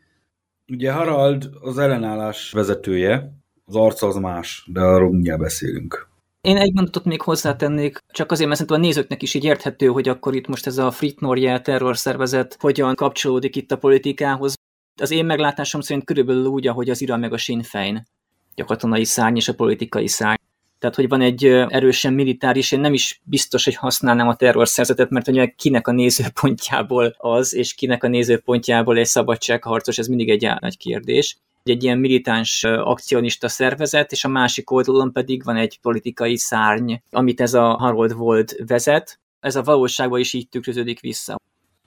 Ugye 0.72 0.92
Harald 0.92 1.50
az 1.62 1.78
ellenállás 1.78 2.52
vezetője, 2.52 3.40
az 3.66 3.76
arca 3.76 4.08
az 4.08 4.16
más, 4.16 4.70
de 4.72 4.80
arról 4.80 5.12
mindjárt 5.12 5.40
beszélünk. 5.40 6.10
Én 6.46 6.58
egy 6.58 6.74
mondatot 6.74 7.06
még 7.06 7.22
hozzátennék, 7.22 8.04
csak 8.12 8.32
azért, 8.32 8.48
mert 8.48 8.60
szerintem 8.60 8.84
a 8.84 8.86
nézőknek 8.86 9.22
is 9.22 9.34
így 9.34 9.44
érthető, 9.44 9.88
hogy 9.88 10.10
akkor 10.10 10.36
itt 10.36 10.48
most 10.48 10.68
ez 10.68 10.78
a 10.78 10.92
Fritnorje 10.92 11.62
terrorszervezet 11.62 12.58
hogyan 12.60 12.96
kapcsolódik 12.96 13.56
itt 13.56 13.72
a 13.72 13.78
politikához. 13.78 14.54
Az 15.02 15.12
én 15.12 15.26
meglátásom 15.26 15.82
szerint 15.82 16.06
körülbelül 16.06 16.46
úgy, 16.46 16.68
ahogy 16.68 16.90
az 16.90 17.02
ira 17.02 17.18
meg 17.18 17.34
a 17.34 17.38
Sinn 17.38 17.62
Féin, 17.62 18.08
a 18.56 18.64
katonai 18.64 19.04
szárny 19.04 19.36
és 19.36 19.48
a 19.48 19.54
politikai 19.54 20.08
szárny. 20.08 20.42
Tehát, 20.80 20.96
hogy 20.96 21.08
van 21.08 21.22
egy 21.22 21.46
erősen 21.46 22.14
militáris, 22.14 22.72
én 22.72 22.80
nem 22.80 22.94
is 22.94 23.22
biztos, 23.24 23.64
hogy 23.64 23.76
használnám 23.76 24.28
a 24.28 24.36
terrorszerzetet, 24.36 25.10
mert 25.10 25.28
ugye 25.28 25.46
kinek 25.46 25.88
a 25.88 25.92
nézőpontjából 25.92 27.16
az, 27.18 27.54
és 27.54 27.74
kinek 27.74 28.04
a 28.04 28.08
nézőpontjából 28.08 28.98
egy 28.98 29.06
szabadságharcos, 29.06 29.98
ez 29.98 30.08
mindig 30.08 30.30
egy 30.30 30.50
nagy 30.60 30.78
kérdés 30.78 31.38
egy 31.70 31.84
ilyen 31.84 31.98
militáns 31.98 32.64
akcionista 32.64 33.48
szervezet, 33.48 34.12
és 34.12 34.24
a 34.24 34.28
másik 34.28 34.72
oldalon 34.72 35.12
pedig 35.12 35.44
van 35.44 35.56
egy 35.56 35.80
politikai 35.82 36.38
szárny, 36.38 36.94
amit 37.12 37.42
ez 37.42 37.54
a 37.54 37.74
Harold 37.74 38.14
Wold 38.14 38.56
vezet. 38.68 39.20
Ez 39.40 39.56
a 39.56 39.64
valóságban 39.64 40.20
is 40.20 40.34
így 40.34 40.50
tükröződik 40.50 41.00
vissza. 41.00 41.40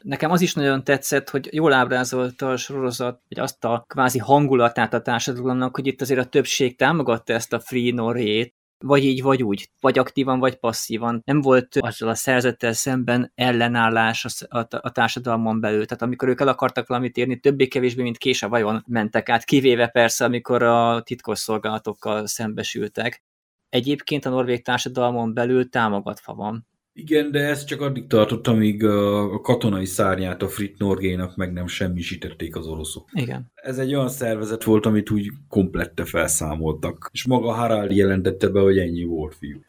Nekem 0.02 0.30
az 0.30 0.40
is 0.40 0.54
nagyon 0.54 0.84
tetszett, 0.84 1.30
hogy 1.30 1.48
jól 1.52 1.72
ábrázolta 1.72 2.50
a 2.50 2.56
sorozat, 2.56 3.20
hogy 3.28 3.38
azt 3.38 3.64
a 3.64 3.84
kvázi 3.88 4.18
hangulatát 4.18 4.94
a 4.94 5.02
társadalomnak, 5.02 5.74
hogy 5.74 5.86
itt 5.86 6.00
azért 6.00 6.20
a 6.20 6.28
többség 6.28 6.76
támogatta 6.76 7.32
ezt 7.32 7.52
a 7.52 7.60
Free 7.60 7.94
Norét, 7.94 8.54
vagy 8.84 9.04
így, 9.04 9.22
vagy 9.22 9.42
úgy, 9.42 9.70
vagy 9.80 9.98
aktívan, 9.98 10.38
vagy 10.38 10.56
passzívan. 10.56 11.22
Nem 11.24 11.40
volt 11.40 11.76
azzal 11.76 12.08
a 12.08 12.14
szerzettel 12.14 12.72
szemben 12.72 13.32
ellenállás 13.34 14.24
a, 14.24 14.58
a, 14.58 14.66
a 14.70 14.92
társadalmon 14.92 15.60
belül. 15.60 15.86
Tehát 15.86 16.02
amikor 16.02 16.28
ők 16.28 16.40
el 16.40 16.48
akartak 16.48 16.86
valamit 16.86 17.16
érni, 17.16 17.40
többé-kevésbé, 17.40 18.02
mint 18.02 18.18
kés 18.18 18.42
a 18.42 18.48
vajon 18.48 18.84
mentek 18.86 19.28
át, 19.28 19.44
kivéve 19.44 19.86
persze, 19.86 20.24
amikor 20.24 20.62
a 20.62 21.02
titkosszolgálatokkal 21.02 22.26
szembesültek. 22.26 23.22
Egyébként 23.68 24.24
a 24.24 24.30
norvég 24.30 24.64
társadalmon 24.64 25.34
belül 25.34 25.68
támogatva 25.68 26.34
van. 26.34 26.66
Igen, 27.00 27.30
de 27.30 27.38
ez 27.38 27.64
csak 27.64 27.80
addig 27.80 28.06
tartott, 28.06 28.46
amíg 28.46 28.84
a 28.84 29.40
katonai 29.40 29.84
szárnyát 29.84 30.42
a 30.42 30.48
Frit 30.48 30.78
Norgénak 30.78 31.36
meg 31.36 31.52
nem 31.52 31.66
semmisítették 31.66 32.56
az 32.56 32.66
oroszok. 32.66 33.08
Igen. 33.12 33.50
Ez 33.54 33.78
egy 33.78 33.94
olyan 33.94 34.08
szervezet 34.08 34.64
volt, 34.64 34.86
amit 34.86 35.10
úgy 35.10 35.30
komplette 35.48 36.04
felszámoltak. 36.04 37.10
És 37.12 37.26
maga 37.26 37.52
Harald 37.52 37.90
jelentette 37.90 38.48
be, 38.48 38.60
hogy 38.60 38.78
ennyi 38.78 39.04
volt 39.04 39.34
fiú. 39.34 39.60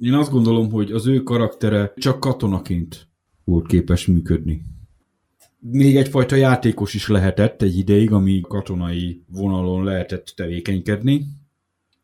Én 0.00 0.12
azt 0.12 0.30
gondolom, 0.30 0.70
hogy 0.70 0.92
az 0.92 1.06
ő 1.06 1.22
karaktere 1.22 1.92
csak 1.96 2.20
katonaként 2.20 3.08
volt 3.44 3.66
képes 3.66 4.06
működni. 4.06 4.62
Még 5.58 5.96
egyfajta 5.96 6.36
játékos 6.36 6.94
is 6.94 7.08
lehetett 7.08 7.62
egy 7.62 7.78
ideig, 7.78 8.12
amíg 8.12 8.46
katonai 8.46 9.22
vonalon 9.32 9.84
lehetett 9.84 10.32
tevékenykedni. 10.36 11.26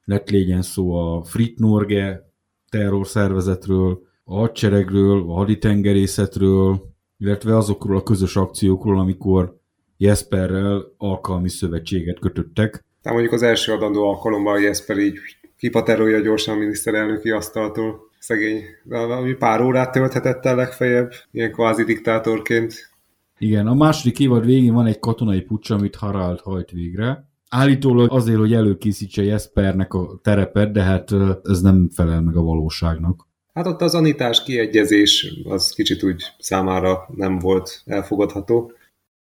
Lett 0.05 0.31
légyen 0.31 0.63
szó 0.63 0.93
a 0.93 1.25
Frit 1.25 1.59
Norge 1.59 2.31
terrorszervezetről, 2.69 4.11
a 4.25 4.35
hadseregről, 4.35 5.31
a 5.31 5.33
haditengerészetről, 5.33 6.91
illetve 7.19 7.57
azokról 7.57 7.97
a 7.97 8.03
közös 8.03 8.37
akciókról, 8.37 8.99
amikor 8.99 9.57
Jesperrel 9.97 10.93
alkalmi 10.97 11.49
szövetséget 11.49 12.19
kötöttek. 12.19 12.71
Tehát 13.03 13.19
mondjuk 13.19 13.33
az 13.33 13.43
első 13.43 13.73
adandó 13.73 14.09
alkalommal 14.09 14.61
Jesper 14.61 14.99
így 14.99 15.19
kipaterolja 15.57 16.21
gyorsan 16.21 16.55
a 16.55 16.59
miniszterelnöki 16.59 17.31
asztaltól. 17.31 18.01
Szegény, 18.19 18.63
valami 18.85 19.33
pár 19.33 19.61
órát 19.61 19.93
tölthetett 19.93 20.45
el 20.45 20.57
legfeljebb, 20.57 21.13
ilyen 21.31 21.53
kvázi 21.53 21.85
diktátorként. 21.85 22.91
Igen, 23.39 23.67
a 23.67 23.75
második 23.75 24.21
évad 24.21 24.45
végén 24.45 24.75
van 24.75 24.87
egy 24.87 24.99
katonai 24.99 25.41
pucs, 25.41 25.71
amit 25.71 25.97
Harald 25.97 26.41
hajt 26.41 26.71
végre. 26.71 27.29
Állítólag 27.49 28.13
azért, 28.13 28.39
hogy 28.39 28.53
előkészítse 28.53 29.23
Jespernek 29.23 29.95
a 29.95 30.21
terepet, 30.23 30.73
de 30.73 30.83
hát 30.83 31.11
ez 31.43 31.61
nem 31.61 31.89
felel 31.95 32.21
meg 32.21 32.37
a 32.37 32.43
valóságnak. 32.43 33.29
Hát 33.53 33.67
ott 33.67 33.81
az 33.81 33.95
anitás 33.95 34.43
kiegyezés 34.43 35.41
az 35.45 35.71
kicsit 35.71 36.03
úgy 36.03 36.23
számára 36.39 37.09
nem 37.15 37.39
volt 37.39 37.83
elfogadható. 37.87 38.73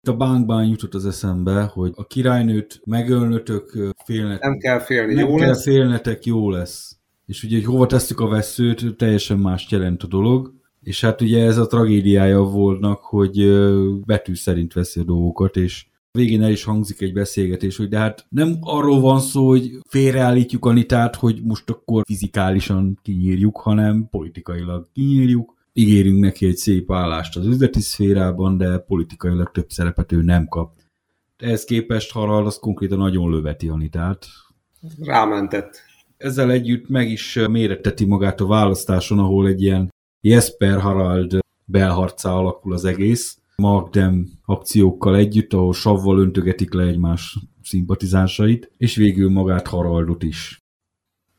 A 0.08 0.14
bánkban 0.14 0.66
jutott 0.66 0.94
az 0.94 1.06
eszembe, 1.06 1.62
hogy 1.62 1.92
a 1.96 2.08
királynőt 2.08 2.82
megölnötök, 2.86 3.78
félnetek. 4.06 4.42
Nem 4.42 4.58
kell 4.58 4.80
félni, 4.80 5.14
nem 5.14 5.30
jó 5.30 5.36
kell 5.36 5.48
lesz. 5.48 5.64
félnetek, 5.64 6.26
jó 6.26 6.50
lesz. 6.50 6.98
És 7.26 7.44
ugye, 7.44 7.56
hogy 7.56 7.66
hova 7.66 7.86
tesszük 7.86 8.20
a 8.20 8.28
veszőt, 8.28 8.98
teljesen 8.98 9.38
más 9.38 9.68
jelent 9.70 10.04
a 10.04 10.08
dolog. 10.08 10.54
És 10.82 11.02
hát 11.02 11.22
ugye 11.22 11.44
ez 11.44 11.58
a 11.58 11.68
tragédiája 11.68 12.40
voltnak, 12.40 13.02
hogy 13.02 13.36
betű 14.06 14.36
szerint 14.36 14.74
veszi 14.74 15.00
a 15.00 15.04
dolgokat, 15.04 15.56
és 15.56 15.86
végén 16.18 16.42
el 16.42 16.52
is 16.52 16.64
hangzik 16.64 17.02
egy 17.02 17.14
beszélgetés, 17.14 17.78
hogy 17.78 17.88
de 17.88 17.98
hát 17.98 18.26
nem 18.30 18.58
arról 18.60 19.00
van 19.00 19.20
szó, 19.20 19.48
hogy 19.48 19.80
félreállítjuk 19.88 20.66
Anitát, 20.66 21.16
hogy 21.16 21.42
most 21.44 21.70
akkor 21.70 22.04
fizikálisan 22.06 23.00
kinyírjuk, 23.02 23.58
hanem 23.58 24.08
politikailag 24.10 24.88
kinyírjuk. 24.94 25.56
Ígérünk 25.74 26.20
neki 26.20 26.46
egy 26.46 26.56
szép 26.56 26.92
állást 26.92 27.38
az 27.38 27.46
üzleti 27.46 27.82
szférában, 27.82 28.58
de 28.58 28.78
politikailag 28.78 29.52
több 29.52 29.70
szerepet 29.70 30.12
ő 30.12 30.22
nem 30.22 30.48
kap. 30.48 30.72
Ehhez 31.38 31.64
képest 31.64 32.12
Harald 32.12 32.46
az 32.46 32.58
konkrétan 32.58 32.98
nagyon 32.98 33.30
löveti 33.30 33.68
Anitát. 33.68 34.26
Rámentett. 35.00 35.82
Ezzel 36.18 36.52
együtt 36.52 36.90
meg 36.90 37.10
is 37.10 37.40
méretteti 37.50 38.06
magát 38.06 38.42
a 38.42 38.46
választáson, 38.46 39.20
ahol 39.20 39.48
egy 39.48 39.62
ilyen 39.62 39.94
Jesper 40.22 40.80
Harald 40.80 41.40
belharcá 41.66 42.32
alakul 42.32 42.74
az 42.74 42.86
egész 42.86 43.38
Magdem 43.56 44.28
akciókkal 44.46 45.16
együtt, 45.16 45.54
ahol 45.54 45.74
savval 45.74 46.20
öntögetik 46.20 46.74
le 46.74 46.84
egymás 46.84 47.38
szimpatizánsait, 47.64 48.72
és 48.78 48.96
végül 48.96 49.30
magát 49.30 49.68
Haraldot 49.68 50.24
is. 50.24 50.58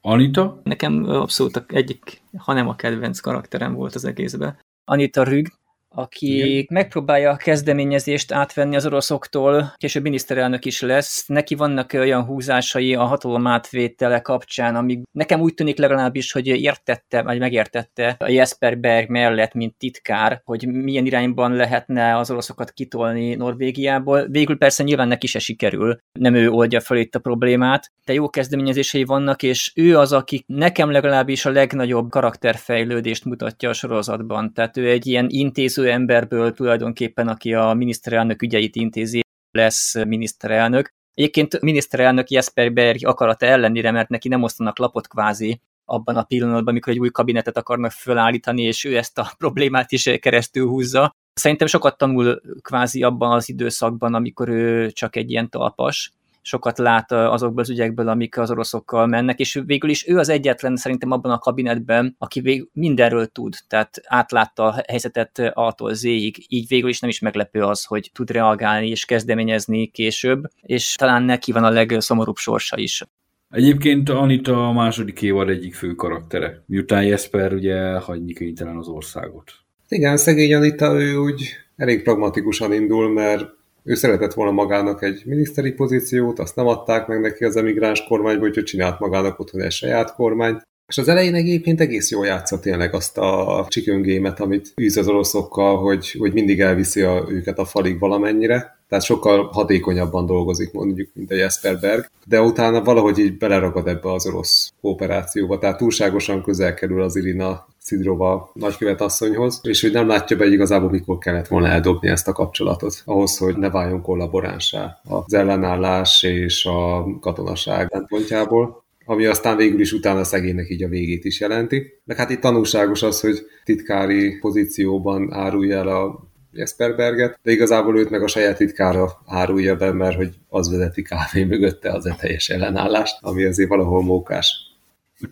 Anita? 0.00 0.60
Nekem 0.64 1.04
abszolút 1.04 1.64
egyik, 1.68 2.22
hanem 2.36 2.68
a 2.68 2.76
kedvenc 2.76 3.20
karakterem 3.20 3.74
volt 3.74 3.94
az 3.94 4.04
egészben. 4.04 4.58
Anita 4.84 5.22
Rüg, 5.22 5.52
aki 5.94 6.56
Igen. 6.56 6.66
megpróbálja 6.70 7.30
a 7.30 7.36
kezdeményezést 7.36 8.32
átvenni 8.32 8.76
az 8.76 8.86
oroszoktól, 8.86 9.72
később 9.76 10.02
miniszterelnök 10.02 10.64
is 10.64 10.80
lesz. 10.80 11.26
Neki 11.26 11.54
vannak 11.54 11.92
olyan 11.92 12.24
húzásai 12.24 12.94
a 12.94 13.04
hatalom 13.04 13.46
átvétele 13.46 14.20
kapcsán, 14.20 14.76
amik 14.76 15.02
nekem 15.12 15.40
úgy 15.40 15.54
tűnik 15.54 15.78
legalábbis, 15.78 16.32
hogy 16.32 16.46
értette, 16.46 17.22
vagy 17.22 17.38
megértette 17.38 18.16
a 18.18 18.28
Jesper 18.28 18.78
Berg 18.78 19.08
mellett, 19.08 19.54
mint 19.54 19.76
titkár, 19.76 20.40
hogy 20.44 20.66
milyen 20.68 21.06
irányban 21.06 21.52
lehetne 21.52 22.16
az 22.16 22.30
oroszokat 22.30 22.70
kitolni 22.70 23.34
Norvégiából. 23.34 24.26
Végül 24.28 24.58
persze 24.58 24.82
nyilván 24.82 25.08
neki 25.08 25.26
se 25.26 25.38
sikerül, 25.38 25.98
nem 26.12 26.34
ő 26.34 26.50
oldja 26.50 26.80
fel 26.80 26.96
itt 26.96 27.14
a 27.14 27.18
problémát, 27.18 27.92
de 28.04 28.12
jó 28.12 28.30
kezdeményezései 28.30 29.04
vannak, 29.04 29.42
és 29.42 29.72
ő 29.74 29.98
az, 29.98 30.12
aki 30.12 30.44
nekem 30.46 30.90
legalábbis 30.90 31.44
a 31.44 31.50
legnagyobb 31.50 32.10
karakterfejlődést 32.10 33.24
mutatja 33.24 33.68
a 33.68 33.72
sorozatban. 33.72 34.52
Tehát 34.52 34.76
ő 34.76 34.88
egy 34.88 35.06
ilyen 35.06 35.26
intéző 35.28 35.83
emberből 35.88 36.52
tulajdonképpen, 36.52 37.28
aki 37.28 37.54
a 37.54 37.72
miniszterelnök 37.72 38.42
ügyeit 38.42 38.76
intézi, 38.76 39.20
lesz 39.50 40.04
miniszterelnök. 40.04 40.88
Egyébként 41.14 41.60
miniszterelnök 41.60 42.30
Jesper 42.30 42.72
Berg 42.72 43.06
akarata 43.06 43.46
ellenére, 43.46 43.90
mert 43.90 44.08
neki 44.08 44.28
nem 44.28 44.42
osztanak 44.42 44.78
lapot 44.78 45.08
kvázi 45.08 45.60
abban 45.84 46.16
a 46.16 46.22
pillanatban, 46.22 46.68
amikor 46.68 46.92
egy 46.92 46.98
új 46.98 47.10
kabinetet 47.10 47.56
akarnak 47.56 47.90
fölállítani, 47.90 48.62
és 48.62 48.84
ő 48.84 48.96
ezt 48.96 49.18
a 49.18 49.32
problémát 49.38 49.92
is 49.92 50.10
keresztül 50.20 50.66
húzza. 50.68 51.14
Szerintem 51.34 51.66
sokat 51.66 51.98
tanul 51.98 52.40
kvázi 52.62 53.02
abban 53.02 53.32
az 53.32 53.48
időszakban, 53.48 54.14
amikor 54.14 54.48
ő 54.48 54.90
csak 54.90 55.16
egy 55.16 55.30
ilyen 55.30 55.50
talpas, 55.50 56.12
sokat 56.44 56.78
lát 56.78 57.12
azokból 57.12 57.62
az 57.62 57.70
ügyekből, 57.70 58.08
amik 58.08 58.38
az 58.38 58.50
oroszokkal 58.50 59.06
mennek, 59.06 59.38
és 59.38 59.62
végül 59.66 59.90
is 59.90 60.08
ő 60.08 60.18
az 60.18 60.28
egyetlen 60.28 60.76
szerintem 60.76 61.10
abban 61.10 61.32
a 61.32 61.38
kabinetben, 61.38 62.14
aki 62.18 62.40
vég, 62.40 62.68
mindenről 62.72 63.26
tud, 63.26 63.54
tehát 63.68 64.00
átlátta 64.04 64.64
a 64.64 64.82
helyzetet 64.86 65.38
A-tól 65.54 65.94
Z-ig, 65.94 66.44
így 66.48 66.68
végül 66.68 66.88
is 66.88 67.00
nem 67.00 67.10
is 67.10 67.18
meglepő 67.18 67.62
az, 67.62 67.84
hogy 67.84 68.10
tud 68.14 68.30
reagálni 68.30 68.88
és 68.88 69.04
kezdeményezni 69.04 69.86
később, 69.86 70.44
és 70.60 70.94
talán 70.94 71.22
neki 71.22 71.52
van 71.52 71.64
a 71.64 71.70
legszomorúbb 71.70 72.36
sorsa 72.36 72.78
is. 72.78 73.02
Egyébként 73.50 74.08
Anita 74.08 74.68
a 74.68 74.72
második 74.72 75.22
évad 75.22 75.48
egyik 75.48 75.74
fő 75.74 75.94
karaktere, 75.94 76.62
miután 76.66 77.04
Jesper 77.04 77.52
ugye 77.52 77.98
hagyni 77.98 78.32
kénytelen 78.32 78.76
az 78.76 78.88
országot. 78.88 79.52
Igen, 79.88 80.16
szegény 80.16 80.54
Anita, 80.54 81.00
ő 81.00 81.16
úgy 81.16 81.48
elég 81.76 82.02
pragmatikusan 82.02 82.72
indul, 82.72 83.12
mert 83.12 83.44
ő 83.84 83.94
szeretett 83.94 84.34
volna 84.34 84.52
magának 84.52 85.02
egy 85.02 85.22
miniszteri 85.24 85.72
pozíciót, 85.72 86.38
azt 86.38 86.56
nem 86.56 86.66
adták 86.66 87.06
meg 87.06 87.20
neki 87.20 87.44
az 87.44 87.56
emigráns 87.56 88.04
kormányból, 88.04 88.48
úgyhogy 88.48 88.64
csinált 88.64 88.98
magának 88.98 89.38
otthon 89.38 89.60
egy 89.60 89.72
saját 89.72 90.14
kormányt. 90.14 90.62
És 90.86 90.98
az 90.98 91.08
elején 91.08 91.34
egyébként 91.34 91.80
egész 91.80 92.10
jól 92.10 92.26
játszott 92.26 92.60
tényleg 92.60 92.94
azt 92.94 93.18
a 93.18 93.66
chicken 93.68 94.02
game 94.02 94.28
amit 94.28 94.72
űz 94.80 94.96
az 94.96 95.08
oroszokkal, 95.08 95.76
hogy, 95.76 96.10
hogy 96.18 96.32
mindig 96.32 96.60
elviszi 96.60 97.00
a, 97.00 97.26
őket 97.28 97.58
a 97.58 97.64
falig 97.64 97.98
valamennyire. 97.98 98.78
Tehát 98.88 99.04
sokkal 99.04 99.48
hatékonyabban 99.52 100.26
dolgozik 100.26 100.72
mondjuk, 100.72 101.08
mint 101.14 101.30
a 101.30 101.34
Jesper 101.34 101.78
Berg, 101.80 102.10
de 102.26 102.40
utána 102.40 102.82
valahogy 102.82 103.18
így 103.18 103.36
beleragad 103.36 103.88
ebbe 103.88 104.12
az 104.12 104.26
orosz 104.26 104.72
kooperációba, 104.80 105.58
tehát 105.58 105.78
túlságosan 105.78 106.42
közel 106.42 106.74
kerül 106.74 107.02
az 107.02 107.16
Irina 107.16 107.66
Szidrova 107.84 108.50
nagykövet 108.54 109.00
asszonyhoz, 109.00 109.60
és 109.62 109.80
hogy 109.82 109.92
nem 109.92 110.06
látja 110.06 110.36
be 110.36 110.46
igazából, 110.46 110.90
mikor 110.90 111.18
kellett 111.18 111.46
volna 111.46 111.68
eldobni 111.68 112.08
ezt 112.08 112.28
a 112.28 112.32
kapcsolatot, 112.32 113.02
ahhoz, 113.04 113.38
hogy 113.38 113.56
ne 113.56 113.70
váljon 113.70 114.02
kollaboránsá 114.02 115.00
az 115.04 115.34
ellenállás 115.34 116.22
és 116.22 116.64
a 116.64 117.06
katonaság 117.20 117.88
szempontjából 117.92 118.82
ami 119.06 119.26
aztán 119.26 119.56
végül 119.56 119.80
is 119.80 119.92
utána 119.92 120.24
szegénynek 120.24 120.70
így 120.70 120.82
a 120.82 120.88
végét 120.88 121.24
is 121.24 121.40
jelenti. 121.40 122.00
Meg 122.04 122.16
hát 122.16 122.30
itt 122.30 122.40
tanulságos 122.40 123.02
az, 123.02 123.20
hogy 123.20 123.46
titkári 123.64 124.38
pozícióban 124.38 125.32
árulja 125.32 125.78
el 125.78 125.88
a 125.88 126.28
Jesperberget, 126.52 127.38
de 127.42 127.52
igazából 127.52 127.98
őt 127.98 128.10
meg 128.10 128.22
a 128.22 128.28
saját 128.28 128.56
titkára 128.56 129.22
árulja 129.26 129.76
be, 129.76 129.92
mert 129.92 130.16
hogy 130.16 130.34
az 130.48 130.70
vezeti 130.70 131.02
kávé 131.02 131.44
mögötte 131.44 131.92
az 131.92 132.14
teljes 132.18 132.48
ellenállást, 132.48 133.16
ami 133.20 133.44
azért 133.44 133.68
valahol 133.68 134.02
mókás 134.02 134.73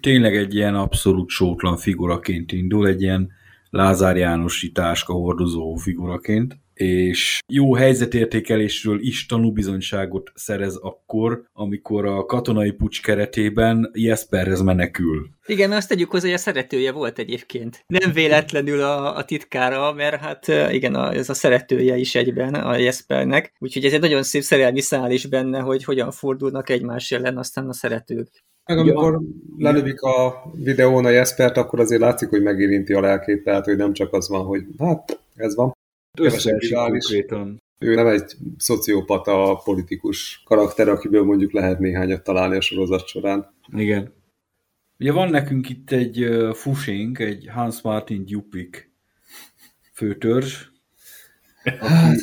tényleg 0.00 0.36
egy 0.36 0.54
ilyen 0.54 0.74
abszolút 0.74 1.28
sótlan 1.28 1.76
figuraként 1.76 2.52
indul, 2.52 2.86
egy 2.86 3.02
ilyen 3.02 3.30
Lázár 3.70 4.16
Jánosi 4.16 4.72
táska 4.72 5.12
hordozó 5.12 5.74
figuraként, 5.74 6.56
és 6.74 7.38
jó 7.46 7.74
helyzetértékelésről 7.74 9.00
is 9.00 9.26
tanúbizonyságot 9.26 10.32
szerez 10.34 10.76
akkor, 10.76 11.44
amikor 11.52 12.06
a 12.06 12.24
katonai 12.24 12.70
pucs 12.70 13.02
keretében 13.02 13.90
Jesperhez 13.92 14.60
menekül. 14.60 15.28
Igen, 15.46 15.72
azt 15.72 15.88
tegyük 15.88 16.10
hozzá, 16.10 16.24
hogy 16.24 16.34
a 16.34 16.38
szeretője 16.38 16.92
volt 16.92 17.18
egyébként. 17.18 17.84
Nem 17.86 18.12
véletlenül 18.12 18.80
a, 18.80 19.16
a 19.16 19.24
titkára, 19.24 19.92
mert 19.92 20.20
hát 20.20 20.48
igen, 20.72 20.94
a, 20.94 21.12
ez 21.12 21.28
a 21.28 21.34
szeretője 21.34 21.96
is 21.96 22.14
egyben 22.14 22.54
a 22.54 22.76
Jespernek. 22.76 23.52
Úgyhogy 23.58 23.84
ez 23.84 23.92
egy 23.92 24.00
nagyon 24.00 24.22
szép 24.22 24.42
szerelmi 24.42 24.80
szál 24.80 25.10
is 25.10 25.26
benne, 25.26 25.58
hogy 25.58 25.84
hogyan 25.84 26.10
fordulnak 26.10 26.68
egymás 26.68 27.10
ellen 27.10 27.38
aztán 27.38 27.68
a 27.68 27.72
szeretők. 27.72 28.44
Meg 28.64 28.78
amikor 28.78 29.12
ja. 29.12 29.20
lelövik 29.58 30.00
a 30.00 30.50
videón 30.54 31.04
a 31.04 31.08
Jespert, 31.08 31.56
akkor 31.56 31.80
azért 31.80 32.00
látszik, 32.00 32.28
hogy 32.28 32.42
megérinti 32.42 32.92
a 32.92 33.00
lelkét, 33.00 33.44
tehát 33.44 33.64
hogy 33.64 33.76
nem 33.76 33.92
csak 33.92 34.12
az 34.12 34.28
van, 34.28 34.44
hogy 34.44 34.64
hát 34.78 35.20
ez 35.34 35.54
van. 35.54 35.72
Ő 37.78 37.94
nem 37.94 38.06
egy 38.06 38.36
szociopata 38.58 39.60
politikus 39.64 40.42
karakter, 40.44 40.88
akiből 40.88 41.24
mondjuk 41.24 41.52
lehet 41.52 41.78
néhányat 41.78 42.22
találni 42.22 42.56
a 42.56 42.60
sorozat 42.60 43.06
során. 43.06 43.54
Igen. 43.72 44.12
Ugye 44.98 45.12
van 45.12 45.30
nekünk 45.30 45.68
itt 45.68 45.90
egy 45.90 46.26
fusing, 46.52 47.20
egy 47.20 47.48
Hans 47.52 47.80
Martin 47.82 48.24
Dupik 48.24 48.90
főtörzs, 49.92 50.70
hát. 51.64 52.18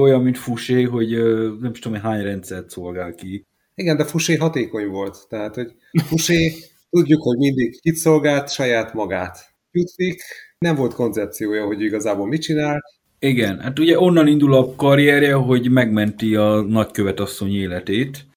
olyan, 0.00 0.22
mint 0.22 0.38
Fusé, 0.38 0.82
hogy 0.82 1.08
nem 1.60 1.72
tudom, 1.72 2.00
hány 2.00 2.22
rendszert 2.22 2.70
szolgál 2.70 3.14
ki. 3.14 3.46
Igen, 3.74 3.96
de 3.96 4.04
Fusé 4.04 4.36
hatékony 4.36 4.86
volt. 4.86 5.26
Tehát, 5.28 5.54
hogy 5.54 5.74
Fusé 6.06 6.54
tudjuk, 6.90 7.22
hogy 7.22 7.36
mindig 7.36 7.80
kit 7.80 7.94
szolgált, 7.94 8.52
saját 8.52 8.94
magát. 8.94 9.54
Jutvik 9.70 10.22
nem 10.58 10.74
volt 10.74 10.94
koncepciója, 10.94 11.66
hogy 11.66 11.80
igazából 11.80 12.26
mit 12.26 12.42
csinál. 12.42 12.82
Igen, 13.18 13.58
hát 13.60 13.78
ugye 13.78 14.00
onnan 14.00 14.26
indul 14.26 14.54
a 14.54 14.74
karrierje, 14.74 15.34
hogy 15.34 15.70
megmenti 15.70 16.34
a 16.34 16.60
nagykövetasszony 16.60 17.54
életét. 17.54 18.28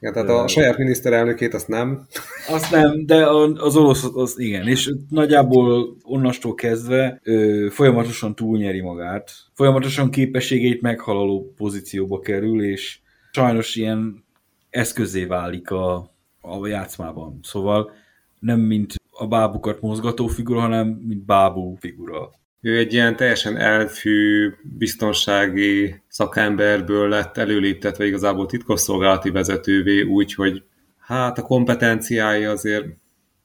Igen, 0.00 0.12
tehát 0.12 0.28
a 0.28 0.48
saját 0.48 0.78
miniszterelnökét 0.78 1.54
azt 1.54 1.68
nem. 1.68 2.06
Azt 2.48 2.70
nem, 2.70 3.06
de 3.06 3.26
az 3.56 3.76
orosz 3.76 4.04
az 4.14 4.38
igen, 4.38 4.68
és 4.68 4.94
nagyjából 5.08 5.96
onnastól 6.02 6.54
kezdve 6.54 7.20
ö, 7.22 7.66
folyamatosan 7.70 8.34
túlnyeri 8.34 8.80
magát, 8.80 9.30
folyamatosan 9.54 10.10
képességeit 10.10 10.80
meghalaló 10.80 11.52
pozícióba 11.56 12.18
kerül, 12.18 12.62
és 12.62 12.98
sajnos 13.32 13.74
ilyen 13.74 14.24
eszközé 14.70 15.24
válik 15.24 15.70
a, 15.70 16.10
a 16.40 16.66
játszmában. 16.66 17.38
Szóval 17.42 17.90
nem 18.38 18.60
mint 18.60 18.94
a 19.10 19.26
bábukat 19.26 19.80
mozgató 19.80 20.26
figura, 20.26 20.60
hanem 20.60 20.86
mint 20.88 21.24
bábú 21.24 21.76
figura. 21.80 22.30
Ő 22.60 22.78
egy 22.78 22.92
ilyen 22.92 23.16
teljesen 23.16 23.56
elfű, 23.56 24.52
biztonsági 24.62 26.02
szakemberből 26.08 27.08
lett 27.08 27.36
előléptetve 27.36 28.06
igazából 28.06 28.46
titkosszolgálati 28.46 29.30
vezetővé, 29.30 30.02
úgyhogy 30.02 30.62
hát 30.98 31.38
a 31.38 31.42
kompetenciái 31.42 32.44
azért 32.44 32.86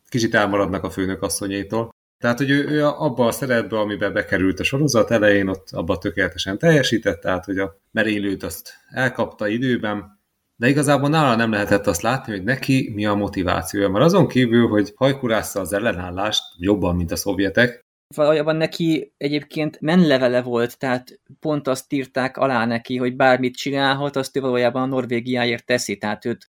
kicsit 0.10 0.34
elmaradnak 0.34 0.84
a 0.84 0.90
főnök 0.90 1.22
asszonyétól. 1.22 1.90
Tehát, 2.18 2.38
hogy 2.38 2.50
ő, 2.50 2.68
ő 2.68 2.86
abban 2.86 3.28
a 3.28 3.32
szerepben, 3.32 3.80
amiben 3.80 4.14
bekerült 4.14 4.60
a 4.60 4.64
sorozat 4.64 5.12
elején, 5.12 5.48
ott 5.48 5.68
abban 5.72 6.00
tökéletesen 6.00 6.58
teljesített, 6.58 7.22
tehát, 7.22 7.46
hogy 7.46 7.58
a 7.58 7.80
merénylőt 7.92 8.44
azt 8.44 8.74
elkapta 8.90 9.48
időben, 9.48 10.20
de 10.64 10.70
igazából 10.70 11.10
nála 11.10 11.36
nem 11.36 11.52
lehetett 11.52 11.88
azt 11.88 12.02
látni, 12.02 12.32
hogy 12.32 12.44
neki 12.44 12.92
mi 12.94 13.06
a 13.06 13.14
motivációja. 13.14 13.90
Mert 13.90 14.06
azon 14.06 14.28
kívül, 14.28 14.68
hogy 14.68 14.94
hajkurásza 14.96 15.60
az 15.60 15.74
ellenállást 15.74 16.44
jobban, 16.58 16.96
mint 16.96 17.12
a 17.12 17.16
szovjetek, 17.16 17.86
valójában 18.16 18.56
neki 18.56 19.14
egyébként 19.18 19.82
menlevele 19.82 20.42
volt, 20.42 20.78
tehát 20.78 21.22
pont 21.40 21.68
azt 21.68 21.94
írták 21.94 22.38
alá 22.38 22.66
neki, 22.66 22.98
hogy 22.98 23.16
bármit 23.16 23.56
csinálhat, 23.56 24.16
azt 24.16 24.38
ő 24.38 24.40
valójában 24.40 24.82
a 24.82 24.86
Norvégiáért 24.86 25.66
teszi, 25.66 25.98
tehát 25.98 26.26
őt 26.26 26.52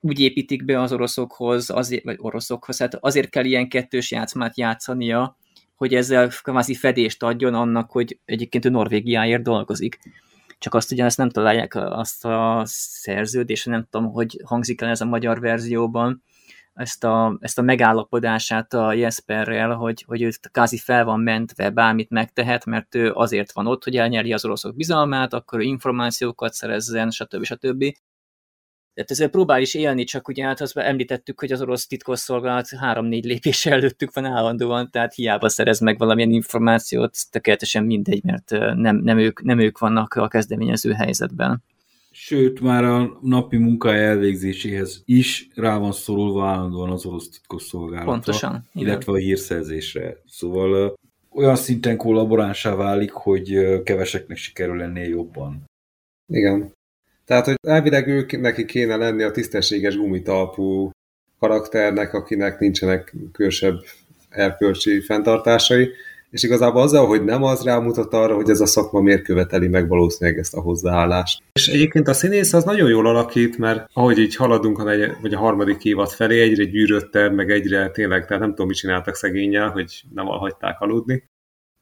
úgy 0.00 0.20
építik 0.20 0.64
be 0.64 0.80
az 0.80 0.92
oroszokhoz, 0.92 1.70
azért, 1.70 2.04
vagy 2.04 2.16
oroszokhoz, 2.18 2.78
hát 2.78 2.94
azért 2.94 3.28
kell 3.28 3.44
ilyen 3.44 3.68
kettős 3.68 4.10
játszmát 4.10 4.58
játszania, 4.58 5.36
hogy 5.74 5.94
ezzel 5.94 6.28
kvázi 6.42 6.74
fedést 6.74 7.22
adjon 7.22 7.54
annak, 7.54 7.90
hogy 7.90 8.18
egyébként 8.24 8.64
ő 8.64 8.68
Norvégiáért 8.68 9.42
dolgozik 9.42 9.98
csak 10.58 10.74
azt 10.74 10.92
ugye 10.92 11.04
ezt 11.04 11.18
nem 11.18 11.30
találják 11.30 11.74
azt 11.74 12.24
a 12.24 12.62
szerződést, 12.64 13.66
nem 13.66 13.86
tudom, 13.90 14.12
hogy 14.12 14.40
hangzik 14.44 14.80
el 14.80 14.88
ez 14.88 15.00
a 15.00 15.04
magyar 15.04 15.40
verzióban, 15.40 16.22
ezt 16.76 17.04
a, 17.04 17.38
ezt 17.40 17.58
a 17.58 17.62
megállapodását 17.62 18.74
a 18.74 18.92
Jesperrel, 18.92 19.74
hogy, 19.74 20.04
hogy 20.06 20.22
ő 20.22 20.30
kázi 20.50 20.78
fel 20.78 21.04
van 21.04 21.20
mentve, 21.20 21.70
bármit 21.70 22.10
megtehet, 22.10 22.64
mert 22.64 22.94
ő 22.94 23.12
azért 23.12 23.52
van 23.52 23.66
ott, 23.66 23.84
hogy 23.84 23.96
elnyeri 23.96 24.32
az 24.32 24.44
oroszok 24.44 24.76
bizalmát, 24.76 25.32
akkor 25.32 25.62
információkat 25.62 26.52
szerezzen, 26.52 27.10
stb. 27.10 27.44
stb. 27.44 27.84
Tehát 28.96 29.10
ezzel 29.10 29.28
próbál 29.28 29.60
is 29.60 29.74
élni, 29.74 30.04
csak 30.04 30.28
ugye 30.28 30.44
hát 30.44 30.60
azt 30.60 30.76
említettük, 30.76 31.40
hogy 31.40 31.52
az 31.52 31.60
orosz 31.60 31.86
titkosszolgálat 31.86 32.68
három-négy 32.68 33.24
lépés 33.24 33.66
előttük 33.66 34.14
van 34.14 34.24
állandóan, 34.24 34.90
tehát 34.90 35.14
hiába 35.14 35.48
szerez 35.48 35.80
meg 35.80 35.98
valamilyen 35.98 36.30
információt, 36.30 37.16
tökéletesen 37.30 37.84
mindegy, 37.84 38.24
mert 38.24 38.50
nem, 38.74 38.96
nem, 38.96 39.18
ők, 39.18 39.42
nem 39.42 39.58
ők 39.58 39.78
vannak 39.78 40.14
a 40.14 40.28
kezdeményező 40.28 40.92
helyzetben. 40.92 41.62
Sőt, 42.10 42.60
már 42.60 42.84
a 42.84 43.18
napi 43.22 43.56
munkája 43.56 44.02
elvégzéséhez 44.02 45.02
is 45.04 45.48
rá 45.54 45.78
van 45.78 45.92
szorulva 45.92 46.48
állandóan 46.48 46.90
az 46.90 47.06
orosz 47.06 47.28
titkosszolgálata. 47.28 48.10
Pontosan. 48.10 48.68
Illetve 48.72 49.12
a 49.12 49.16
hírszerzésre. 49.16 50.16
Szóval 50.26 50.94
olyan 51.30 51.56
szinten 51.56 51.96
kollaboránsá 51.96 52.74
válik, 52.74 53.10
hogy 53.10 53.82
keveseknek 53.82 54.36
sikerül 54.36 54.82
ennél 54.82 55.08
jobban. 55.08 55.64
Igen. 56.32 56.74
Tehát, 57.26 57.44
hogy 57.44 57.56
elvileg 57.62 58.08
ők 58.08 58.40
neki 58.40 58.64
kéne 58.64 58.96
lenni 58.96 59.22
a 59.22 59.30
tisztességes 59.30 59.96
gumitalpú 59.96 60.90
karakternek, 61.38 62.14
akinek 62.14 62.58
nincsenek 62.58 63.14
külsebb 63.32 63.78
erkölcsi 64.28 65.00
fenntartásai, 65.00 65.90
és 66.30 66.42
igazából 66.42 66.82
azzal, 66.82 67.06
hogy 67.06 67.24
nem 67.24 67.42
az 67.42 67.62
rámutat 67.62 68.12
arra, 68.12 68.34
hogy 68.34 68.50
ez 68.50 68.60
a 68.60 68.66
szakma 68.66 69.00
miért 69.00 69.22
követeli 69.22 69.68
meg 69.68 69.88
valószínűleg 69.88 70.38
ezt 70.38 70.54
a 70.54 70.60
hozzáállást. 70.60 71.42
És 71.52 71.68
egyébként 71.68 72.08
a 72.08 72.12
színész 72.12 72.52
az 72.52 72.64
nagyon 72.64 72.88
jól 72.88 73.06
alakít, 73.06 73.58
mert 73.58 73.90
ahogy 73.92 74.18
így 74.18 74.36
haladunk 74.36 74.78
a, 74.78 74.82
negy, 74.82 75.10
vagy 75.20 75.34
a 75.34 75.38
harmadik 75.38 75.84
évad 75.84 76.10
felé, 76.10 76.40
egyre 76.40 76.64
gyűröttebb, 76.64 77.34
meg 77.34 77.50
egyre 77.50 77.90
tényleg, 77.90 78.26
tehát 78.26 78.42
nem 78.42 78.50
tudom, 78.50 78.66
mit 78.66 78.76
csináltak 78.76 79.14
szegényel, 79.14 79.70
hogy 79.70 80.02
nem 80.14 80.26
hagyták 80.26 80.80
aludni 80.80 81.24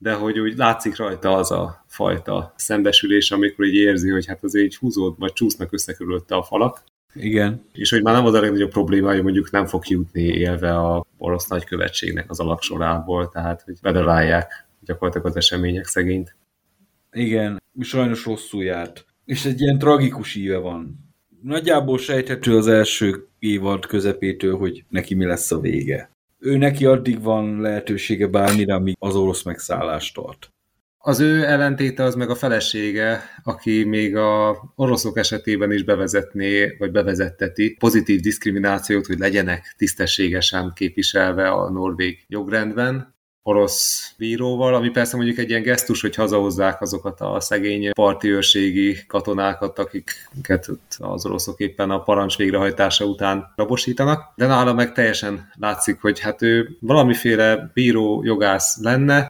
de 0.05 0.13
hogy 0.13 0.39
úgy 0.39 0.57
látszik 0.57 0.97
rajta 0.97 1.37
az 1.37 1.51
a 1.51 1.85
fajta 1.87 2.53
szembesülés, 2.57 3.31
amikor 3.31 3.65
így 3.65 3.75
érzi, 3.75 4.11
hogy 4.11 4.27
hát 4.27 4.45
azért 4.45 4.65
így 4.65 4.77
húzód, 4.77 5.15
vagy 5.19 5.33
csúsznak 5.33 5.73
össze 5.73 5.93
körülötte 5.93 6.35
a 6.35 6.43
falak. 6.43 6.83
Igen. 7.15 7.65
És 7.73 7.91
hogy 7.91 8.03
már 8.03 8.15
nem 8.15 8.27
az 8.27 8.35
a 8.35 8.41
legnagyobb 8.41 8.71
probléma, 8.71 9.13
hogy 9.13 9.23
mondjuk 9.23 9.51
nem 9.51 9.67
fog 9.67 9.89
jutni 9.89 10.23
élve 10.23 10.79
a 10.79 11.07
orosz 11.19 11.47
nagykövetségnek 11.47 12.31
az 12.31 12.41
alaksorából, 12.41 13.29
tehát 13.29 13.63
hogy 13.63 13.75
bedarálják 13.83 14.67
gyakorlatilag 14.81 15.27
az 15.27 15.37
események 15.37 15.87
szegényt. 15.87 16.37
Igen, 17.13 17.63
sajnos 17.81 18.25
rosszul 18.25 18.65
járt. 18.65 19.07
És 19.25 19.45
egy 19.45 19.61
ilyen 19.61 19.79
tragikus 19.79 20.35
íve 20.35 20.59
van. 20.59 20.99
Nagyjából 21.43 21.99
sejthető 21.99 22.57
az 22.57 22.67
első 22.67 23.27
évad 23.39 23.87
közepétől, 23.87 24.57
hogy 24.57 24.85
neki 24.89 25.15
mi 25.15 25.25
lesz 25.25 25.53
a 25.53 25.61
vége 25.61 26.14
ő 26.45 26.57
neki 26.57 26.85
addig 26.85 27.23
van 27.23 27.61
lehetősége 27.61 28.27
bármire, 28.27 28.75
amíg 28.75 28.97
az 28.99 29.17
orosz 29.17 29.43
megszállást 29.43 30.15
tart. 30.15 30.49
Az 30.99 31.21
ő 31.21 31.45
ellentéte 31.45 32.03
az 32.03 32.15
meg 32.15 32.31
a 32.31 32.35
felesége, 32.35 33.23
aki 33.43 33.85
még 33.85 34.17
a 34.17 34.63
oroszok 34.75 35.19
esetében 35.19 35.73
is 35.73 35.85
bevezetné, 35.85 36.77
vagy 36.79 36.91
bevezetteti 36.91 37.77
pozitív 37.79 38.21
diszkriminációt, 38.21 39.07
hogy 39.07 39.19
legyenek 39.19 39.75
tisztességesen 39.77 40.73
képviselve 40.75 41.49
a 41.49 41.71
norvég 41.71 42.25
jogrendben 42.29 43.14
orosz 43.47 44.15
bíróval, 44.19 44.75
ami 44.75 44.91
persze 44.91 45.17
mondjuk 45.17 45.39
egy 45.39 45.51
ilyen 45.51 45.63
gesztus, 45.63 46.01
hogy 46.01 46.15
hazahozzák 46.15 46.81
azokat 46.81 47.21
a 47.21 47.41
szegény 47.41 47.93
parti 47.93 48.29
őrségi 48.29 49.07
katonákat, 49.07 49.79
akiket 49.79 50.69
az 50.99 51.27
oroszok 51.27 51.61
éppen 51.61 51.91
a 51.91 52.03
parancs 52.03 52.37
végrehajtása 52.37 53.05
után 53.05 53.53
rabosítanak, 53.57 54.33
de 54.37 54.47
nála 54.47 54.73
meg 54.73 54.93
teljesen 54.93 55.51
látszik, 55.59 56.01
hogy 56.01 56.21
hát 56.21 56.43
ő 56.43 56.77
valamiféle 56.81 57.71
bíró 57.75 58.23
jogász 58.25 58.79
lenne, 58.81 59.27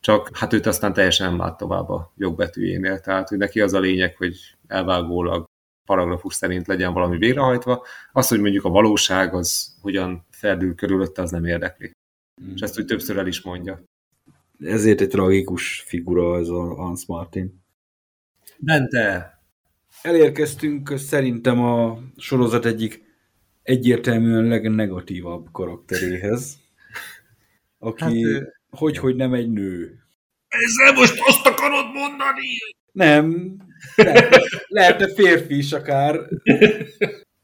csak 0.00 0.30
hát 0.32 0.52
őt 0.52 0.66
aztán 0.66 0.92
teljesen 0.92 1.28
nem 1.28 1.38
lát 1.38 1.56
tovább 1.56 1.88
a 1.88 2.12
jogbetűjénél, 2.16 3.00
tehát 3.00 3.28
hogy 3.28 3.38
neki 3.38 3.60
az 3.60 3.72
a 3.72 3.80
lényeg, 3.80 4.16
hogy 4.16 4.36
elvágólag 4.66 5.44
paragrafus 5.86 6.34
szerint 6.34 6.66
legyen 6.66 6.92
valami 6.92 7.18
végrehajtva, 7.18 7.84
az, 8.12 8.28
hogy 8.28 8.40
mondjuk 8.40 8.64
a 8.64 8.68
valóság 8.68 9.34
az 9.34 9.76
hogyan 9.80 10.26
ferdül 10.30 10.74
körülötte, 10.74 11.22
az 11.22 11.30
nem 11.30 11.44
érdekli. 11.44 11.96
Mm. 12.42 12.52
És 12.54 12.60
ezt 12.60 12.78
úgy 12.78 12.86
többször 12.86 13.18
el 13.18 13.26
is 13.26 13.42
mondja. 13.42 13.82
Ezért 14.60 15.00
egy 15.00 15.08
tragikus 15.08 15.80
figura 15.86 16.38
ez 16.38 16.48
a 16.48 16.74
Hans 16.74 17.06
Martin. 17.06 17.62
Bente! 18.58 19.38
Elérkeztünk 20.02 20.92
szerintem 20.96 21.64
a 21.64 21.98
sorozat 22.16 22.64
egyik 22.64 23.02
egyértelműen 23.62 24.44
legnegatívabb 24.44 25.46
karakteréhez, 25.52 26.58
aki 27.78 28.24
hát, 28.24 28.42
hogy, 28.70 28.98
hogy 28.98 29.16
nem 29.16 29.34
egy 29.34 29.50
nő. 29.50 30.02
Ezzel 30.48 30.92
most 30.94 31.20
azt 31.26 31.46
akarod 31.46 31.84
mondani? 31.92 32.48
Nem. 32.92 33.56
Lehet, 33.94 34.36
lehetne 34.66 35.08
férfi 35.14 35.56
is 35.56 35.72
akár. 35.72 36.20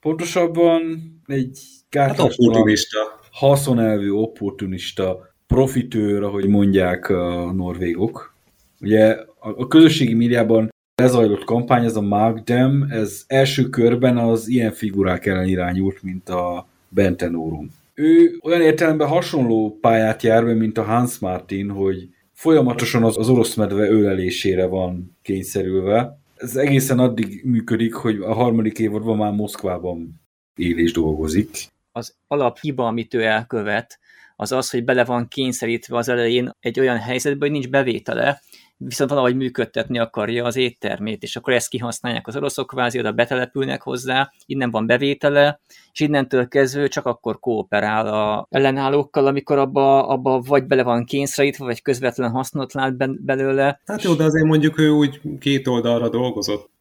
Pontosabban 0.00 1.12
egy 1.26 1.58
gátlástalan, 1.90 2.68
hát 2.68 3.23
haszonelvű, 3.35 4.11
opportunista 4.11 5.35
profitőr, 5.47 6.23
ahogy 6.23 6.47
mondják 6.47 7.09
a 7.09 7.52
norvégok. 7.52 8.35
Ugye 8.81 9.16
a, 9.39 9.66
közösségi 9.66 10.15
médiában 10.15 10.69
lezajlott 11.02 11.44
kampány, 11.44 11.85
ez 11.85 11.97
a 11.97 12.01
Magdem, 12.01 12.86
ez 12.90 13.24
első 13.27 13.69
körben 13.69 14.19
az 14.19 14.48
ilyen 14.48 14.73
figurák 14.73 15.27
ellen 15.27 15.48
irányult, 15.48 16.02
mint 16.02 16.28
a 16.28 16.66
Bentenorum. 16.89 17.70
Ő 17.94 18.39
olyan 18.43 18.61
értelemben 18.61 19.09
hasonló 19.09 19.78
pályát 19.81 20.23
jár 20.23 20.44
be, 20.44 20.55
mint 20.55 20.78
a 20.78 20.82
Hans 20.82 21.19
Martin, 21.19 21.70
hogy 21.70 22.09
folyamatosan 22.32 23.02
az, 23.02 23.19
az 23.19 23.28
orosz 23.28 23.55
medve 23.55 23.89
ölelésére 23.89 24.66
van 24.66 25.16
kényszerülve. 25.23 26.19
Ez 26.36 26.56
egészen 26.56 26.98
addig 26.98 27.40
működik, 27.44 27.94
hogy 27.94 28.19
a 28.20 28.35
harmadik 28.35 28.78
évadban 28.78 29.16
már 29.16 29.32
Moszkvában 29.32 30.20
él 30.56 30.78
és 30.78 30.93
dolgozik 30.93 31.73
az 31.96 32.14
alaphiba, 32.26 32.86
amit 32.86 33.14
ő 33.14 33.22
elkövet, 33.22 33.98
az 34.36 34.52
az, 34.52 34.70
hogy 34.70 34.84
bele 34.84 35.04
van 35.04 35.28
kényszerítve 35.28 35.96
az 35.96 36.08
elején 36.08 36.50
egy 36.60 36.80
olyan 36.80 36.98
helyzetbe, 36.98 37.44
hogy 37.44 37.50
nincs 37.50 37.68
bevétele, 37.68 38.40
viszont 38.76 39.10
valahogy 39.10 39.36
működtetni 39.36 39.98
akarja 39.98 40.44
az 40.44 40.56
éttermét, 40.56 41.22
és 41.22 41.36
akkor 41.36 41.52
ezt 41.52 41.68
kihasználják 41.68 42.26
az 42.26 42.36
oroszok, 42.36 42.66
kvázi 42.66 42.98
oda 42.98 43.12
betelepülnek 43.12 43.82
hozzá, 43.82 44.32
innen 44.46 44.70
van 44.70 44.86
bevétele, 44.86 45.60
és 45.92 46.00
innentől 46.00 46.48
kezdve 46.48 46.88
csak 46.88 47.06
akkor 47.06 47.40
kooperál 47.40 48.06
a 48.06 48.46
ellenállókkal, 48.50 49.26
amikor 49.26 49.58
abba, 49.58 50.06
abba 50.06 50.40
vagy 50.40 50.66
bele 50.66 50.82
van 50.82 51.04
kényszerítve, 51.04 51.64
vagy 51.64 51.82
közvetlen 51.82 52.30
hasznot 52.30 52.72
lát 52.72 53.22
belőle. 53.24 53.80
Hát 53.86 54.02
jó, 54.02 54.14
de 54.14 54.24
azért 54.24 54.46
mondjuk 54.46 54.78
ő 54.78 54.90
úgy 54.90 55.20
két 55.38 55.66
oldalra 55.66 56.08
dolgozott. 56.08 56.73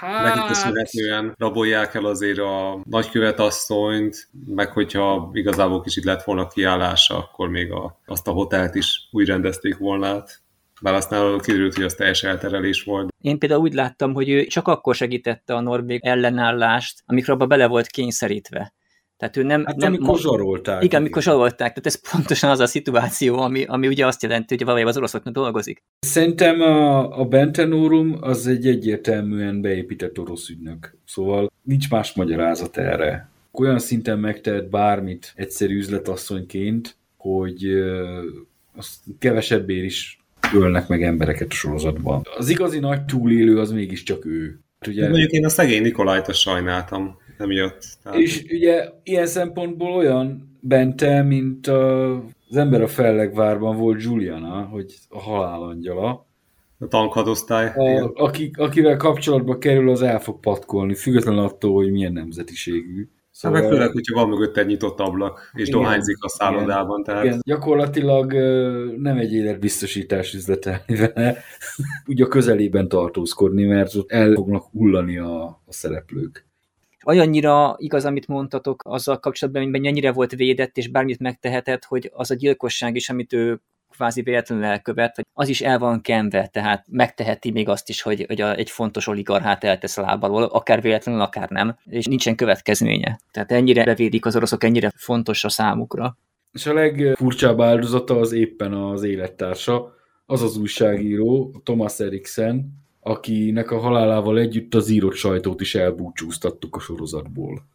Hát... 0.00 0.34
Neki 0.34 0.46
köszönhetően 0.48 1.34
rabolják 1.38 1.94
el 1.94 2.04
azért 2.04 2.38
a 2.38 2.80
nagykövetasszonyt, 2.84 4.28
meg 4.46 4.72
hogyha 4.72 5.30
igazából 5.32 5.80
kicsit 5.80 6.04
lett 6.04 6.22
volna 6.22 6.46
kiállása, 6.46 7.18
akkor 7.18 7.48
még 7.48 7.72
a, 7.72 8.00
azt 8.06 8.28
a 8.28 8.32
hotelt 8.32 8.74
is 8.74 9.08
úgy 9.10 9.26
rendezték 9.26 9.78
volna 9.78 10.06
át. 10.06 10.42
Bár 10.82 10.94
aztán 10.94 11.38
kiderült, 11.38 11.74
hogy 11.74 11.84
az 11.84 11.94
teljes 11.94 12.22
elterelés 12.22 12.82
volt. 12.82 13.14
Én 13.20 13.38
például 13.38 13.60
úgy 13.60 13.74
láttam, 13.74 14.14
hogy 14.14 14.28
ő 14.28 14.44
csak 14.44 14.68
akkor 14.68 14.94
segítette 14.94 15.54
a 15.54 15.60
Norvég 15.60 16.00
ellenállást, 16.04 17.02
amikor 17.06 17.34
abba 17.34 17.46
bele 17.46 17.66
volt 17.66 17.86
kényszerítve. 17.86 18.72
Tehát 19.24 19.36
ő 19.36 19.42
nem... 19.42 19.64
Hát 19.64 19.76
nem 19.76 19.92
amikor 19.92 20.18
zsarolták. 20.18 20.84
Igen, 20.84 21.00
amikor 21.00 21.22
zsarolták. 21.22 21.56
Tehát 21.56 21.86
ez 21.86 22.10
pontosan 22.10 22.50
az 22.50 22.60
a 22.60 22.66
szituáció, 22.66 23.38
ami, 23.38 23.64
ami 23.64 23.86
ugye 23.86 24.06
azt 24.06 24.22
jelenti, 24.22 24.54
hogy 24.54 24.64
valójában 24.64 24.90
az 24.90 24.96
oroszoknak 24.96 25.34
dolgozik. 25.34 25.82
Szerintem 25.98 26.60
a, 26.60 27.18
a 27.20 27.24
Bentenorum 27.24 28.16
az 28.20 28.46
egy 28.46 28.66
egyértelműen 28.66 29.60
beépített 29.60 30.18
orosz 30.18 30.48
ügynök. 30.48 30.96
Szóval 31.06 31.52
nincs 31.62 31.90
más 31.90 32.12
magyarázat 32.12 32.76
erre. 32.76 33.28
Olyan 33.52 33.78
szinten 33.78 34.18
megtehet 34.18 34.70
bármit 34.70 35.32
egyszerű 35.36 35.76
üzletasszonyként, 35.76 36.96
hogy 37.16 37.64
azt 38.76 38.94
kevesebbért 39.18 39.84
is 39.84 40.24
ölnek 40.54 40.88
meg 40.88 41.02
embereket 41.02 41.48
a 41.50 41.54
sorozatban. 41.54 42.22
Az 42.36 42.48
igazi 42.48 42.78
nagy 42.78 43.04
túlélő 43.04 43.58
az 43.58 43.70
mégiscsak 43.70 44.24
ő. 44.24 44.58
Ugye... 44.86 45.08
Mondjuk 45.08 45.30
én 45.30 45.44
a 45.44 45.48
szegény 45.48 45.82
Nikolajt 45.82 46.34
sajnáltam 46.34 47.22
emiatt. 47.38 47.84
Tehát... 48.02 48.18
És 48.18 48.44
ugye 48.50 48.88
ilyen 49.02 49.26
szempontból 49.26 49.92
olyan 49.92 50.58
bente, 50.60 51.22
mint 51.22 51.66
a, 51.66 52.14
az 52.48 52.56
ember 52.56 52.82
a 52.82 52.88
Fellegvárban 52.88 53.76
volt 53.76 54.02
Juliana, 54.02 54.62
hogy 54.62 54.94
a 55.08 55.20
halálangyala. 55.20 56.26
A 56.78 56.88
tankhadosztály. 56.88 57.72
A, 57.74 58.12
aki, 58.14 58.50
akivel 58.56 58.96
kapcsolatba 58.96 59.58
kerül, 59.58 59.90
az 59.90 60.02
el 60.02 60.20
fog 60.20 60.40
patkolni, 60.40 60.94
függetlenül 60.94 61.42
attól, 61.44 61.74
hogy 61.74 61.90
milyen 61.90 62.12
nemzetiségű. 62.12 63.08
Szóval... 63.30 63.60
Hát 63.60 63.68
meg 63.68 63.76
főleg, 63.78 63.92
hogyha 63.92 64.20
van 64.20 64.28
mögött 64.28 64.56
egy 64.56 64.66
nyitott 64.66 65.00
ablak, 65.00 65.50
és 65.54 65.68
igen, 65.68 65.80
dohányzik 65.80 66.24
a 66.24 66.28
szállodában. 66.28 67.00
Igen, 67.00 67.04
tehát... 67.04 67.24
igen. 67.24 67.40
Gyakorlatilag 67.44 68.32
nem 68.98 69.18
egy 69.18 69.32
életbiztosítás 69.32 70.34
üzletelni 70.34 70.96
vele, 70.96 71.36
úgy 72.10 72.22
a 72.22 72.26
közelében 72.26 72.88
tartózkodni, 72.88 73.64
mert 73.64 73.94
ott 73.94 74.10
el 74.10 74.32
fognak 74.32 74.64
hullani 74.72 75.18
a, 75.18 75.44
a 75.44 75.72
szereplők 75.72 76.46
olyannyira 77.04 77.74
igaz, 77.78 78.04
amit 78.04 78.28
mondtatok 78.28 78.82
azzal 78.84 79.18
kapcsolatban, 79.18 79.62
hogy 79.62 79.80
mennyire 79.80 80.12
volt 80.12 80.32
védett, 80.32 80.76
és 80.76 80.88
bármit 80.88 81.18
megtehetett, 81.18 81.84
hogy 81.84 82.10
az 82.14 82.30
a 82.30 82.34
gyilkosság 82.34 82.96
is, 82.96 83.10
amit 83.10 83.32
ő 83.32 83.60
kvázi 83.94 84.22
véletlenül 84.22 84.64
elkövet, 84.64 85.20
az 85.32 85.48
is 85.48 85.60
el 85.60 85.78
van 85.78 86.00
kenve, 86.00 86.46
tehát 86.46 86.84
megteheti 86.88 87.50
még 87.50 87.68
azt 87.68 87.88
is, 87.88 88.02
hogy, 88.02 88.24
hogy 88.26 88.40
a, 88.40 88.54
egy 88.56 88.70
fontos 88.70 89.06
oligarchát 89.06 89.64
eltesz 89.64 89.96
lábalól, 89.96 90.42
akár 90.42 90.82
véletlenül, 90.82 91.20
akár 91.20 91.48
nem, 91.48 91.76
és 91.84 92.06
nincsen 92.06 92.36
következménye. 92.36 93.20
Tehát 93.30 93.52
ennyire 93.52 93.84
bevédik 93.84 94.26
az 94.26 94.36
oroszok, 94.36 94.64
ennyire 94.64 94.92
fontos 94.96 95.44
a 95.44 95.48
számukra. 95.48 96.18
És 96.52 96.66
a 96.66 96.72
legfurcsább 96.72 97.60
áldozata 97.60 98.18
az 98.18 98.32
éppen 98.32 98.72
az 98.72 99.02
élettársa, 99.02 99.94
az 100.26 100.42
az 100.42 100.56
újságíró, 100.56 101.60
Thomas 101.64 102.00
Eriksen, 102.00 102.83
akinek 103.06 103.70
a 103.70 103.78
halálával 103.78 104.38
együtt 104.38 104.74
az 104.74 104.88
írott 104.88 105.14
sajtót 105.14 105.60
is 105.60 105.74
elbúcsúztattuk 105.74 106.76
a 106.76 106.80
sorozatból. 106.80 107.66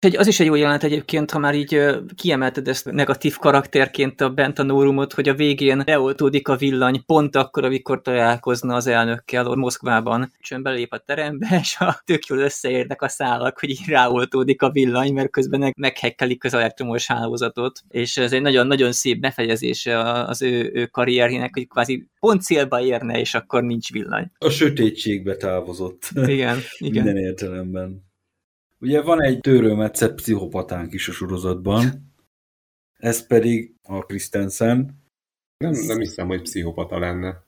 Egy, 0.00 0.16
az 0.16 0.26
is 0.26 0.40
egy 0.40 0.46
jó 0.46 0.54
jelent 0.54 0.82
egyébként, 0.82 1.30
ha 1.30 1.38
már 1.38 1.54
így 1.54 1.80
kiemelted 2.14 2.68
ezt 2.68 2.90
negatív 2.90 3.36
karakterként 3.36 4.20
a 4.20 4.30
Bentanórumot, 4.30 5.12
hogy 5.12 5.28
a 5.28 5.34
végén 5.34 5.82
leoltódik 5.86 6.48
a 6.48 6.56
villany 6.56 7.04
pont 7.06 7.36
akkor, 7.36 7.64
amikor 7.64 8.02
találkozna 8.02 8.74
az 8.74 8.86
elnökkel 8.86 9.46
ott 9.46 9.56
Moszkvában. 9.56 10.32
Csön 10.40 10.62
belép 10.62 10.92
a 10.92 10.98
terembe, 10.98 11.46
és 11.62 11.76
a 11.78 12.00
tök 12.04 12.26
jól 12.26 12.38
összeérnek 12.38 13.02
a 13.02 13.08
szálak, 13.08 13.58
hogy 13.60 13.70
így 13.70 13.86
ráoltódik 13.86 14.62
a 14.62 14.70
villany, 14.70 15.12
mert 15.12 15.30
közben 15.30 15.72
meghekkelik 15.76 16.44
az 16.44 16.54
elektromos 16.54 17.06
hálózatot. 17.06 17.80
És 17.88 18.16
ez 18.16 18.32
egy 18.32 18.42
nagyon-nagyon 18.42 18.92
szép 18.92 19.20
befejezése 19.20 19.98
az 20.02 20.42
ő, 20.42 20.70
ő 20.74 20.86
karrierjének, 20.86 21.54
hogy 21.54 21.68
kvázi 21.68 22.06
pont 22.20 22.42
célba 22.42 22.80
érne, 22.80 23.18
és 23.18 23.34
akkor 23.34 23.62
nincs 23.62 23.92
villany. 23.92 24.30
A 24.38 24.50
sötétségbe 24.50 25.36
távozott. 25.36 26.08
Igen, 26.14 26.58
igen. 26.78 27.04
Minden 27.04 27.22
értelemben. 27.22 28.08
Ugye 28.80 29.02
van 29.02 29.22
egy 29.22 29.40
tőrőmetszett 29.40 30.14
pszichopatánk 30.14 30.92
is 30.92 31.08
a 31.08 31.12
sorozatban, 31.12 32.12
ez 32.98 33.26
pedig 33.26 33.74
a 33.82 33.98
Christensen. 33.98 35.02
Nem, 35.58 35.72
nem 35.86 35.98
hiszem, 35.98 36.26
hogy 36.26 36.42
pszichopata 36.42 36.98
lenne. 36.98 37.42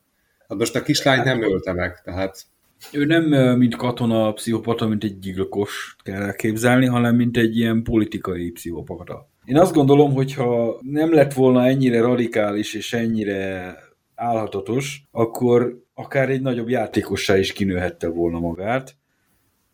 Hát 0.49 0.59
most 0.59 0.77
a 0.77 0.83
kislány 0.83 1.25
nem 1.25 1.43
ölte 1.43 1.73
meg, 1.73 2.03
tehát... 2.03 2.45
Ő 2.93 3.05
nem 3.05 3.57
mint 3.59 3.77
katona 3.77 4.33
pszichopata, 4.33 4.87
mint 4.87 5.05
egy 5.05 5.19
gyilkos 5.19 5.97
kell 6.03 6.23
elképzelni, 6.23 6.87
hanem 6.87 7.17
mint 7.17 7.37
egy 7.37 7.57
ilyen 7.57 7.83
politikai 7.83 8.51
pszichopata. 8.51 9.29
Én 9.45 9.59
azt 9.59 9.75
gondolom, 9.75 10.13
hogy 10.13 10.35
ha 10.35 10.79
nem 10.81 11.13
lett 11.13 11.33
volna 11.33 11.67
ennyire 11.67 12.01
radikális 12.01 12.75
és 12.75 12.93
ennyire 12.93 13.77
állhatatos, 14.15 15.03
akkor 15.11 15.83
akár 15.95 16.31
egy 16.31 16.41
nagyobb 16.41 16.69
játékossá 16.69 17.39
is 17.39 17.53
kinőhette 17.53 18.09
volna 18.09 18.39
magát, 18.39 18.97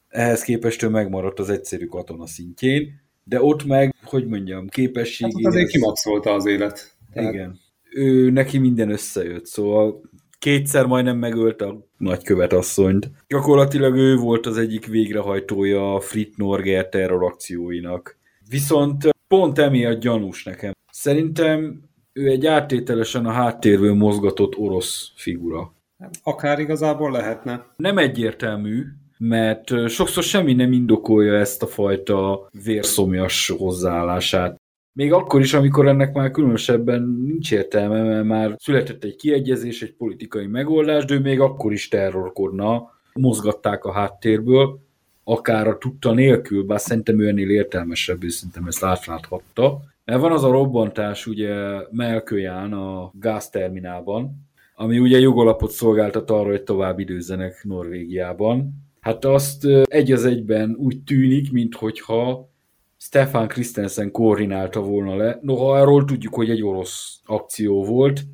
ehhez 0.09 0.43
képest 0.43 0.83
ő 0.83 0.89
megmaradt 0.89 1.39
az 1.39 1.51
egyszerű 1.51 1.87
katona 1.87 2.27
szintjén, 2.27 3.01
de 3.25 3.43
ott 3.43 3.65
meg, 3.65 3.95
hogy 4.05 4.27
mondjam, 4.27 4.69
képességé... 4.69 5.33
Hát 5.43 5.53
azért 5.53 5.71
kimaxolta 5.71 6.33
az 6.33 6.47
élet. 6.47 6.97
Tehát... 7.13 7.33
Igen. 7.33 7.59
Ő, 7.95 8.31
neki 8.31 8.59
minden 8.59 8.91
összejött, 8.91 9.47
szóval 9.47 10.01
kétszer 10.39 10.87
majdnem 10.87 11.17
megölt 11.17 11.63
a 11.63 11.87
nagykövet 11.97 12.53
asszonyt. 12.53 13.11
Gyakorlatilag 13.29 13.97
ő 13.97 14.17
volt 14.17 14.47
az 14.47 14.57
egyik 14.57 14.87
végrehajtója 14.87 15.95
a 15.95 16.01
Frit 16.01 16.37
Norger 16.37 16.89
terrorakcióinak. 16.89 18.19
Viszont 18.49 19.09
pont 19.29 19.59
emiatt 19.59 20.01
gyanús 20.01 20.45
nekem. 20.45 20.73
Szerintem 20.91 21.83
ő 22.13 22.29
egy 22.29 22.47
áttételesen 22.47 23.27
a 23.27 23.31
háttérből 23.31 23.95
mozgatott 23.95 24.57
orosz 24.57 25.13
figura. 25.17 25.75
Akár 26.23 26.59
igazából 26.59 27.11
lehetne. 27.11 27.67
Nem 27.77 27.99
egyértelmű, 27.99 28.85
mert 29.19 29.89
sokszor 29.89 30.23
semmi 30.23 30.53
nem 30.53 30.73
indokolja 30.73 31.35
ezt 31.35 31.63
a 31.63 31.67
fajta 31.67 32.49
vérszomjas 32.65 33.55
hozzáállását. 33.59 34.57
Még 34.93 35.13
akkor 35.13 35.41
is, 35.41 35.55
amikor 35.55 35.87
ennek 35.87 36.13
már 36.13 36.31
különösebben 36.31 37.03
nincs 37.03 37.53
értelme, 37.53 38.03
mert 38.03 38.25
már 38.25 38.55
született 38.59 39.05
egy 39.05 39.17
kiegyezés, 39.17 39.83
egy 39.83 39.95
politikai 39.95 40.47
megoldás, 40.47 41.05
de 41.05 41.15
ő 41.15 41.21
még 41.21 41.41
akkor 41.41 41.73
is 41.73 41.89
terrorkodna, 41.89 42.91
mozgatták 43.13 43.85
a 43.85 43.93
háttérből, 43.93 44.81
akár 45.25 45.69
a 45.69 45.79
tudta 45.79 46.13
nélkül, 46.13 46.65
bár 46.65 46.81
szerintem 46.81 47.21
ő 47.21 47.29
ennél 47.29 47.51
értelmesebb, 47.51 48.23
és 48.23 48.33
szerintem 48.33 48.67
ezt 48.67 48.85
átláthatta. 48.85 49.81
Mert 50.05 50.21
van 50.21 50.33
az 50.33 50.45
a 50.45 50.51
robbantás 50.51 51.27
ugye 51.27 51.55
Melköján 51.91 52.73
a 52.73 53.11
gázterminálban, 53.15 54.49
ami 54.75 54.99
ugye 54.99 55.19
jogalapot 55.19 55.71
szolgáltat 55.71 56.31
arra, 56.31 56.49
hogy 56.49 56.63
tovább 56.63 56.99
időzzenek 56.99 57.65
Norvégiában, 57.65 58.88
hát 59.09 59.25
azt 59.25 59.67
egy 59.83 60.13
az 60.13 60.25
egyben 60.25 60.77
úgy 60.79 61.03
tűnik, 61.03 61.53
minthogyha 61.53 62.51
Stefan 62.97 63.49
Christensen 63.49 64.11
koordinálta 64.11 64.81
volna 64.81 65.17
le. 65.17 65.39
Noha 65.43 65.73
arról 65.73 66.05
tudjuk, 66.05 66.35
hogy 66.35 66.51
egy 66.51 66.63
orosz 66.63 67.21
akció 67.25 67.85
volt, 67.85 68.25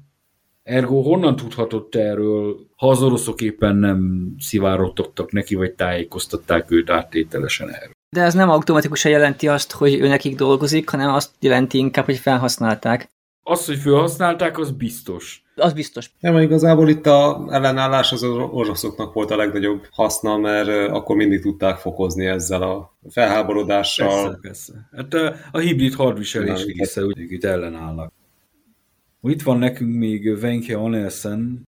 Ergo 0.62 1.00
honnan 1.00 1.36
tudhatott 1.36 1.94
erről, 1.94 2.56
ha 2.76 2.88
az 2.88 3.02
oroszok 3.02 3.40
éppen 3.40 3.76
nem 3.76 4.30
szivárogtattak 4.38 5.32
neki, 5.32 5.54
vagy 5.54 5.72
tájékoztatták 5.72 6.70
őt 6.70 6.90
áttételesen 6.90 7.68
erről? 7.74 7.92
De 8.08 8.22
ez 8.22 8.34
nem 8.34 8.50
automatikusan 8.50 9.10
jelenti 9.10 9.48
azt, 9.48 9.72
hogy 9.72 9.94
ő 9.94 10.08
nekik 10.08 10.36
dolgozik, 10.36 10.88
hanem 10.88 11.14
azt 11.14 11.30
jelenti 11.40 11.78
inkább, 11.78 12.04
hogy 12.04 12.18
felhasználták. 12.18 13.08
Az, 13.42 13.66
hogy 13.66 13.78
felhasználták, 13.78 14.58
az 14.58 14.70
biztos. 14.70 15.43
Az 15.56 15.72
biztos. 15.72 16.10
Nem, 16.20 16.36
igazából 16.38 16.88
itt 16.88 17.06
a 17.06 17.46
ellenállás 17.50 18.12
az 18.12 18.22
oroszoknak 18.22 19.12
volt 19.12 19.30
a 19.30 19.36
legnagyobb 19.36 19.86
haszna, 19.90 20.36
mert 20.36 20.90
akkor 20.90 21.16
mindig 21.16 21.40
tudták 21.40 21.76
fokozni 21.76 22.26
ezzel 22.26 22.62
a 22.62 22.96
felháborodással. 23.10 24.08
Persze, 24.08 24.38
persze. 24.40 24.88
Hát 24.92 25.14
a, 25.14 25.34
a 25.52 25.58
hibrid 25.58 25.94
hadviselés 25.94 26.64
része, 26.64 27.04
úgy 27.04 27.18
itt 27.32 27.44
ellenállnak. 27.44 28.12
Itt 29.22 29.42
van 29.42 29.58
nekünk 29.58 29.94
még 29.94 30.40
Venke 30.40 30.76
Anelsen, 30.76 31.68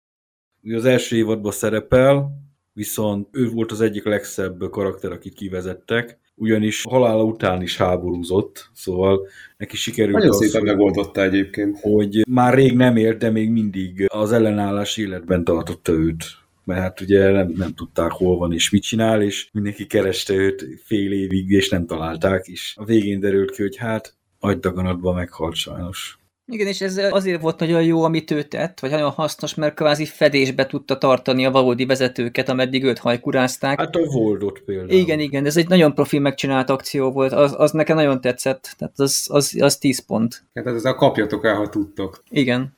ő 0.64 0.76
az 0.76 0.86
első 0.86 1.16
évadban 1.16 1.52
szerepel, 1.52 2.32
viszont 2.74 3.28
ő 3.32 3.50
volt 3.50 3.72
az 3.72 3.82
egyik 3.82 4.04
legszebb 4.04 4.70
karakter, 4.70 5.12
akit 5.12 5.34
kivezettek, 5.34 6.20
ugyanis 6.42 6.84
halála 6.84 7.24
után 7.24 7.62
is 7.62 7.78
háborúzott, 7.78 8.70
szóval 8.74 9.28
neki 9.58 9.76
sikerült 9.76 10.14
Nagyon 10.14 10.30
az, 10.30 10.38
szépen 10.38 10.64
megoldotta 10.64 11.24
egyébként. 11.24 11.78
Hogy 11.82 12.24
már 12.30 12.54
rég 12.54 12.76
nem 12.76 12.96
élt, 12.96 13.18
de 13.18 13.30
még 13.30 13.50
mindig 13.50 14.06
az 14.08 14.32
ellenállás 14.32 14.98
életben 14.98 15.44
tartotta 15.44 15.92
őt. 15.92 16.24
Mert 16.64 16.82
hát 16.82 17.02
ugye 17.02 17.32
nem, 17.32 17.54
nem 17.58 17.74
tudták, 17.74 18.12
hol 18.12 18.38
van 18.38 18.54
és 18.54 18.70
mit 18.70 18.84
csinál, 18.84 19.22
és 19.22 19.50
mindenki 19.52 19.88
kereste 19.88 20.34
őt 20.34 20.66
fél 20.84 21.12
évig, 21.12 21.50
és 21.50 21.70
nem 21.70 21.86
találták, 21.86 22.48
és 22.48 22.74
a 22.78 22.86
végén 22.86 23.20
derült 23.20 23.52
ki, 23.52 23.62
hogy 23.62 23.78
hát 23.78 24.16
agydaganatban 24.40 25.16
meghalt 25.16 25.56
sajnos. 25.56 26.21
Igen, 26.46 26.68
és 26.68 26.82
ez 26.82 26.98
azért 26.98 27.42
volt 27.42 27.60
nagyon 27.60 27.84
jó, 27.84 28.04
amit 28.04 28.32
ő 28.32 28.44
tett, 28.44 28.80
vagy 28.80 28.90
nagyon 28.90 29.10
hasznos, 29.10 29.56
mert 29.56 29.76
kvázi 29.76 30.06
fedésbe 30.06 30.66
tudta 30.66 30.98
tartani 30.98 31.46
a 31.46 31.52
valódi 31.52 31.86
vezetőket, 31.86 32.50
ameddig 32.50 32.84
őt 32.84 32.98
hajkurázták. 32.98 33.80
Hát 33.80 33.96
a 33.96 34.06
Voldot 34.12 34.60
például. 34.60 34.90
Igen, 34.90 35.20
igen, 35.20 35.46
ez 35.46 35.58
egy 35.58 35.68
nagyon 35.68 35.94
profi 35.94 36.20
megcsinált 36.20 36.70
akció 36.70 37.12
volt, 37.12 37.32
az, 37.32 37.54
az 37.58 37.72
nekem 37.72 37.96
nagyon 37.96 38.22
tetszett, 38.22 38.76
tehát 38.78 39.00
az, 39.00 39.28
az, 39.30 39.58
az 39.60 39.78
10 39.78 40.06
pont. 40.06 40.44
Hát 40.54 40.66
ez 40.66 40.86
a 40.86 40.96
kapjatok 40.96 41.46
el, 41.46 41.56
ha 41.56 41.70
tudtok. 41.70 42.24
Igen. 42.30 42.78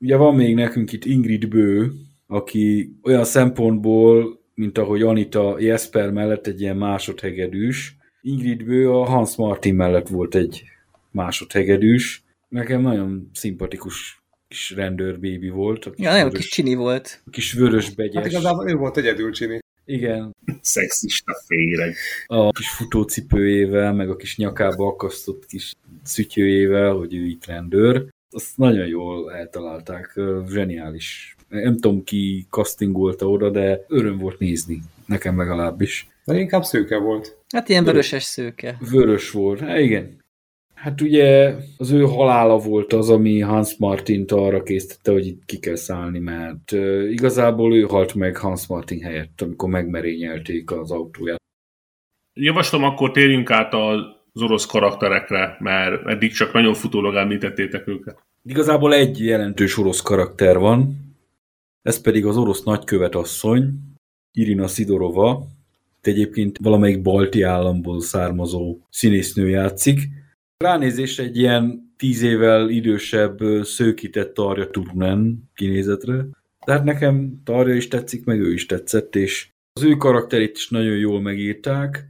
Ugye 0.00 0.16
van 0.16 0.34
még 0.34 0.54
nekünk 0.54 0.92
itt 0.92 1.04
Ingrid 1.04 1.48
Bő, 1.48 1.92
aki 2.26 2.96
olyan 3.02 3.24
szempontból, 3.24 4.40
mint 4.54 4.78
ahogy 4.78 5.02
Anita 5.02 5.56
Jesper 5.58 6.10
mellett 6.10 6.46
egy 6.46 6.60
ilyen 6.60 6.76
másodhegedűs, 6.76 7.96
Ingrid 8.22 8.64
Bő 8.64 8.90
a 8.90 9.04
Hans 9.04 9.36
Martin 9.36 9.74
mellett 9.74 10.08
volt 10.08 10.34
egy 10.34 10.62
másodhegedűs, 11.10 12.24
Nekem 12.52 12.80
nagyon 12.80 13.30
szimpatikus 13.34 14.22
kis 14.48 14.70
rendőr 14.70 15.18
bébi 15.18 15.48
volt. 15.48 15.90
Ja, 15.96 16.10
nagyon 16.10 16.32
kis 16.32 16.48
csini 16.48 16.74
volt. 16.74 17.22
Kis 17.30 17.52
vörös 17.52 17.94
begyes. 17.94 18.14
Hát 18.14 18.26
igazából 18.26 18.70
ő 18.70 18.74
volt 18.74 18.96
egyedül 18.96 19.32
csini. 19.32 19.58
Igen. 19.84 20.34
Szexista 20.60 21.32
féreg. 21.46 21.94
A 22.26 22.50
kis 22.50 22.68
futócipőjével, 22.68 23.92
meg 23.92 24.10
a 24.10 24.16
kis 24.16 24.36
nyakába 24.36 24.86
akasztott 24.86 25.46
kis 25.46 25.72
szütyőjével, 26.02 26.92
hogy 26.92 27.14
ő 27.14 27.24
itt 27.24 27.46
rendőr. 27.46 28.06
Azt 28.30 28.56
nagyon 28.56 28.86
jól 28.86 29.32
eltalálták, 29.32 30.20
zseniális. 30.48 31.36
Nem 31.48 31.74
tudom 31.74 32.04
ki 32.04 32.46
castingolta 32.50 33.28
oda, 33.28 33.50
de 33.50 33.84
öröm 33.88 34.18
volt 34.18 34.38
nézni. 34.38 34.82
Nekem 35.06 35.38
legalábbis. 35.38 36.08
De 36.24 36.38
inkább 36.38 36.64
szőke 36.64 36.96
volt. 36.96 37.36
Hát 37.54 37.68
ilyen 37.68 37.84
vöröses 37.84 38.22
szőke. 38.22 38.78
Vörös 38.90 39.30
volt, 39.30 39.60
hát 39.60 39.78
igen. 39.78 40.21
Hát 40.82 41.00
ugye 41.00 41.54
az 41.76 41.90
ő 41.90 42.02
halála 42.02 42.58
volt 42.58 42.92
az, 42.92 43.10
ami 43.10 43.40
Hans 43.40 43.76
Martint 43.76 44.32
arra 44.32 44.62
készítette, 44.62 45.12
hogy 45.12 45.26
itt 45.26 45.44
ki 45.44 45.58
kell 45.58 45.74
szállni, 45.74 46.18
mert 46.18 46.72
igazából 47.10 47.76
ő 47.76 47.82
halt 47.82 48.14
meg 48.14 48.36
Hans 48.36 48.66
Martin 48.66 49.02
helyett, 49.02 49.40
amikor 49.40 49.68
megmerényelték 49.68 50.70
az 50.70 50.90
autóját. 50.90 51.40
Javaslom, 52.32 52.84
akkor 52.84 53.10
térjünk 53.10 53.50
át 53.50 53.74
az 53.74 54.42
orosz 54.42 54.66
karakterekre, 54.66 55.56
mert 55.60 56.06
eddig 56.06 56.32
csak 56.32 56.52
nagyon 56.52 56.74
futólag 56.74 57.14
említettétek 57.14 57.88
őket. 57.88 58.18
Igazából 58.44 58.94
egy 58.94 59.24
jelentős 59.24 59.78
orosz 59.78 60.00
karakter 60.00 60.58
van, 60.58 60.96
ez 61.82 62.00
pedig 62.00 62.26
az 62.26 62.36
orosz 62.36 62.62
nagykövet 62.62 63.14
asszony, 63.14 63.70
Irina 64.32 64.66
Szidorova, 64.66 65.46
egyébként 66.00 66.58
valamelyik 66.62 67.02
balti 67.02 67.42
államból 67.42 68.00
származó 68.00 68.78
színésznő 68.90 69.48
játszik, 69.48 70.20
ránézés 70.62 71.18
egy 71.18 71.36
ilyen 71.36 71.92
tíz 71.96 72.22
évvel 72.22 72.68
idősebb 72.68 73.38
szőkített 73.62 74.34
Tarja 74.34 74.70
Turunen 74.70 75.50
kinézetre. 75.54 76.26
Tehát 76.66 76.84
nekem 76.84 77.40
Tarja 77.44 77.74
is 77.74 77.88
tetszik, 77.88 78.24
meg 78.24 78.40
ő 78.40 78.52
is 78.52 78.66
tetszett, 78.66 79.16
és 79.16 79.48
az 79.72 79.82
ő 79.82 79.92
karakterét 79.92 80.56
is 80.56 80.68
nagyon 80.68 80.96
jól 80.96 81.20
megírták. 81.20 82.06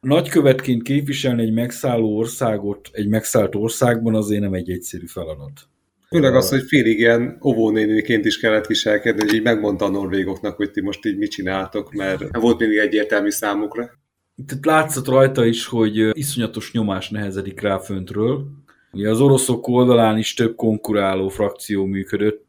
Nagykövetként 0.00 0.82
képviselni 0.82 1.42
egy 1.42 1.52
megszálló 1.52 2.16
országot 2.16 2.88
egy 2.92 3.08
megszállt 3.08 3.54
országban 3.54 4.14
azért 4.14 4.40
nem 4.40 4.54
egy 4.54 4.70
egyszerű 4.70 5.06
feladat. 5.06 5.60
Főleg 6.08 6.34
az, 6.34 6.48
hogy 6.50 6.62
félig 6.62 6.98
ilyen 6.98 7.38
óvónéniként 7.44 8.24
is 8.24 8.38
kellett 8.38 8.66
viselkedni, 8.66 9.20
hogy 9.20 9.34
így 9.34 9.42
megmondta 9.42 9.84
a 9.84 9.90
norvégoknak, 9.90 10.56
hogy 10.56 10.70
ti 10.70 10.80
most 10.80 11.06
így 11.06 11.16
mit 11.16 11.30
csináltok, 11.30 11.92
mert 11.92 12.36
volt 12.36 12.58
mindig 12.58 12.78
egyértelmű 12.78 13.30
számukra. 13.30 13.90
Itt 14.34 14.64
látszott 14.64 15.08
rajta 15.08 15.44
is, 15.44 15.66
hogy 15.66 16.10
iszonyatos 16.12 16.72
nyomás 16.72 17.10
nehezedik 17.10 17.60
rá 17.60 17.78
föntről. 17.78 18.46
Ugye 18.92 19.10
az 19.10 19.20
oroszok 19.20 19.68
oldalán 19.68 20.18
is 20.18 20.34
több 20.34 20.56
konkuráló 20.56 21.28
frakció 21.28 21.84
működött. 21.84 22.44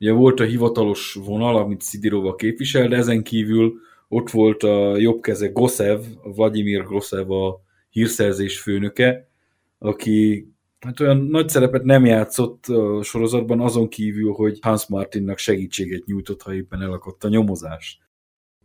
Ugye 0.00 0.12
volt 0.12 0.40
a 0.40 0.44
hivatalos 0.44 1.18
vonal, 1.24 1.56
amit 1.56 1.80
Szidirova 1.80 2.34
képvisel, 2.34 2.88
de 2.88 2.96
ezen 2.96 3.22
kívül 3.22 3.74
ott 4.08 4.30
volt 4.30 4.62
a 4.62 4.96
jobb 4.96 5.20
keze 5.20 5.48
Gosev, 5.48 6.00
Vladimir 6.22 6.84
Gosev 6.84 7.30
a 7.30 7.60
hírszerzés 7.90 8.60
főnöke, 8.60 9.28
aki 9.78 10.48
hát 10.80 11.00
olyan 11.00 11.16
nagy 11.16 11.48
szerepet 11.48 11.82
nem 11.82 12.04
játszott 12.04 12.66
a 12.66 13.02
sorozatban, 13.02 13.60
azon 13.60 13.88
kívül, 13.88 14.32
hogy 14.32 14.58
Hans 14.60 14.86
Martinnak 14.86 15.38
segítséget 15.38 16.04
nyújtott, 16.04 16.42
ha 16.42 16.54
éppen 16.54 16.82
elakadt 16.82 17.24
a 17.24 17.28
nyomozás. 17.28 18.00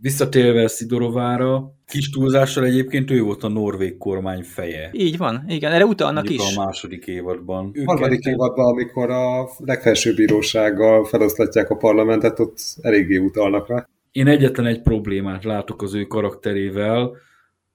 Visszatérve 0.01 0.67
Szidorovára, 0.67 1.73
kis 1.85 2.09
túlzással 2.09 2.65
egyébként 2.65 3.11
ő 3.11 3.21
volt 3.21 3.43
a 3.43 3.47
norvég 3.47 3.97
kormány 3.97 4.43
feje. 4.43 4.89
Így 4.93 5.17
van, 5.17 5.43
igen, 5.47 5.71
erre 5.71 5.85
utalnak 5.85 6.23
Mondjuk 6.23 6.47
is. 6.47 6.55
a 6.55 6.63
második 6.63 7.05
évadban. 7.07 7.71
A 7.75 7.83
harmadik 7.85 8.25
évadban, 8.25 8.65
amikor 8.65 9.09
a 9.09 9.49
legfelsőbb 9.57 10.15
bírósággal 10.15 11.05
feloszlatják 11.05 11.69
a 11.69 11.75
parlamentet, 11.75 12.39
ott 12.39 12.57
eléggé 12.81 13.17
utalnak 13.17 13.67
rá. 13.67 13.87
Én 14.11 14.27
egyetlen 14.27 14.65
egy 14.65 14.81
problémát 14.81 15.43
látok 15.43 15.81
az 15.81 15.93
ő 15.93 16.03
karakterével, 16.03 17.11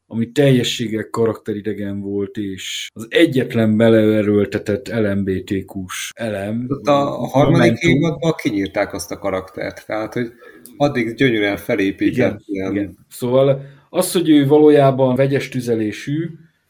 ami 0.07 0.33
teljességgel 0.33 1.09
karakteridegen 1.11 2.01
volt, 2.01 2.37
és 2.37 2.89
az 2.95 3.07
egyetlen 3.11 3.77
beleerőltetett 3.77 4.89
LMBTQ-s 4.89 6.13
elem. 6.15 6.67
A, 6.85 6.91
a 6.91 7.27
harmadik 7.27 7.83
évadban 7.83 8.33
kinyírták 8.37 8.93
azt 8.93 9.11
a 9.11 9.19
karaktert, 9.19 9.87
tehát 9.87 10.13
hogy 10.13 10.33
addig 10.77 11.15
gyönyörűen 11.15 11.57
felépített. 11.57 12.41
Igen, 12.47 12.73
igen. 12.73 12.97
Szóval 13.11 13.63
az, 13.91 14.13
hogy 14.13 14.31
ő 14.31 14.47
valójában 14.47 15.15
vegyes 15.15 15.49
tüzelésű, 15.49 16.29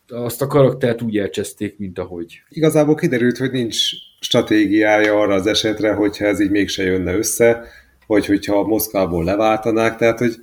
azt 0.08 0.42
a 0.42 0.46
karaktert 0.46 1.02
úgy 1.02 1.18
elcseszték, 1.18 1.78
mint 1.78 1.98
ahogy. 1.98 2.42
Igazából 2.48 2.94
kiderült, 2.94 3.36
hogy 3.36 3.50
nincs 3.50 3.76
stratégiája 4.20 5.20
arra 5.20 5.34
az 5.34 5.46
esetre, 5.46 5.92
hogyha 5.92 6.24
ez 6.24 6.40
így 6.40 6.50
mégse 6.50 6.82
jönne 6.82 7.16
össze, 7.16 7.64
vagy 8.06 8.26
hogyha 8.26 8.66
Moszkvából 8.66 9.24
leváltanák, 9.24 9.96
tehát 9.96 10.18
hogy 10.18 10.34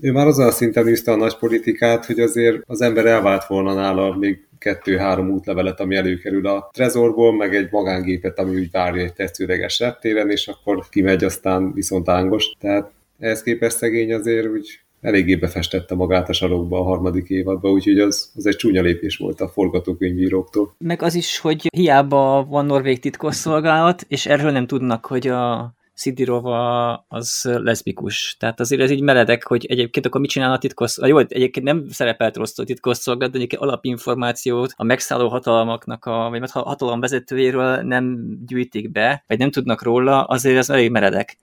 ő 0.00 0.12
már 0.12 0.26
azon 0.26 0.46
a 0.46 0.50
szinten 0.50 0.86
űzte 0.86 1.12
a 1.12 1.16
nagy 1.16 1.36
politikát, 1.36 2.06
hogy 2.06 2.20
azért 2.20 2.62
az 2.66 2.80
ember 2.80 3.06
elvált 3.06 3.46
volna 3.46 3.74
nála 3.74 4.16
még 4.16 4.46
kettő-három 4.58 5.30
útlevelet, 5.30 5.80
ami 5.80 5.94
előkerül 5.94 6.46
a 6.46 6.70
trezorból, 6.72 7.36
meg 7.36 7.54
egy 7.54 7.68
magángépet, 7.70 8.38
ami 8.38 8.56
úgy 8.56 8.70
várja 8.70 9.02
egy 9.02 9.12
tetszőleges 9.12 9.78
reptéren, 9.78 10.30
és 10.30 10.48
akkor 10.48 10.88
kimegy 10.90 11.24
aztán 11.24 11.72
viszont 11.72 12.08
ángos. 12.08 12.52
Tehát 12.60 12.90
ehhez 13.22 13.42
képest 13.42 13.76
szegény 13.76 14.14
azért 14.14 14.46
úgy 14.46 14.80
eléggé 15.00 15.36
befestette 15.36 15.94
magát 15.94 16.28
a 16.28 16.32
sarokba 16.32 16.78
a 16.78 16.82
harmadik 16.82 17.28
évadba, 17.28 17.70
úgyhogy 17.70 17.98
az, 17.98 18.32
az 18.34 18.46
egy 18.46 18.56
csúnya 18.56 18.82
lépés 18.82 19.16
volt 19.16 19.40
a 19.40 19.48
forgatókönyvíróktól. 19.48 20.74
Meg 20.78 21.02
az 21.02 21.14
is, 21.14 21.38
hogy 21.38 21.68
hiába 21.76 22.46
van 22.48 22.66
norvég 22.66 22.98
titkosszolgálat, 22.98 24.04
és 24.08 24.26
erről 24.26 24.50
nem 24.50 24.66
tudnak, 24.66 25.06
hogy 25.06 25.26
a 25.26 25.74
Szidirova 25.94 26.94
az 27.08 27.48
leszbikus. 27.62 28.36
Tehát 28.38 28.60
azért 28.60 28.82
ez 28.82 28.90
így 28.90 29.02
meredek, 29.02 29.46
hogy 29.46 29.66
egyébként 29.66 30.06
akkor 30.06 30.20
mit 30.20 30.30
csinál 30.30 30.52
a 30.52 30.58
titkosszolgálat. 30.58 31.30
Jó, 31.30 31.36
egyébként 31.36 31.66
nem 31.66 31.86
szerepelt 31.88 32.36
rossz 32.36 32.58
a 32.58 32.64
titkosszolgálat, 32.64 33.32
de 33.32 33.38
egyébként 33.38 33.62
alapinformációt 33.62 34.72
a 34.76 34.84
megszálló 34.84 35.28
hatalmaknak, 35.28 36.04
a, 36.04 36.30
vagy 36.30 36.50
hatalom 36.50 37.00
vezetőjéről 37.00 37.76
nem 37.76 38.18
gyűjtik 38.46 38.90
be, 38.90 39.24
vagy 39.26 39.38
nem 39.38 39.50
tudnak 39.50 39.82
róla, 39.82 40.24
azért 40.24 40.56
ez 40.56 40.70
elég 40.70 40.90
meredek. 40.90 41.36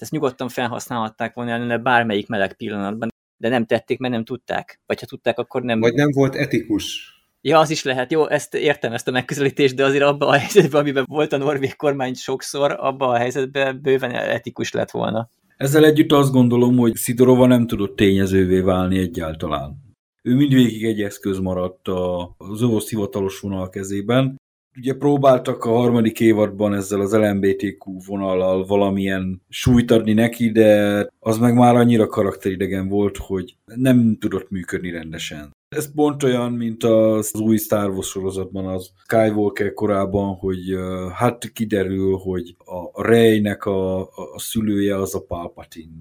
Ezt 0.00 0.10
nyugodtan 0.10 0.48
felhasználhatták 0.48 1.34
volna 1.34 1.50
ellene 1.50 1.78
bármelyik 1.78 2.28
meleg 2.28 2.56
pillanatban, 2.56 3.08
de 3.36 3.48
nem 3.48 3.66
tették, 3.66 3.98
mert 3.98 4.12
nem 4.12 4.24
tudták. 4.24 4.80
Vagy 4.86 5.00
ha 5.00 5.06
tudták, 5.06 5.38
akkor 5.38 5.62
nem. 5.62 5.80
Vagy 5.80 5.94
nem 5.94 6.10
volt 6.10 6.34
etikus. 6.34 7.14
Ja, 7.42 7.58
az 7.58 7.70
is 7.70 7.82
lehet. 7.82 8.12
Jó, 8.12 8.28
ezt 8.28 8.54
értem, 8.54 8.92
ezt 8.92 9.08
a 9.08 9.10
megközelítést, 9.10 9.74
de 9.74 9.84
azért 9.84 10.04
abban 10.04 10.28
a 10.28 10.38
helyzetben, 10.38 10.80
amiben 10.80 11.04
volt 11.08 11.32
a 11.32 11.36
norvég 11.36 11.76
kormány 11.76 12.14
sokszor, 12.14 12.76
abban 12.78 13.14
a 13.14 13.16
helyzetben 13.16 13.80
bőven 13.82 14.10
etikus 14.10 14.72
lett 14.72 14.90
volna. 14.90 15.30
Ezzel 15.56 15.84
együtt 15.84 16.12
azt 16.12 16.32
gondolom, 16.32 16.76
hogy 16.76 16.94
Szidorova 16.94 17.46
nem 17.46 17.66
tudott 17.66 17.96
tényezővé 17.96 18.60
válni 18.60 18.98
egyáltalán. 18.98 19.88
Ő 20.22 20.34
mindvégig 20.34 20.84
egy 20.84 21.02
eszköz 21.02 21.38
maradt 21.38 21.88
az 22.36 22.62
orosz 22.62 22.88
hivatalos 22.88 23.40
vonal 23.40 23.68
kezében. 23.68 24.36
Ugye 24.80 24.94
próbáltak 24.94 25.64
a 25.64 25.70
harmadik 25.70 26.20
évadban 26.20 26.74
ezzel 26.74 27.00
az 27.00 27.12
LMBTQ 27.12 27.98
vonallal 28.06 28.66
valamilyen 28.66 29.42
súlyt 29.48 29.90
adni 29.90 30.12
neki, 30.12 30.50
de 30.50 31.06
az 31.18 31.38
meg 31.38 31.54
már 31.54 31.74
annyira 31.74 32.06
karakteridegen 32.06 32.88
volt, 32.88 33.16
hogy 33.16 33.56
nem 33.64 34.16
tudott 34.20 34.50
működni 34.50 34.90
rendesen. 34.90 35.50
Ez 35.68 35.94
pont 35.94 36.22
olyan, 36.22 36.52
mint 36.52 36.84
az 36.84 37.34
új 37.34 37.56
Star 37.56 37.90
Wars 37.90 38.08
sorozatban, 38.08 38.66
az 38.66 38.90
Skywalker 39.04 39.72
korában, 39.72 40.34
hogy 40.34 40.76
hát 41.14 41.52
kiderül, 41.52 42.16
hogy 42.16 42.56
a 42.92 43.02
Rey-nek 43.02 43.64
a, 43.64 44.00
a 44.08 44.38
szülője 44.38 44.96
az 44.96 45.14
a 45.14 45.24
Palpatine. 45.24 45.92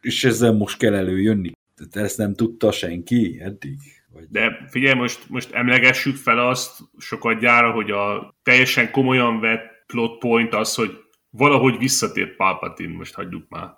És 0.00 0.24
ezzel 0.24 0.52
most 0.52 0.78
kell 0.78 0.94
előjönni. 0.94 1.52
Tehát 1.76 2.08
ezt 2.08 2.18
nem 2.18 2.34
tudta 2.34 2.70
senki 2.70 3.40
eddig. 3.40 3.78
Vagy... 4.12 4.24
De 4.30 4.66
figyelj, 4.70 4.94
most, 4.94 5.28
most 5.28 5.52
emlegessük 5.52 6.16
fel 6.16 6.38
azt 6.38 6.78
sokat 6.98 7.40
gyára, 7.40 7.70
hogy 7.70 7.90
a 7.90 8.34
teljesen 8.42 8.90
komolyan 8.90 9.40
vett 9.40 9.84
plot 9.86 10.18
point 10.18 10.54
az, 10.54 10.74
hogy 10.74 10.90
valahogy 11.30 11.78
visszatért 11.78 12.36
Palpatine, 12.36 12.96
most 12.96 13.14
hagyjuk 13.14 13.48
már. 13.48 13.68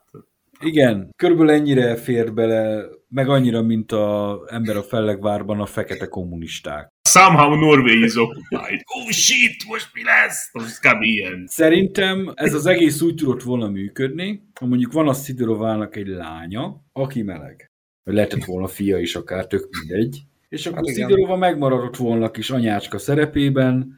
Igen, 0.62 1.10
körülbelül 1.16 1.52
ennyire 1.52 1.96
fér 1.96 2.34
bele, 2.34 2.84
meg 3.08 3.28
annyira, 3.28 3.62
mint 3.62 3.92
a 3.92 4.40
ember 4.46 4.76
a 4.76 4.82
fellegvárban 4.82 5.60
a 5.60 5.66
fekete 5.66 6.06
kommunisták. 6.06 6.88
Somehow 7.08 7.54
Norway 7.54 8.04
is 8.04 8.16
occupied. 8.16 8.80
Oh 8.84 9.10
shit, 9.10 9.64
most 9.68 9.90
mi 9.92 10.04
lesz? 10.04 10.50
Most 10.52 10.78
kb. 10.80 11.02
ilyen. 11.02 11.44
Szerintem 11.46 12.32
ez 12.34 12.54
az 12.54 12.66
egész 12.66 13.00
úgy 13.00 13.14
tudott 13.14 13.42
volna 13.42 13.68
működni, 13.68 14.42
ha 14.60 14.66
mondjuk 14.66 14.92
van 14.92 15.08
a 15.08 15.12
Szidorovának 15.12 15.96
egy 15.96 16.06
lánya, 16.06 16.76
aki 16.92 17.22
meleg. 17.22 17.69
Vagy 18.10 18.18
lehetett 18.18 18.44
volna 18.44 18.66
fia 18.66 18.98
is 18.98 19.14
akár, 19.14 19.46
tök 19.46 19.68
mindegy. 19.78 20.22
És 20.48 20.66
akkor 20.66 20.86
hát 20.86 20.94
Szidorova 20.94 21.36
megmaradott 21.36 21.96
volna 21.96 22.30
kis 22.30 22.50
anyácska 22.50 22.98
szerepében, 22.98 23.96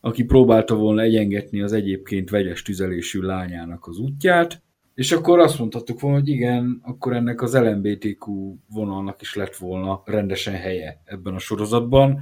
aki 0.00 0.24
próbálta 0.24 0.74
volna 0.74 1.02
egyengetni 1.02 1.60
az 1.60 1.72
egyébként 1.72 2.30
vegyes 2.30 2.62
tüzelésű 2.62 3.20
lányának 3.20 3.86
az 3.86 3.98
útját, 3.98 4.62
és 4.94 5.12
akkor 5.12 5.38
azt 5.38 5.58
mondhattuk 5.58 6.00
volna, 6.00 6.18
hogy 6.18 6.28
igen, 6.28 6.80
akkor 6.82 7.12
ennek 7.12 7.42
az 7.42 7.54
LMBTQ 7.54 8.56
vonalnak 8.68 9.20
is 9.20 9.34
lett 9.34 9.56
volna 9.56 10.02
rendesen 10.04 10.54
helye 10.54 11.02
ebben 11.04 11.34
a 11.34 11.38
sorozatban. 11.38 12.20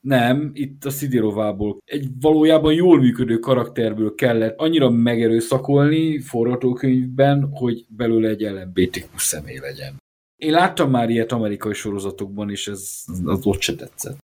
Nem, 0.00 0.50
itt 0.54 0.84
a 0.84 0.90
Szidirovából 0.90 1.78
egy 1.84 2.06
valójában 2.20 2.72
jól 2.72 3.00
működő 3.00 3.38
karakterből 3.38 4.14
kellett 4.14 4.58
annyira 4.58 4.90
megerőszakolni 4.90 6.20
forgatókönyvben, 6.20 7.48
hogy 7.52 7.86
belőle 7.88 8.28
egy 8.28 8.40
LMBTQ 8.40 9.18
személy 9.18 9.58
legyen. 9.58 10.00
Én 10.42 10.50
láttam 10.50 10.90
már 10.90 11.10
ilyet 11.10 11.32
amerikai 11.32 11.72
sorozatokban, 11.72 12.50
és 12.50 12.68
ez 12.68 13.04
az 13.24 13.46
ott 13.46 13.60
se 13.60 13.74
tetszett. 13.74 14.18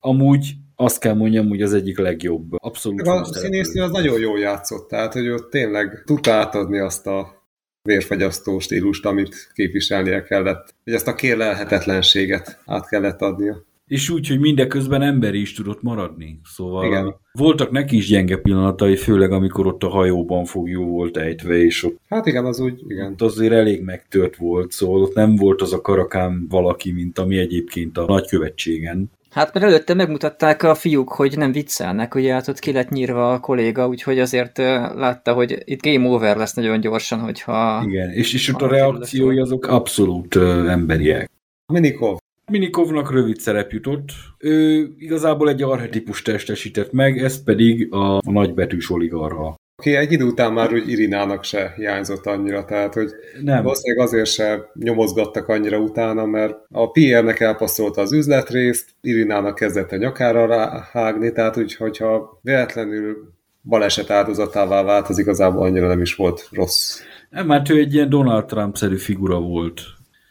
Amúgy 0.00 0.54
azt 0.74 0.98
kell 0.98 1.14
mondjam, 1.14 1.48
hogy 1.48 1.62
az 1.62 1.72
egyik 1.72 1.98
legjobb. 1.98 2.52
Abszolút. 2.52 3.06
A 3.06 3.24
színésznő 3.24 3.82
az 3.82 3.90
nagyon 3.90 4.20
jól 4.20 4.38
játszott, 4.38 4.88
tehát 4.88 5.12
hogy 5.12 5.28
ott 5.28 5.50
tényleg 5.50 6.02
tudta 6.04 6.32
átadni 6.32 6.78
azt 6.78 7.06
a 7.06 7.46
vérfagyasztó 7.82 8.58
stílust, 8.58 9.04
amit 9.04 9.50
képviselnie 9.54 10.22
kellett. 10.22 10.74
Hogy 10.84 10.92
ezt 10.92 11.08
a 11.08 11.14
kérlelhetetlenséget 11.14 12.62
át 12.66 12.88
kellett 12.88 13.20
adnia. 13.20 13.64
És 13.86 14.10
úgy, 14.10 14.28
hogy 14.28 14.40
mindeközben 14.40 15.02
emberi 15.02 15.40
is 15.40 15.52
tudott 15.52 15.82
maradni. 15.82 16.40
Szóval 16.44 16.86
Igen. 16.86 17.14
voltak 17.32 17.70
neki 17.70 17.96
is 17.96 18.08
gyenge 18.08 18.36
pillanatai, 18.36 18.96
főleg 18.96 19.32
amikor 19.32 19.66
ott 19.66 19.82
a 19.82 19.88
hajóban 19.88 20.44
fogjó 20.44 20.84
volt 20.84 21.16
ejtve, 21.16 21.56
és 21.56 21.84
ott, 21.84 22.00
Hát 22.08 22.26
igen, 22.26 22.44
az 22.44 22.60
úgy, 22.60 22.80
igen. 22.88 23.12
ott 23.12 23.22
azért 23.22 23.52
elég 23.52 23.82
megtört 23.82 24.36
volt, 24.36 24.70
szóval 24.70 25.02
ott 25.02 25.14
nem 25.14 25.36
volt 25.36 25.62
az 25.62 25.72
a 25.72 25.80
karakán 25.80 26.46
valaki, 26.48 26.92
mint 26.92 27.18
ami 27.18 27.38
egyébként 27.38 27.98
a 27.98 28.04
nagykövetségen. 28.04 29.10
Hát 29.32 29.54
mert 29.54 29.66
előtte 29.66 29.94
megmutatták 29.94 30.62
a 30.62 30.74
fiúk, 30.74 31.12
hogy 31.12 31.36
nem 31.36 31.52
viccelnek, 31.52 32.14
ugye 32.14 32.32
hát 32.32 32.48
ott 32.48 32.58
ki 32.58 32.72
lett 32.72 32.88
nyírva 32.88 33.32
a 33.32 33.40
kolléga, 33.40 33.88
úgyhogy 33.88 34.18
azért 34.18 34.58
látta, 34.94 35.32
hogy 35.32 35.62
itt 35.64 35.82
game 35.82 36.08
over 36.08 36.36
lesz 36.36 36.54
nagyon 36.54 36.80
gyorsan, 36.80 37.20
hogyha... 37.20 37.84
Igen, 37.86 38.10
és, 38.10 38.34
és 38.34 38.54
ott 38.54 38.62
a 38.62 38.68
reakciói 38.68 39.38
azok 39.38 39.66
abszolút 39.66 40.34
uh, 40.34 40.70
emberiek. 40.70 41.30
Minikov, 41.72 42.18
Minikovnak 42.50 43.12
rövid 43.12 43.38
szerep 43.38 43.72
jutott. 43.72 44.08
Ő 44.38 44.88
igazából 44.98 45.48
egy 45.48 45.62
arhetipus 45.62 46.22
testesített 46.22 46.92
meg, 46.92 47.18
ez 47.18 47.42
pedig 47.42 47.92
a, 47.92 48.16
a 48.16 48.30
nagybetűs 48.30 48.90
oligarha. 48.90 49.60
Aki 49.76 49.94
egy 49.94 50.12
idő 50.12 50.24
után 50.24 50.52
már 50.52 50.72
úgy 50.72 50.88
Irinának 50.88 51.44
se 51.44 51.72
hiányzott 51.76 52.26
annyira, 52.26 52.64
tehát 52.64 52.94
hogy 52.94 53.10
Nem. 53.42 53.62
valószínűleg 53.62 54.06
azért 54.06 54.26
se 54.26 54.70
nyomozgattak 54.74 55.48
annyira 55.48 55.78
utána, 55.78 56.26
mert 56.26 56.56
a 56.70 56.90
PR-nek 56.90 57.40
elpasszolta 57.40 58.00
az 58.00 58.12
üzletrészt, 58.12 58.88
Irinának 59.00 59.54
kezdett 59.54 59.92
a 59.92 59.96
nyakára 59.96 60.46
ráhágni, 60.46 61.32
tehát 61.32 61.56
úgy, 61.56 61.74
hogyha 61.74 62.38
véletlenül 62.42 63.32
baleset 63.62 64.10
áldozatává 64.10 64.82
vált, 64.82 65.08
az 65.08 65.18
igazából 65.18 65.62
annyira 65.62 65.86
nem 65.86 66.00
is 66.00 66.14
volt 66.14 66.48
rossz. 66.52 67.00
Nem, 67.30 67.46
mert 67.46 67.70
ő 67.70 67.78
egy 67.78 67.94
ilyen 67.94 68.08
Donald 68.08 68.44
Trump-szerű 68.44 68.96
figura 68.96 69.40
volt. 69.40 69.80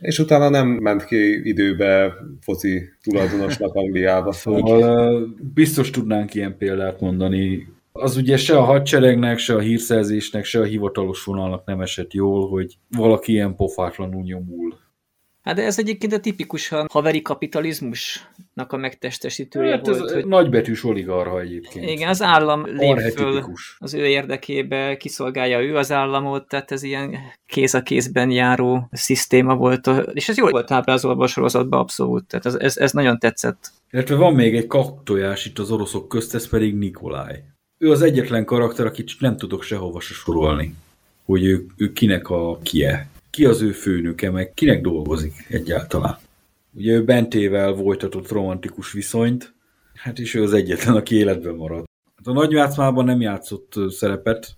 És 0.02 0.19
utána 0.19 0.49
nem 0.49 0.68
ment 0.68 1.06
ki 1.06 1.49
időbe 1.49 2.14
foci 2.41 2.82
tulajdonosnak 3.03 3.73
Angliába. 3.73 4.32
Szóval 4.32 5.28
biztos 5.53 5.90
tudnánk 5.90 6.34
ilyen 6.34 6.57
példát 6.57 7.02
mondani. 7.02 7.68
Az 7.91 8.18
ugye 8.18 8.38
se 8.38 8.57
a 8.57 8.64
hadseregnek, 8.64 9.38
se 9.38 9.56
a 9.56 9.60
hírszerzésnek, 9.60 10.44
se 10.44 10.60
a 10.60 10.64
hivatalos 10.64 11.23
vonalnak 11.23 11.65
nem 11.65 11.82
esett 11.82 12.14
jól, 12.14 12.49
hogy 12.49 12.78
valaki 12.98 13.32
ilyen 13.32 13.56
pofátlanul 13.56 14.23
nyomul. 14.23 14.80
Hát 15.41 15.55
de 15.55 15.63
ez 15.63 15.80
egyébként 15.80 16.13
a 16.13 16.19
tipikusan 16.19 16.88
haveri 16.91 17.22
kapitalizmusnak 17.22 18.72
a 18.72 18.77
megtestesítője 18.77 19.72
Hát 19.72 19.88
ez 19.88 19.97
volt. 19.97 20.11
Hogy... 20.11 20.26
nagybetűs 20.26 20.84
oligarha 20.84 21.39
egyébként. 21.39 21.89
Igen, 21.89 22.09
az 22.09 22.22
állam 22.22 22.65
lép 22.65 22.97
föl 22.97 23.43
az 23.77 23.93
ő 23.93 24.05
érdekébe, 24.05 24.97
kiszolgálja 24.97 25.61
ő 25.61 25.76
az 25.76 25.91
államot, 25.91 26.47
tehát 26.47 26.72
ez 26.72 26.84
ilyen 26.84 27.18
kéz 27.45 27.73
a 27.73 27.81
kézben 27.81 28.30
járó 28.30 28.89
szisztéma 28.91 29.55
volt, 29.55 29.89
és 30.13 30.30
ez 30.30 30.38
jól 30.38 30.51
volt 30.51 30.72
ábrázolva 30.72 31.23
a 31.23 31.27
sorozatban 31.27 31.80
abszolút, 31.80 32.26
tehát 32.27 32.45
ez, 32.45 32.55
ez, 32.55 32.77
ez 32.77 32.91
nagyon 32.91 33.19
tetszett. 33.19 33.72
Illetve 33.91 34.15
van 34.15 34.34
még 34.34 34.55
egy 34.55 34.68
kaktojás 34.68 35.45
itt 35.45 35.59
az 35.59 35.72
oroszok 35.72 36.07
közt, 36.07 36.35
ez 36.35 36.49
pedig 36.49 36.76
Nikolaj. 36.76 37.43
Ő 37.77 37.91
az 37.91 38.01
egyetlen 38.01 38.45
karakter, 38.45 38.85
akit 38.85 39.11
nem 39.19 39.38
tudok 39.38 39.63
sehova 39.63 39.99
se 39.99 40.13
sorolni, 40.13 40.76
hogy 41.26 41.43
ő, 41.43 41.65
ő 41.77 41.93
kinek 41.93 42.30
a 42.30 42.59
kie. 42.63 43.09
Ki 43.32 43.45
az 43.45 43.62
ő 43.62 43.72
főnöke, 43.72 44.32
meg 44.32 44.53
kinek 44.53 44.82
dolgozik 44.82 45.34
egyáltalán. 45.49 46.18
Ugye 46.74 46.94
ő 46.94 47.03
Bentével 47.03 47.74
folytatott 47.74 48.32
romantikus 48.32 48.91
viszonyt, 48.91 49.53
hát 49.94 50.20
és 50.20 50.34
ő 50.34 50.44
az 50.44 50.53
egyetlen, 50.53 50.95
aki 50.95 51.16
életben 51.16 51.56
marad. 51.56 51.84
Hát 52.16 52.28
a 52.28 52.34
nagyjátszmában 52.34 53.06
nem 53.06 53.22
játszott 53.22 53.74
szerepet, 53.90 54.56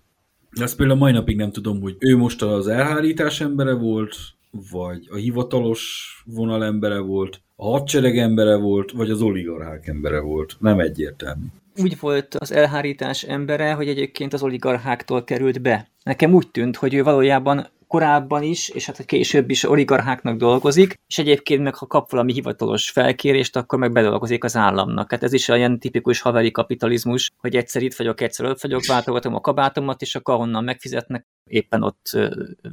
de 0.52 0.64
azt 0.64 0.76
például 0.76 1.00
mai 1.00 1.12
napig 1.12 1.36
nem 1.36 1.52
tudom, 1.52 1.82
hogy 1.82 1.96
ő 2.00 2.18
most 2.18 2.42
az 2.42 2.68
elhárítás 2.68 3.42
embere 3.42 3.74
volt, 3.74 4.16
vagy 4.72 5.08
a 5.12 5.16
hivatalos 5.16 6.14
vonal 6.26 6.64
embere 6.64 7.00
volt, 7.00 7.42
a 7.56 7.66
hadsereg 7.66 8.18
embere 8.18 8.56
volt, 8.56 8.92
vagy 8.92 9.10
az 9.10 9.22
oligarchák 9.22 9.88
embere 9.88 10.20
volt. 10.20 10.56
Nem 10.60 10.80
egyértelmű. 10.80 11.46
Úgy 11.78 12.00
volt 12.00 12.36
az 12.36 12.52
elhárítás 12.52 13.24
embere, 13.24 13.74
hogy 13.74 13.88
egyébként 13.88 14.34
az 14.34 14.44
oligarcháktól 14.44 15.24
került 15.24 15.62
be. 15.62 15.90
Nekem 16.04 16.34
úgy 16.34 16.52
tűnt, 16.52 16.76
hogy 16.76 16.94
ő 16.94 17.04
valójában 17.04 17.68
korábban 17.94 18.44
is, 18.44 18.70
és 18.70 18.86
hát 18.86 19.06
később 19.06 19.50
is 19.50 19.64
oligarcháknak 19.64 20.38
dolgozik, 20.38 21.00
és 21.08 21.18
egyébként 21.18 21.64
meg 21.64 21.76
ha 21.76 21.86
kap 21.86 22.12
valami 22.12 22.34
hivatalos 22.34 22.90
felkérést, 22.90 23.56
akkor 23.56 23.80
meg 23.80 23.92
bedolgozik 23.92 24.44
az 24.44 24.56
államnak. 24.56 25.12
Hát 25.12 25.24
ez 25.24 25.34
is 25.34 25.48
olyan 25.48 25.80
tipikus 25.80 26.22
haveri 26.22 26.52
kapitalizmus, 26.52 27.32
hogy 27.38 27.56
egyszer 27.56 27.82
itt 27.82 27.96
vagyok, 27.96 28.22
egyszer 28.22 28.46
ott 28.46 28.62
vagyok, 28.62 28.86
váltogatom 28.86 29.36
a 29.36 29.40
kabátomat, 29.40 30.02
és 30.02 30.16
akkor 30.16 30.36
onnan 30.36 30.64
megfizetnek, 30.64 31.26
éppen 31.50 31.84
ott 31.84 32.02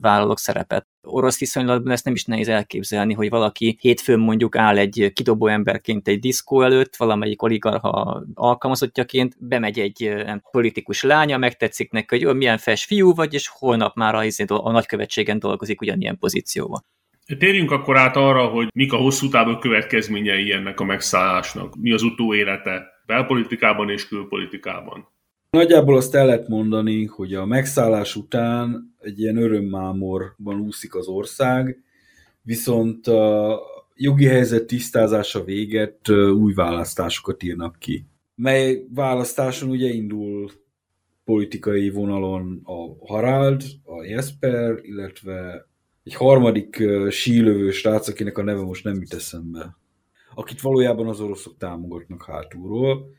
vállalok 0.01 0.39
szerepet. 0.39 0.87
Orosz 1.03 1.39
viszonylatban 1.39 1.93
ezt 1.93 2.05
nem 2.05 2.15
is 2.15 2.25
nehéz 2.25 2.49
elképzelni, 2.49 3.15
hogy 3.15 3.29
valaki 3.29 3.77
hétfőn 3.81 4.19
mondjuk 4.19 4.57
áll 4.57 4.79
egy 4.79 5.11
kidobó 5.15 5.47
emberként 5.47 6.09
egy 6.09 6.19
diszkó 6.21 6.63
előtt, 6.63 6.97
valamelyik 6.97 7.43
oligarha 7.43 8.25
alkalmazottjaként, 8.35 9.37
bemegy 9.39 9.79
egy 9.79 10.15
politikus 10.51 11.03
lánya, 11.03 11.39
megtetszik 11.39 11.91
neki, 11.91 12.17
hogy 12.17 12.25
"Ö, 12.25 12.33
milyen 12.33 12.59
fes 12.59 12.85
fiú 12.85 13.15
vagy, 13.15 13.35
és 13.35 13.49
holnap 13.49 13.97
már 13.97 14.15
a, 14.15 14.25
izé 14.25 14.45
a 14.47 14.71
nagykövetségen 14.71 15.39
dolgozik 15.39 15.81
ugyanilyen 15.81 16.19
pozícióban. 16.19 16.85
Térjünk 17.39 17.71
akkor 17.71 17.97
át 17.99 18.17
arra, 18.17 18.47
hogy 18.47 18.69
mik 18.75 18.93
a 18.93 18.97
hosszú 18.97 19.29
távú 19.29 19.59
következményei 19.59 20.53
ennek 20.53 20.81
a 20.81 20.85
megszállásnak. 20.85 21.77
Mi 21.77 21.93
az 21.93 22.03
utóélete 22.03 22.87
belpolitikában 23.07 23.91
és 23.91 24.09
külpolitikában. 24.09 25.09
Nagyjából 25.51 25.97
azt 25.97 26.15
el 26.15 26.27
lehet 26.27 26.49
mondani, 26.49 27.05
hogy 27.05 27.35
a 27.35 27.45
megszállás 27.45 28.17
után 28.17 28.95
egy 28.99 29.21
ilyen 29.21 29.37
örömmámorban 29.37 30.61
úszik 30.61 30.95
az 30.95 31.07
ország, 31.07 31.83
viszont 32.43 33.07
a 33.07 33.61
jogi 33.95 34.25
helyzet 34.25 34.67
tisztázása 34.67 35.45
véget 35.45 36.09
új 36.11 36.53
választásokat 36.55 37.43
írnak 37.43 37.77
ki. 37.79 38.07
Mely 38.35 38.85
választáson 38.95 39.71
ugye 39.71 39.89
indul 39.89 40.51
politikai 41.25 41.91
vonalon 41.91 42.61
a 42.65 43.07
Harald, 43.07 43.63
a 43.85 44.05
Jesper, 44.05 44.79
illetve 44.83 45.69
egy 46.05 46.15
harmadik 46.15 46.83
sílövő 47.09 47.71
srác, 47.71 48.09
akinek 48.09 48.39
a 48.39 48.43
neve 48.43 48.63
most 48.63 48.85
nem 48.85 48.95
jut 48.95 49.15
eszembe, 49.15 49.77
akit 50.35 50.61
valójában 50.61 51.09
az 51.09 51.21
oroszok 51.21 51.57
támogatnak 51.57 52.25
hátulról, 52.25 53.19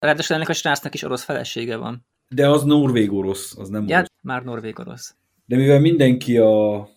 Ráadásul 0.00 0.36
ennek 0.36 0.48
a 0.48 0.52
srácnak 0.52 0.94
is 0.94 1.02
orosz 1.02 1.24
felesége 1.24 1.76
van. 1.76 2.04
de 2.28 2.48
az 2.48 2.62
norvég-orosz, 2.62 3.56
az 3.58 3.68
nem 3.68 3.88
Ja, 3.88 3.96
orosz. 3.96 4.08
már 4.22 4.44
norvég-orosz. 4.44 5.14
De 5.46 5.56
mivel 5.56 5.80
mindenki 5.80 6.36
a 6.38 6.88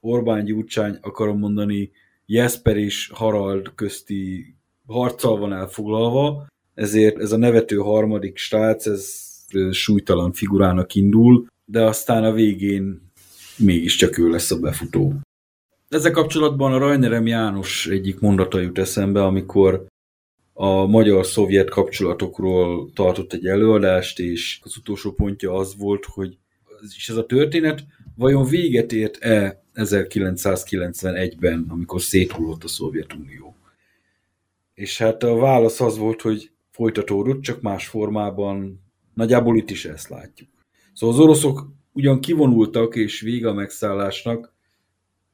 Orbán 0.00 0.44
Gyurcsány, 0.44 0.98
akarom 1.00 1.38
mondani, 1.38 1.90
Jesper 2.26 2.76
és 2.76 3.10
Harald 3.14 3.72
közti 3.74 4.54
harccal 4.86 5.38
van 5.38 5.52
elfoglalva, 5.52 6.46
ezért 6.74 7.18
ez 7.18 7.32
a 7.32 7.36
nevető 7.36 7.76
harmadik 7.76 8.36
srác, 8.36 8.86
ez 8.86 9.20
súlytalan 9.70 10.32
figurának 10.32 10.94
indul, 10.94 11.46
de 11.64 11.82
aztán 11.82 12.24
a 12.24 12.32
végén 12.32 13.10
mégiscsak 13.56 14.18
ő 14.18 14.28
lesz 14.28 14.50
a 14.50 14.58
befutó. 14.58 15.14
Ezzel 15.88 16.10
kapcsolatban 16.12 16.72
a 16.72 16.78
Rajnerem 16.78 17.26
János 17.26 17.86
egyik 17.86 18.20
mondata 18.20 18.60
jut 18.60 18.78
eszembe, 18.78 19.24
amikor 19.24 19.86
a 20.52 20.86
magyar-szovjet 20.86 21.70
kapcsolatokról 21.70 22.90
tartott 22.94 23.32
egy 23.32 23.46
előadást, 23.46 24.18
és 24.18 24.60
az 24.62 24.76
utolsó 24.76 25.12
pontja 25.12 25.54
az 25.54 25.76
volt, 25.76 26.04
hogy 26.04 26.38
és 26.96 27.08
ez 27.08 27.16
a 27.16 27.26
történet 27.26 27.84
vajon 28.16 28.44
véget 28.44 28.92
ért-e 28.92 29.64
1991-ben, 29.74 31.66
amikor 31.68 32.00
széthullott 32.00 32.64
a 32.64 32.68
Szovjetunió? 32.68 33.56
És 34.74 34.98
hát 34.98 35.22
a 35.22 35.36
válasz 35.36 35.80
az 35.80 35.98
volt, 35.98 36.20
hogy 36.20 36.50
folytatódott, 36.70 37.40
csak 37.40 37.60
más 37.60 37.86
formában, 37.86 38.82
nagyjából 39.14 39.56
itt 39.56 39.70
is 39.70 39.84
ezt 39.84 40.08
látjuk. 40.08 40.48
Szóval 40.92 41.16
az 41.16 41.22
oroszok 41.22 41.72
ugyan 41.92 42.20
kivonultak, 42.20 42.96
és 42.96 43.20
vége 43.20 43.48
a 43.48 43.52
megszállásnak, 43.52 44.54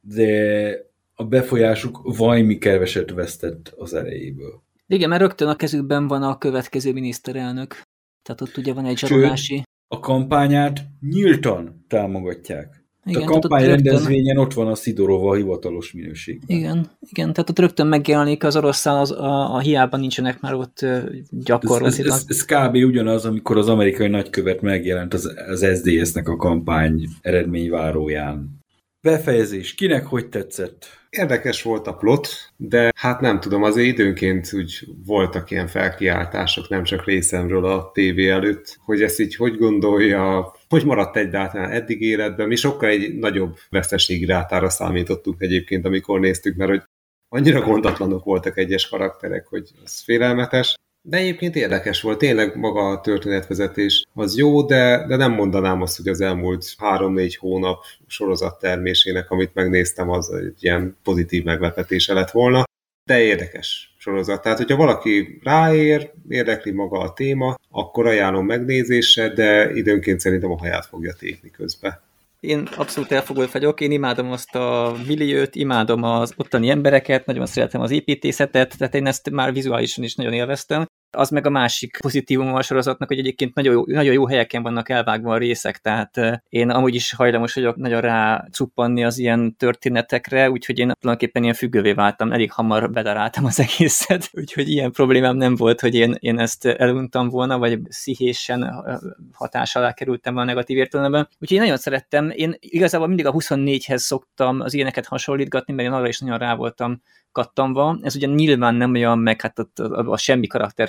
de 0.00 0.72
a 1.14 1.24
befolyásuk 1.24 2.16
vajmi 2.16 2.58
keveset 2.58 3.10
vesztett 3.10 3.74
az 3.76 3.94
erejéből. 3.94 4.62
Igen, 4.88 5.08
mert 5.08 5.20
rögtön 5.20 5.48
a 5.48 5.56
kezükben 5.56 6.06
van 6.06 6.22
a 6.22 6.38
következő 6.38 6.92
miniszterelnök. 6.92 7.82
Tehát 8.22 8.40
ott 8.40 8.56
ugye 8.56 8.72
van 8.72 8.84
egy 8.84 8.98
zsarolási... 8.98 9.62
A 9.88 9.98
kampányát 10.00 10.80
nyíltan 11.00 11.84
támogatják. 11.88 12.86
Igen, 13.04 13.22
a 13.22 13.24
tehát 13.24 13.44
ott 13.44 13.50
kampány 13.50 13.66
rögtön- 13.68 13.84
rendezvényen 13.84 14.38
ott 14.38 14.54
van 14.54 14.66
a 14.66 14.74
Szidorova 14.74 15.34
hivatalos 15.34 15.92
minőségben. 15.92 16.56
Igen, 16.56 16.90
igen, 17.00 17.32
tehát 17.32 17.50
ott 17.50 17.58
rögtön 17.58 17.86
megjelenik 17.86 18.44
az 18.44 18.56
oroszszal, 18.56 18.98
az, 19.00 19.10
a, 19.10 19.54
a 19.54 19.58
hiába 19.58 19.96
nincsenek 19.96 20.40
már 20.40 20.54
ott 20.54 20.82
ö, 20.82 20.96
Ez, 20.96 21.02
ez, 21.04 21.28
gyakorlatilag. 21.30 22.12
ez, 22.12 22.24
ez 22.26 22.44
kb. 22.44 22.74
ugyanaz, 22.74 23.24
amikor 23.24 23.56
az 23.56 23.68
amerikai 23.68 24.08
nagykövet 24.08 24.60
megjelent 24.60 25.14
az, 25.14 25.34
az 25.48 25.66
SDS-nek 25.76 26.28
a 26.28 26.36
kampány 26.36 27.08
eredményváróján. 27.20 28.56
Befejezés. 29.00 29.74
Kinek 29.74 30.06
hogy 30.06 30.28
tetszett? 30.28 30.86
Érdekes 31.10 31.62
volt 31.62 31.86
a 31.86 31.96
plot, 31.96 32.28
de 32.56 32.92
hát 32.96 33.20
nem 33.20 33.40
tudom, 33.40 33.62
azért 33.62 33.86
időnként 33.86 34.52
úgy 34.52 34.88
voltak 35.06 35.50
ilyen 35.50 35.66
felkiáltások, 35.66 36.68
nem 36.68 36.82
csak 36.82 37.04
részemről 37.04 37.64
a 37.64 37.90
tévé 37.90 38.28
előtt, 38.28 38.78
hogy 38.84 39.02
ezt 39.02 39.20
így 39.20 39.36
hogy 39.36 39.56
gondolja, 39.56 40.54
hogy 40.68 40.84
maradt 40.84 41.16
egyáltalán 41.16 41.70
eddig 41.70 42.00
életben. 42.00 42.48
Mi 42.48 42.56
sokkal 42.56 42.88
egy 42.88 43.18
nagyobb 43.18 43.56
veszteségi 43.70 44.24
rátára 44.24 44.70
számítottunk 44.70 45.40
egyébként, 45.40 45.84
amikor 45.84 46.20
néztük, 46.20 46.56
mert 46.56 46.70
hogy 46.70 46.82
annyira 47.28 47.60
gondatlanok 47.60 48.24
voltak 48.24 48.58
egyes 48.58 48.88
karakterek, 48.88 49.46
hogy 49.46 49.70
az 49.84 50.02
félelmetes. 50.02 50.74
De 51.02 51.16
egyébként 51.16 51.56
érdekes 51.56 52.02
volt, 52.02 52.18
tényleg 52.18 52.56
maga 52.56 52.88
a 52.88 53.00
történetvezetés 53.00 54.06
az 54.14 54.36
jó, 54.36 54.62
de, 54.62 55.06
de 55.06 55.16
nem 55.16 55.32
mondanám 55.32 55.82
azt, 55.82 55.96
hogy 55.96 56.08
az 56.08 56.20
elmúlt 56.20 56.74
három-négy 56.78 57.36
hónap 57.36 57.84
sorozat 58.06 58.58
termésének, 58.58 59.30
amit 59.30 59.54
megnéztem, 59.54 60.10
az 60.10 60.30
egy 60.30 60.64
ilyen 60.64 60.96
pozitív 61.02 61.44
meglepetése 61.44 62.12
lett 62.12 62.30
volna. 62.30 62.64
De 63.04 63.20
érdekes 63.20 63.94
sorozat. 63.98 64.42
Tehát, 64.42 64.58
hogyha 64.58 64.76
valaki 64.76 65.38
ráér, 65.42 66.12
érdekli 66.28 66.70
maga 66.70 66.98
a 66.98 67.12
téma, 67.12 67.54
akkor 67.70 68.06
ajánlom 68.06 68.46
megnézésre, 68.46 69.28
de 69.28 69.70
időnként 69.74 70.20
szerintem 70.20 70.50
a 70.50 70.58
haját 70.58 70.86
fogja 70.86 71.12
tépni 71.12 71.50
közbe. 71.50 72.02
Én 72.40 72.68
abszolút 72.76 73.12
elfogult 73.12 73.52
vagyok, 73.52 73.80
én 73.80 73.90
imádom 73.90 74.30
azt 74.30 74.54
a 74.54 74.96
milliót, 75.06 75.54
imádom 75.54 76.02
az 76.02 76.32
ottani 76.36 76.68
embereket, 76.68 77.26
nagyon 77.26 77.46
szeretem 77.46 77.80
az 77.80 77.90
építészetet, 77.90 78.78
tehát 78.78 78.94
én 78.94 79.06
ezt 79.06 79.30
már 79.30 79.52
vizuálisan 79.52 80.04
is 80.04 80.14
nagyon 80.14 80.32
élveztem. 80.32 80.86
Az 81.10 81.30
meg 81.30 81.46
a 81.46 81.50
másik 81.50 81.98
pozitívum 82.00 82.54
a 82.54 82.62
sorozatnak, 82.62 83.08
hogy 83.08 83.18
egyébként 83.18 83.54
nagyon 83.54 83.72
jó, 83.72 83.84
nagyon 83.86 84.12
jó 84.12 84.26
helyeken 84.26 84.62
vannak 84.62 84.88
elvágva 84.88 85.32
a 85.32 85.38
részek, 85.38 85.78
tehát 85.78 86.42
én 86.48 86.70
amúgy 86.70 86.94
is 86.94 87.14
hajlamos 87.14 87.54
vagyok 87.54 87.76
nagyon 87.76 88.00
rá 88.00 88.46
cuppanni 88.50 89.04
az 89.04 89.18
ilyen 89.18 89.56
történetekre, 89.56 90.50
úgyhogy 90.50 90.78
én 90.78 90.92
tulajdonképpen 91.00 91.42
ilyen 91.42 91.54
függővé 91.54 91.92
váltam, 91.92 92.32
elég 92.32 92.52
hamar 92.52 92.90
bedaráltam 92.90 93.44
az 93.44 93.60
egészet, 93.68 94.28
úgyhogy 94.32 94.68
ilyen 94.68 94.92
problémám 94.92 95.36
nem 95.36 95.54
volt, 95.54 95.80
hogy 95.80 95.94
én, 95.94 96.16
én 96.18 96.38
ezt 96.38 96.64
eluntam 96.64 97.28
volna, 97.28 97.58
vagy 97.58 97.78
szihésen 97.88 98.84
hatás 99.32 99.76
alá 99.76 99.92
kerültem 99.92 100.36
a 100.36 100.44
negatív 100.44 100.76
értelemben. 100.76 101.28
Úgyhogy 101.32 101.56
én 101.56 101.62
nagyon 101.62 101.76
szerettem, 101.76 102.30
én 102.34 102.54
igazából 102.58 103.06
mindig 103.06 103.26
a 103.26 103.32
24-hez 103.32 103.96
szoktam 103.96 104.60
az 104.60 104.74
ilyeneket 104.74 105.06
hasonlítgatni, 105.06 105.72
mert 105.72 105.88
én 105.88 105.94
arra 105.94 106.08
is 106.08 106.18
nagyon 106.18 106.38
rá 106.38 106.54
voltam 106.54 107.02
kattanva. 107.32 107.98
Ez 108.02 108.16
ugye 108.16 108.26
nyilván 108.26 108.74
nem 108.74 108.94
olyan, 108.94 109.18
meg 109.18 109.40
hát 109.40 109.58
a, 109.58 109.68
a, 109.74 110.10
a 110.10 110.16
semmi 110.16 110.46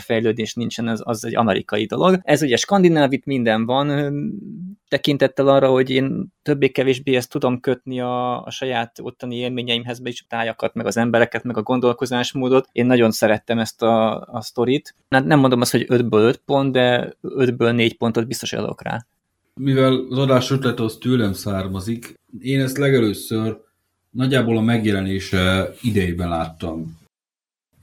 karakterfejlődés 0.10 0.54
nincsen, 0.54 0.88
ez 0.88 1.00
az 1.04 1.26
egy 1.26 1.36
amerikai 1.36 1.86
dolog. 1.86 2.20
Ez 2.24 2.42
ugye 2.42 2.58
skandinávit 2.58 3.26
minden 3.26 3.66
van, 3.66 4.14
tekintettel 4.88 5.48
arra, 5.48 5.70
hogy 5.70 5.90
én 5.90 6.34
többé-kevésbé 6.42 7.16
ezt 7.16 7.30
tudom 7.30 7.60
kötni 7.60 8.00
a, 8.02 8.44
a 8.44 8.50
saját 8.50 9.00
ottani 9.02 9.36
élményeimhez, 9.36 10.00
be 10.00 10.10
is 10.10 10.22
a 10.22 10.26
tájakat, 10.30 10.74
meg 10.74 10.86
az 10.86 10.98
embereket, 10.98 11.44
meg 11.44 11.58
a 11.58 11.62
gondolkozásmódot. 11.64 12.68
Én 12.72 12.86
nagyon 12.86 13.12
szerettem 13.12 13.60
ezt 13.60 13.82
a, 13.82 14.22
a 14.22 14.42
sztorit. 14.42 14.96
Hát 15.10 15.26
nem 15.26 15.40
mondom 15.40 15.62
azt, 15.62 15.72
hogy 15.72 15.86
5-ből 15.90 16.28
5 16.28 16.42
pont, 16.46 16.72
de 16.72 17.14
5-ből 17.24 17.76
4 17.76 17.98
pontot 17.98 18.28
biztos 18.28 18.54
adok 18.54 18.84
rá. 18.84 19.06
Mivel 19.54 20.06
az 20.10 20.18
adás 20.18 20.52
ötlet 20.52 20.80
az 20.80 20.98
tőlem 21.02 21.34
származik, 21.34 22.20
én 22.40 22.62
ezt 22.62 22.78
legelőször 22.78 23.58
nagyjából 24.10 24.58
a 24.58 24.62
megjelenése 24.62 25.70
idejében 25.82 26.30
láttam. 26.30 26.98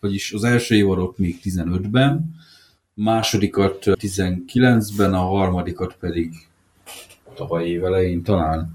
Vagyis 0.07 0.33
az 0.33 0.45
első 0.45 0.75
évadot 0.75 1.19
még 1.19 1.39
15-ben, 1.43 2.35
másodikat 2.95 3.79
19-ben, 3.83 5.15
a 5.15 5.19
harmadikat 5.19 5.97
pedig 6.01 6.33
tavaly 7.35 7.69
év 7.69 7.85
elején 7.85 8.23
talán. 8.23 8.73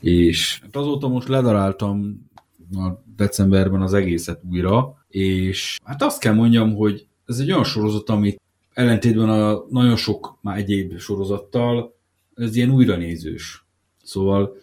És 0.00 0.60
hát 0.60 0.76
azóta 0.76 1.08
most 1.08 1.28
ledaráltam 1.28 2.28
a 2.72 2.88
decemberben 3.16 3.82
az 3.82 3.94
egészet 3.94 4.40
újra, 4.50 5.04
és 5.08 5.78
hát 5.84 6.02
azt 6.02 6.20
kell 6.20 6.34
mondjam, 6.34 6.74
hogy 6.74 7.06
ez 7.26 7.38
egy 7.38 7.50
olyan 7.50 7.64
sorozat, 7.64 8.08
amit 8.08 8.40
ellentétben 8.72 9.28
a 9.28 9.64
nagyon 9.68 9.96
sok 9.96 10.38
már 10.42 10.56
egyéb 10.58 10.98
sorozattal, 10.98 11.94
ez 12.34 12.56
ilyen 12.56 12.70
újranézős. 12.70 13.64
Szóval 14.02 14.56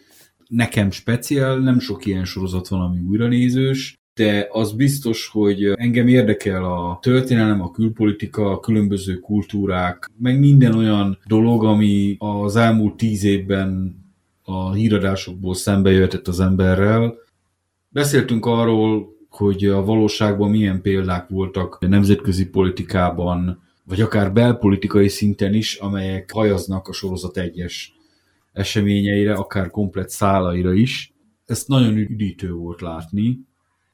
nekem 0.48 0.92
speciál, 0.92 1.58
nem 1.58 1.80
sok 1.80 2.06
ilyen 2.06 2.26
sorozat 2.26 2.68
van, 2.68 2.82
ami 2.82 3.00
újranézős, 3.00 3.98
de 4.16 4.48
az 4.52 4.72
biztos, 4.72 5.28
hogy 5.28 5.64
engem 5.66 6.08
érdekel 6.08 6.64
a 6.64 7.00
történelem, 7.02 7.62
a 7.62 7.72
külpolitika, 7.72 8.52
a 8.52 8.60
különböző 8.60 9.20
kultúrák, 9.20 10.12
meg 10.18 10.40
minden 10.40 10.76
olyan 10.76 11.18
dolog, 11.28 11.64
ami 11.64 12.16
az 12.20 12.56
elmúlt 12.56 12.96
tíz 12.98 13.24
évben 13.24 13.96
a 14.44 14.74
híradásokból 14.74 15.54
szembe 15.54 15.92
jöhetett 15.92 16.28
az 16.28 16.40
emberrel. 16.40 17.16
Beszéltünk 17.90 18.46
arról, 18.46 19.16
hogy 19.30 19.66
a 19.66 19.84
valóságban 19.84 20.50
milyen 20.50 20.82
példák 20.82 21.30
voltak 21.30 21.78
a 21.82 21.88
nemzetközi 21.88 22.50
politikában, 22.50 23.64
vagy 23.84 24.02
akár 24.02 24.34
belpolitikai 24.34 25.08
szinten 25.08 25.54
is, 25.54 25.76
amelyek 25.76 26.32
hajaznak 26.32 26.88
a 26.88 26.94
sorozat 26.94 27.38
egyes 27.38 27.94
eseményeire, 28.54 29.34
akár 29.34 29.70
komplet 29.70 30.10
szálaira 30.10 30.74
is. 30.74 31.14
Ezt 31.46 31.68
nagyon 31.68 31.98
üdítő 31.98 32.52
volt 32.52 32.82
látni. 32.82 33.40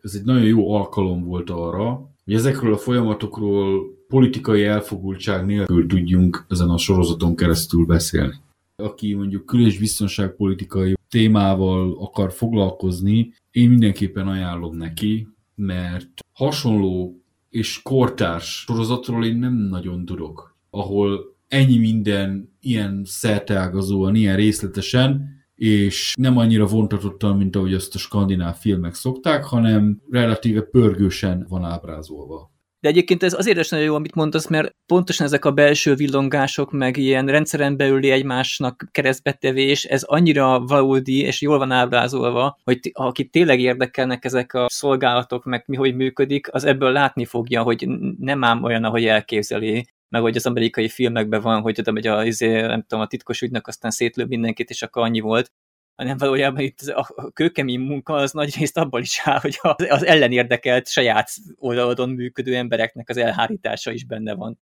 Ez 0.02 0.14
egy 0.16 0.24
nagyon 0.24 0.44
jó 0.44 0.74
alkalom 0.74 1.24
volt 1.24 1.50
arra, 1.50 2.10
hogy 2.24 2.34
ezekről 2.34 2.74
a 2.74 2.78
folyamatokról 2.78 3.82
politikai 4.08 4.64
elfogultság 4.64 5.46
nélkül 5.46 5.88
tudjunk 5.88 6.46
ezen 6.50 6.70
a 6.70 6.78
sorozaton 6.78 7.36
keresztül 7.36 7.86
beszélni. 7.86 8.34
Aki 8.76 9.14
mondjuk 9.14 9.46
kül- 9.46 9.66
és 9.66 9.80
biztonságpolitikai 9.80 10.96
témával 11.10 11.98
akar 12.00 12.32
foglalkozni, 12.32 13.34
én 13.52 13.70
mindenképpen 13.70 14.28
ajánlom 14.28 14.78
neki, 14.78 15.28
mert 15.56 16.10
hasonló 16.34 17.22
és 17.50 17.82
kortárs 17.82 18.64
sorozatról 18.68 19.26
én 19.26 19.38
nem 19.38 19.54
nagyon 19.54 20.06
tudok, 20.06 20.58
ahol 20.70 21.36
ennyi 21.48 21.78
minden 21.78 22.58
ilyen 22.60 23.02
szerteágazóan, 23.06 24.16
ilyen 24.16 24.36
részletesen, 24.36 25.41
és 25.62 26.14
nem 26.18 26.38
annyira 26.38 26.66
vontatottan, 26.66 27.38
mint 27.38 27.56
ahogy 27.56 27.74
azt 27.74 27.96
a 27.96 27.98
skandináv 27.98 28.56
filmek 28.56 28.94
szokták, 28.94 29.44
hanem 29.44 30.02
relatíve 30.10 30.62
pörgősen 30.62 31.46
van 31.50 31.64
ábrázolva. 31.64 32.52
De 32.80 32.90
egyébként 32.90 33.24
ez 33.24 33.34
azért 33.34 33.60
is 33.60 33.70
nagyon 33.70 33.86
jó, 33.86 33.96
amit 33.96 34.16
mondasz, 34.16 34.48
mert 34.48 34.76
pontosan 34.86 35.26
ezek 35.26 35.46
a 35.46 35.52
belső 35.52 35.96
villongások, 35.96 36.72
meg 36.72 36.98
ilyen 36.98 37.28
rendszeren 37.28 37.78
belüli 37.78 38.10
egymásnak 38.10 38.88
keresztbetevés, 38.92 39.84
ez 39.84 40.04
annyira 40.04 40.60
valódi 40.60 41.20
és 41.20 41.42
jól 41.42 41.58
van 41.58 41.72
ábrázolva, 41.72 42.58
hogy 42.64 42.80
akit 42.94 43.32
tényleg 43.32 43.60
érdekelnek 43.60 44.26
ezek 44.26 44.54
a 44.54 44.66
szolgálatok, 44.70 45.46
meg 45.46 45.64
mi 45.68 45.76
hogy 45.76 45.96
működik, 45.96 46.54
az 46.54 46.64
ebből 46.64 46.92
látni 46.92 47.26
fogja, 47.26 47.62
hogy 47.62 47.88
nem 48.20 48.44
ám 48.44 48.64
olyan, 48.64 48.84
ahogy 48.84 49.06
elképzeli 49.06 49.86
meg 50.12 50.22
hogy 50.22 50.36
az 50.36 50.46
amerikai 50.46 50.90
filmekben 50.90 51.42
van, 51.42 51.62
hogy 51.62 51.80
oda 51.80 51.92
megy 51.92 52.08
a, 52.08 52.26
izé, 52.26 52.62
nem 52.62 52.82
tudom, 52.82 53.04
a 53.04 53.08
titkos 53.08 53.42
ügynök, 53.42 53.68
aztán 53.68 53.92
szétlő 53.92 54.26
mindenkit, 54.26 54.70
és 54.70 54.82
akkor 54.82 55.04
annyi 55.04 55.20
volt, 55.20 55.52
hanem 55.96 56.18
valójában 56.18 56.62
itt 56.62 56.80
a 56.80 57.32
kőkemény 57.34 57.80
munka 57.80 58.14
az 58.14 58.32
nagy 58.32 58.56
részt 58.58 58.78
abból 58.78 59.02
is 59.02 59.22
áll, 59.24 59.40
hogy 59.40 59.60
az 59.90 60.06
ellenérdekelt 60.06 60.88
saját 60.88 61.30
oldalon 61.56 62.10
működő 62.10 62.56
embereknek 62.56 63.10
az 63.10 63.18
elhárítása 63.18 63.92
is 63.92 64.06
benne 64.06 64.34
van. 64.34 64.60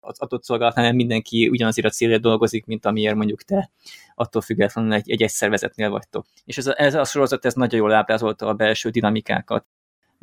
Az 0.00 0.20
adott 0.20 0.44
szolgálatnál 0.44 0.84
nem 0.84 0.94
mindenki 0.94 1.48
ugyanazért 1.48 1.86
a 1.86 1.90
célért 1.90 2.20
dolgozik, 2.20 2.66
mint 2.66 2.86
amiért 2.86 3.14
mondjuk 3.14 3.42
te 3.42 3.70
attól 4.14 4.42
függetlenül 4.42 4.92
egy, 4.92 5.10
egy, 5.10 5.22
egy 5.22 5.30
szervezetnél 5.30 5.90
vagytok. 5.90 6.26
És 6.44 6.58
ez 6.58 6.66
a, 6.66 6.80
ez 6.80 6.94
a 6.94 7.04
sorozat 7.04 7.44
ez 7.44 7.54
nagyon 7.54 7.80
jól 7.80 7.92
ábrázolta 7.92 8.46
a 8.46 8.54
belső 8.54 8.90
dinamikákat 8.90 9.66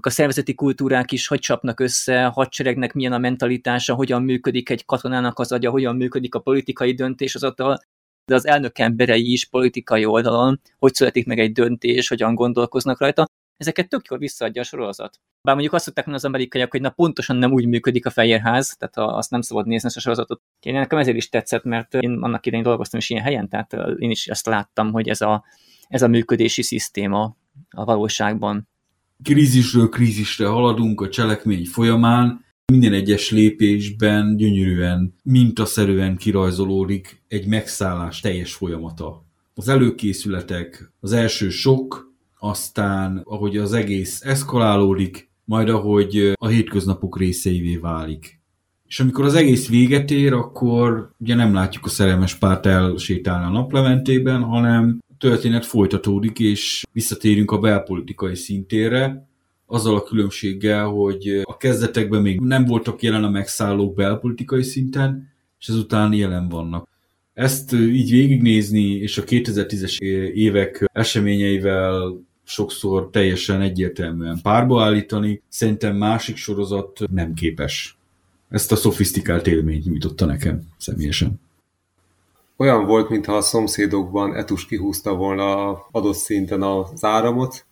a 0.05 0.09
szervezeti 0.09 0.53
kultúrák 0.53 1.11
is? 1.11 1.27
Hogy 1.27 1.39
csapnak 1.39 1.79
össze, 1.79 2.25
a 2.25 2.29
hadseregnek 2.29 2.93
milyen 2.93 3.13
a 3.13 3.17
mentalitása, 3.17 3.93
hogyan 3.93 4.23
működik 4.23 4.69
egy 4.69 4.85
katonának 4.85 5.39
az 5.39 5.51
agya, 5.51 5.69
hogyan 5.69 5.95
működik 5.95 6.35
a 6.35 6.39
politikai 6.39 6.93
döntéshozatal, 6.93 7.79
de 8.25 8.35
az 8.35 8.47
elnök 8.47 8.79
emberei 8.79 9.31
is 9.31 9.45
politikai 9.45 10.05
oldalon, 10.05 10.61
hogy 10.77 10.93
születik 10.93 11.25
meg 11.25 11.39
egy 11.39 11.51
döntés, 11.51 12.07
hogyan 12.07 12.35
gondolkoznak 12.35 12.99
rajta, 12.99 13.25
ezeket 13.57 13.89
tök 13.89 14.07
jól 14.09 14.19
visszaadja 14.19 14.61
a 14.61 14.65
sorozat. 14.65 15.19
Bár 15.41 15.53
mondjuk 15.53 15.73
azt 15.73 15.85
szokták 15.85 16.07
az 16.07 16.25
amerikaiak, 16.25 16.71
hogy 16.71 16.81
na 16.81 16.89
pontosan 16.89 17.35
nem 17.35 17.51
úgy 17.51 17.65
működik 17.65 18.05
a 18.05 18.09
Fehérház, 18.09 18.75
tehát 18.77 18.97
azt 19.17 19.29
nem 19.31 19.41
szabad 19.41 19.67
nézni 19.67 19.87
ezt 19.87 19.97
a 19.97 19.99
sorozatot. 19.99 20.41
Én 20.59 20.73
nekem 20.73 20.99
ezért 20.99 21.17
is 21.17 21.29
tetszett, 21.29 21.63
mert 21.63 21.93
én 21.93 22.11
annak 22.11 22.45
idején 22.45 22.65
dolgoztam 22.65 22.99
is 22.99 23.09
ilyen 23.09 23.23
helyen, 23.23 23.49
tehát 23.49 23.73
én 23.97 24.09
is 24.09 24.27
ezt 24.27 24.45
láttam, 24.45 24.91
hogy 24.91 25.09
ez 25.09 25.21
a, 25.21 25.43
ez 25.87 26.01
a 26.01 26.07
működési 26.07 26.61
szisztéma 26.61 27.35
a 27.69 27.85
valóságban 27.85 28.67
krízisről 29.23 29.89
krízisre 29.89 30.47
haladunk 30.47 31.01
a 31.01 31.09
cselekmény 31.09 31.65
folyamán, 31.65 32.45
minden 32.71 32.93
egyes 32.93 33.31
lépésben 33.31 34.37
gyönyörűen, 34.37 35.13
mintaszerűen 35.23 36.17
kirajzolódik 36.17 37.23
egy 37.27 37.47
megszállás 37.47 38.19
teljes 38.19 38.53
folyamata. 38.53 39.25
Az 39.53 39.67
előkészületek, 39.67 40.91
az 40.99 41.11
első 41.11 41.49
sok, 41.49 42.13
aztán 42.39 43.21
ahogy 43.23 43.57
az 43.57 43.73
egész 43.73 44.21
eszkalálódik, 44.21 45.29
majd 45.45 45.69
ahogy 45.69 46.31
a 46.33 46.47
hétköznapok 46.47 47.17
részeivé 47.17 47.75
válik. 47.75 48.41
És 48.87 48.99
amikor 48.99 49.25
az 49.25 49.35
egész 49.35 49.67
véget 49.67 50.11
ér, 50.11 50.33
akkor 50.33 51.11
ugye 51.17 51.35
nem 51.35 51.53
látjuk 51.53 51.85
a 51.85 51.89
szerelmes 51.89 52.35
párt 52.35 52.65
elsétálni 52.65 53.45
a 53.45 53.59
naplementében, 53.59 54.43
hanem 54.43 54.99
történet 55.17 55.65
folytatódik, 55.65 56.39
és 56.39 56.85
visszatérünk 56.91 57.51
a 57.51 57.59
belpolitikai 57.59 58.35
szintére, 58.35 59.27
azzal 59.65 59.95
a 59.95 60.03
különbséggel, 60.03 60.85
hogy 60.85 61.41
a 61.43 61.57
kezdetekben 61.57 62.21
még 62.21 62.39
nem 62.39 62.65
voltak 62.65 63.01
jelen 63.01 63.23
a 63.23 63.29
megszállók 63.29 63.95
belpolitikai 63.95 64.63
szinten, 64.63 65.33
és 65.59 65.67
ezután 65.67 66.13
jelen 66.13 66.49
vannak. 66.49 66.87
Ezt 67.33 67.73
így 67.73 68.11
végignézni, 68.11 68.89
és 68.91 69.17
a 69.17 69.23
2010-es 69.23 69.99
évek 70.33 70.89
eseményeivel 70.93 72.25
sokszor 72.43 73.09
teljesen 73.09 73.61
egyértelműen 73.61 74.39
párba 74.41 74.83
állítani, 74.83 75.41
szerintem 75.49 75.95
másik 75.95 76.35
sorozat 76.35 76.99
nem 77.11 77.33
képes. 77.33 77.97
Ezt 78.49 78.71
a 78.71 78.75
szofisztikált 78.75 79.47
élményt 79.47 79.85
nyújtotta 79.85 80.25
nekem 80.25 80.61
személyesen 80.77 81.39
olyan 82.57 82.85
volt, 82.85 83.09
mintha 83.09 83.35
a 83.35 83.41
szomszédokban 83.41 84.35
Etus 84.35 84.65
kihúzta 84.65 85.15
volna 85.15 85.71
adott 85.91 86.15
szinten 86.15 86.61
az 86.61 87.03
áramot, 87.03 87.65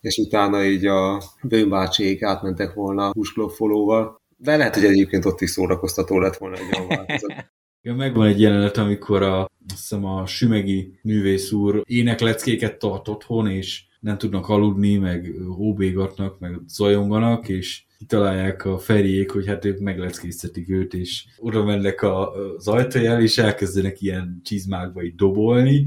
és 0.00 0.16
utána 0.16 0.64
így 0.64 0.86
a 0.86 1.22
bőnbácsiék 1.42 2.22
átmentek 2.22 2.74
volna 2.74 3.10
húskloffolóval. 3.12 4.20
De 4.36 4.56
lehet, 4.56 4.74
hogy 4.74 4.84
egyébként 4.84 5.24
ott 5.24 5.40
is 5.40 5.50
szórakoztató 5.50 6.18
lett 6.18 6.36
volna 6.36 6.56
egy 6.56 6.76
olyan 6.76 6.88
változat. 6.88 7.50
Ja, 7.82 7.94
megvan 7.94 8.26
egy 8.26 8.40
jelenet, 8.40 8.76
amikor 8.76 9.22
a, 9.22 9.40
azt 9.40 9.50
hiszem 9.68 10.04
a 10.04 10.26
Sümegi 10.26 10.98
művész 11.02 11.52
úr 11.52 11.82
énekleckéket 11.84 12.78
tart 12.78 13.08
otthon, 13.08 13.50
és 13.50 13.84
nem 14.00 14.18
tudnak 14.18 14.48
aludni, 14.48 14.96
meg 14.96 15.32
hóbégatnak, 15.56 16.38
meg 16.38 16.60
zajonganak, 16.66 17.48
és 17.48 17.82
kitalálják 18.00 18.64
a 18.64 18.78
feriék, 18.78 19.30
hogy 19.30 19.46
hát 19.46 19.64
ők 19.64 19.78
megleckéztetik 19.78 20.70
őt, 20.70 20.94
és 20.94 21.24
oda 21.38 21.64
mennek 21.64 22.02
az 22.02 22.68
ajtajel, 22.68 23.22
és 23.22 23.38
elkezdenek 23.38 24.00
ilyen 24.00 24.40
csizmákba 24.44 25.02
így 25.02 25.14
dobolni, 25.14 25.86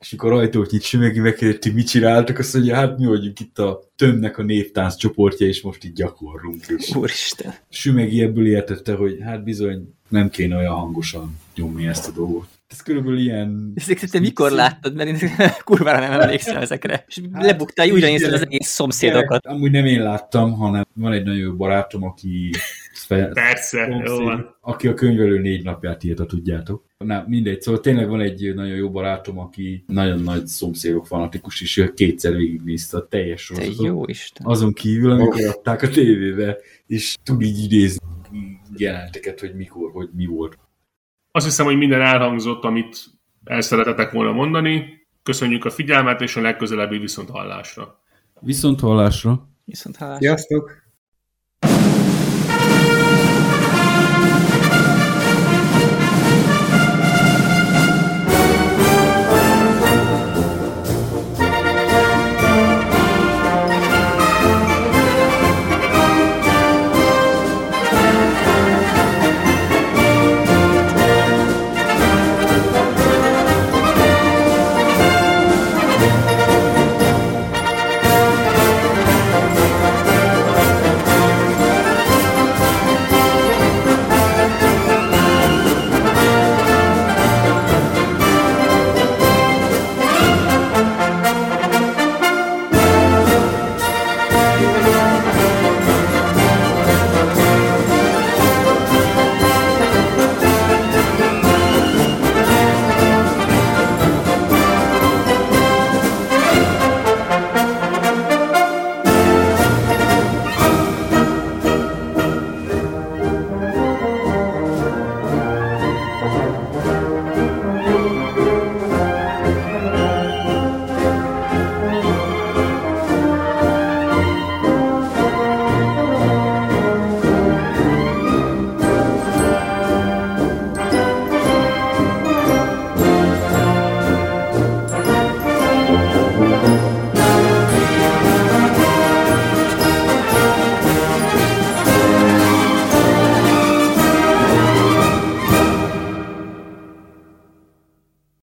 és 0.00 0.12
amikor 0.12 0.32
ajtót 0.32 0.70
nyit 0.70 0.82
Sümegi 0.82 1.20
megkérdeti, 1.20 1.70
mit 1.70 1.88
csináltak, 1.88 2.38
azt 2.38 2.54
mondja, 2.54 2.74
hát 2.74 2.98
mi 2.98 3.06
vagyunk 3.06 3.40
itt 3.40 3.58
a 3.58 3.90
tömnek 3.96 4.38
a 4.38 4.42
névtánc 4.42 4.96
csoportja, 4.96 5.46
és 5.46 5.62
most 5.62 5.84
így 5.84 5.92
gyakorlunk. 5.92 6.64
És 6.76 6.94
Úristen. 6.94 7.54
Sümegi 7.68 8.22
ebből 8.22 8.46
értette, 8.46 8.94
hogy 8.94 9.18
hát 9.20 9.44
bizony 9.44 9.94
nem 10.08 10.30
kéne 10.30 10.56
olyan 10.56 10.74
hangosan 10.74 11.38
nyomni 11.54 11.86
ezt 11.86 12.08
a 12.08 12.12
dolgot. 12.12 12.48
Ez 12.74 12.80
körülbelül 12.82 13.18
ilyen... 13.18 13.72
Ezeket 13.74 14.10
te 14.10 14.18
mikor 14.20 14.50
láttad? 14.50 14.94
Mert 14.94 15.08
én 15.08 15.30
kurvára 15.64 15.98
nem 16.08 16.20
emlékszem 16.20 16.56
ezekre. 16.56 17.04
És 17.08 17.20
Hát, 17.32 17.44
lebuktál, 17.44 17.90
újra 17.90 18.06
nézted 18.06 18.32
az 18.32 18.40
egész 18.40 18.66
szomszédokat. 18.68 19.46
Amúgy 19.46 19.70
nem 19.70 19.84
én 19.86 20.02
láttam, 20.02 20.52
hanem 20.52 20.84
van 20.94 21.12
egy 21.12 21.24
nagyon 21.24 21.40
jó 21.40 21.52
barátom, 21.56 22.02
aki 22.02 22.50
Persze, 23.08 23.86
jó 23.86 23.92
szomszéd, 24.04 24.24
van. 24.24 24.56
aki 24.60 24.88
a 24.88 24.94
könyvelő 24.94 25.38
négy 25.40 25.64
napját 25.64 26.04
írta, 26.04 26.26
tudjátok. 26.26 26.84
Na, 26.98 27.24
mindegy, 27.26 27.60
szóval 27.62 27.80
tényleg 27.80 28.08
van 28.08 28.20
egy 28.20 28.54
nagyon 28.54 28.76
jó 28.76 28.90
barátom, 28.90 29.38
aki 29.38 29.84
nagyon 29.86 30.20
nagy 30.20 30.46
szomszédok 30.46 31.06
fanatikus, 31.06 31.60
és 31.60 31.76
ő 31.76 31.92
kétszer 31.92 32.36
végignézte 32.36 32.96
a 32.96 33.06
teljes 33.06 33.46
Te 33.46 33.54
sorozatot. 33.54 33.86
jó 33.86 34.04
Isten. 34.06 34.46
Azon 34.46 34.72
kívül, 34.72 35.10
amikor 35.10 35.44
adták 35.44 35.82
a 35.82 35.88
tévébe, 35.88 36.56
és 36.86 37.16
tud 37.22 37.42
így 37.42 37.64
idézni 37.64 37.98
jelenteket, 38.76 39.40
hogy 39.40 39.54
mikor, 39.54 39.90
hogy 39.92 40.08
mi 40.16 40.26
volt. 40.26 40.58
Azt 41.36 41.46
hiszem, 41.46 41.66
hogy 41.66 41.76
minden 41.76 42.00
elhangzott, 42.00 42.64
amit 42.64 43.04
el 43.44 43.60
szeretetek 43.60 44.12
volna 44.12 44.32
mondani. 44.32 45.06
Köszönjük 45.22 45.64
a 45.64 45.70
figyelmet, 45.70 46.20
és 46.20 46.36
a 46.36 46.40
legközelebbi 46.40 46.98
viszont 46.98 47.30
hallásra. 47.30 48.00
Viszont 48.40 48.80
hallásra. 48.80 49.48
Viszont 49.64 49.96
hallásra. 49.96 50.20
Sziasztok! 50.20 50.82